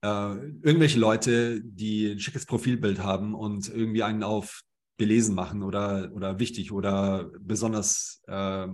äh, 0.01 0.35
irgendwelche 0.35 0.99
Leute, 0.99 1.61
die 1.63 2.11
ein 2.11 2.19
schickes 2.19 2.45
Profilbild 2.45 2.99
haben 2.99 3.33
und 3.33 3.69
irgendwie 3.69 4.03
einen 4.03 4.23
auf 4.23 4.61
belesen 4.97 5.33
machen 5.33 5.63
oder, 5.63 6.11
oder 6.13 6.39
wichtig 6.39 6.71
oder 6.71 7.31
besonders 7.39 8.21
äh, 8.27 8.67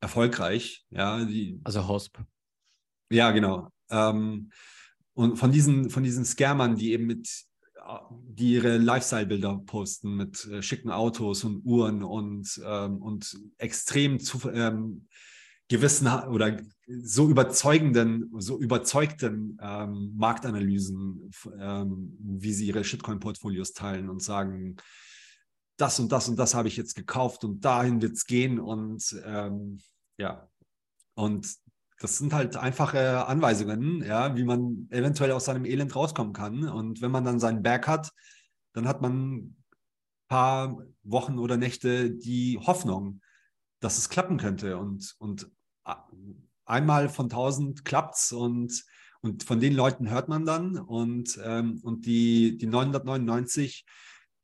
erfolgreich. 0.00 0.84
Ja, 0.90 1.24
die, 1.24 1.60
also 1.64 1.86
Hosp. 1.86 2.18
Ja, 3.10 3.30
genau. 3.30 3.70
Ähm, 3.90 4.50
und 5.14 5.36
von 5.36 5.52
diesen, 5.52 5.90
von 5.90 6.02
diesen 6.02 6.24
Scammern, 6.24 6.76
die 6.76 6.92
eben 6.92 7.06
mit, 7.06 7.28
die 8.10 8.54
ihre 8.54 8.78
Lifestyle-Bilder 8.78 9.62
posten 9.66 10.16
mit 10.16 10.44
äh, 10.46 10.62
schicken 10.62 10.90
Autos 10.90 11.44
und 11.44 11.64
Uhren 11.64 12.02
und, 12.02 12.60
ähm, 12.64 13.02
und 13.02 13.38
extrem 13.58 14.18
zu, 14.20 14.50
ähm, 14.50 15.06
gewissen 15.68 16.08
oder 16.28 16.60
so 16.86 17.28
überzeugenden, 17.28 18.30
so 18.38 18.58
überzeugten 18.58 19.58
ähm, 19.62 20.12
Marktanalysen, 20.16 21.30
ähm, 21.58 22.16
wie 22.20 22.52
sie 22.52 22.66
ihre 22.66 22.84
Shitcoin-Portfolios 22.84 23.72
teilen 23.72 24.10
und 24.10 24.22
sagen, 24.22 24.76
das 25.76 25.98
und 25.98 26.12
das 26.12 26.28
und 26.28 26.36
das 26.36 26.54
habe 26.54 26.68
ich 26.68 26.76
jetzt 26.76 26.94
gekauft 26.94 27.44
und 27.44 27.64
dahin 27.64 28.02
wird 28.02 28.12
es 28.12 28.26
gehen 28.26 28.60
und 28.60 29.20
ähm, 29.24 29.80
ja, 30.18 30.48
und 31.14 31.48
das 32.00 32.18
sind 32.18 32.32
halt 32.32 32.56
einfache 32.56 33.26
Anweisungen, 33.26 34.02
ja, 34.02 34.36
wie 34.36 34.44
man 34.44 34.88
eventuell 34.90 35.32
aus 35.32 35.44
seinem 35.44 35.64
Elend 35.64 35.94
rauskommen 35.94 36.32
kann. 36.32 36.68
Und 36.68 37.00
wenn 37.00 37.10
man 37.10 37.24
dann 37.24 37.38
seinen 37.38 37.62
Berg 37.62 37.86
hat, 37.86 38.10
dann 38.72 38.88
hat 38.88 39.00
man 39.00 39.34
ein 39.34 39.64
paar 40.28 40.78
Wochen 41.02 41.38
oder 41.38 41.56
Nächte 41.56 42.10
die 42.10 42.58
Hoffnung, 42.58 43.20
dass 43.80 43.98
es 43.98 44.08
klappen 44.08 44.38
könnte. 44.38 44.76
Und, 44.76 45.14
und 45.18 45.50
einmal 46.64 47.08
von 47.08 47.28
tausend 47.28 47.84
klappt's 47.84 48.32
und, 48.32 48.84
und 49.20 49.44
von 49.44 49.60
den 49.60 49.74
Leuten 49.74 50.10
hört 50.10 50.28
man 50.28 50.44
dann. 50.44 50.76
Und, 50.76 51.38
ähm, 51.44 51.78
und 51.82 52.06
die, 52.06 52.58
die 52.58 52.66
999, 52.66 53.86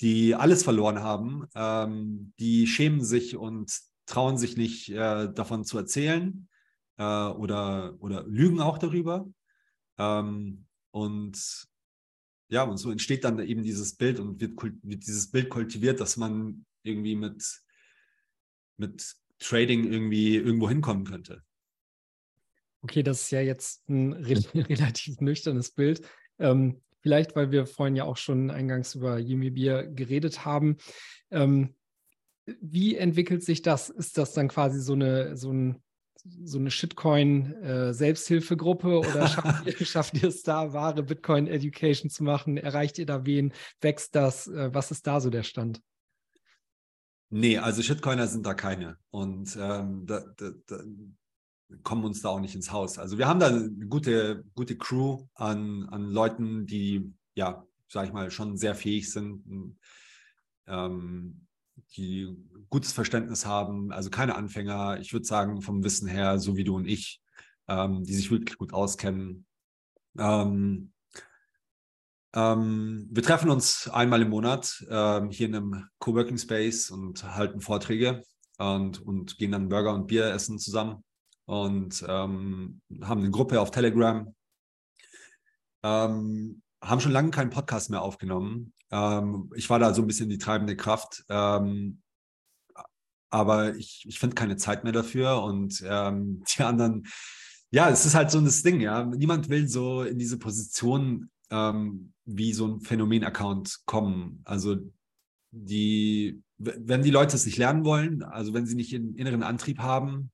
die 0.00 0.36
alles 0.36 0.62
verloren 0.62 1.00
haben, 1.00 1.46
ähm, 1.56 2.32
die 2.38 2.68
schämen 2.68 3.04
sich 3.04 3.36
und 3.36 3.76
trauen 4.06 4.38
sich 4.38 4.56
nicht 4.56 4.88
äh, 4.90 5.32
davon 5.32 5.64
zu 5.64 5.76
erzählen 5.76 6.48
äh, 7.00 7.02
oder, 7.02 7.96
oder 8.00 8.24
lügen 8.24 8.60
auch 8.60 8.76
darüber. 8.76 9.26
Ähm, 9.98 10.66
und 10.90 11.66
ja, 12.50 12.64
und 12.64 12.76
so 12.76 12.90
entsteht 12.90 13.24
dann 13.24 13.38
eben 13.38 13.62
dieses 13.62 13.96
Bild 13.96 14.20
und 14.20 14.40
wird, 14.40 14.62
wird 14.82 15.06
dieses 15.06 15.30
Bild 15.30 15.48
kultiviert, 15.48 16.00
dass 16.00 16.16
man 16.16 16.66
irgendwie 16.82 17.16
mit, 17.16 17.62
mit 18.76 19.16
Trading 19.38 19.90
irgendwie 19.90 20.36
irgendwo 20.36 20.68
hinkommen 20.68 21.04
könnte. 21.04 21.42
Okay, 22.82 23.02
das 23.02 23.22
ist 23.22 23.30
ja 23.30 23.40
jetzt 23.40 23.88
ein 23.88 24.12
re 24.12 24.34
relativ 24.54 25.20
nüchternes 25.20 25.70
Bild. 25.70 26.06
Ähm, 26.38 26.82
vielleicht, 27.00 27.34
weil 27.34 27.50
wir 27.50 27.66
vorhin 27.66 27.96
ja 27.96 28.04
auch 28.04 28.16
schon 28.16 28.50
eingangs 28.50 28.94
über 28.94 29.18
Yumi 29.18 29.50
Bier 29.50 29.84
geredet 29.86 30.44
haben. 30.44 30.76
Ähm, 31.30 31.74
wie 32.60 32.96
entwickelt 32.96 33.44
sich 33.44 33.62
das? 33.62 33.88
Ist 33.88 34.18
das 34.18 34.32
dann 34.32 34.48
quasi 34.48 34.80
so 34.80 34.94
eine, 34.94 35.36
so 35.36 35.52
ein, 35.52 35.82
so 36.44 36.58
eine 36.58 36.70
Shitcoin-Selbsthilfegruppe 36.70 38.88
äh, 38.88 38.96
oder 38.96 39.26
schafft 39.26 39.66
ihr, 39.66 39.86
schafft 39.86 40.22
ihr 40.22 40.28
es 40.28 40.42
da, 40.42 40.72
wahre 40.72 41.02
Bitcoin-Education 41.02 42.10
zu 42.10 42.24
machen? 42.24 42.56
Erreicht 42.56 42.98
ihr 42.98 43.06
da 43.06 43.26
wen? 43.26 43.52
Wächst 43.80 44.14
das? 44.14 44.46
Äh, 44.46 44.72
was 44.74 44.90
ist 44.90 45.06
da 45.06 45.20
so 45.20 45.30
der 45.30 45.42
Stand? 45.42 45.82
Nee, 47.30 47.58
also 47.58 47.82
Shitcoiner 47.82 48.26
sind 48.26 48.44
da 48.44 48.54
keine. 48.54 48.98
Und 49.10 49.56
ähm, 49.60 50.06
da, 50.06 50.24
da, 50.36 50.50
da, 50.66 50.80
kommen 51.84 52.04
uns 52.04 52.20
da 52.20 52.30
auch 52.30 52.40
nicht 52.40 52.56
ins 52.56 52.72
Haus. 52.72 52.98
Also 52.98 53.16
wir 53.16 53.28
haben 53.28 53.38
da 53.38 53.46
eine 53.46 53.70
gute, 53.86 54.42
gute 54.54 54.76
Crew 54.76 55.26
an, 55.34 55.88
an 55.90 56.10
Leuten, 56.10 56.66
die, 56.66 57.14
ja, 57.34 57.64
sag 57.88 58.06
ich 58.06 58.12
mal, 58.12 58.32
schon 58.32 58.56
sehr 58.56 58.74
fähig 58.74 59.12
sind, 59.12 59.76
ähm, 60.66 61.46
die 61.96 62.36
gutes 62.68 62.92
Verständnis 62.92 63.46
haben, 63.46 63.92
also 63.92 64.10
keine 64.10 64.36
Anfänger, 64.36 64.98
ich 65.00 65.12
würde 65.12 65.26
sagen, 65.26 65.62
vom 65.62 65.82
Wissen 65.82 66.08
her, 66.08 66.38
so 66.38 66.56
wie 66.56 66.64
du 66.64 66.76
und 66.76 66.86
ich, 66.86 67.20
ähm, 67.68 68.04
die 68.04 68.14
sich 68.14 68.30
wirklich 68.30 68.58
gut 68.58 68.72
auskennen. 68.72 69.46
Ähm, 70.18 70.92
ähm, 72.34 73.08
wir 73.10 73.22
treffen 73.22 73.50
uns 73.50 73.88
einmal 73.88 74.22
im 74.22 74.30
Monat 74.30 74.84
ähm, 74.88 75.30
hier 75.30 75.48
in 75.48 75.56
einem 75.56 75.88
Coworking 75.98 76.38
Space 76.38 76.90
und 76.90 77.24
halten 77.24 77.60
Vorträge 77.60 78.22
und, 78.58 79.02
und 79.02 79.38
gehen 79.38 79.52
dann 79.52 79.68
Burger 79.68 79.94
und 79.94 80.06
Bier 80.06 80.26
essen 80.26 80.58
zusammen 80.58 81.02
und 81.46 82.04
ähm, 82.06 82.80
haben 83.02 83.20
eine 83.20 83.30
Gruppe 83.30 83.60
auf 83.60 83.72
Telegram. 83.72 84.32
Ähm, 85.82 86.62
haben 86.82 87.00
schon 87.00 87.12
lange 87.12 87.30
keinen 87.30 87.50
Podcast 87.50 87.90
mehr 87.90 88.02
aufgenommen. 88.02 88.72
Ähm, 88.90 89.50
ich 89.54 89.68
war 89.70 89.78
da 89.78 89.94
so 89.94 90.02
ein 90.02 90.06
bisschen 90.06 90.28
die 90.28 90.38
treibende 90.38 90.76
Kraft. 90.76 91.24
Ähm, 91.28 92.02
aber 93.30 93.76
ich, 93.76 94.04
ich 94.08 94.18
finde 94.18 94.34
keine 94.34 94.56
Zeit 94.56 94.84
mehr 94.84 94.92
dafür 94.92 95.42
und 95.42 95.82
ähm, 95.86 96.42
die 96.56 96.62
anderen, 96.62 97.06
ja, 97.70 97.88
es 97.88 98.04
ist 98.04 98.14
halt 98.14 98.30
so 98.30 98.38
ein 98.38 98.50
Ding, 98.64 98.80
ja. 98.80 99.04
Niemand 99.04 99.48
will 99.48 99.68
so 99.68 100.02
in 100.02 100.18
diese 100.18 100.38
Position 100.38 101.30
ähm, 101.50 102.12
wie 102.24 102.52
so 102.52 102.66
ein 102.66 102.80
Phänomen-Account 102.80 103.82
kommen. 103.86 104.40
Also 104.44 104.76
die, 105.52 106.42
wenn 106.58 107.02
die 107.02 107.10
Leute 107.10 107.36
es 107.36 107.46
nicht 107.46 107.58
lernen 107.58 107.84
wollen, 107.84 108.22
also 108.22 108.52
wenn 108.52 108.66
sie 108.66 108.74
nicht 108.74 108.94
einen 108.94 109.14
inneren 109.14 109.42
Antrieb 109.42 109.78
haben, 109.78 110.30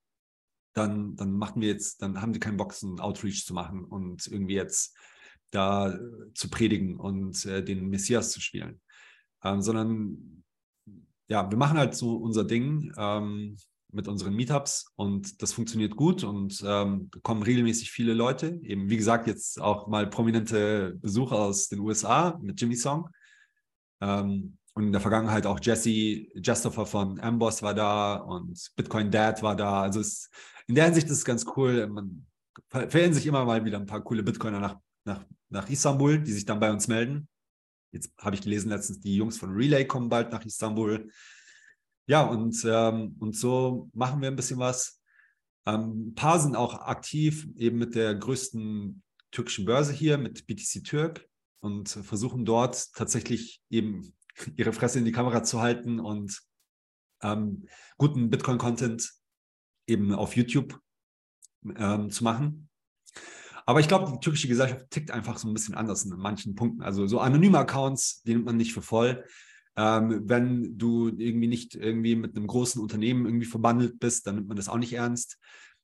dann, 0.74 1.16
dann 1.16 1.32
machen 1.32 1.62
wir 1.62 1.68
jetzt, 1.68 2.02
dann 2.02 2.20
haben 2.20 2.32
die 2.32 2.40
keinen 2.40 2.60
einen 2.60 3.00
Outreach 3.00 3.46
zu 3.46 3.54
machen 3.54 3.84
und 3.84 4.26
irgendwie 4.26 4.54
jetzt 4.54 4.94
da 5.50 5.92
äh, 5.92 5.98
zu 6.34 6.50
predigen 6.50 6.96
und 6.98 7.44
äh, 7.46 7.62
den 7.62 7.88
Messias 7.88 8.30
zu 8.30 8.40
spielen. 8.40 8.80
Ähm, 9.44 9.62
sondern 9.62 10.44
ja, 11.28 11.50
wir 11.50 11.58
machen 11.58 11.78
halt 11.78 11.94
so 11.94 12.16
unser 12.16 12.44
Ding 12.44 12.92
ähm, 12.96 13.56
mit 13.92 14.08
unseren 14.08 14.34
Meetups 14.34 14.92
und 14.96 15.42
das 15.42 15.52
funktioniert 15.52 15.96
gut 15.96 16.22
und 16.24 16.62
ähm, 16.66 17.10
kommen 17.22 17.42
regelmäßig 17.42 17.90
viele 17.90 18.14
Leute. 18.14 18.60
Eben, 18.62 18.90
wie 18.90 18.96
gesagt, 18.96 19.26
jetzt 19.26 19.60
auch 19.60 19.88
mal 19.88 20.08
prominente 20.08 20.96
Besucher 21.00 21.36
aus 21.36 21.68
den 21.68 21.80
USA 21.80 22.38
mit 22.42 22.60
Jimmy 22.60 22.76
Song. 22.76 23.08
Ähm, 24.00 24.58
und 24.74 24.84
in 24.84 24.92
der 24.92 25.00
Vergangenheit 25.00 25.46
auch 25.46 25.58
Jesse, 25.62 26.26
Jestopher 26.34 26.84
von 26.84 27.18
Amboss 27.18 27.62
war 27.62 27.72
da 27.72 28.16
und 28.16 28.70
Bitcoin 28.76 29.10
Dad 29.10 29.42
war 29.42 29.56
da. 29.56 29.80
Also 29.80 30.00
es, 30.00 30.28
in 30.66 30.74
der 30.74 30.84
Hinsicht 30.84 31.06
ist 31.06 31.18
es 31.18 31.24
ganz 31.24 31.46
cool. 31.56 31.86
Man 31.86 32.26
verirren 32.68 33.14
sich 33.14 33.26
immer 33.26 33.46
mal 33.46 33.64
wieder 33.64 33.78
ein 33.78 33.86
paar 33.86 34.02
coole 34.02 34.22
Bitcoiner 34.22 34.60
nach, 34.60 34.76
nach, 35.06 35.24
nach 35.48 35.70
Istanbul, 35.70 36.20
die 36.22 36.32
sich 36.32 36.44
dann 36.44 36.60
bei 36.60 36.70
uns 36.70 36.88
melden. 36.88 37.28
Jetzt 37.92 38.12
habe 38.18 38.34
ich 38.34 38.42
gelesen 38.42 38.68
letztens, 38.68 39.00
die 39.00 39.16
Jungs 39.16 39.38
von 39.38 39.50
Relay 39.52 39.86
kommen 39.86 40.08
bald 40.08 40.32
nach 40.32 40.44
Istanbul. 40.44 41.10
Ja, 42.06 42.22
und, 42.22 42.62
ähm, 42.68 43.16
und 43.18 43.36
so 43.36 43.90
machen 43.94 44.20
wir 44.20 44.28
ein 44.28 44.36
bisschen 44.36 44.58
was. 44.58 45.00
Ähm, 45.66 46.08
ein 46.08 46.14
paar 46.14 46.38
sind 46.38 46.56
auch 46.56 46.74
aktiv, 46.74 47.48
eben 47.56 47.78
mit 47.78 47.94
der 47.94 48.14
größten 48.14 49.02
türkischen 49.30 49.64
Börse 49.64 49.92
hier, 49.92 50.18
mit 50.18 50.46
BTC 50.46 50.84
Türk 50.84 51.28
und 51.60 51.88
versuchen 51.88 52.44
dort 52.44 52.92
tatsächlich 52.92 53.62
eben 53.70 54.14
ihre 54.56 54.72
Fresse 54.72 54.98
in 54.98 55.04
die 55.04 55.12
Kamera 55.12 55.42
zu 55.42 55.60
halten 55.60 55.98
und 56.00 56.40
ähm, 57.22 57.66
guten 57.96 58.30
Bitcoin-Content 58.30 59.10
eben 59.86 60.14
auf 60.14 60.36
YouTube 60.36 60.78
ähm, 61.76 62.10
zu 62.10 62.24
machen. 62.24 62.68
Aber 63.66 63.80
ich 63.80 63.88
glaube, 63.88 64.10
die 64.10 64.20
türkische 64.20 64.48
Gesellschaft 64.48 64.90
tickt 64.90 65.10
einfach 65.10 65.38
so 65.38 65.48
ein 65.48 65.54
bisschen 65.54 65.74
anders 65.74 66.04
in 66.04 66.16
manchen 66.16 66.54
Punkten. 66.54 66.82
Also 66.82 67.06
so 67.08 67.18
anonyme 67.18 67.58
Accounts, 67.58 68.22
die 68.22 68.32
nimmt 68.32 68.46
man 68.46 68.56
nicht 68.56 68.72
für 68.72 68.82
voll. 68.82 69.24
Ähm, 69.76 70.22
wenn 70.24 70.78
du 70.78 71.08
irgendwie 71.08 71.48
nicht 71.48 71.74
irgendwie 71.74 72.14
mit 72.14 72.36
einem 72.36 72.46
großen 72.46 72.80
Unternehmen 72.80 73.26
irgendwie 73.26 73.46
verbandelt 73.46 73.98
bist, 73.98 74.26
dann 74.26 74.36
nimmt 74.36 74.48
man 74.48 74.56
das 74.56 74.68
auch 74.68 74.78
nicht 74.78 74.92
ernst. 74.92 75.38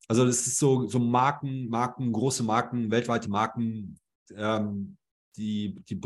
Also 0.08 0.24
das 0.24 0.46
ist 0.46 0.58
so, 0.58 0.86
so 0.86 1.00
Marken, 1.00 1.68
Marken, 1.68 2.12
große 2.12 2.44
Marken, 2.44 2.90
weltweite 2.90 3.28
Marken, 3.28 3.98
ähm, 4.34 4.96
die, 5.36 5.74
die, 5.88 6.00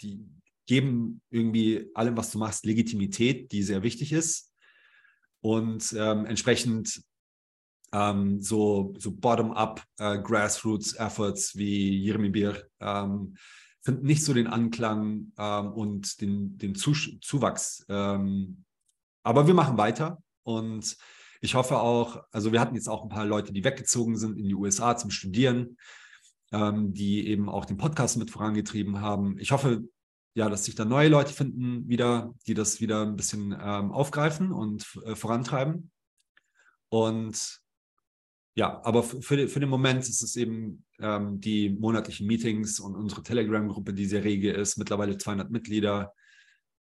die 0.00 0.24
geben 0.66 1.20
irgendwie 1.30 1.90
allem, 1.94 2.16
was 2.16 2.30
du 2.30 2.38
machst, 2.38 2.64
Legitimität, 2.64 3.52
die 3.52 3.62
sehr 3.62 3.82
wichtig 3.82 4.12
ist. 4.12 4.52
Und 5.40 5.94
ähm, 5.96 6.24
entsprechend 6.26 7.02
ähm, 7.92 8.40
so, 8.40 8.94
so 8.98 9.12
bottom-up 9.12 9.82
äh, 9.98 10.18
wie 11.54 12.04
Jeremy 12.04 12.30
Bier 12.30 12.68
ähm, 12.80 13.34
finden 13.82 14.06
nicht 14.06 14.24
so 14.24 14.34
den 14.34 14.46
Anklang 14.46 15.32
ähm, 15.38 15.72
und 15.72 16.20
den, 16.20 16.58
den 16.58 16.74
Zuwachs. 16.74 17.84
Ähm, 17.88 18.64
aber 19.22 19.46
wir 19.46 19.54
machen 19.54 19.78
weiter 19.78 20.22
und 20.42 20.96
ich 21.40 21.54
hoffe 21.54 21.78
auch, 21.78 22.22
also 22.32 22.52
wir 22.52 22.60
hatten 22.60 22.74
jetzt 22.74 22.88
auch 22.88 23.02
ein 23.02 23.08
paar 23.08 23.26
Leute, 23.26 23.52
die 23.52 23.64
weggezogen 23.64 24.16
sind 24.16 24.38
in 24.38 24.48
die 24.48 24.54
USA 24.54 24.96
zum 24.96 25.10
Studieren, 25.10 25.76
ähm, 26.52 26.92
die 26.92 27.28
eben 27.28 27.48
auch 27.48 27.64
den 27.64 27.76
Podcast 27.76 28.16
mit 28.16 28.30
vorangetrieben 28.30 29.00
haben. 29.00 29.38
Ich 29.38 29.52
hoffe, 29.52 29.84
ja, 30.34 30.48
dass 30.48 30.64
sich 30.64 30.74
da 30.74 30.84
neue 30.84 31.08
Leute 31.08 31.32
finden, 31.32 31.88
wieder, 31.88 32.34
die 32.46 32.54
das 32.54 32.80
wieder 32.80 33.02
ein 33.02 33.16
bisschen 33.16 33.52
ähm, 33.52 33.92
aufgreifen 33.92 34.52
und 34.52 34.86
äh, 35.04 35.14
vorantreiben. 35.14 35.90
Und 36.88 37.60
ja, 38.58 38.80
aber 38.82 39.04
für, 39.04 39.46
für 39.46 39.60
den 39.60 39.68
Moment 39.68 40.00
ist 40.00 40.20
es 40.20 40.34
eben 40.34 40.84
ähm, 40.98 41.40
die 41.40 41.70
monatlichen 41.70 42.26
Meetings 42.26 42.80
und 42.80 42.96
unsere 42.96 43.22
Telegram-Gruppe, 43.22 43.94
die 43.94 44.04
sehr 44.04 44.24
rege 44.24 44.50
ist, 44.50 44.76
mittlerweile 44.78 45.16
200 45.16 45.48
Mitglieder. 45.48 46.12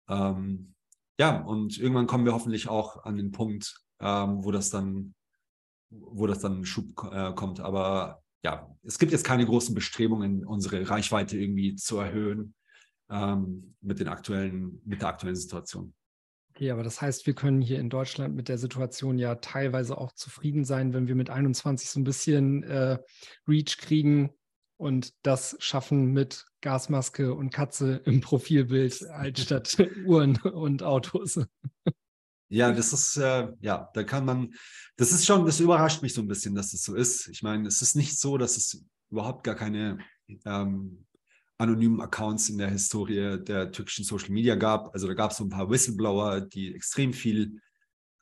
Ähm, 0.07 0.75
ja, 1.19 1.41
und 1.41 1.79
irgendwann 1.79 2.07
kommen 2.07 2.27
wir 2.27 2.35
hoffentlich 2.35 2.69
auch 2.69 3.05
an 3.05 3.17
den 3.17 3.31
Punkt, 3.31 3.75
ähm, 4.01 4.45
wo 4.45 4.51
das 4.51 4.69
dann, 4.69 5.15
wo 5.89 6.27
das 6.27 6.41
dann 6.41 6.67
Schub 6.67 7.11
äh, 7.11 7.33
kommt. 7.33 7.61
Aber 7.61 8.23
ja, 8.45 8.69
es 8.83 8.99
gibt 8.99 9.13
jetzt 9.13 9.25
keine 9.25 9.47
großen 9.47 9.75
Bestrebungen, 9.75 10.45
unsere 10.45 10.91
Reichweite 10.91 11.39
irgendwie 11.39 11.77
zu 11.77 11.97
erhöhen 11.97 12.55
ähm, 13.09 13.77
mit 13.81 13.99
den 13.99 14.09
aktuellen, 14.09 14.83
mit 14.85 15.01
der 15.01 15.09
aktuellen 15.09 15.37
Situation. 15.37 15.95
Okay, 16.55 16.71
aber 16.71 16.83
das 16.83 17.01
heißt, 17.01 17.27
wir 17.27 17.33
können 17.33 17.63
hier 17.63 17.79
in 17.79 17.89
Deutschland 17.89 18.37
mit 18.37 18.49
der 18.49 18.59
Situation 18.59 19.19
ja 19.19 19.37
teilweise 19.37 19.97
auch 19.97 20.13
zufrieden 20.13 20.67
sein, 20.67 20.93
wenn 20.93 21.09
wir 21.09 21.15
mit 21.15 21.31
21 21.31 21.89
so 21.89 21.99
ein 21.99 22.05
bisschen 22.05 22.63
äh, 22.65 22.99
Reach 23.49 23.79
kriegen 23.79 24.35
und 24.77 25.15
das 25.23 25.57
schaffen 25.61 26.13
mit 26.13 26.45
Gasmaske 26.61 27.33
und 27.33 27.51
Katze 27.55 28.03
im 28.05 28.21
Profilbild 28.21 28.93
statt 29.39 29.79
Uhren 30.05 30.37
und 30.43 30.83
Autos. 30.83 31.41
Ja, 32.51 32.71
das 32.71 32.93
ist, 32.93 33.17
äh, 33.17 33.49
ja, 33.61 33.89
da 33.95 34.05
kann 34.05 34.27
man, 34.27 34.53
das 34.97 35.11
ist 35.13 35.25
schon, 35.25 35.47
das 35.47 35.59
überrascht 35.59 36.03
mich 36.03 36.13
so 36.13 36.21
ein 36.21 36.29
bisschen, 36.29 36.55
dass 36.55 36.73
das 36.73 36.83
so 36.83 36.95
ist. 36.95 37.29
Ich 37.29 37.43
meine, 37.43 37.67
es 37.67 37.81
ist 37.81 37.97
nicht 37.97 38.21
so, 38.21 38.37
dass 38.37 38.59
es 38.59 38.85
überhaupt 39.09 39.43
gar 39.43 39.55
keine 39.55 40.01
ähm, 40.45 41.07
anonymen 41.63 42.01
Accounts 42.01 42.49
in 42.49 42.59
der 42.59 42.69
Historie 42.69 43.39
der 43.39 43.71
türkischen 43.71 44.05
Social 44.05 44.31
Media 44.31 44.57
gab. 44.57 44.93
Also 44.93 45.07
da 45.07 45.15
gab 45.15 45.31
es 45.31 45.37
so 45.37 45.45
ein 45.45 45.51
paar 45.51 45.71
Whistleblower, 45.71 46.41
die 46.41 46.75
extrem 46.75 47.13
viel 47.13 47.61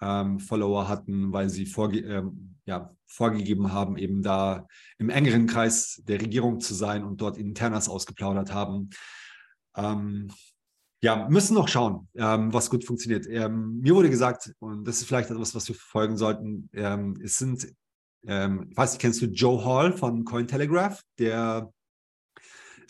ähm, 0.01 0.39
Follower 0.39 0.89
hatten, 0.89 1.33
weil 1.33 1.49
sie 1.49 1.67
vorge 1.67 2.01
ähm, 2.01 2.57
ja, 2.67 2.95
vorgegeben 3.07 3.73
haben, 3.73 3.97
eben 3.97 4.23
da 4.23 4.67
im 4.99 5.11
engeren 5.11 5.47
Kreis 5.47 6.03
der 6.05 6.21
Regierung 6.21 6.61
zu 6.61 6.75
sein 6.75 7.03
und 7.03 7.21
dort 7.21 7.39
Internas 7.39 7.89
ausgeplaudert 7.89 8.53
haben. 8.53 8.91
Ähm, 9.75 10.31
ja, 11.03 11.27
müssen 11.29 11.55
noch 11.55 11.69
schauen, 11.69 12.09
ähm, 12.15 12.53
was 12.53 12.69
gut 12.69 12.85
funktioniert. 12.85 13.27
Ähm, 13.27 13.81
mir 13.81 13.95
wurde 13.95 14.11
gesagt, 14.11 14.53
und 14.59 14.87
das 14.87 14.99
ist 14.99 15.07
vielleicht 15.07 15.31
etwas, 15.31 15.55
was 15.55 15.67
wir 15.67 15.75
verfolgen 15.75 16.19
sollten, 16.19 16.69
ähm, 16.75 17.19
es 17.23 17.39
sind, 17.39 17.75
ich 18.23 18.29
weiß 18.29 18.93
nicht, 18.93 19.01
kennst 19.01 19.23
du 19.23 19.27
Joe 19.29 19.65
Hall 19.65 19.95
von 19.95 20.27
Cointelegraph, 20.27 21.01
der 21.19 21.73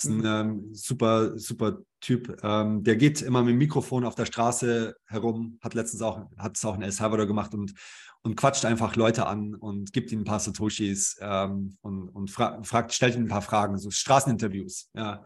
Ist 0.04 0.10
ein 0.10 0.24
ähm, 0.24 0.74
super, 0.74 1.38
super 1.38 1.78
Typ. 2.00 2.38
Ähm, 2.42 2.82
der 2.82 2.96
geht 2.96 3.20
immer 3.20 3.42
mit 3.42 3.52
dem 3.52 3.58
Mikrofon 3.58 4.04
auf 4.04 4.14
der 4.14 4.24
Straße 4.24 4.96
herum, 5.06 5.58
hat 5.60 5.74
letztens 5.74 6.00
auch, 6.00 6.22
hat 6.38 6.56
es 6.56 6.64
auch 6.64 6.74
in 6.74 6.82
El 6.82 6.92
Salvador 6.92 7.26
gemacht 7.26 7.52
und, 7.52 7.74
und 8.22 8.36
quatscht 8.36 8.64
einfach 8.64 8.96
Leute 8.96 9.26
an 9.26 9.54
und 9.54 9.92
gibt 9.92 10.10
ihnen 10.10 10.22
ein 10.22 10.24
paar 10.24 10.40
Satoshis 10.40 11.18
ähm, 11.20 11.76
und, 11.82 12.08
und 12.08 12.30
fra 12.30 12.62
fragt, 12.62 12.94
stellt 12.94 13.14
ihnen 13.14 13.26
ein 13.26 13.30
paar 13.30 13.42
Fragen, 13.42 13.76
so 13.76 13.90
Straßeninterviews. 13.90 14.88
Ja. 14.94 15.22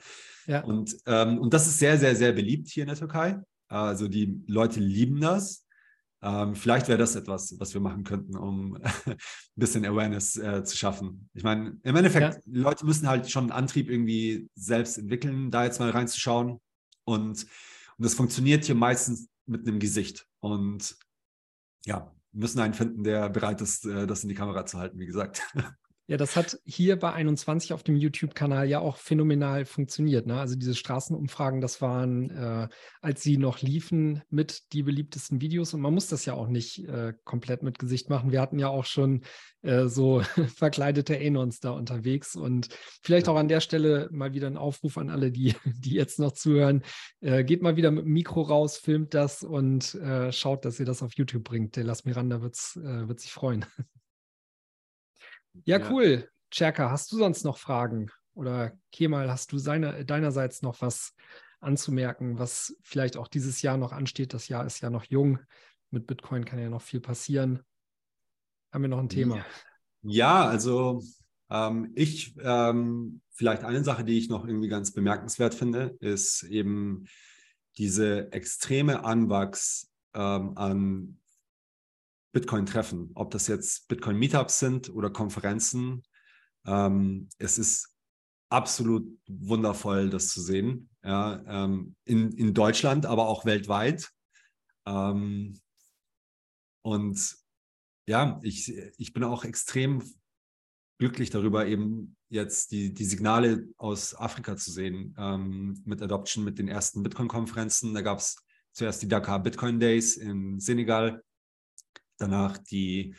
ja. 0.47 0.65
Und, 0.65 0.97
ähm, 1.07 1.39
und 1.39 1.55
das 1.55 1.69
ist 1.69 1.79
sehr, 1.79 1.97
sehr, 1.99 2.17
sehr 2.17 2.33
beliebt 2.33 2.69
hier 2.69 2.83
in 2.83 2.89
der 2.89 2.99
Türkei. 2.99 3.41
Also 3.69 4.09
die 4.09 4.43
Leute 4.49 4.81
lieben 4.81 5.21
das. 5.21 5.64
Ähm, 6.25 6.55
vielleicht 6.55 6.89
wäre 6.89 6.97
das 6.97 7.17
etwas, 7.17 7.55
was 7.61 7.75
wir 7.75 7.83
machen 7.83 8.03
könnten, 8.03 8.35
um 8.35 8.77
ein 9.07 9.17
bisschen 9.57 9.85
Awareness 9.85 10.37
äh, 10.37 10.65
zu 10.65 10.75
schaffen. 10.75 11.29
Ich 11.35 11.43
meine, 11.43 11.79
im 11.83 11.97
Endeffekt, 11.97 12.37
ja. 12.37 12.41
Leute 12.47 12.87
müssen 12.87 13.07
halt 13.07 13.31
schon 13.31 13.45
einen 13.45 13.53
Antrieb 13.53 13.91
irgendwie 13.91 14.49
selbst 14.55 14.97
entwickeln, 14.97 15.51
da 15.51 15.65
jetzt 15.65 15.81
mal 15.81 15.91
reinzuschauen. 15.91 16.63
Und, 17.05 17.43
und 17.43 17.47
das 17.99 18.15
funktioniert 18.15 18.65
hier 18.65 18.75
meistens 18.75 19.29
mit 19.45 19.69
einem 19.69 19.79
Gesicht. 19.79 20.27
Und 20.41 20.97
ja, 21.85 22.11
müssen 22.33 22.59
einen 22.61 22.73
finden, 22.73 23.05
der 23.05 23.29
bereit 23.29 23.61
ist, 23.61 23.85
äh, 23.85 24.07
das 24.07 24.23
in 24.23 24.31
die 24.31 24.35
Kamera 24.35 24.65
zu 24.65 24.79
halten, 24.79 24.99
wie 24.99 25.07
gesagt. 25.07 25.43
Ja, 26.07 26.19
das 26.19 26.37
hat 26.37 26.59
hier 26.67 26.99
bei 26.99 27.15
21 27.15 27.73
auf 27.73 27.83
dem 27.83 27.97
YouTube-Kanal 27.97 28.69
ja 28.69 28.79
auch 28.79 28.99
phänomenal 28.99 29.65
funktioniert. 29.65 30.27
Ne? 30.27 30.39
Also 30.39 30.55
diese 30.55 30.75
Straßenumfragen, 30.75 31.63
das 31.63 31.81
waren, 31.81 32.29
äh, 32.29 32.69
als 33.01 33.23
sie 33.23 33.39
noch 33.39 33.63
liefen, 33.63 34.21
mit 34.29 34.75
die 34.75 34.83
beliebtesten 34.83 35.41
Videos. 35.41 35.73
Und 35.73 35.81
man 35.81 35.95
muss 35.95 36.09
das 36.09 36.27
ja 36.27 36.35
auch 36.35 36.49
nicht 36.49 36.87
äh, 36.87 37.15
komplett 37.25 37.63
mit 37.63 37.79
Gesicht 37.79 38.11
machen. 38.11 38.33
Wir 38.33 38.43
hatten 38.43 38.59
ja 38.59 38.69
auch 38.69 38.85
schon 38.85 39.23
äh, 39.63 39.87
so 39.87 40.21
verkleidete 40.57 41.19
Anons 41.19 41.61
da 41.61 41.71
unterwegs. 41.71 42.37
Und 42.37 42.69
vielleicht 43.03 43.27
auch 43.31 43.37
an 43.37 43.49
der 43.49 43.61
Stelle 43.61 44.11
mal 44.13 44.35
wieder 44.35 44.49
ein 44.49 44.59
Aufruf 44.59 44.99
an 44.99 45.09
alle, 45.09 45.33
die, 45.33 45.55
die 45.65 45.95
jetzt 45.95 46.19
noch 46.19 46.33
zuhören. 46.33 46.83
Äh, 47.23 47.45
geht 47.45 47.63
mal 47.63 47.77
wieder 47.77 47.91
mit 47.91 48.05
dem 48.05 48.13
Mikro 48.13 48.43
raus, 48.43 48.77
filmt 48.77 49.15
das 49.15 49.43
und 49.43 49.95
äh, 49.95 50.31
schaut, 50.33 50.67
dass 50.67 50.79
ihr 50.79 50.87
das 50.87 51.03
auf 51.03 51.15
YouTube 51.15 51.45
bringt. 51.45 51.77
Der 51.77 51.85
Las 51.85 52.05
Miranda 52.05 52.43
wird's, 52.43 52.77
äh, 52.77 53.09
wird 53.09 53.21
sich 53.21 53.33
freuen. 53.33 53.65
Ja, 55.65 55.79
ja, 55.79 55.91
cool. 55.91 56.29
Cherka, 56.51 56.91
hast 56.91 57.11
du 57.13 57.17
sonst 57.17 57.45
noch 57.45 57.59
Fragen? 57.59 58.11
Oder 58.35 58.73
Kemal, 58.93 59.31
hast 59.31 59.53
du 59.53 59.59
seine, 59.59 60.05
deinerseits 60.05 60.63
noch 60.63 60.81
was 60.81 61.15
anzumerken, 61.61 62.39
was 62.39 62.77
vielleicht 62.83 63.17
auch 63.17 63.29
dieses 63.29 63.63
Jahr 63.63 63.77
noch 63.77 63.93
ansteht? 63.93 64.35
Das 64.35 64.49
Jahr 64.49 64.67
ist 64.67 64.81
ja 64.81 64.91
noch 64.91 65.05
jung. 65.05 65.39
Mit 65.91 66.07
Bitcoin 66.07 66.45
kann 66.45 66.59
ja 66.59 66.69
noch 66.69 66.83
viel 66.83 67.01
passieren. 67.01 67.63
Haben 68.73 68.83
wir 68.83 68.89
noch 68.89 68.99
ein 68.99 69.09
Thema? 69.09 69.45
Ja, 70.03 70.45
also 70.47 71.03
ähm, 71.49 71.93
ich, 71.95 72.37
ähm, 72.41 73.21
vielleicht 73.31 73.65
eine 73.65 73.85
Sache, 73.85 74.05
die 74.05 74.19
ich 74.19 74.29
noch 74.29 74.47
irgendwie 74.47 74.69
ganz 74.69 74.93
bemerkenswert 74.93 75.55
finde, 75.55 75.97
ist 76.01 76.43
eben 76.43 77.07
diese 77.79 78.33
extreme 78.33 79.05
Anwachs 79.05 79.91
ähm, 80.15 80.57
an 80.57 81.19
Bitcoin-Treffen, 82.35 83.13
ob 83.15 83.31
das 83.31 83.47
jetzt 83.47 83.89
Bitcoin-Meetups 83.89 84.59
sind 84.59 84.91
oder 84.91 85.09
Konferenzen. 85.09 86.03
Ähm, 86.67 87.29
es 87.39 87.59
ist 87.59 87.97
absolut 88.51 89.07
wundervoll, 89.27 90.11
das 90.11 90.29
zu 90.29 90.43
sehen. 90.43 90.91
Ja, 91.03 91.43
ähm, 91.47 91.97
in, 92.05 92.33
in 92.33 92.53
Deutschland, 92.53 93.07
aber 93.07 93.29
auch 93.29 93.47
weltweit. 93.47 94.11
Ähm, 94.87 95.59
und 96.83 97.37
ja, 98.07 98.41
ich, 98.43 98.75
ich 98.99 99.13
bin 99.13 99.25
auch 99.25 99.45
extrem 99.45 100.03
glücklich 100.99 101.31
darüber, 101.31 101.67
eben 101.67 102.17
jetzt 102.29 102.73
die, 102.73 102.93
die 102.93 103.05
Signale 103.05 103.69
aus 103.77 104.15
Afrika 104.15 104.57
zu 104.57 104.71
sehen 104.71 105.15
ähm, 105.19 105.81
mit 105.85 106.03
Adoption, 106.03 106.45
mit 106.45 106.59
den 106.59 106.69
ersten 106.69 107.03
Bitcoin-Konferenzen. 107.03 107.95
Da 107.95 108.03
gab 108.03 108.19
es 108.19 108.37
zuerst 108.73 109.03
die 109.03 109.09
Dakar 109.09 109.43
Bitcoin 109.43 109.79
Days 109.79 110.17
in 110.17 110.59
Senegal, 110.61 111.23
danach 112.25 112.59
die 112.59 113.15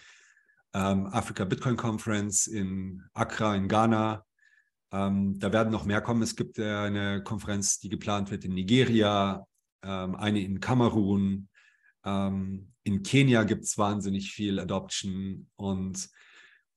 ähm, 0.74 1.08
Africa 1.08 1.46
Bitcoin 1.46 1.78
Conference 1.78 2.48
in 2.48 3.04
Accra 3.14 3.56
in 3.56 3.68
Ghana. 3.68 4.26
Ähm, 4.92 5.40
da 5.40 5.52
werden 5.54 5.72
noch 5.72 5.86
mehr 5.86 6.02
kommen. 6.02 6.22
Es 6.22 6.36
gibt 6.36 6.60
äh, 6.60 6.76
eine 6.76 7.24
Konferenz, 7.24 7.80
die 7.80 7.90
geplant 7.90 8.32
wird 8.32 8.46
in 8.46 8.54
Nigeria, 8.54 9.46
ähm, 9.84 10.16
eine 10.16 10.42
in 10.42 10.60
Kamerun. 10.60 11.48
Ähm, 12.04 12.72
in 12.84 13.04
Kenia 13.04 13.44
gibt 13.44 13.64
es 13.64 13.78
wahnsinnig 13.78 14.32
viel 14.32 14.60
Adoption 14.60 15.48
und 15.56 16.10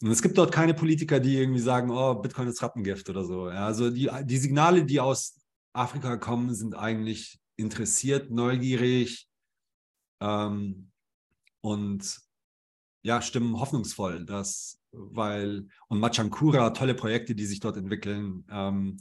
und 0.00 0.12
es 0.12 0.22
gibt 0.22 0.38
dort 0.38 0.52
keine 0.52 0.74
Politiker, 0.74 1.18
die 1.18 1.36
irgendwie 1.36 1.60
sagen, 1.60 1.90
oh, 1.90 2.14
Bitcoin 2.14 2.46
ist 2.46 2.62
Rattengift 2.62 3.10
oder 3.10 3.24
so. 3.24 3.48
Ja, 3.48 3.66
also 3.66 3.90
die, 3.90 4.08
die 4.22 4.36
Signale, 4.36 4.84
die 4.84 5.00
aus 5.00 5.40
Afrika 5.72 6.16
kommen, 6.16 6.54
sind 6.54 6.76
eigentlich 6.76 7.40
interessiert, 7.56 8.30
neugierig, 8.30 9.28
ähm, 10.20 10.90
und 11.68 12.18
ja, 13.02 13.22
stimmen 13.22 13.58
hoffnungsvoll, 13.58 14.24
dass, 14.24 14.80
weil, 14.90 15.68
und 15.88 16.00
Machankura, 16.00 16.70
tolle 16.70 16.94
Projekte, 16.94 17.34
die 17.34 17.46
sich 17.46 17.60
dort 17.60 17.76
entwickeln. 17.76 18.44
Ähm, 18.50 18.96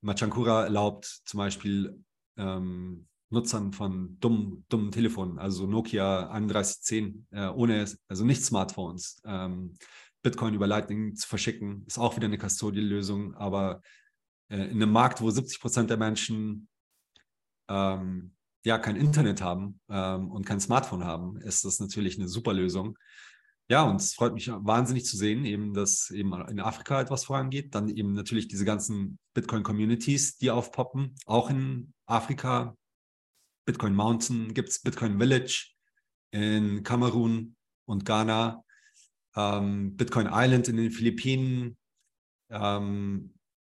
Machankura 0.00 0.64
erlaubt 0.64 1.04
zum 1.24 1.38
Beispiel 1.38 2.02
ähm, 2.36 3.06
Nutzern 3.30 3.72
von 3.72 4.18
dummen, 4.20 4.64
dummen 4.68 4.92
Telefonen, 4.92 5.38
also 5.38 5.66
Nokia 5.66 6.22
3110, 6.28 7.26
äh, 7.32 7.48
ohne, 7.48 7.84
also 8.08 8.24
nicht 8.24 8.44
Smartphones, 8.44 9.20
ähm, 9.24 9.74
Bitcoin 10.22 10.54
über 10.54 10.66
Lightning 10.66 11.16
zu 11.16 11.26
verschicken, 11.26 11.84
ist 11.86 11.98
auch 11.98 12.16
wieder 12.16 12.26
eine 12.26 12.38
Custodial-Lösung, 12.38 13.34
aber 13.34 13.82
äh, 14.48 14.56
in 14.56 14.82
einem 14.82 14.92
Markt, 14.92 15.20
wo 15.20 15.30
70 15.30 15.60
Prozent 15.60 15.90
der 15.90 15.96
Menschen 15.96 16.68
ähm, 17.68 18.35
ja 18.66 18.78
kein 18.78 18.96
Internet 18.96 19.40
haben 19.40 19.80
ähm, 19.88 20.30
und 20.30 20.44
kein 20.44 20.60
Smartphone 20.60 21.04
haben, 21.04 21.36
ist 21.38 21.64
das 21.64 21.78
natürlich 21.78 22.18
eine 22.18 22.28
super 22.28 22.52
Lösung. 22.52 22.98
Ja, 23.68 23.84
und 23.84 24.00
es 24.00 24.14
freut 24.14 24.34
mich 24.34 24.48
wahnsinnig 24.48 25.04
zu 25.06 25.16
sehen, 25.16 25.44
eben, 25.44 25.72
dass 25.72 26.10
eben 26.10 26.32
in 26.48 26.60
Afrika 26.60 27.00
etwas 27.00 27.24
vorangeht. 27.24 27.74
Dann 27.74 27.88
eben 27.88 28.12
natürlich 28.12 28.48
diese 28.48 28.64
ganzen 28.64 29.18
Bitcoin-Communities, 29.34 30.38
die 30.38 30.50
aufpoppen, 30.50 31.14
auch 31.26 31.48
in 31.48 31.92
Afrika. 32.06 32.76
Bitcoin 33.66 33.94
Mountain 33.94 34.52
gibt 34.52 34.68
es, 34.68 34.80
Bitcoin 34.80 35.18
Village 35.18 35.72
in 36.32 36.82
Kamerun 36.82 37.56
und 37.86 38.04
Ghana, 38.04 38.64
ähm, 39.36 39.96
Bitcoin 39.96 40.28
Island 40.30 40.68
in 40.68 40.76
den 40.76 40.90
Philippinen, 40.90 41.76
ähm, 42.50 43.34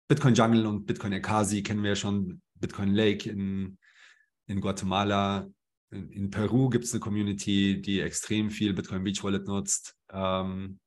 Bitcoin 0.09 0.35
Jungle 0.35 0.65
und 0.65 0.85
Bitcoin 0.85 1.13
Ekasi 1.13 1.63
kennen 1.63 1.83
wir 1.83 1.91
ja 1.91 1.95
schon, 1.95 2.41
Bitcoin 2.55 2.93
Lake 2.93 3.29
in 3.29 3.77
in 4.47 4.61
Guatemala, 4.61 5.47
in, 5.91 6.09
in 6.11 6.29
Peru 6.29 6.69
gibt 6.69 6.85
es 6.85 6.93
eine 6.93 6.99
Community, 6.99 7.81
die 7.81 8.01
extrem 8.01 8.49
viel 8.49 8.73
Bitcoin 8.73 9.03
Beach 9.03 9.23
Wallet 9.23 9.47
nutzt. 9.47 9.95
Ähm, 10.11 10.79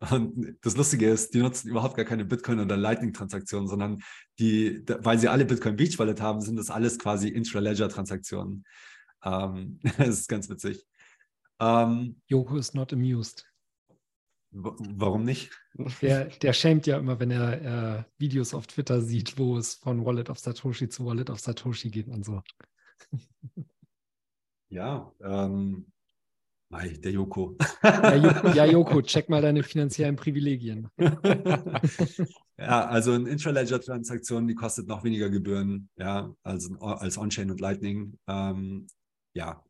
und 0.10 0.58
das 0.62 0.76
Lustige 0.76 1.08
ist, 1.08 1.34
die 1.34 1.38
nutzen 1.38 1.68
überhaupt 1.68 1.96
gar 1.96 2.04
keine 2.04 2.24
Bitcoin- 2.24 2.60
oder 2.60 2.76
Lightning-Transaktionen, 2.76 3.68
sondern 3.68 4.02
die, 4.38 4.82
weil 5.00 5.18
sie 5.18 5.28
alle 5.28 5.44
Bitcoin 5.44 5.76
Beach 5.76 5.98
Wallet 5.98 6.20
haben, 6.20 6.40
sind 6.40 6.56
das 6.56 6.70
alles 6.70 6.98
quasi 6.98 7.28
Intra-Ledger-Transaktionen. 7.28 8.64
Ähm, 9.24 9.80
das 9.98 10.08
ist 10.08 10.28
ganz 10.28 10.48
witzig. 10.48 10.84
Ähm, 11.60 12.20
Joko 12.26 12.56
ist 12.56 12.74
not 12.74 12.92
amused. 12.92 13.46
Warum 14.56 15.24
nicht? 15.24 15.50
Der, 16.00 16.26
der 16.42 16.52
schämt 16.52 16.86
ja 16.86 16.98
immer, 16.98 17.18
wenn 17.18 17.30
er 17.30 17.98
äh, 17.98 18.04
Videos 18.18 18.54
auf 18.54 18.66
Twitter 18.68 19.00
sieht, 19.00 19.36
wo 19.36 19.58
es 19.58 19.74
von 19.74 20.04
Wallet 20.04 20.30
of 20.30 20.38
Satoshi 20.38 20.88
zu 20.88 21.04
Wallet 21.06 21.30
of 21.30 21.40
Satoshi 21.40 21.90
geht 21.90 22.08
und 22.08 22.24
so. 22.24 22.42
Ja, 24.70 25.12
ähm, 25.20 25.86
der 26.72 27.12
Joko. 27.12 27.56
Ja, 27.84 28.14
Joko. 28.16 28.48
ja, 28.54 28.64
Joko, 28.64 29.02
check 29.02 29.28
mal 29.28 29.40
deine 29.40 29.62
finanziellen 29.62 30.16
Privilegien. 30.16 30.88
ja, 32.58 32.86
also 32.86 33.12
eine 33.12 33.28
Intraledger-Transaktion, 33.28 34.48
die 34.48 34.56
kostet 34.56 34.88
noch 34.88 35.04
weniger 35.04 35.30
Gebühren, 35.30 35.88
ja, 35.96 36.34
als, 36.42 36.68
als 36.80 37.16
On-Chain 37.16 37.52
und 37.52 37.60
Lightning. 37.60 38.18
Ähm, 38.26 38.88
ja, 39.36 39.62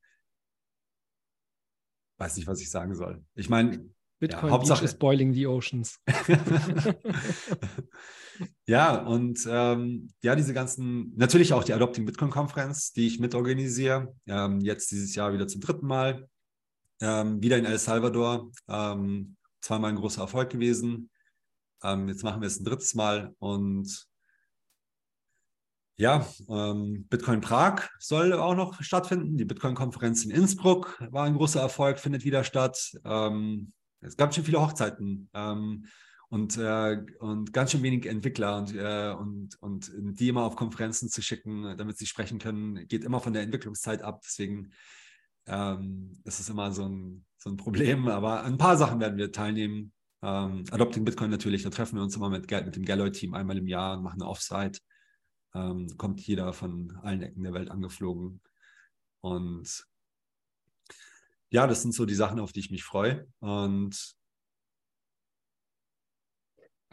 weiß 2.18 2.36
nicht, 2.38 2.46
was 2.46 2.62
ich 2.62 2.70
sagen 2.70 2.94
soll. 2.94 3.22
Ich 3.34 3.50
meine, 3.50 3.90
Bitcoin 4.20 4.46
ja, 4.46 4.50
Hauptsache, 4.52 4.80
Beach 4.80 4.90
is 4.90 4.98
boiling 4.98 5.34
the 5.34 5.46
oceans. 5.46 6.00
Ja, 8.66 8.96
und 8.96 9.46
ähm, 9.48 10.10
ja, 10.22 10.34
diese 10.34 10.54
ganzen, 10.54 11.12
natürlich 11.16 11.52
auch 11.52 11.64
die 11.64 11.72
Adopting 11.72 12.04
Bitcoin 12.04 12.30
Konferenz, 12.30 12.92
die 12.92 13.06
ich 13.06 13.20
mitorganisiere, 13.20 14.14
ähm, 14.26 14.60
jetzt 14.60 14.90
dieses 14.90 15.14
Jahr 15.14 15.32
wieder 15.32 15.46
zum 15.46 15.60
dritten 15.60 15.86
Mal, 15.86 16.28
ähm, 17.00 17.42
wieder 17.42 17.58
in 17.58 17.64
El 17.64 17.78
Salvador, 17.78 18.50
ähm, 18.68 19.36
zweimal 19.60 19.90
ein 19.90 19.96
großer 19.96 20.22
Erfolg 20.22 20.50
gewesen. 20.50 21.10
Ähm, 21.82 22.08
jetzt 22.08 22.22
machen 22.22 22.40
wir 22.40 22.46
es 22.46 22.58
ein 22.58 22.64
drittes 22.64 22.94
Mal 22.94 23.34
und 23.38 24.06
ja, 25.96 26.26
ähm, 26.48 27.06
Bitcoin 27.08 27.40
Prag 27.40 27.88
soll 28.00 28.32
auch 28.32 28.56
noch 28.56 28.82
stattfinden. 28.82 29.36
Die 29.36 29.44
Bitcoin-Konferenz 29.44 30.24
in 30.24 30.32
Innsbruck 30.32 31.00
war 31.10 31.24
ein 31.24 31.36
großer 31.36 31.60
Erfolg, 31.60 32.00
findet 32.00 32.24
wieder 32.24 32.42
statt. 32.42 32.98
Es 34.00 34.16
gab 34.16 34.34
schon 34.34 34.42
viele 34.42 34.60
Hochzeiten. 34.60 35.30
Und, 36.34 36.56
äh, 36.56 37.00
und 37.20 37.52
ganz 37.52 37.70
schön 37.70 37.84
wenig 37.84 38.06
Entwickler 38.06 38.56
und, 38.56 38.74
äh, 38.74 39.14
und, 39.16 39.54
und 39.62 39.92
die 40.18 40.26
immer 40.26 40.42
auf 40.42 40.56
Konferenzen 40.56 41.08
zu 41.08 41.22
schicken, 41.22 41.76
damit 41.78 41.96
sie 41.96 42.06
sprechen 42.06 42.40
können, 42.40 42.88
geht 42.88 43.04
immer 43.04 43.20
von 43.20 43.32
der 43.32 43.42
Entwicklungszeit 43.42 44.02
ab. 44.02 44.20
Deswegen 44.24 44.72
ähm, 45.46 46.20
ist 46.24 46.40
es 46.40 46.48
immer 46.48 46.72
so 46.72 46.88
ein, 46.88 47.24
so 47.38 47.50
ein 47.50 47.56
Problem. 47.56 48.08
Aber 48.08 48.42
an 48.42 48.54
ein 48.54 48.58
paar 48.58 48.76
Sachen 48.76 48.98
werden 48.98 49.16
wir 49.16 49.30
teilnehmen. 49.30 49.92
Ähm, 50.22 50.64
Adopting 50.72 51.04
Bitcoin 51.04 51.30
natürlich, 51.30 51.62
da 51.62 51.70
treffen 51.70 51.98
wir 51.98 52.02
uns 52.02 52.16
immer 52.16 52.30
mit, 52.30 52.50
mit 52.50 52.74
dem 52.74 52.84
Galloy-Team 52.84 53.32
einmal 53.32 53.56
im 53.56 53.68
Jahr 53.68 53.96
und 53.96 54.02
machen 54.02 54.20
eine 54.20 54.28
Offsite. 54.28 54.80
Ähm, 55.54 55.86
kommt 55.98 56.20
jeder 56.20 56.52
von 56.52 56.98
allen 57.02 57.22
Ecken 57.22 57.44
der 57.44 57.54
Welt 57.54 57.70
angeflogen. 57.70 58.40
Und 59.20 59.86
ja, 61.50 61.68
das 61.68 61.82
sind 61.82 61.94
so 61.94 62.04
die 62.04 62.16
Sachen, 62.16 62.40
auf 62.40 62.50
die 62.50 62.58
ich 62.58 62.72
mich 62.72 62.82
freue. 62.82 63.28
Und 63.38 64.16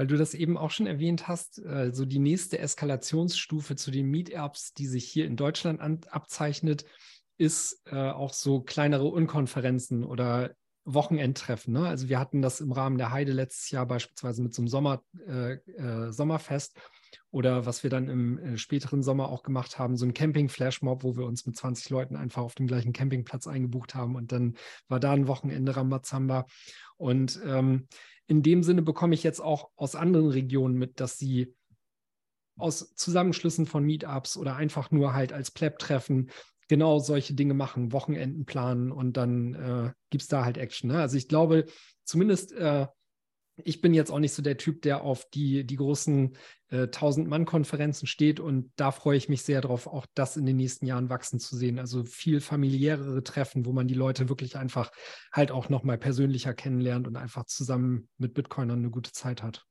weil 0.02 0.07
du 0.07 0.18
das 0.18 0.34
eben 0.34 0.57
auch 0.57 0.72
schon 0.72 0.88
erwähnt 0.88 1.28
hast, 1.28 1.60
äh, 1.60 1.91
so 1.94 2.06
die 2.06 2.18
nächste 2.18 2.57
Eskalationsstufe 2.57 3.76
zu 3.76 3.91
den 3.91 4.07
Meetups, 4.07 4.73
die 4.73 4.88
sich 4.88 5.06
hier 5.06 5.28
in 5.28 5.36
Deutschland 5.36 5.80
an, 5.80 5.99
abzeichnet, 6.10 6.86
ist 7.38 7.84
äh, 7.86 8.10
auch 8.10 8.34
so 8.34 8.61
kleinere 8.61 9.06
Unkonferenzen 9.06 10.03
oder 10.03 10.56
Wochenendtreffen. 10.86 11.73
Ne? 11.73 11.88
Also 11.88 12.10
wir 12.10 12.18
hatten 12.18 12.41
das 12.41 12.61
im 12.61 12.72
Rahmen 12.72 12.98
der 12.98 13.11
Heide 13.11 13.32
letztes 13.32 13.69
Jahr 13.69 13.86
beispielsweise 13.86 14.41
mit 14.41 14.56
so 14.56 14.64
einem 14.64 14.69
Sommer, 14.69 15.03
äh, 15.28 15.53
äh, 15.53 16.11
Sommerfest 16.11 16.76
oder 17.32 17.66
was 17.66 17.84
wir 17.84 17.90
dann 17.90 18.08
im 18.10 18.38
äh, 18.40 18.58
späteren 18.58 19.04
Sommer 19.04 19.30
auch 19.30 19.44
gemacht 19.44 19.80
haben, 19.80 19.98
so 19.98 20.06
ein 20.06 20.14
Camping-Flashmob, 20.14 21.04
wo 21.04 21.18
wir 21.18 21.26
uns 21.26 21.46
mit 21.46 21.56
20 21.56 21.90
Leuten 21.90 22.16
einfach 22.16 22.42
auf 22.42 22.56
dem 22.56 22.68
gleichen 22.68 22.94
Campingplatz 22.94 23.48
eingebucht 23.48 23.96
haben 23.96 24.16
und 24.16 24.32
dann 24.32 24.56
war 24.88 25.00
da 25.00 25.12
ein 25.12 25.28
Wochenende 25.28 25.76
Rambazamba. 25.76 26.46
Und 26.98 27.40
ähm, 27.46 27.88
in 28.28 28.44
dem 28.44 28.64
Sinne 28.64 28.82
bekomme 28.82 29.14
ich 29.16 29.24
jetzt 29.24 29.42
auch 29.42 29.70
aus 29.76 29.96
anderen 29.96 30.30
Regionen 30.30 30.78
mit, 30.78 31.00
dass 31.00 31.18
sie 31.18 31.54
aus 32.58 32.94
Zusammenschlüssen 32.96 33.66
von 33.66 33.84
Meetups 33.84 34.38
oder 34.38 34.56
einfach 34.56 34.92
nur 34.92 35.14
halt 35.14 35.34
als 35.34 35.52
Pleb-Treffen 35.52 36.30
genau 36.68 37.00
solche 37.00 37.34
Dinge 37.34 37.54
machen, 37.54 37.92
Wochenenden 37.92 38.46
planen 38.46 38.92
und 38.92 39.18
dann 39.18 39.54
äh, 39.56 39.92
gibt 40.10 40.22
es 40.22 40.28
da 40.30 40.46
halt 40.46 40.58
Action. 40.58 40.90
Ne? 40.90 41.00
Also 41.00 41.18
ich 41.18 41.28
glaube, 41.28 41.66
zumindest 42.06 42.54
äh, 42.54 42.88
ich 43.66 43.82
bin 43.82 43.94
jetzt 43.94 44.12
auch 44.12 44.20
nicht 44.20 44.34
so 44.34 44.42
der 44.42 44.58
Typ, 44.58 44.82
der 44.82 45.02
auf 45.02 45.30
die, 45.30 45.66
die 45.66 45.76
großen 45.76 46.36
äh, 46.70 46.84
1000-Mann-Konferenzen 46.84 48.08
steht 48.08 48.40
und 48.40 48.72
da 48.76 48.92
freue 48.92 49.18
ich 49.18 49.30
mich 49.30 49.44
sehr 49.44 49.62
drauf, 49.62 49.88
auch 49.88 50.06
das 50.14 50.38
in 50.38 50.46
den 50.46 50.58
nächsten 50.58 50.86
Jahren 50.86 51.10
wachsen 51.10 51.40
zu 51.40 51.56
sehen. 51.56 51.80
Also 51.80 52.04
viel 52.04 52.42
familiärere 52.42 53.24
Treffen, 53.24 53.66
wo 53.66 53.74
man 53.74 53.88
die 53.88 53.94
Leute 53.94 54.30
wirklich 54.30 54.58
einfach 54.58 54.92
halt 55.32 55.52
auch 55.52 55.70
nochmal 55.70 55.98
persönlicher 55.98 56.54
kennenlernt 56.54 57.08
und 57.08 57.16
einfach 57.16 57.46
zusammen 57.46 58.10
mit 58.18 58.34
Bitcoinern 58.34 58.80
eine 58.80 58.90
gute 58.90 59.12
Zeit 59.12 59.44
hat. 59.44 59.66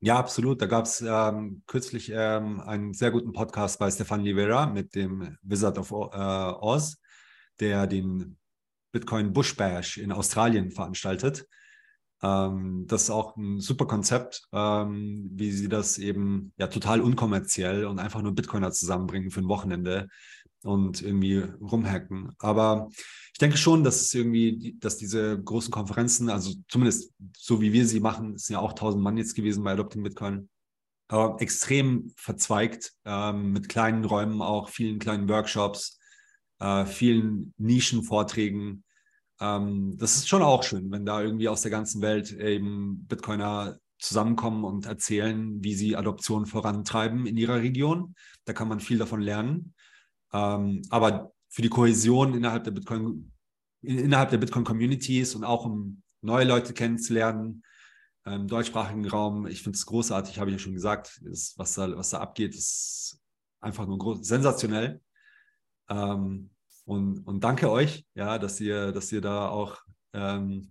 Ja, 0.00 0.18
absolut. 0.18 0.60
Da 0.60 0.66
gab 0.66 0.84
es 0.84 1.00
ähm, 1.00 1.62
kürzlich 1.66 2.12
ähm, 2.14 2.60
einen 2.60 2.92
sehr 2.92 3.10
guten 3.10 3.32
Podcast 3.32 3.78
bei 3.78 3.90
Stefan 3.90 4.22
Rivera 4.22 4.66
mit 4.66 4.94
dem 4.94 5.36
Wizard 5.42 5.78
of 5.78 5.90
äh, 5.90 5.94
Oz, 5.94 7.00
der 7.60 7.86
den 7.86 8.36
Bitcoin 8.92 9.32
Bush 9.32 9.56
Bash 9.56 9.98
in 9.98 10.12
Australien 10.12 10.70
veranstaltet. 10.70 11.46
Ähm, 12.22 12.84
das 12.86 13.04
ist 13.04 13.10
auch 13.10 13.36
ein 13.36 13.60
super 13.60 13.86
Konzept, 13.86 14.48
ähm, 14.52 15.28
wie 15.32 15.52
sie 15.52 15.68
das 15.68 15.98
eben 15.98 16.52
ja 16.58 16.66
total 16.68 17.00
unkommerziell 17.00 17.84
und 17.84 17.98
einfach 17.98 18.22
nur 18.22 18.34
Bitcoiner 18.34 18.72
zusammenbringen 18.72 19.30
für 19.30 19.40
ein 19.40 19.48
Wochenende 19.48 20.08
und 20.62 21.02
irgendwie 21.02 21.44
rumhacken. 21.60 22.32
Aber 22.38 22.88
ich 23.32 23.38
denke 23.38 23.56
schon, 23.58 23.84
dass 23.84 24.00
es 24.00 24.14
irgendwie, 24.14 24.76
dass 24.80 24.96
diese 24.96 25.40
großen 25.40 25.70
Konferenzen, 25.70 26.30
also 26.30 26.54
zumindest 26.68 27.12
so 27.36 27.60
wie 27.60 27.72
wir 27.72 27.86
sie 27.86 28.00
machen, 28.00 28.34
es 28.34 28.46
sind 28.46 28.54
ja 28.54 28.60
auch 28.60 28.70
1000 28.70 29.02
Mann 29.02 29.18
jetzt 29.18 29.34
gewesen 29.34 29.62
bei 29.62 29.72
Adopting 29.72 30.02
Bitcoin, 30.02 30.48
aber 31.08 31.40
extrem 31.40 32.12
verzweigt 32.16 32.94
ähm, 33.04 33.52
mit 33.52 33.68
kleinen 33.68 34.04
Räumen, 34.04 34.42
auch 34.42 34.70
vielen 34.70 34.98
kleinen 34.98 35.28
Workshops, 35.28 35.98
äh, 36.58 36.84
vielen 36.86 37.54
Nischenvorträgen 37.58 38.84
ähm, 39.40 39.96
das 39.98 40.16
ist 40.16 40.28
schon 40.28 40.42
auch 40.42 40.62
schön, 40.62 40.90
wenn 40.90 41.04
da 41.04 41.22
irgendwie 41.22 41.48
aus 41.48 41.62
der 41.62 41.70
ganzen 41.70 42.02
Welt 42.02 42.32
eben 42.32 43.06
Bitcoiner 43.06 43.78
zusammenkommen 43.98 44.64
und 44.64 44.86
erzählen, 44.86 45.62
wie 45.62 45.74
sie 45.74 45.96
Adoption 45.96 46.46
vorantreiben 46.46 47.26
in 47.26 47.36
ihrer 47.36 47.60
Region. 47.60 48.14
Da 48.44 48.52
kann 48.52 48.68
man 48.68 48.80
viel 48.80 48.98
davon 48.98 49.20
lernen. 49.20 49.74
Ähm, 50.32 50.82
aber 50.90 51.32
für 51.48 51.62
die 51.62 51.68
Kohäsion 51.68 52.34
innerhalb 52.34 52.64
der 52.64 52.72
Bitcoin, 52.72 53.32
innerhalb 53.82 54.30
der 54.30 54.38
Bitcoin-Communities 54.38 55.34
und 55.34 55.44
auch 55.44 55.64
um 55.64 56.02
neue 56.20 56.44
Leute 56.44 56.72
kennenzulernen, 56.72 57.62
im 58.26 58.48
deutschsprachigen 58.48 59.06
Raum, 59.08 59.46
ich 59.46 59.62
finde 59.62 59.76
es 59.76 59.86
großartig, 59.86 60.40
habe 60.40 60.50
ich 60.50 60.56
ja 60.56 60.58
schon 60.58 60.74
gesagt, 60.74 61.20
ist, 61.24 61.56
was, 61.58 61.74
da, 61.74 61.96
was 61.96 62.10
da 62.10 62.18
abgeht, 62.18 62.56
ist 62.56 63.20
einfach 63.60 63.86
nur 63.86 64.22
sensationell. 64.24 65.00
Ähm, 65.88 66.50
und, 66.86 67.26
und 67.26 67.42
danke 67.42 67.70
euch, 67.70 68.06
ja, 68.14 68.38
dass 68.38 68.60
ihr, 68.60 68.92
dass 68.92 69.10
ihr 69.10 69.20
da 69.20 69.48
auch 69.48 69.82
ähm, 70.12 70.70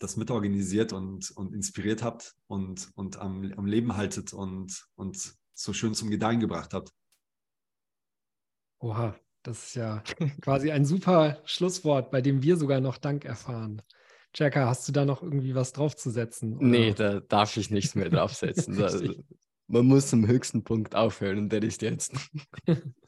das 0.00 0.16
mitorganisiert 0.16 0.92
und, 0.92 1.30
und 1.30 1.54
inspiriert 1.54 2.02
habt 2.02 2.34
und, 2.48 2.90
und 2.96 3.18
am, 3.18 3.52
am 3.56 3.66
Leben 3.66 3.96
haltet 3.96 4.32
und, 4.32 4.86
und 4.96 5.34
so 5.54 5.72
schön 5.72 5.94
zum 5.94 6.10
Gedeihen 6.10 6.40
gebracht 6.40 6.74
habt. 6.74 6.92
Oha, 8.80 9.14
das 9.42 9.68
ist 9.68 9.74
ja 9.76 10.02
quasi 10.40 10.72
ein 10.72 10.84
super 10.84 11.40
Schlusswort, 11.44 12.10
bei 12.10 12.22
dem 12.22 12.42
wir 12.42 12.56
sogar 12.56 12.80
noch 12.80 12.98
Dank 12.98 13.24
erfahren. 13.24 13.82
Jacka, 14.34 14.66
hast 14.66 14.88
du 14.88 14.92
da 14.92 15.04
noch 15.04 15.22
irgendwie 15.22 15.54
was 15.54 15.72
draufzusetzen? 15.72 16.56
Oder? 16.56 16.66
Nee, 16.66 16.92
da 16.92 17.20
darf 17.20 17.56
ich 17.56 17.70
nichts 17.70 17.94
mehr 17.94 18.08
draufsetzen. 18.08 18.76
da, 18.78 18.90
man 19.68 19.86
muss 19.86 20.08
zum 20.08 20.26
höchsten 20.26 20.64
Punkt 20.64 20.96
aufhören 20.96 21.38
und 21.38 21.52
der 21.52 21.62
ist 21.62 21.82
jetzt. 21.82 22.14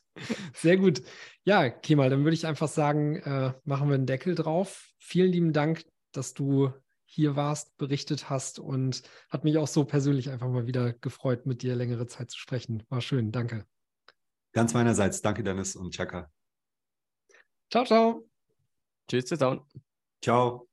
Sehr 0.54 0.76
gut. 0.76 1.02
Ja, 1.44 1.70
Kemal, 1.70 2.10
dann 2.10 2.24
würde 2.24 2.34
ich 2.34 2.46
einfach 2.46 2.68
sagen, 2.68 3.16
äh, 3.16 3.52
machen 3.64 3.88
wir 3.88 3.94
einen 3.94 4.06
Deckel 4.06 4.34
drauf. 4.34 4.90
Vielen 4.98 5.32
lieben 5.32 5.52
Dank, 5.52 5.84
dass 6.12 6.34
du 6.34 6.72
hier 7.04 7.36
warst, 7.36 7.76
berichtet 7.76 8.30
hast 8.30 8.58
und 8.58 9.02
hat 9.28 9.44
mich 9.44 9.58
auch 9.58 9.66
so 9.68 9.84
persönlich 9.84 10.30
einfach 10.30 10.48
mal 10.48 10.66
wieder 10.66 10.94
gefreut, 10.94 11.44
mit 11.44 11.62
dir 11.62 11.76
längere 11.76 12.06
Zeit 12.06 12.30
zu 12.30 12.38
sprechen. 12.38 12.82
War 12.88 13.00
schön, 13.00 13.32
danke. 13.32 13.66
Ganz 14.52 14.72
meinerseits, 14.72 15.20
danke 15.20 15.42
Dennis 15.42 15.76
und 15.76 15.94
Chaka. 15.94 16.30
Ciao, 17.70 17.84
ciao. 17.84 18.28
Tschüss 19.08 19.26
zusammen. 19.26 19.66
Ciao. 20.22 20.71